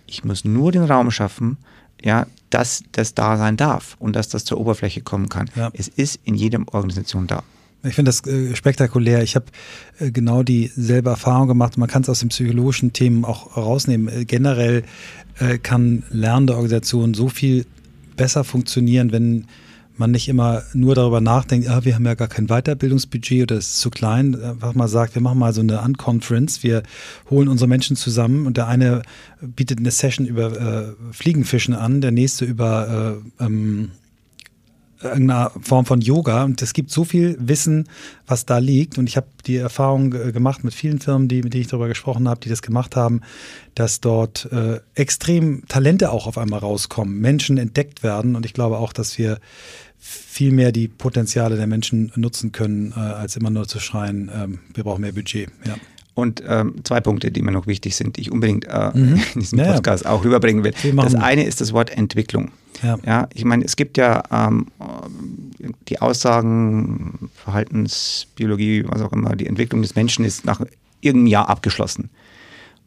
Ich 0.05 0.23
muss 0.23 0.45
nur 0.45 0.71
den 0.71 0.83
Raum 0.83 1.09
schaffen, 1.09 1.57
ja, 2.01 2.27
dass 2.51 2.83
das 2.91 3.15
da 3.15 3.37
sein 3.37 3.57
darf 3.57 3.95
und 3.99 4.15
dass 4.15 4.29
das 4.29 4.45
zur 4.45 4.59
Oberfläche 4.59 5.01
kommen 5.01 5.29
kann. 5.29 5.49
Ja. 5.55 5.71
Es 5.73 5.87
ist 5.87 6.19
in 6.23 6.35
jeder 6.35 6.59
Organisation 6.71 7.25
da. 7.25 7.43
Ich 7.87 7.95
finde 7.95 8.09
das 8.09 8.25
äh, 8.25 8.55
spektakulär. 8.55 9.23
Ich 9.23 9.35
habe 9.35 9.45
äh, 9.99 10.11
genau 10.11 10.43
dieselbe 10.43 11.09
Erfahrung 11.09 11.47
gemacht. 11.47 11.77
Man 11.77 11.89
kann 11.89 12.03
es 12.03 12.09
aus 12.09 12.19
den 12.19 12.29
psychologischen 12.29 12.93
Themen 12.93 13.25
auch 13.25 13.57
rausnehmen. 13.57 14.07
Äh, 14.07 14.25
generell 14.25 14.83
äh, 15.39 15.57
kann 15.57 16.03
lernende 16.09 16.55
Organisationen 16.55 17.13
so 17.13 17.29
viel 17.29 17.65
besser 18.15 18.43
funktionieren, 18.43 19.11
wenn 19.11 19.45
man 19.97 20.11
nicht 20.11 20.27
immer 20.29 20.63
nur 20.73 20.95
darüber 20.95 21.21
nachdenkt, 21.21 21.69
ah, 21.69 21.83
wir 21.83 21.95
haben 21.95 22.05
ja 22.05 22.13
gar 22.13 22.27
kein 22.27 22.47
Weiterbildungsbudget 22.47 23.43
oder 23.43 23.57
es 23.57 23.67
ist 23.67 23.79
zu 23.79 23.89
klein, 23.89 24.39
einfach 24.39 24.75
mal 24.75 24.87
sagt, 24.87 25.15
wir 25.15 25.21
machen 25.21 25.39
mal 25.39 25.53
so 25.53 25.61
eine 25.61 25.81
Unconference, 25.81 26.63
wir 26.63 26.83
holen 27.29 27.47
unsere 27.47 27.67
Menschen 27.67 27.95
zusammen 27.95 28.45
und 28.45 28.57
der 28.57 28.67
eine 28.67 29.01
bietet 29.41 29.79
eine 29.79 29.91
Session 29.91 30.25
über 30.25 30.51
äh, 30.51 31.13
Fliegenfischen 31.13 31.73
an, 31.73 32.01
der 32.01 32.11
nächste 32.11 32.45
über 32.45 33.19
äh, 33.39 33.43
ähm, 33.43 33.91
irgendeiner 35.01 35.51
Form 35.61 35.85
von 35.85 36.01
Yoga 36.01 36.43
und 36.43 36.61
es 36.61 36.73
gibt 36.73 36.91
so 36.91 37.03
viel 37.03 37.37
Wissen, 37.39 37.87
was 38.25 38.45
da 38.45 38.57
liegt 38.57 38.97
und 38.97 39.07
ich 39.07 39.17
habe 39.17 39.27
die 39.45 39.57
Erfahrung 39.57 40.13
äh, 40.13 40.31
gemacht 40.31 40.63
mit 40.63 40.73
vielen 40.73 40.99
Firmen, 40.99 41.27
die, 41.27 41.41
mit 41.41 41.53
denen 41.53 41.61
ich 41.61 41.67
darüber 41.67 41.87
gesprochen 41.87 42.27
habe, 42.27 42.39
die 42.39 42.49
das 42.49 42.61
gemacht 42.61 42.95
haben, 42.95 43.21
dass 43.75 44.01
dort 44.01 44.51
äh, 44.51 44.79
extrem 44.95 45.67
Talente 45.67 46.11
auch 46.11 46.27
auf 46.27 46.37
einmal 46.37 46.59
rauskommen, 46.59 47.19
Menschen 47.19 47.57
entdeckt 47.57 48.03
werden 48.03 48.35
und 48.35 48.45
ich 48.45 48.53
glaube 48.53 48.77
auch, 48.77 48.93
dass 48.93 49.17
wir 49.17 49.39
viel 49.99 50.51
mehr 50.51 50.71
die 50.71 50.87
Potenziale 50.87 51.57
der 51.57 51.67
Menschen 51.67 52.11
nutzen 52.15 52.51
können, 52.51 52.93
äh, 52.95 52.99
als 52.99 53.35
immer 53.35 53.49
nur 53.49 53.67
zu 53.67 53.79
schreien, 53.79 54.29
ähm, 54.33 54.59
wir 54.73 54.83
brauchen 54.83 55.01
mehr 55.01 55.11
Budget. 55.11 55.49
Ja. 55.65 55.75
Und 56.17 56.41
ähm, 56.47 56.73
zwei 56.83 56.99
Punkte, 56.99 57.29
die 57.29 57.43
mir 57.43 57.51
noch 57.51 57.67
wichtig 57.67 57.95
sind, 57.95 58.17
die 58.17 58.21
ich 58.21 58.31
unbedingt 58.31 58.65
äh, 58.65 58.89
mhm. 58.91 59.21
in 59.35 59.39
diesem 59.39 59.59
Podcast 59.59 60.05
ja, 60.05 60.09
auch 60.09 60.25
rüberbringen 60.25 60.63
will. 60.63 60.73
Das 60.95 61.13
eine 61.13 61.45
ist 61.45 61.61
das 61.61 61.73
Wort 61.73 61.91
Entwicklung. 61.91 62.49
Ja, 62.81 62.97
ja 63.05 63.29
ich 63.35 63.45
meine, 63.45 63.63
es 63.63 63.75
gibt 63.75 63.99
ja 63.99 64.23
ähm, 64.31 64.65
die 65.87 66.01
Aussagen, 66.01 67.29
Verhaltensbiologie, 67.35 68.85
was 68.87 69.03
auch 69.03 69.13
immer, 69.13 69.35
die 69.35 69.45
Entwicklung 69.45 69.83
des 69.83 69.93
Menschen 69.93 70.25
ist 70.25 70.43
nach 70.43 70.59
irgendeinem 71.01 71.27
Jahr 71.27 71.49
abgeschlossen. 71.49 72.09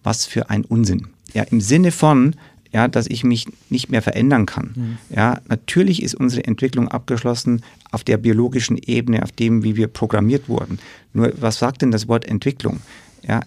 Was 0.03 0.26
für 0.26 0.51
ein 0.51 0.64
Unsinn. 0.64 1.07
Ja, 1.33 1.45
im 1.45 1.61
Sinne 1.61 1.93
von, 1.93 2.35
ja, 2.72 2.89
dass 2.89 3.07
ich 3.07 3.22
mich 3.22 3.47
nicht 3.68 3.93
mehr 3.93 4.03
verändern 4.03 4.45
kann. 4.45 4.72
Mhm. 4.74 4.99
Ja, 5.14 5.41
natürlich 5.47 6.03
ist 6.03 6.16
unsere 6.16 6.43
Entwicklung 6.47 6.89
abgeschlossen 6.89 7.62
auf 7.93 8.03
der 8.03 8.16
biologischen 8.16 8.76
Ebene, 8.76 9.22
auf 9.22 9.31
dem, 9.31 9.62
wie 9.62 9.76
wir 9.76 9.87
programmiert 9.87 10.49
wurden. 10.49 10.81
Nur 11.12 11.33
was 11.41 11.61
sagt 11.61 11.83
denn 11.83 11.93
das 11.93 12.09
Wort 12.09 12.24
Entwicklung? 12.24 12.81
Ja, 13.27 13.41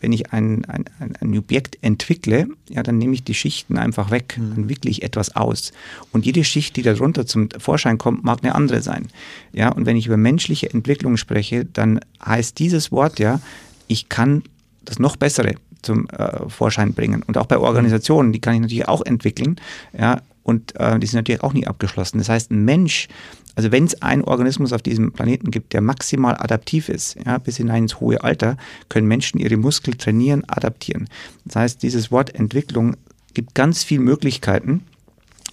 wenn 0.00 0.12
ich 0.12 0.32
ein, 0.32 0.64
ein, 0.66 0.84
ein 1.20 1.36
Objekt 1.36 1.78
entwickle, 1.82 2.48
ja, 2.68 2.82
dann 2.82 2.98
nehme 2.98 3.14
ich 3.14 3.24
die 3.24 3.34
Schichten 3.34 3.78
einfach 3.78 4.10
weg, 4.10 4.36
mhm. 4.38 4.54
dann 4.54 4.68
wickle 4.68 4.90
ich 4.90 5.02
etwas 5.02 5.34
aus. 5.34 5.72
Und 6.12 6.26
jede 6.26 6.44
Schicht, 6.44 6.76
die 6.76 6.82
darunter 6.82 7.26
zum 7.26 7.48
Vorschein 7.58 7.98
kommt, 7.98 8.22
mag 8.22 8.40
eine 8.42 8.54
andere 8.54 8.82
sein. 8.82 9.08
Ja, 9.52 9.70
und 9.70 9.86
wenn 9.86 9.96
ich 9.96 10.06
über 10.06 10.16
menschliche 10.16 10.70
Entwicklung 10.72 11.16
spreche, 11.16 11.64
dann 11.64 12.00
heißt 12.24 12.58
dieses 12.58 12.92
Wort 12.92 13.18
ja, 13.18 13.40
ich 13.88 14.08
kann 14.08 14.42
das 14.84 14.98
noch 14.98 15.16
Bessere 15.16 15.54
zum 15.82 16.08
äh, 16.10 16.48
Vorschein 16.48 16.92
bringen. 16.92 17.22
Und 17.22 17.38
auch 17.38 17.46
bei 17.46 17.58
Organisationen, 17.58 18.32
die 18.32 18.40
kann 18.40 18.54
ich 18.54 18.60
natürlich 18.60 18.88
auch 18.88 19.04
entwickeln. 19.04 19.56
Ja, 19.96 20.20
und 20.46 20.78
äh, 20.80 20.98
die 20.98 21.06
sind 21.06 21.18
natürlich 21.18 21.42
auch 21.42 21.52
nie 21.52 21.66
abgeschlossen. 21.66 22.18
Das 22.18 22.28
heißt, 22.28 22.50
ein 22.50 22.64
Mensch 22.64 23.08
also 23.56 23.72
wenn 23.72 23.84
es 23.84 24.02
einen 24.02 24.22
Organismus 24.22 24.74
auf 24.74 24.82
diesem 24.82 25.12
Planeten 25.12 25.50
gibt, 25.50 25.72
der 25.72 25.80
maximal 25.80 26.36
adaptiv 26.36 26.90
ist, 26.90 27.16
ja, 27.24 27.38
bis 27.38 27.56
hinein 27.56 27.84
ins 27.84 28.00
hohe 28.00 28.22
Alter, 28.22 28.58
können 28.90 29.08
Menschen 29.08 29.40
ihre 29.40 29.56
Muskeln 29.56 29.96
trainieren, 29.96 30.44
adaptieren. 30.46 31.08
Das 31.46 31.56
heißt, 31.56 31.82
dieses 31.82 32.10
Wort 32.10 32.34
Entwicklung 32.34 32.96
gibt 33.32 33.54
ganz 33.54 33.82
viele 33.82 34.02
Möglichkeiten 34.02 34.82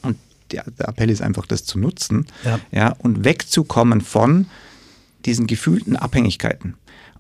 und 0.02 0.18
der, 0.52 0.66
der 0.78 0.90
Appell 0.90 1.10
ist 1.10 1.22
einfach, 1.22 1.46
das 1.46 1.64
zu 1.64 1.80
nutzen 1.80 2.26
ja. 2.44 2.60
Ja, 2.72 2.96
und 3.00 3.24
wegzukommen 3.24 4.02
von 4.02 4.48
diesen 5.26 5.48
gefühlten 5.48 5.96
Abhängigkeiten. 5.96 6.76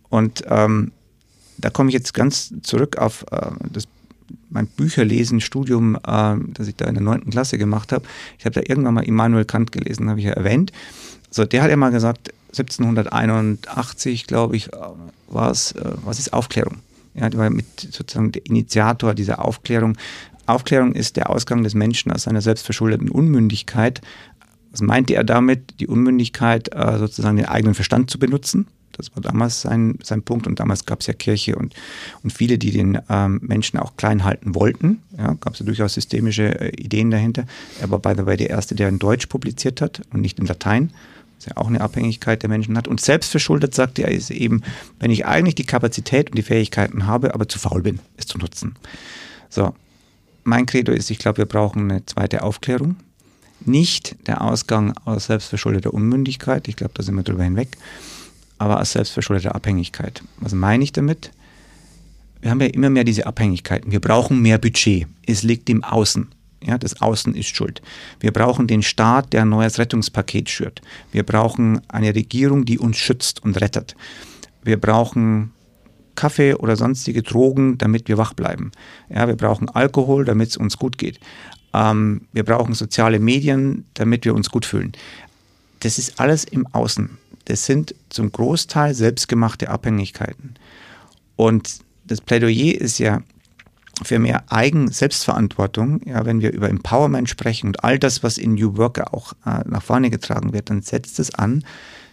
Und 0.09 0.43
ähm, 0.47 0.91
da 1.57 1.69
komme 1.69 1.89
ich 1.89 1.93
jetzt 1.93 2.13
ganz 2.13 2.53
zurück 2.61 2.97
auf 2.97 3.25
äh, 3.31 3.51
das 3.71 3.87
mein 4.49 4.67
Bücherlesen, 4.67 5.41
Studium, 5.41 5.95
äh, 5.95 6.35
das 6.53 6.67
ich 6.67 6.75
da 6.75 6.85
in 6.85 6.95
der 6.95 7.03
neunten 7.03 7.31
Klasse 7.31 7.57
gemacht 7.57 7.91
habe. 7.91 8.05
Ich 8.37 8.45
habe 8.45 8.53
da 8.53 8.61
irgendwann 8.65 8.93
mal 8.93 9.03
Immanuel 9.03 9.45
Kant 9.45 9.71
gelesen, 9.71 10.09
habe 10.09 10.19
ich 10.19 10.25
ja 10.25 10.33
erwähnt. 10.33 10.71
So, 11.29 11.45
der 11.45 11.63
hat 11.63 11.69
ja 11.69 11.77
mal 11.77 11.91
gesagt, 11.91 12.31
1781, 12.49 14.27
glaube 14.27 14.55
ich, 14.55 14.71
äh, 14.71 14.77
war 15.27 15.51
es, 15.51 15.71
äh, 15.73 15.91
was 16.05 16.19
ist 16.19 16.33
Aufklärung? 16.33 16.77
Ja, 17.15 17.29
der 17.29 17.39
war 17.39 17.49
mit 17.49 17.65
sozusagen 17.79 18.31
der 18.31 18.45
Initiator 18.45 19.13
dieser 19.13 19.43
Aufklärung. 19.43 19.97
Aufklärung 20.45 20.93
ist 20.93 21.15
der 21.15 21.29
Ausgang 21.29 21.63
des 21.63 21.73
Menschen 21.73 22.11
aus 22.11 22.23
seiner 22.23 22.41
selbstverschuldeten 22.41 23.09
Unmündigkeit. 23.09 24.01
Was 24.71 24.81
meinte 24.81 25.13
er 25.15 25.23
damit? 25.23 25.79
Die 25.79 25.87
Unmündigkeit, 25.87 26.73
äh, 26.73 26.97
sozusagen 26.97 27.37
den 27.37 27.45
eigenen 27.45 27.75
Verstand 27.75 28.09
zu 28.09 28.19
benutzen, 28.19 28.67
das 28.93 29.15
war 29.15 29.21
damals 29.21 29.61
sein, 29.61 29.99
sein 30.01 30.23
Punkt 30.23 30.47
und 30.47 30.59
damals 30.59 30.85
gab 30.85 31.01
es 31.01 31.07
ja 31.07 31.13
Kirche 31.13 31.55
und, 31.55 31.73
und 32.23 32.31
viele, 32.31 32.57
die 32.57 32.71
den 32.71 32.99
ähm, 33.09 33.39
Menschen 33.43 33.77
auch 33.79 33.97
klein 33.97 34.23
halten 34.23 34.55
wollten. 34.55 35.01
Ja, 35.17 35.33
gab 35.33 35.53
es 35.53 35.59
ja 35.59 35.65
durchaus 35.65 35.93
systemische 35.93 36.59
äh, 36.59 36.69
Ideen 36.81 37.11
dahinter. 37.11 37.45
Er 37.81 37.91
war 37.91 37.99
by 37.99 38.13
the 38.15 38.25
way 38.25 38.37
der 38.37 38.49
Erste, 38.49 38.75
der 38.75 38.89
in 38.89 38.99
Deutsch 38.99 39.27
publiziert 39.27 39.81
hat 39.81 40.01
und 40.11 40.21
nicht 40.21 40.39
in 40.39 40.45
Latein, 40.45 40.91
ja 41.45 41.57
auch 41.57 41.67
eine 41.67 41.81
Abhängigkeit 41.81 42.41
der 42.41 42.49
Menschen 42.49 42.77
hat. 42.77 42.87
Und 42.87 43.01
selbstverschuldet, 43.01 43.75
sagte 43.75 44.03
er, 44.03 44.11
ist 44.11 44.31
eben, 44.31 44.61
wenn 44.99 45.11
ich 45.11 45.25
eigentlich 45.25 45.55
die 45.55 45.65
Kapazität 45.65 46.29
und 46.29 46.37
die 46.37 46.43
Fähigkeiten 46.43 47.05
habe, 47.05 47.33
aber 47.33 47.47
zu 47.47 47.59
faul 47.59 47.81
bin, 47.81 47.99
es 48.17 48.27
zu 48.27 48.37
nutzen. 48.37 48.75
So, 49.49 49.75
mein 50.43 50.65
Credo 50.65 50.91
ist, 50.91 51.09
ich 51.09 51.19
glaube, 51.19 51.39
wir 51.39 51.45
brauchen 51.45 51.89
eine 51.89 52.05
zweite 52.05 52.43
Aufklärung. 52.43 52.97
Nicht 53.65 54.15
der 54.27 54.41
Ausgang 54.41 54.93
aus 55.05 55.25
selbstverschuldeter 55.25 55.93
Unmündigkeit, 55.93 56.67
ich 56.67 56.75
glaube, 56.75 56.93
da 56.95 57.03
sind 57.03 57.15
wir 57.15 57.23
drüber 57.23 57.43
hinweg, 57.43 57.77
aber 58.57 58.77
als 58.77 58.93
selbstverschuldete 58.93 59.53
Abhängigkeit. 59.53 60.23
Was 60.37 60.53
meine 60.53 60.83
ich 60.83 60.91
damit? 60.91 61.31
Wir 62.41 62.51
haben 62.51 62.61
ja 62.61 62.67
immer 62.67 62.89
mehr 62.89 63.03
diese 63.03 63.25
Abhängigkeiten. 63.25 63.91
Wir 63.91 64.01
brauchen 64.01 64.41
mehr 64.41 64.57
Budget. 64.57 65.07
Es 65.25 65.43
liegt 65.43 65.69
im 65.69 65.83
Außen. 65.83 66.27
Ja, 66.61 66.77
das 66.77 67.01
Außen 67.01 67.35
ist 67.35 67.55
schuld. 67.55 67.81
Wir 68.19 68.31
brauchen 68.31 68.67
den 68.67 68.83
Staat, 68.83 69.33
der 69.33 69.41
ein 69.41 69.49
neues 69.49 69.79
Rettungspaket 69.79 70.49
schürt. 70.49 70.81
Wir 71.11 71.23
brauchen 71.23 71.81
eine 71.89 72.15
Regierung, 72.15 72.65
die 72.65 72.79
uns 72.79 72.97
schützt 72.97 73.43
und 73.43 73.59
rettet. 73.59 73.95
Wir 74.61 74.79
brauchen 74.79 75.51
Kaffee 76.15 76.53
oder 76.53 76.75
sonstige 76.75 77.21
Drogen, 77.21 77.77
damit 77.77 78.07
wir 78.07 78.17
wach 78.17 78.33
bleiben. 78.33 78.71
Ja, 79.09 79.27
wir 79.27 79.35
brauchen 79.35 79.69
Alkohol, 79.69 80.25
damit 80.25 80.49
es 80.49 80.57
uns 80.57 80.77
gut 80.77 80.97
geht. 80.97 81.19
Ähm, 81.73 82.21
wir 82.31 82.43
brauchen 82.43 82.73
soziale 82.73 83.19
Medien, 83.19 83.85
damit 83.93 84.25
wir 84.25 84.35
uns 84.35 84.49
gut 84.49 84.65
fühlen. 84.65 84.93
Das 85.79 85.97
ist 85.97 86.19
alles 86.19 86.45
im 86.45 86.67
Außen 86.67 87.17
das 87.45 87.65
sind 87.65 87.95
zum 88.09 88.31
Großteil 88.31 88.93
selbstgemachte 88.93 89.69
Abhängigkeiten. 89.69 90.55
Und 91.35 91.79
das 92.05 92.21
Plädoyer 92.21 92.79
ist 92.79 92.99
ja 92.99 93.21
für 94.03 94.19
mehr 94.19 94.43
Eigen-Selbstverantwortung, 94.49 96.01
ja, 96.05 96.25
wenn 96.25 96.41
wir 96.41 96.51
über 96.51 96.69
Empowerment 96.69 97.29
sprechen 97.29 97.67
und 97.67 97.83
all 97.83 97.99
das, 97.99 98.23
was 98.23 98.37
in 98.37 98.55
New 98.55 98.77
Work 98.77 99.13
auch 99.13 99.33
äh, 99.45 99.61
nach 99.65 99.83
vorne 99.83 100.09
getragen 100.09 100.53
wird, 100.53 100.69
dann 100.69 100.81
setzt 100.81 101.19
es 101.19 101.33
an, 101.35 101.63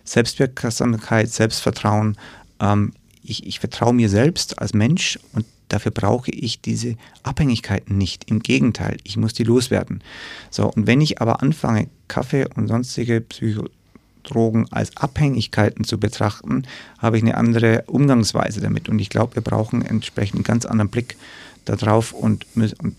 Selbstwirksamkeit, 0.04 1.30
Selbstvertrauen. 1.30 2.16
Ähm, 2.60 2.92
ich, 3.22 3.46
ich 3.46 3.60
vertraue 3.60 3.94
mir 3.94 4.08
selbst 4.08 4.58
als 4.58 4.74
Mensch 4.74 5.18
und 5.32 5.46
dafür 5.68 5.92
brauche 5.92 6.30
ich 6.30 6.60
diese 6.60 6.96
Abhängigkeiten 7.22 7.96
nicht. 7.96 8.30
Im 8.30 8.40
Gegenteil, 8.40 8.96
ich 9.04 9.16
muss 9.16 9.34
die 9.34 9.44
loswerden. 9.44 10.02
So, 10.50 10.70
und 10.70 10.86
wenn 10.86 11.00
ich 11.00 11.20
aber 11.20 11.42
anfange, 11.42 11.88
Kaffee 12.08 12.46
und 12.56 12.68
sonstige 12.68 13.20
Psycho 13.20 13.68
Drogen 14.22 14.66
als 14.70 14.96
Abhängigkeiten 14.96 15.84
zu 15.84 15.98
betrachten, 15.98 16.64
habe 16.98 17.16
ich 17.16 17.22
eine 17.22 17.36
andere 17.36 17.84
Umgangsweise 17.86 18.60
damit. 18.60 18.88
Und 18.88 18.98
ich 18.98 19.10
glaube, 19.10 19.36
wir 19.36 19.42
brauchen 19.42 19.82
entsprechend 19.82 20.36
einen 20.36 20.44
ganz 20.44 20.66
anderen 20.66 20.90
Blick 20.90 21.16
darauf 21.64 22.12
und, 22.12 22.46
und 22.54 22.96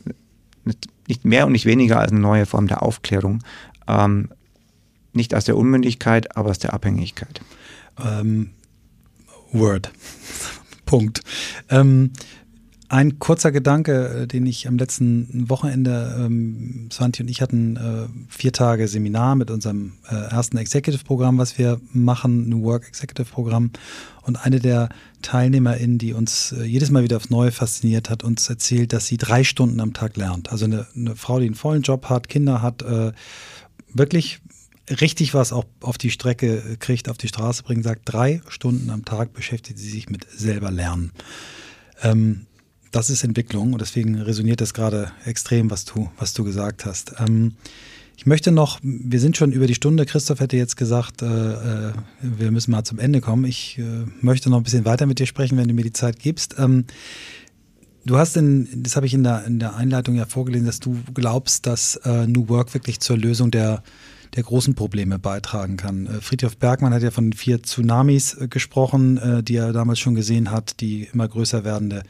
nicht 1.08 1.26
mehr 1.26 1.46
und 1.46 1.52
nicht 1.52 1.66
weniger 1.66 2.00
als 2.00 2.12
eine 2.12 2.22
neue 2.22 2.46
Form 2.46 2.68
der 2.68 2.84
Aufklärung. 2.84 3.44
Ähm, 3.88 4.30
nicht 5.14 5.36
aus 5.36 5.46
der 5.46 5.58
Unmündigkeit, 5.58 6.38
aber 6.38 6.52
aus 6.52 6.60
der 6.60 6.74
Abhängigkeit. 6.74 7.42
Ähm, 8.04 8.52
Word. 9.52 9.92
Punkt. 10.86 11.22
Ähm, 11.70 12.12
ein 12.92 13.20
kurzer 13.20 13.54
Gedanke, 13.54 14.24
äh, 14.24 14.28
den 14.28 14.46
ich 14.46 14.68
am 14.68 14.78
letzten 14.78 15.50
Wochenende, 15.50 16.14
ähm, 16.20 16.90
Svanti 16.92 17.24
und 17.24 17.30
ich 17.30 17.42
hatten 17.42 17.78
äh, 17.78 18.08
vier 18.28 18.52
Tage 18.52 18.86
Seminar 18.90 19.38
mit 19.38 19.50
unserem 19.50 19.94
äh, 20.10 20.16
ersten 20.16 20.58
Executive-Programm, 20.58 21.38
was 21.38 21.58
wir 21.58 21.80
machen, 21.94 22.50
New 22.50 22.64
Work 22.64 22.90
Executive-Programm. 22.90 23.72
Und 24.24 24.46
eine 24.46 24.60
der 24.60 24.90
TeilnehmerInnen, 25.22 26.00
die 26.00 26.12
uns 26.12 26.52
äh, 26.52 26.64
jedes 26.64 26.92
Mal 26.92 27.04
wieder 27.04 27.16
aufs 27.16 27.30
Neue 27.30 27.54
fasziniert 27.54 28.10
hat, 28.10 28.26
uns 28.26 28.50
erzählt, 28.50 28.92
dass 28.92 29.08
sie 29.08 29.18
drei 29.18 29.46
Stunden 29.46 29.80
am 29.80 29.94
Tag 29.94 30.18
lernt. 30.18 30.52
Also 30.52 30.66
eine, 30.66 30.86
eine 30.94 31.16
Frau, 31.16 31.40
die 31.40 31.46
einen 31.46 31.56
vollen 31.56 31.84
Job 31.84 32.10
hat, 32.10 32.28
Kinder 32.28 32.62
hat, 32.62 32.82
äh, 32.82 33.14
wirklich 33.94 34.42
richtig 34.90 35.34
was 35.34 35.54
auch 35.54 35.64
auf 35.80 35.98
die 35.98 36.12
Strecke 36.12 36.76
kriegt, 36.80 37.08
auf 37.08 37.18
die 37.18 37.30
Straße 37.30 37.64
bringt, 37.64 37.86
sagt, 37.86 38.02
drei 38.04 38.42
Stunden 38.50 38.90
am 38.90 39.06
Tag 39.06 39.32
beschäftigt 39.32 39.80
sie 39.80 39.90
sich 39.90 40.10
mit 40.10 40.28
selber 40.30 40.72
lernen. 40.72 41.14
Ähm, 42.04 42.48
das 42.92 43.10
ist 43.10 43.24
Entwicklung 43.24 43.74
und 43.74 43.82
deswegen 43.82 44.20
resoniert 44.20 44.62
das 44.62 44.74
gerade 44.74 45.12
extrem, 45.26 45.72
was 45.72 45.86
du, 45.86 46.10
was 46.18 46.34
du 46.34 46.44
gesagt 46.44 46.86
hast. 46.86 47.14
Ähm, 47.20 47.54
ich 48.18 48.26
möchte 48.26 48.52
noch, 48.52 48.80
wir 48.84 49.20
sind 49.20 49.36
schon 49.36 49.52
über 49.52 49.66
die 49.66 49.74
Stunde, 49.74 50.06
Christoph 50.06 50.42
hätte 50.42 50.56
jetzt 50.56 50.78
gesagt, 50.78 51.24
äh, 51.24 51.26
äh, 51.26 51.94
wir 52.22 52.52
müssen 52.52 52.72
mal 52.72 52.84
zum 52.84 53.00
Ende 53.00 53.20
kommen. 53.20 53.46
Ich 53.46 53.80
äh, 53.80 54.06
möchte 54.22 54.50
noch 54.52 54.58
ein 54.58 54.64
bisschen 54.64 54.86
weiter 54.86 55.08
mit 55.08 55.18
dir 55.18 55.26
sprechen, 55.26 55.58
wenn 55.58 55.68
du 55.68 55.74
mir 55.74 55.84
die 55.84 55.94
Zeit 55.94 56.20
gibst. 56.20 56.56
Ähm, 56.60 56.86
du 58.06 58.18
hast 58.18 58.38
in, 58.38 58.84
das 58.84 58.96
habe 58.96 59.08
ich 59.08 59.16
in 59.16 59.24
der, 59.24 59.46
in 59.46 59.58
der 59.58 59.76
Einleitung 59.76 60.16
ja 60.16 60.26
vorgelesen, 60.26 60.68
dass 60.68 60.80
du 60.80 61.00
glaubst, 61.14 61.66
dass 61.66 61.96
äh, 62.04 62.28
New 62.28 62.48
Work 62.50 62.74
wirklich 62.74 63.00
zur 63.00 63.18
Lösung 63.18 63.50
der 63.50 63.82
der 64.36 64.44
großen 64.44 64.76
Probleme 64.76 65.20
beitragen 65.20 65.78
kann. 65.78 66.08
Äh, 66.08 66.22
Friedhof 66.22 66.58
Bergmann 66.58 66.94
hat 66.94 67.04
ja 67.04 67.12
von 67.12 67.34
vier 67.34 67.62
Tsunamis 67.62 68.36
äh, 68.36 68.48
gesprochen, 68.48 69.18
äh, 69.18 69.44
die 69.44 69.56
er 69.56 69.74
damals 69.74 70.00
schon 70.00 70.16
gesehen 70.16 70.52
hat, 70.52 70.80
die 70.80 71.10
immer 71.14 71.28
größer 71.28 71.64
werdende 71.64 72.04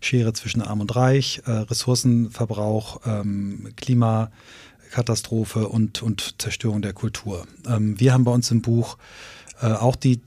Schere 0.00 0.32
zwischen 0.32 0.62
Arm 0.62 0.80
und 0.80 0.94
Reich, 0.94 1.40
Ressourcenverbrauch, 1.46 3.00
ähm, 3.06 3.68
Klimakatastrophe 3.76 5.68
und, 5.68 6.02
und 6.02 6.34
Zerstörung 6.38 6.82
der 6.82 6.92
Kultur. 6.92 7.46
Ähm, 7.66 7.98
wir 7.98 8.12
haben 8.12 8.24
bei 8.24 8.32
uns 8.32 8.50
im 8.50 8.60
Buch 8.62 8.98
auch 9.60 9.94
die, 9.94 10.20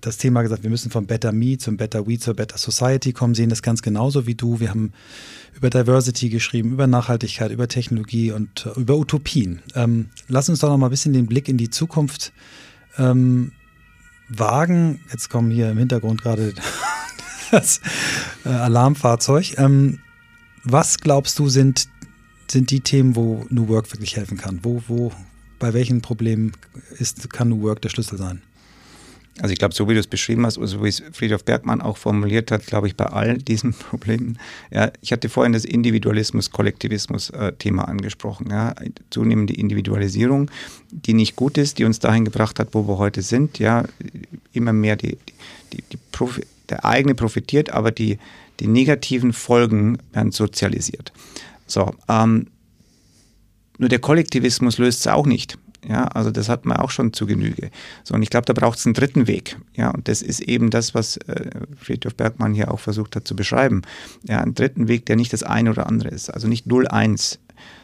das 0.00 0.18
Thema 0.18 0.42
gesagt, 0.42 0.64
wir 0.64 0.70
müssen 0.70 0.90
vom 0.90 1.06
Better 1.06 1.32
Me 1.32 1.56
zum 1.56 1.76
Better 1.76 2.06
We 2.06 2.18
zur 2.18 2.34
Better 2.34 2.58
Society 2.58 3.12
kommen, 3.12 3.34
sehen 3.34 3.48
das 3.48 3.62
ganz 3.62 3.80
genauso 3.80 4.26
wie 4.26 4.34
du. 4.34 4.58
Wir 4.58 4.70
haben 4.70 4.92
über 5.54 5.70
Diversity 5.70 6.28
geschrieben, 6.28 6.72
über 6.72 6.86
Nachhaltigkeit, 6.86 7.50
über 7.50 7.68
Technologie 7.68 8.32
und 8.32 8.66
äh, 8.66 8.80
über 8.80 8.96
Utopien. 8.96 9.62
Ähm, 9.74 10.08
lass 10.28 10.48
uns 10.48 10.60
doch 10.60 10.68
noch 10.68 10.78
mal 10.78 10.86
ein 10.86 10.90
bisschen 10.90 11.12
den 11.12 11.26
Blick 11.26 11.48
in 11.48 11.56
die 11.56 11.70
Zukunft 11.70 12.32
ähm, 12.98 13.52
wagen. 14.28 15.00
Jetzt 15.10 15.30
kommen 15.30 15.50
hier 15.50 15.70
im 15.70 15.78
Hintergrund 15.78 16.22
gerade 16.22 16.54
das 17.50 17.80
äh, 18.44 18.48
Alarmfahrzeug. 18.48 19.58
Ähm, 19.58 20.00
was 20.64 20.98
glaubst 20.98 21.38
du 21.38 21.48
sind, 21.48 21.88
sind 22.50 22.70
die 22.70 22.80
Themen, 22.80 23.16
wo 23.16 23.46
New 23.50 23.68
Work 23.68 23.92
wirklich 23.92 24.16
helfen 24.16 24.38
kann? 24.38 24.60
Wo, 24.62 24.82
wo, 24.88 25.12
bei 25.58 25.74
welchen 25.74 26.02
Problemen 26.02 26.52
ist, 26.98 27.30
kann 27.30 27.48
New 27.48 27.62
Work 27.62 27.82
der 27.82 27.88
Schlüssel 27.88 28.18
sein? 28.18 28.42
Also 29.40 29.52
ich 29.52 29.58
glaube, 29.58 29.74
so 29.74 29.88
wie 29.88 29.94
du 29.94 30.00
es 30.00 30.06
beschrieben 30.06 30.44
hast, 30.44 30.58
also 30.58 30.84
wie 30.84 30.88
es 30.88 31.02
Friedhof 31.12 31.42
Bergmann 31.44 31.80
auch 31.80 31.96
formuliert 31.96 32.50
hat, 32.50 32.66
glaube 32.66 32.86
ich, 32.86 32.96
bei 32.96 33.06
all 33.06 33.38
diesen 33.38 33.72
Problemen. 33.90 34.38
Ja, 34.70 34.92
ich 35.00 35.10
hatte 35.10 35.30
vorhin 35.30 35.54
das 35.54 35.64
Individualismus-Kollektivismus-Thema 35.64 37.88
angesprochen. 37.88 38.50
Ja, 38.50 38.74
zunehmende 39.10 39.54
Individualisierung, 39.54 40.50
die 40.90 41.14
nicht 41.14 41.34
gut 41.34 41.56
ist, 41.56 41.78
die 41.78 41.84
uns 41.84 41.98
dahin 41.98 42.26
gebracht 42.26 42.58
hat, 42.58 42.68
wo 42.72 42.86
wir 42.86 42.98
heute 42.98 43.22
sind. 43.22 43.58
Ja, 43.58 43.84
immer 44.52 44.74
mehr 44.74 44.96
die, 44.96 45.16
die, 45.72 45.82
die 45.90 45.98
Profi 46.12 46.42
der 46.68 46.84
eigene 46.84 47.14
profitiert, 47.14 47.70
aber 47.70 47.90
die, 47.90 48.18
die 48.60 48.66
negativen 48.66 49.32
Folgen 49.32 49.98
werden 50.12 50.32
sozialisiert. 50.32 51.12
So, 51.66 51.94
ähm, 52.08 52.48
nur 53.78 53.88
der 53.88 53.98
Kollektivismus 53.98 54.78
löst 54.78 55.00
es 55.00 55.06
auch 55.06 55.26
nicht. 55.26 55.58
Ja, 55.88 56.04
also 56.04 56.30
das 56.30 56.48
hat 56.48 56.64
man 56.64 56.76
auch 56.76 56.90
schon 56.90 57.12
zu 57.12 57.26
Genüge. 57.26 57.70
So, 58.04 58.14
und 58.14 58.22
ich 58.22 58.30
glaube, 58.30 58.44
da 58.44 58.52
braucht 58.52 58.78
es 58.78 58.86
einen 58.86 58.94
dritten 58.94 59.26
Weg. 59.26 59.56
Ja, 59.74 59.90
und 59.90 60.06
das 60.06 60.22
ist 60.22 60.40
eben 60.40 60.70
das, 60.70 60.94
was 60.94 61.16
äh, 61.16 61.50
Friedhof 61.76 62.14
Bergmann 62.14 62.54
hier 62.54 62.70
auch 62.70 62.78
versucht 62.78 63.16
hat 63.16 63.26
zu 63.26 63.34
beschreiben. 63.34 63.82
Ja, 64.22 64.40
einen 64.40 64.54
dritten 64.54 64.86
Weg, 64.86 65.06
der 65.06 65.16
nicht 65.16 65.32
das 65.32 65.42
eine 65.42 65.70
oder 65.70 65.86
andere 65.88 66.10
ist. 66.10 66.30
Also 66.30 66.46
nicht 66.46 66.66
0-1, 66.66 67.38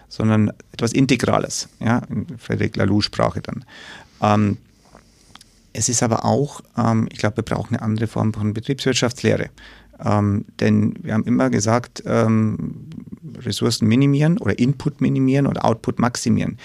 sondern 0.09 0.53
etwas 0.73 0.93
Integrales. 0.93 1.69
Ja, 1.81 2.03
in 2.09 2.27
Frederic 2.39 2.77
Laloux-Sprache 2.77 3.41
dann. 3.41 3.65
Ähm, 4.23 4.59
es 5.73 5.89
ist 5.89 6.03
aber 6.03 6.25
auch, 6.25 6.61
ähm, 6.77 7.09
ich 7.12 7.19
glaube, 7.19 7.39
wir 7.39 7.45
brauchen 7.45 7.75
eine 7.75 7.83
andere 7.83 8.07
Form 8.07 8.33
von 8.33 8.55
Betriebswirtschaftslehre. 8.55 9.51
Ähm, 10.05 10.45
denn 10.61 10.95
wir 11.03 11.15
haben 11.15 11.25
immer 11.25 11.51
gesagt, 11.51 12.03
ähm, 12.07 12.87
Ressourcen 13.41 13.89
minimieren 13.89 14.39
oder 14.39 14.59
Input 14.59 15.01
minimieren 15.01 15.47
oder 15.47 15.65
Output 15.65 15.99
maximieren. 15.99 16.59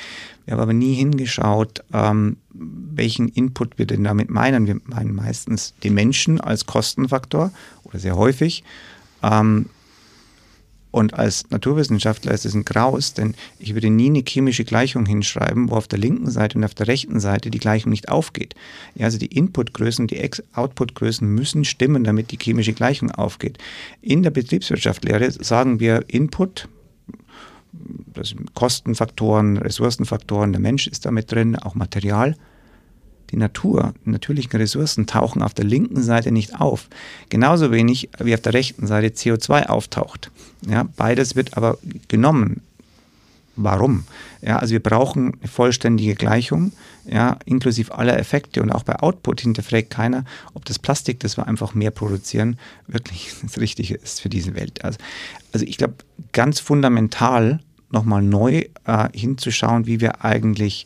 Wir 0.45 0.53
haben 0.53 0.61
aber 0.61 0.73
nie 0.73 0.93
hingeschaut, 0.93 1.83
ähm, 1.93 2.37
welchen 2.53 3.29
Input 3.29 3.77
wir 3.77 3.85
denn 3.85 4.03
damit 4.03 4.29
meinen. 4.29 4.67
Wir 4.67 4.79
meinen 4.85 5.15
meistens 5.15 5.73
den 5.83 5.93
Menschen 5.93 6.41
als 6.41 6.65
Kostenfaktor 6.65 7.51
oder 7.83 7.99
sehr 7.99 8.15
häufig. 8.15 8.63
Ähm, 9.21 9.67
und 10.93 11.15
als 11.15 11.49
Naturwissenschaftler 11.49 12.33
ist 12.33 12.45
es 12.45 12.53
ein 12.53 12.65
Graus, 12.65 13.15
denn 13.15 13.33
ich 13.57 13.73
würde 13.73 13.89
nie 13.89 14.11
eine 14.11 14.23
chemische 14.27 14.63
Gleichung 14.63 15.07
hinschreiben, 15.07 15.71
wo 15.71 15.75
auf 15.75 15.87
der 15.87 15.97
linken 15.97 16.29
Seite 16.29 16.55
und 16.55 16.63
auf 16.63 16.75
der 16.75 16.87
rechten 16.87 17.19
Seite 17.19 17.49
die 17.49 17.57
Gleichung 17.57 17.89
nicht 17.89 18.09
aufgeht. 18.09 18.53
Ja, 18.93 19.05
also 19.05 19.17
die 19.17 19.35
Inputgrößen, 19.35 20.05
die 20.05 20.29
Outputgrößen 20.53 21.27
müssen 21.27 21.65
stimmen, 21.65 22.03
damit 22.03 22.29
die 22.29 22.37
chemische 22.39 22.73
Gleichung 22.73 23.09
aufgeht. 23.09 23.57
In 24.03 24.21
der 24.21 24.29
Betriebswirtschaftslehre 24.29 25.31
sagen 25.31 25.79
wir 25.79 26.05
Input, 26.09 26.69
das 28.13 28.29
sind 28.29 28.53
Kostenfaktoren, 28.53 29.57
Ressourcenfaktoren, 29.57 30.51
der 30.51 30.61
Mensch 30.61 30.87
ist 30.87 31.05
damit 31.05 31.31
drin, 31.31 31.55
auch 31.55 31.75
Material. 31.75 32.35
Die 33.31 33.37
Natur, 33.37 33.93
die 34.05 34.11
natürlichen 34.11 34.55
Ressourcen 34.55 35.07
tauchen 35.07 35.41
auf 35.41 35.55
der 35.55 35.65
linken 35.65 36.03
Seite 36.03 36.31
nicht 36.31 36.59
auf. 36.61 36.87
Genauso 37.29 37.71
wenig 37.71 38.09
wie 38.19 38.33
auf 38.33 38.41
der 38.41 38.53
rechten 38.53 38.85
Seite 38.85 39.07
CO2 39.07 39.65
auftaucht. 39.65 40.29
Ja, 40.67 40.87
beides 40.95 41.35
wird 41.35 41.57
aber 41.57 41.79
genommen. 42.09 42.61
Warum? 43.55 44.05
Ja, 44.41 44.57
also 44.57 44.71
wir 44.71 44.81
brauchen 44.81 45.35
eine 45.39 45.47
vollständige 45.47 46.15
Gleichung, 46.15 46.71
ja, 47.05 47.37
inklusive 47.45 47.95
aller 47.95 48.17
Effekte. 48.17 48.61
Und 48.61 48.71
auch 48.71 48.83
bei 48.83 48.99
Output 48.99 49.41
hinterfragt 49.41 49.91
keiner, 49.91 50.25
ob 50.53 50.65
das 50.65 50.79
Plastik, 50.79 51.19
das 51.19 51.37
wir 51.37 51.47
einfach 51.47 51.75
mehr 51.75 51.91
produzieren, 51.91 52.57
wirklich 52.87 53.33
das 53.41 53.59
Richtige 53.59 53.95
ist 53.95 54.21
für 54.21 54.29
diese 54.29 54.55
Welt. 54.55 54.83
Also, 54.83 54.97
also 55.51 55.65
ich 55.65 55.77
glaube, 55.77 55.95
ganz 56.31 56.59
fundamental 56.59 57.59
nochmal 57.93 58.21
neu 58.21 58.65
äh, 58.85 59.07
hinzuschauen, 59.13 59.85
wie 59.85 60.01
wir 60.01 60.25
eigentlich 60.25 60.85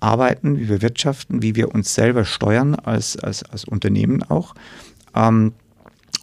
arbeiten, 0.00 0.58
wie 0.58 0.68
wir 0.68 0.82
wirtschaften, 0.82 1.42
wie 1.42 1.54
wir 1.54 1.74
uns 1.74 1.94
selber 1.94 2.24
steuern 2.24 2.74
als, 2.74 3.16
als, 3.16 3.42
als 3.44 3.64
Unternehmen 3.64 4.22
auch 4.22 4.54
ähm, 5.14 5.54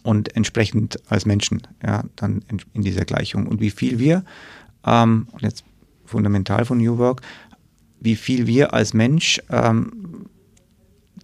und 0.04 0.36
entsprechend 0.36 0.98
als 1.10 1.26
Menschen 1.26 1.62
ja, 1.84 2.04
dann 2.16 2.44
in, 2.48 2.62
in, 2.74 2.82
dieser 2.82 3.04
Gleichung 3.04 3.46
und 3.46 3.60
wie 3.60 3.70
viel 3.70 3.98
wir, 3.98 4.24
ähm, 4.86 5.26
und 5.32 5.42
jetzt 5.42 5.64
fundamental 6.04 6.64
von 6.64 6.78
New 6.78 6.98
Work, 6.98 7.22
wie 8.00 8.16
viel 8.16 8.46
wir 8.46 8.72
als 8.74 8.94
Mensch 8.94 9.40
ähm, 9.50 10.26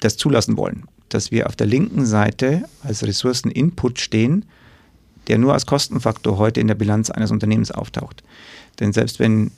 das 0.01 0.16
zulassen 0.16 0.56
wollen, 0.56 0.85
dass 1.09 1.31
wir 1.31 1.47
auf 1.47 1.56
der 1.56 1.66
linken 1.66 2.06
Seite 2.06 2.65
als 2.82 3.05
Ressourceninput 3.05 4.01
stehen, 4.01 4.44
der 5.28 5.39
nur 5.39 5.52
als 5.52 5.66
Kostenfaktor 5.66 6.39
heute 6.39 6.60
in 6.60 6.69
der 6.69 6.74
Bilanz 6.74 7.10
eines 7.10 7.31
Unternehmens 7.31 7.70
auftaucht. 7.70 8.23
Denn 8.80 8.92
selbst 8.92 9.18
wenn 9.18 9.50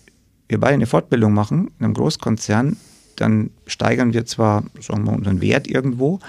wir 0.48 0.59
beide 0.59 0.74
eine 0.74 0.86
Fortbildung 0.86 1.32
machen 1.32 1.70
in 1.78 1.84
einem 1.84 1.94
Großkonzern, 1.94 2.76
dann 3.16 3.51
steigern 3.66 4.12
wir 4.12 4.26
zwar 4.26 4.64
sagen 4.80 5.05
wir, 5.05 5.12
unseren 5.12 5.40
Wert 5.40 5.68
irgendwo, 5.68 6.20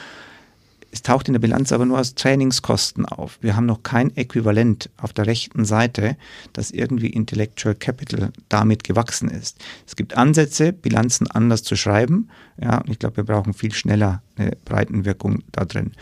es 0.92 1.02
taucht 1.02 1.28
in 1.28 1.34
der 1.34 1.40
Bilanz 1.40 1.72
aber 1.72 1.86
nur 1.86 1.98
als 1.98 2.16
Trainingskosten 2.16 3.06
auf. 3.06 3.40
Wir 3.42 3.56
haben 3.56 3.66
noch 3.66 3.82
kein 3.82 4.16
Äquivalent 4.18 4.90
auf 4.98 5.14
der 5.14 5.26
rechten 5.26 5.64
Seite, 5.64 6.18
dass 6.52 6.72
irgendwie 6.72 7.08
Intellectual 7.08 7.76
Capital 7.76 8.32
damit 8.50 8.84
gewachsen 8.84 9.30
ist. 9.30 9.58
Es 9.88 9.96
gibt 9.96 10.18
Ansätze, 10.18 10.74
Bilanzen 10.74 11.28
anders 11.28 11.64
zu 11.64 11.78
schreiben. 11.78 12.30
Ja, 12.62 12.80
und 12.80 12.90
ich 12.90 13.00
glaube, 13.00 13.18
wir 13.18 13.24
brauchen 13.24 13.54
viel 13.54 13.74
schneller 13.74 14.22
eine 14.36 14.58
Breitenwirkung 14.66 15.44
da 15.54 15.64
drin. 15.64 15.94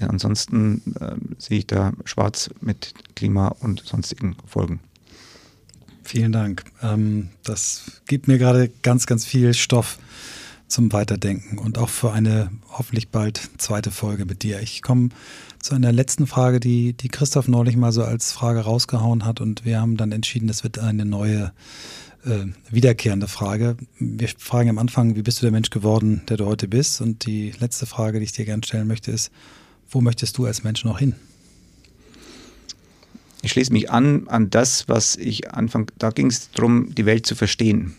Denn 0.00 0.10
ansonsten 0.10 0.82
äh, 0.98 1.14
sehe 1.38 1.58
ich 1.58 1.66
da 1.68 1.92
schwarz 2.04 2.50
mit 2.60 2.92
Klima 3.14 3.48
und 3.60 3.84
sonstigen 3.86 4.36
Folgen. 4.46 4.80
Vielen 6.04 6.32
Dank. 6.32 6.64
Ähm, 6.82 7.30
das 7.42 8.02
gibt 8.06 8.28
mir 8.28 8.38
gerade 8.38 8.70
ganz, 8.82 9.06
ganz 9.06 9.24
viel 9.24 9.54
Stoff 9.54 9.98
zum 10.68 10.92
Weiterdenken 10.92 11.58
und 11.58 11.78
auch 11.78 11.88
für 11.88 12.12
eine 12.12 12.50
hoffentlich 12.68 13.08
bald 13.08 13.40
zweite 13.58 13.90
Folge 13.90 14.26
mit 14.26 14.42
dir. 14.42 14.60
Ich 14.60 14.82
komme 14.82 15.10
zu 15.60 15.74
einer 15.74 15.92
letzten 15.92 16.26
Frage, 16.26 16.60
die, 16.60 16.92
die 16.92 17.08
Christoph 17.08 17.48
neulich 17.48 17.76
mal 17.76 17.92
so 17.92 18.04
als 18.04 18.32
Frage 18.32 18.60
rausgehauen 18.60 19.24
hat 19.24 19.40
und 19.40 19.64
wir 19.64 19.80
haben 19.80 19.96
dann 19.96 20.12
entschieden, 20.12 20.46
das 20.46 20.62
wird 20.62 20.78
eine 20.78 21.04
neue 21.04 21.52
äh, 22.24 22.46
wiederkehrende 22.70 23.28
Frage. 23.28 23.76
Wir 23.98 24.28
fragen 24.36 24.68
am 24.68 24.78
Anfang, 24.78 25.16
wie 25.16 25.22
bist 25.22 25.38
du 25.40 25.46
der 25.46 25.52
Mensch 25.52 25.70
geworden, 25.70 26.22
der 26.28 26.36
du 26.36 26.46
heute 26.46 26.68
bist? 26.68 27.00
Und 27.00 27.24
die 27.24 27.52
letzte 27.58 27.86
Frage, 27.86 28.18
die 28.18 28.24
ich 28.24 28.32
dir 28.32 28.44
gerne 28.44 28.62
stellen 28.64 28.88
möchte, 28.88 29.10
ist, 29.10 29.30
wo 29.88 30.00
möchtest 30.00 30.36
du 30.36 30.44
als 30.46 30.64
Mensch 30.64 30.84
noch 30.84 30.98
hin? 30.98 31.14
Ich 33.44 33.50
schließe 33.52 33.72
mich 33.72 33.90
an 33.90 34.26
an 34.28 34.50
das, 34.50 34.88
was 34.88 35.16
ich 35.16 35.52
anfang, 35.52 35.90
da 35.98 36.10
ging 36.10 36.28
es 36.28 36.50
darum, 36.52 36.94
die 36.94 37.06
Welt 37.06 37.26
zu 37.26 37.34
verstehen. 37.34 37.94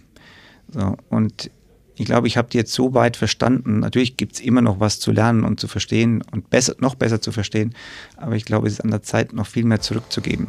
So, 0.73 0.97
und 1.09 1.51
ich 1.97 2.05
glaube, 2.05 2.27
ich 2.27 2.35
habe 2.35 2.49
die 2.51 2.57
jetzt 2.57 2.73
so 2.73 2.93
weit 2.93 3.15
verstanden. 3.15 3.79
Natürlich 3.79 4.17
gibt 4.17 4.33
es 4.33 4.39
immer 4.41 4.61
noch 4.61 4.79
was 4.79 4.99
zu 4.99 5.11
lernen 5.11 5.43
und 5.43 5.59
zu 5.59 5.67
verstehen 5.67 6.23
und 6.31 6.49
besser, 6.49 6.75
noch 6.79 6.95
besser 6.95 7.21
zu 7.21 7.31
verstehen. 7.31 7.73
Aber 8.17 8.35
ich 8.35 8.43
glaube, 8.43 8.67
es 8.67 8.73
ist 8.73 8.81
an 8.81 8.91
der 8.91 9.03
Zeit, 9.03 9.33
noch 9.33 9.47
viel 9.47 9.63
mehr 9.63 9.79
zurückzugeben. 9.79 10.47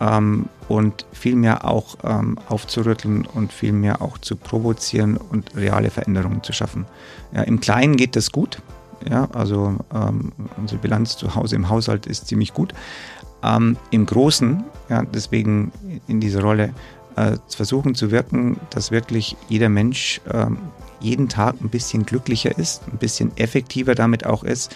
Ähm, 0.00 0.46
und 0.68 1.06
viel 1.12 1.36
mehr 1.36 1.64
auch 1.64 1.96
ähm, 2.04 2.36
aufzurütteln 2.48 3.24
und 3.24 3.52
viel 3.52 3.72
mehr 3.72 4.02
auch 4.02 4.18
zu 4.18 4.36
provozieren 4.36 5.16
und 5.16 5.56
reale 5.56 5.90
Veränderungen 5.90 6.42
zu 6.42 6.52
schaffen. 6.52 6.84
Ja, 7.32 7.42
Im 7.42 7.60
Kleinen 7.60 7.96
geht 7.96 8.16
das 8.16 8.30
gut. 8.32 8.60
Ja, 9.08 9.28
also 9.32 9.76
ähm, 9.94 10.32
unsere 10.56 10.80
Bilanz 10.80 11.16
zu 11.16 11.34
Hause 11.34 11.54
im 11.56 11.68
Haushalt 11.68 12.06
ist 12.06 12.26
ziemlich 12.26 12.52
gut. 12.52 12.74
Ähm, 13.46 13.76
Im 13.90 14.06
Großen, 14.06 14.64
ja, 14.88 15.02
deswegen 15.04 15.72
in 16.08 16.20
dieser 16.20 16.42
Rolle, 16.42 16.72
äh, 17.16 17.36
versuchen 17.48 17.94
zu 17.94 18.10
wirken, 18.10 18.60
dass 18.70 18.90
wirklich 18.90 19.36
jeder 19.48 19.68
Mensch 19.68 20.20
äh, 20.28 20.46
jeden 21.00 21.28
Tag 21.28 21.56
ein 21.60 21.70
bisschen 21.70 22.04
glücklicher 22.04 22.56
ist, 22.58 22.82
ein 22.92 22.98
bisschen 22.98 23.36
effektiver 23.36 23.94
damit 23.94 24.26
auch 24.26 24.44
ist 24.44 24.74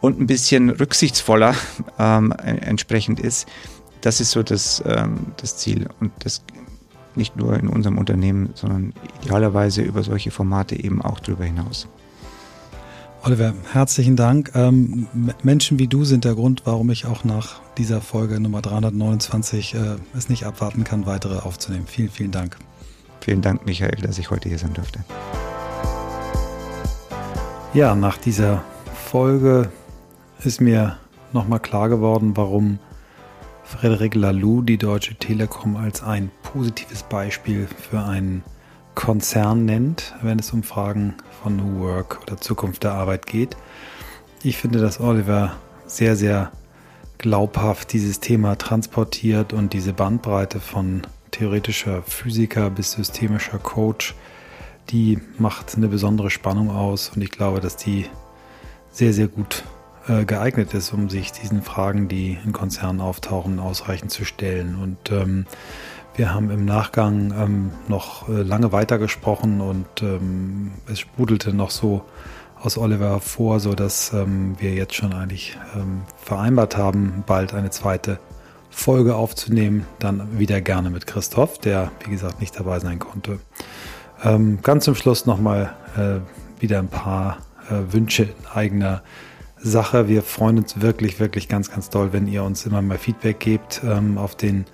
und 0.00 0.20
ein 0.20 0.26
bisschen 0.26 0.70
rücksichtsvoller 0.70 1.54
ähm, 1.98 2.32
entsprechend 2.32 3.20
ist. 3.20 3.48
Das 4.00 4.20
ist 4.20 4.32
so 4.32 4.42
das, 4.42 4.82
ähm, 4.86 5.32
das 5.38 5.56
Ziel 5.56 5.88
und 6.00 6.12
das 6.20 6.42
nicht 7.16 7.36
nur 7.36 7.54
in 7.54 7.68
unserem 7.68 7.98
Unternehmen, 7.98 8.50
sondern 8.54 8.92
idealerweise 9.22 9.82
über 9.82 10.02
solche 10.02 10.30
Formate 10.30 10.74
eben 10.82 11.00
auch 11.00 11.20
darüber 11.20 11.44
hinaus. 11.44 11.88
Oliver, 13.26 13.54
herzlichen 13.72 14.16
Dank. 14.16 14.52
Ähm, 14.54 15.08
Menschen 15.42 15.78
wie 15.78 15.86
du 15.86 16.04
sind 16.04 16.26
der 16.26 16.34
Grund, 16.34 16.62
warum 16.66 16.90
ich 16.90 17.06
auch 17.06 17.24
nach 17.24 17.62
dieser 17.78 18.02
Folge 18.02 18.38
Nummer 18.38 18.60
329 18.60 19.74
äh, 19.74 19.78
es 20.14 20.28
nicht 20.28 20.44
abwarten 20.44 20.84
kann, 20.84 21.06
weitere 21.06 21.38
aufzunehmen. 21.38 21.86
Vielen, 21.86 22.10
vielen 22.10 22.32
Dank. 22.32 22.58
Vielen 23.22 23.40
Dank, 23.40 23.64
Michael, 23.64 23.96
dass 24.02 24.18
ich 24.18 24.28
heute 24.28 24.50
hier 24.50 24.58
sein 24.58 24.74
durfte. 24.74 25.02
Ja, 27.72 27.94
nach 27.94 28.18
dieser 28.18 28.62
Folge 28.94 29.70
ist 30.44 30.60
mir 30.60 30.98
nochmal 31.32 31.60
klar 31.60 31.88
geworden, 31.88 32.36
warum 32.36 32.78
Frederik 33.64 34.14
Laloux 34.14 34.60
die 34.60 34.76
Deutsche 34.76 35.14
Telekom 35.14 35.76
als 35.76 36.02
ein 36.02 36.30
positives 36.42 37.02
Beispiel 37.04 37.68
für 37.68 38.04
einen 38.04 38.44
Konzern 38.94 39.64
nennt, 39.64 40.14
wenn 40.22 40.38
es 40.38 40.52
um 40.52 40.62
Fragen 40.62 41.14
von 41.42 41.56
New 41.56 41.80
Work 41.80 42.20
oder 42.22 42.40
Zukunft 42.40 42.84
der 42.84 42.92
Arbeit 42.92 43.26
geht. 43.26 43.56
Ich 44.42 44.56
finde, 44.56 44.80
dass 44.80 45.00
Oliver 45.00 45.56
sehr, 45.86 46.16
sehr 46.16 46.52
glaubhaft 47.18 47.92
dieses 47.92 48.20
Thema 48.20 48.56
transportiert 48.56 49.52
und 49.52 49.72
diese 49.72 49.92
Bandbreite 49.92 50.60
von 50.60 51.02
theoretischer 51.30 52.02
Physiker 52.02 52.70
bis 52.70 52.92
systemischer 52.92 53.58
Coach, 53.58 54.14
die 54.90 55.18
macht 55.38 55.74
eine 55.76 55.88
besondere 55.88 56.30
Spannung 56.30 56.70
aus 56.70 57.10
und 57.14 57.22
ich 57.22 57.30
glaube, 57.30 57.60
dass 57.60 57.76
die 57.76 58.06
sehr, 58.90 59.12
sehr 59.12 59.28
gut 59.28 59.64
äh, 60.06 60.24
geeignet 60.24 60.74
ist, 60.74 60.92
um 60.92 61.08
sich 61.08 61.32
diesen 61.32 61.62
Fragen, 61.62 62.08
die 62.08 62.38
in 62.44 62.52
Konzernen 62.52 63.00
auftauchen, 63.00 63.58
ausreichend 63.58 64.10
zu 64.10 64.24
stellen. 64.24 64.76
Und 64.80 65.10
ähm, 65.10 65.46
wir 66.16 66.32
haben 66.32 66.50
im 66.50 66.64
Nachgang 66.64 67.34
ähm, 67.36 67.70
noch 67.88 68.28
äh, 68.28 68.42
lange 68.42 68.72
weitergesprochen 68.72 69.60
und 69.60 69.86
ähm, 70.02 70.72
es 70.86 71.00
sprudelte 71.00 71.52
noch 71.52 71.70
so 71.70 72.02
aus 72.60 72.78
Oliver 72.78 73.10
hervor, 73.10 73.60
sodass 73.60 74.12
ähm, 74.12 74.54
wir 74.58 74.72
jetzt 74.74 74.94
schon 74.94 75.12
eigentlich 75.12 75.58
ähm, 75.76 76.02
vereinbart 76.16 76.76
haben, 76.76 77.24
bald 77.26 77.52
eine 77.52 77.70
zweite 77.70 78.18
Folge 78.70 79.16
aufzunehmen. 79.16 79.86
Dann 79.98 80.38
wieder 80.38 80.60
gerne 80.60 80.90
mit 80.90 81.06
Christoph, 81.06 81.58
der 81.58 81.90
wie 82.04 82.10
gesagt 82.10 82.40
nicht 82.40 82.58
dabei 82.58 82.78
sein 82.78 82.98
konnte. 82.98 83.40
Ähm, 84.22 84.60
ganz 84.62 84.84
zum 84.84 84.94
Schluss 84.94 85.26
nochmal 85.26 85.74
äh, 85.96 86.20
wieder 86.60 86.78
ein 86.78 86.88
paar 86.88 87.38
äh, 87.68 87.92
Wünsche 87.92 88.24
in 88.24 88.46
eigener 88.54 89.02
Sache. 89.58 90.08
Wir 90.08 90.22
freuen 90.22 90.58
uns 90.58 90.80
wirklich, 90.80 91.18
wirklich 91.20 91.48
ganz, 91.48 91.70
ganz 91.70 91.90
doll, 91.90 92.12
wenn 92.12 92.26
ihr 92.28 92.44
uns 92.44 92.64
immer 92.66 92.82
mal 92.82 92.98
Feedback 92.98 93.40
gebt 93.40 93.82
ähm, 93.84 94.16
auf 94.16 94.36
den 94.36 94.64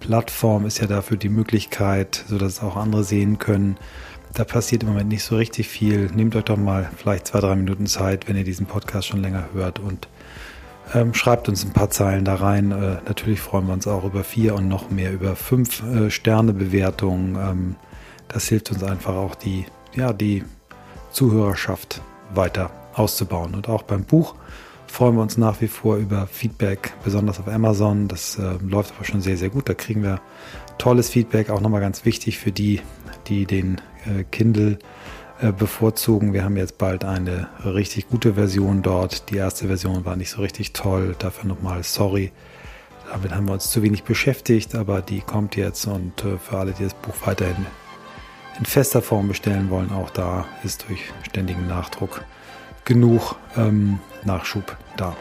Plattform 0.00 0.66
ist 0.66 0.78
ja 0.78 0.86
dafür 0.86 1.16
die 1.16 1.28
Möglichkeit, 1.28 2.24
sodass 2.28 2.62
auch 2.62 2.76
andere 2.76 3.04
sehen 3.04 3.38
können. 3.38 3.76
Da 4.34 4.44
passiert 4.44 4.82
im 4.82 4.90
Moment 4.90 5.08
nicht 5.08 5.24
so 5.24 5.36
richtig 5.36 5.68
viel. 5.68 6.10
Nehmt 6.14 6.36
euch 6.36 6.44
doch 6.44 6.56
mal 6.56 6.90
vielleicht 6.96 7.28
zwei, 7.28 7.40
drei 7.40 7.56
Minuten 7.56 7.86
Zeit, 7.86 8.28
wenn 8.28 8.36
ihr 8.36 8.44
diesen 8.44 8.66
Podcast 8.66 9.08
schon 9.08 9.22
länger 9.22 9.48
hört 9.54 9.78
und 9.78 10.08
ähm, 10.94 11.14
schreibt 11.14 11.48
uns 11.48 11.64
ein 11.64 11.72
paar 11.72 11.90
Zeilen 11.90 12.24
da 12.24 12.36
rein. 12.36 12.70
Äh, 12.70 12.98
natürlich 13.06 13.40
freuen 13.40 13.66
wir 13.66 13.72
uns 13.72 13.86
auch 13.86 14.04
über 14.04 14.22
vier 14.24 14.54
und 14.54 14.68
noch 14.68 14.90
mehr 14.90 15.12
über 15.12 15.34
fünf 15.36 15.82
äh, 15.82 16.10
Sterne 16.10 16.52
Bewertungen. 16.52 17.36
Ähm, 17.36 17.76
das 18.28 18.46
hilft 18.48 18.70
uns 18.70 18.82
einfach 18.82 19.14
auch 19.14 19.34
die, 19.34 19.66
ja, 19.94 20.12
die 20.12 20.44
Zuhörerschaft 21.10 22.02
weiter 22.34 22.70
auszubauen. 22.94 23.54
Und 23.54 23.68
auch 23.68 23.82
beim 23.82 24.04
Buch 24.04 24.34
freuen 24.86 25.16
wir 25.16 25.22
uns 25.22 25.36
nach 25.36 25.60
wie 25.60 25.68
vor 25.68 25.96
über 25.96 26.26
Feedback, 26.26 26.94
besonders 27.04 27.38
auf 27.38 27.48
Amazon. 27.48 28.08
Das 28.08 28.38
äh, 28.38 28.58
läuft 28.66 28.94
aber 28.96 29.04
schon 29.04 29.20
sehr, 29.20 29.36
sehr 29.36 29.50
gut. 29.50 29.68
Da 29.68 29.74
kriegen 29.74 30.02
wir 30.02 30.20
tolles 30.78 31.10
Feedback, 31.10 31.50
auch 31.50 31.60
nochmal 31.60 31.80
ganz 31.80 32.04
wichtig 32.04 32.38
für 32.38 32.52
die, 32.52 32.80
die 33.26 33.46
den 33.46 33.80
äh, 34.04 34.24
Kindle 34.24 34.78
äh, 35.40 35.52
bevorzugen. 35.52 36.32
Wir 36.32 36.44
haben 36.44 36.56
jetzt 36.56 36.78
bald 36.78 37.04
eine 37.04 37.48
richtig 37.64 38.08
gute 38.08 38.34
Version 38.34 38.82
dort. 38.82 39.30
Die 39.30 39.36
erste 39.36 39.66
Version 39.66 40.04
war 40.04 40.16
nicht 40.16 40.30
so 40.30 40.40
richtig 40.40 40.72
toll. 40.72 41.14
Dafür 41.18 41.48
nochmal 41.48 41.82
sorry. 41.82 42.32
Damit 43.10 43.34
haben 43.34 43.46
wir 43.46 43.52
uns 43.52 43.70
zu 43.70 43.82
wenig 43.82 44.02
beschäftigt, 44.02 44.74
aber 44.74 45.00
die 45.02 45.20
kommt 45.20 45.56
jetzt 45.56 45.86
und 45.86 46.24
äh, 46.24 46.38
für 46.38 46.58
alle, 46.58 46.72
die 46.72 46.84
das 46.84 46.94
Buch 46.94 47.14
weiterhin 47.24 47.66
in 48.58 48.64
fester 48.64 49.02
Form 49.02 49.28
bestellen 49.28 49.70
wollen, 49.70 49.92
auch 49.92 50.10
da 50.10 50.46
ist 50.64 50.86
durch 50.88 51.00
ständigen 51.28 51.66
Nachdruck 51.66 52.24
genug 52.84 53.36
ähm, 53.56 53.98
Nachschub 54.26 54.76
da. 54.96 55.16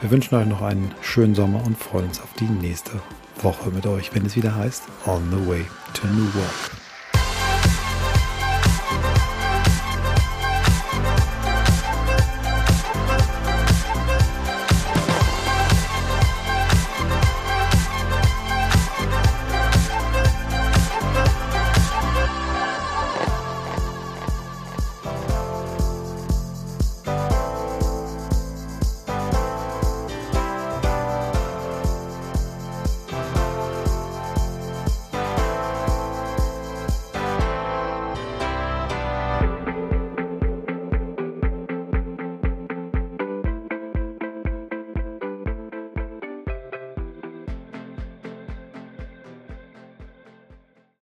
Wir 0.00 0.10
wünschen 0.10 0.34
euch 0.34 0.46
noch 0.46 0.62
einen 0.62 0.94
schönen 1.00 1.34
Sommer 1.34 1.64
und 1.64 1.78
freuen 1.78 2.08
uns 2.08 2.20
auf 2.20 2.32
die 2.38 2.44
nächste 2.44 3.00
Woche 3.42 3.70
mit 3.70 3.86
euch, 3.86 4.14
wenn 4.14 4.26
es 4.26 4.36
wieder 4.36 4.54
heißt 4.54 4.84
On 5.06 5.22
the 5.30 5.48
Way 5.48 5.66
to 5.94 6.06
New 6.06 6.34
Work. 6.34 6.79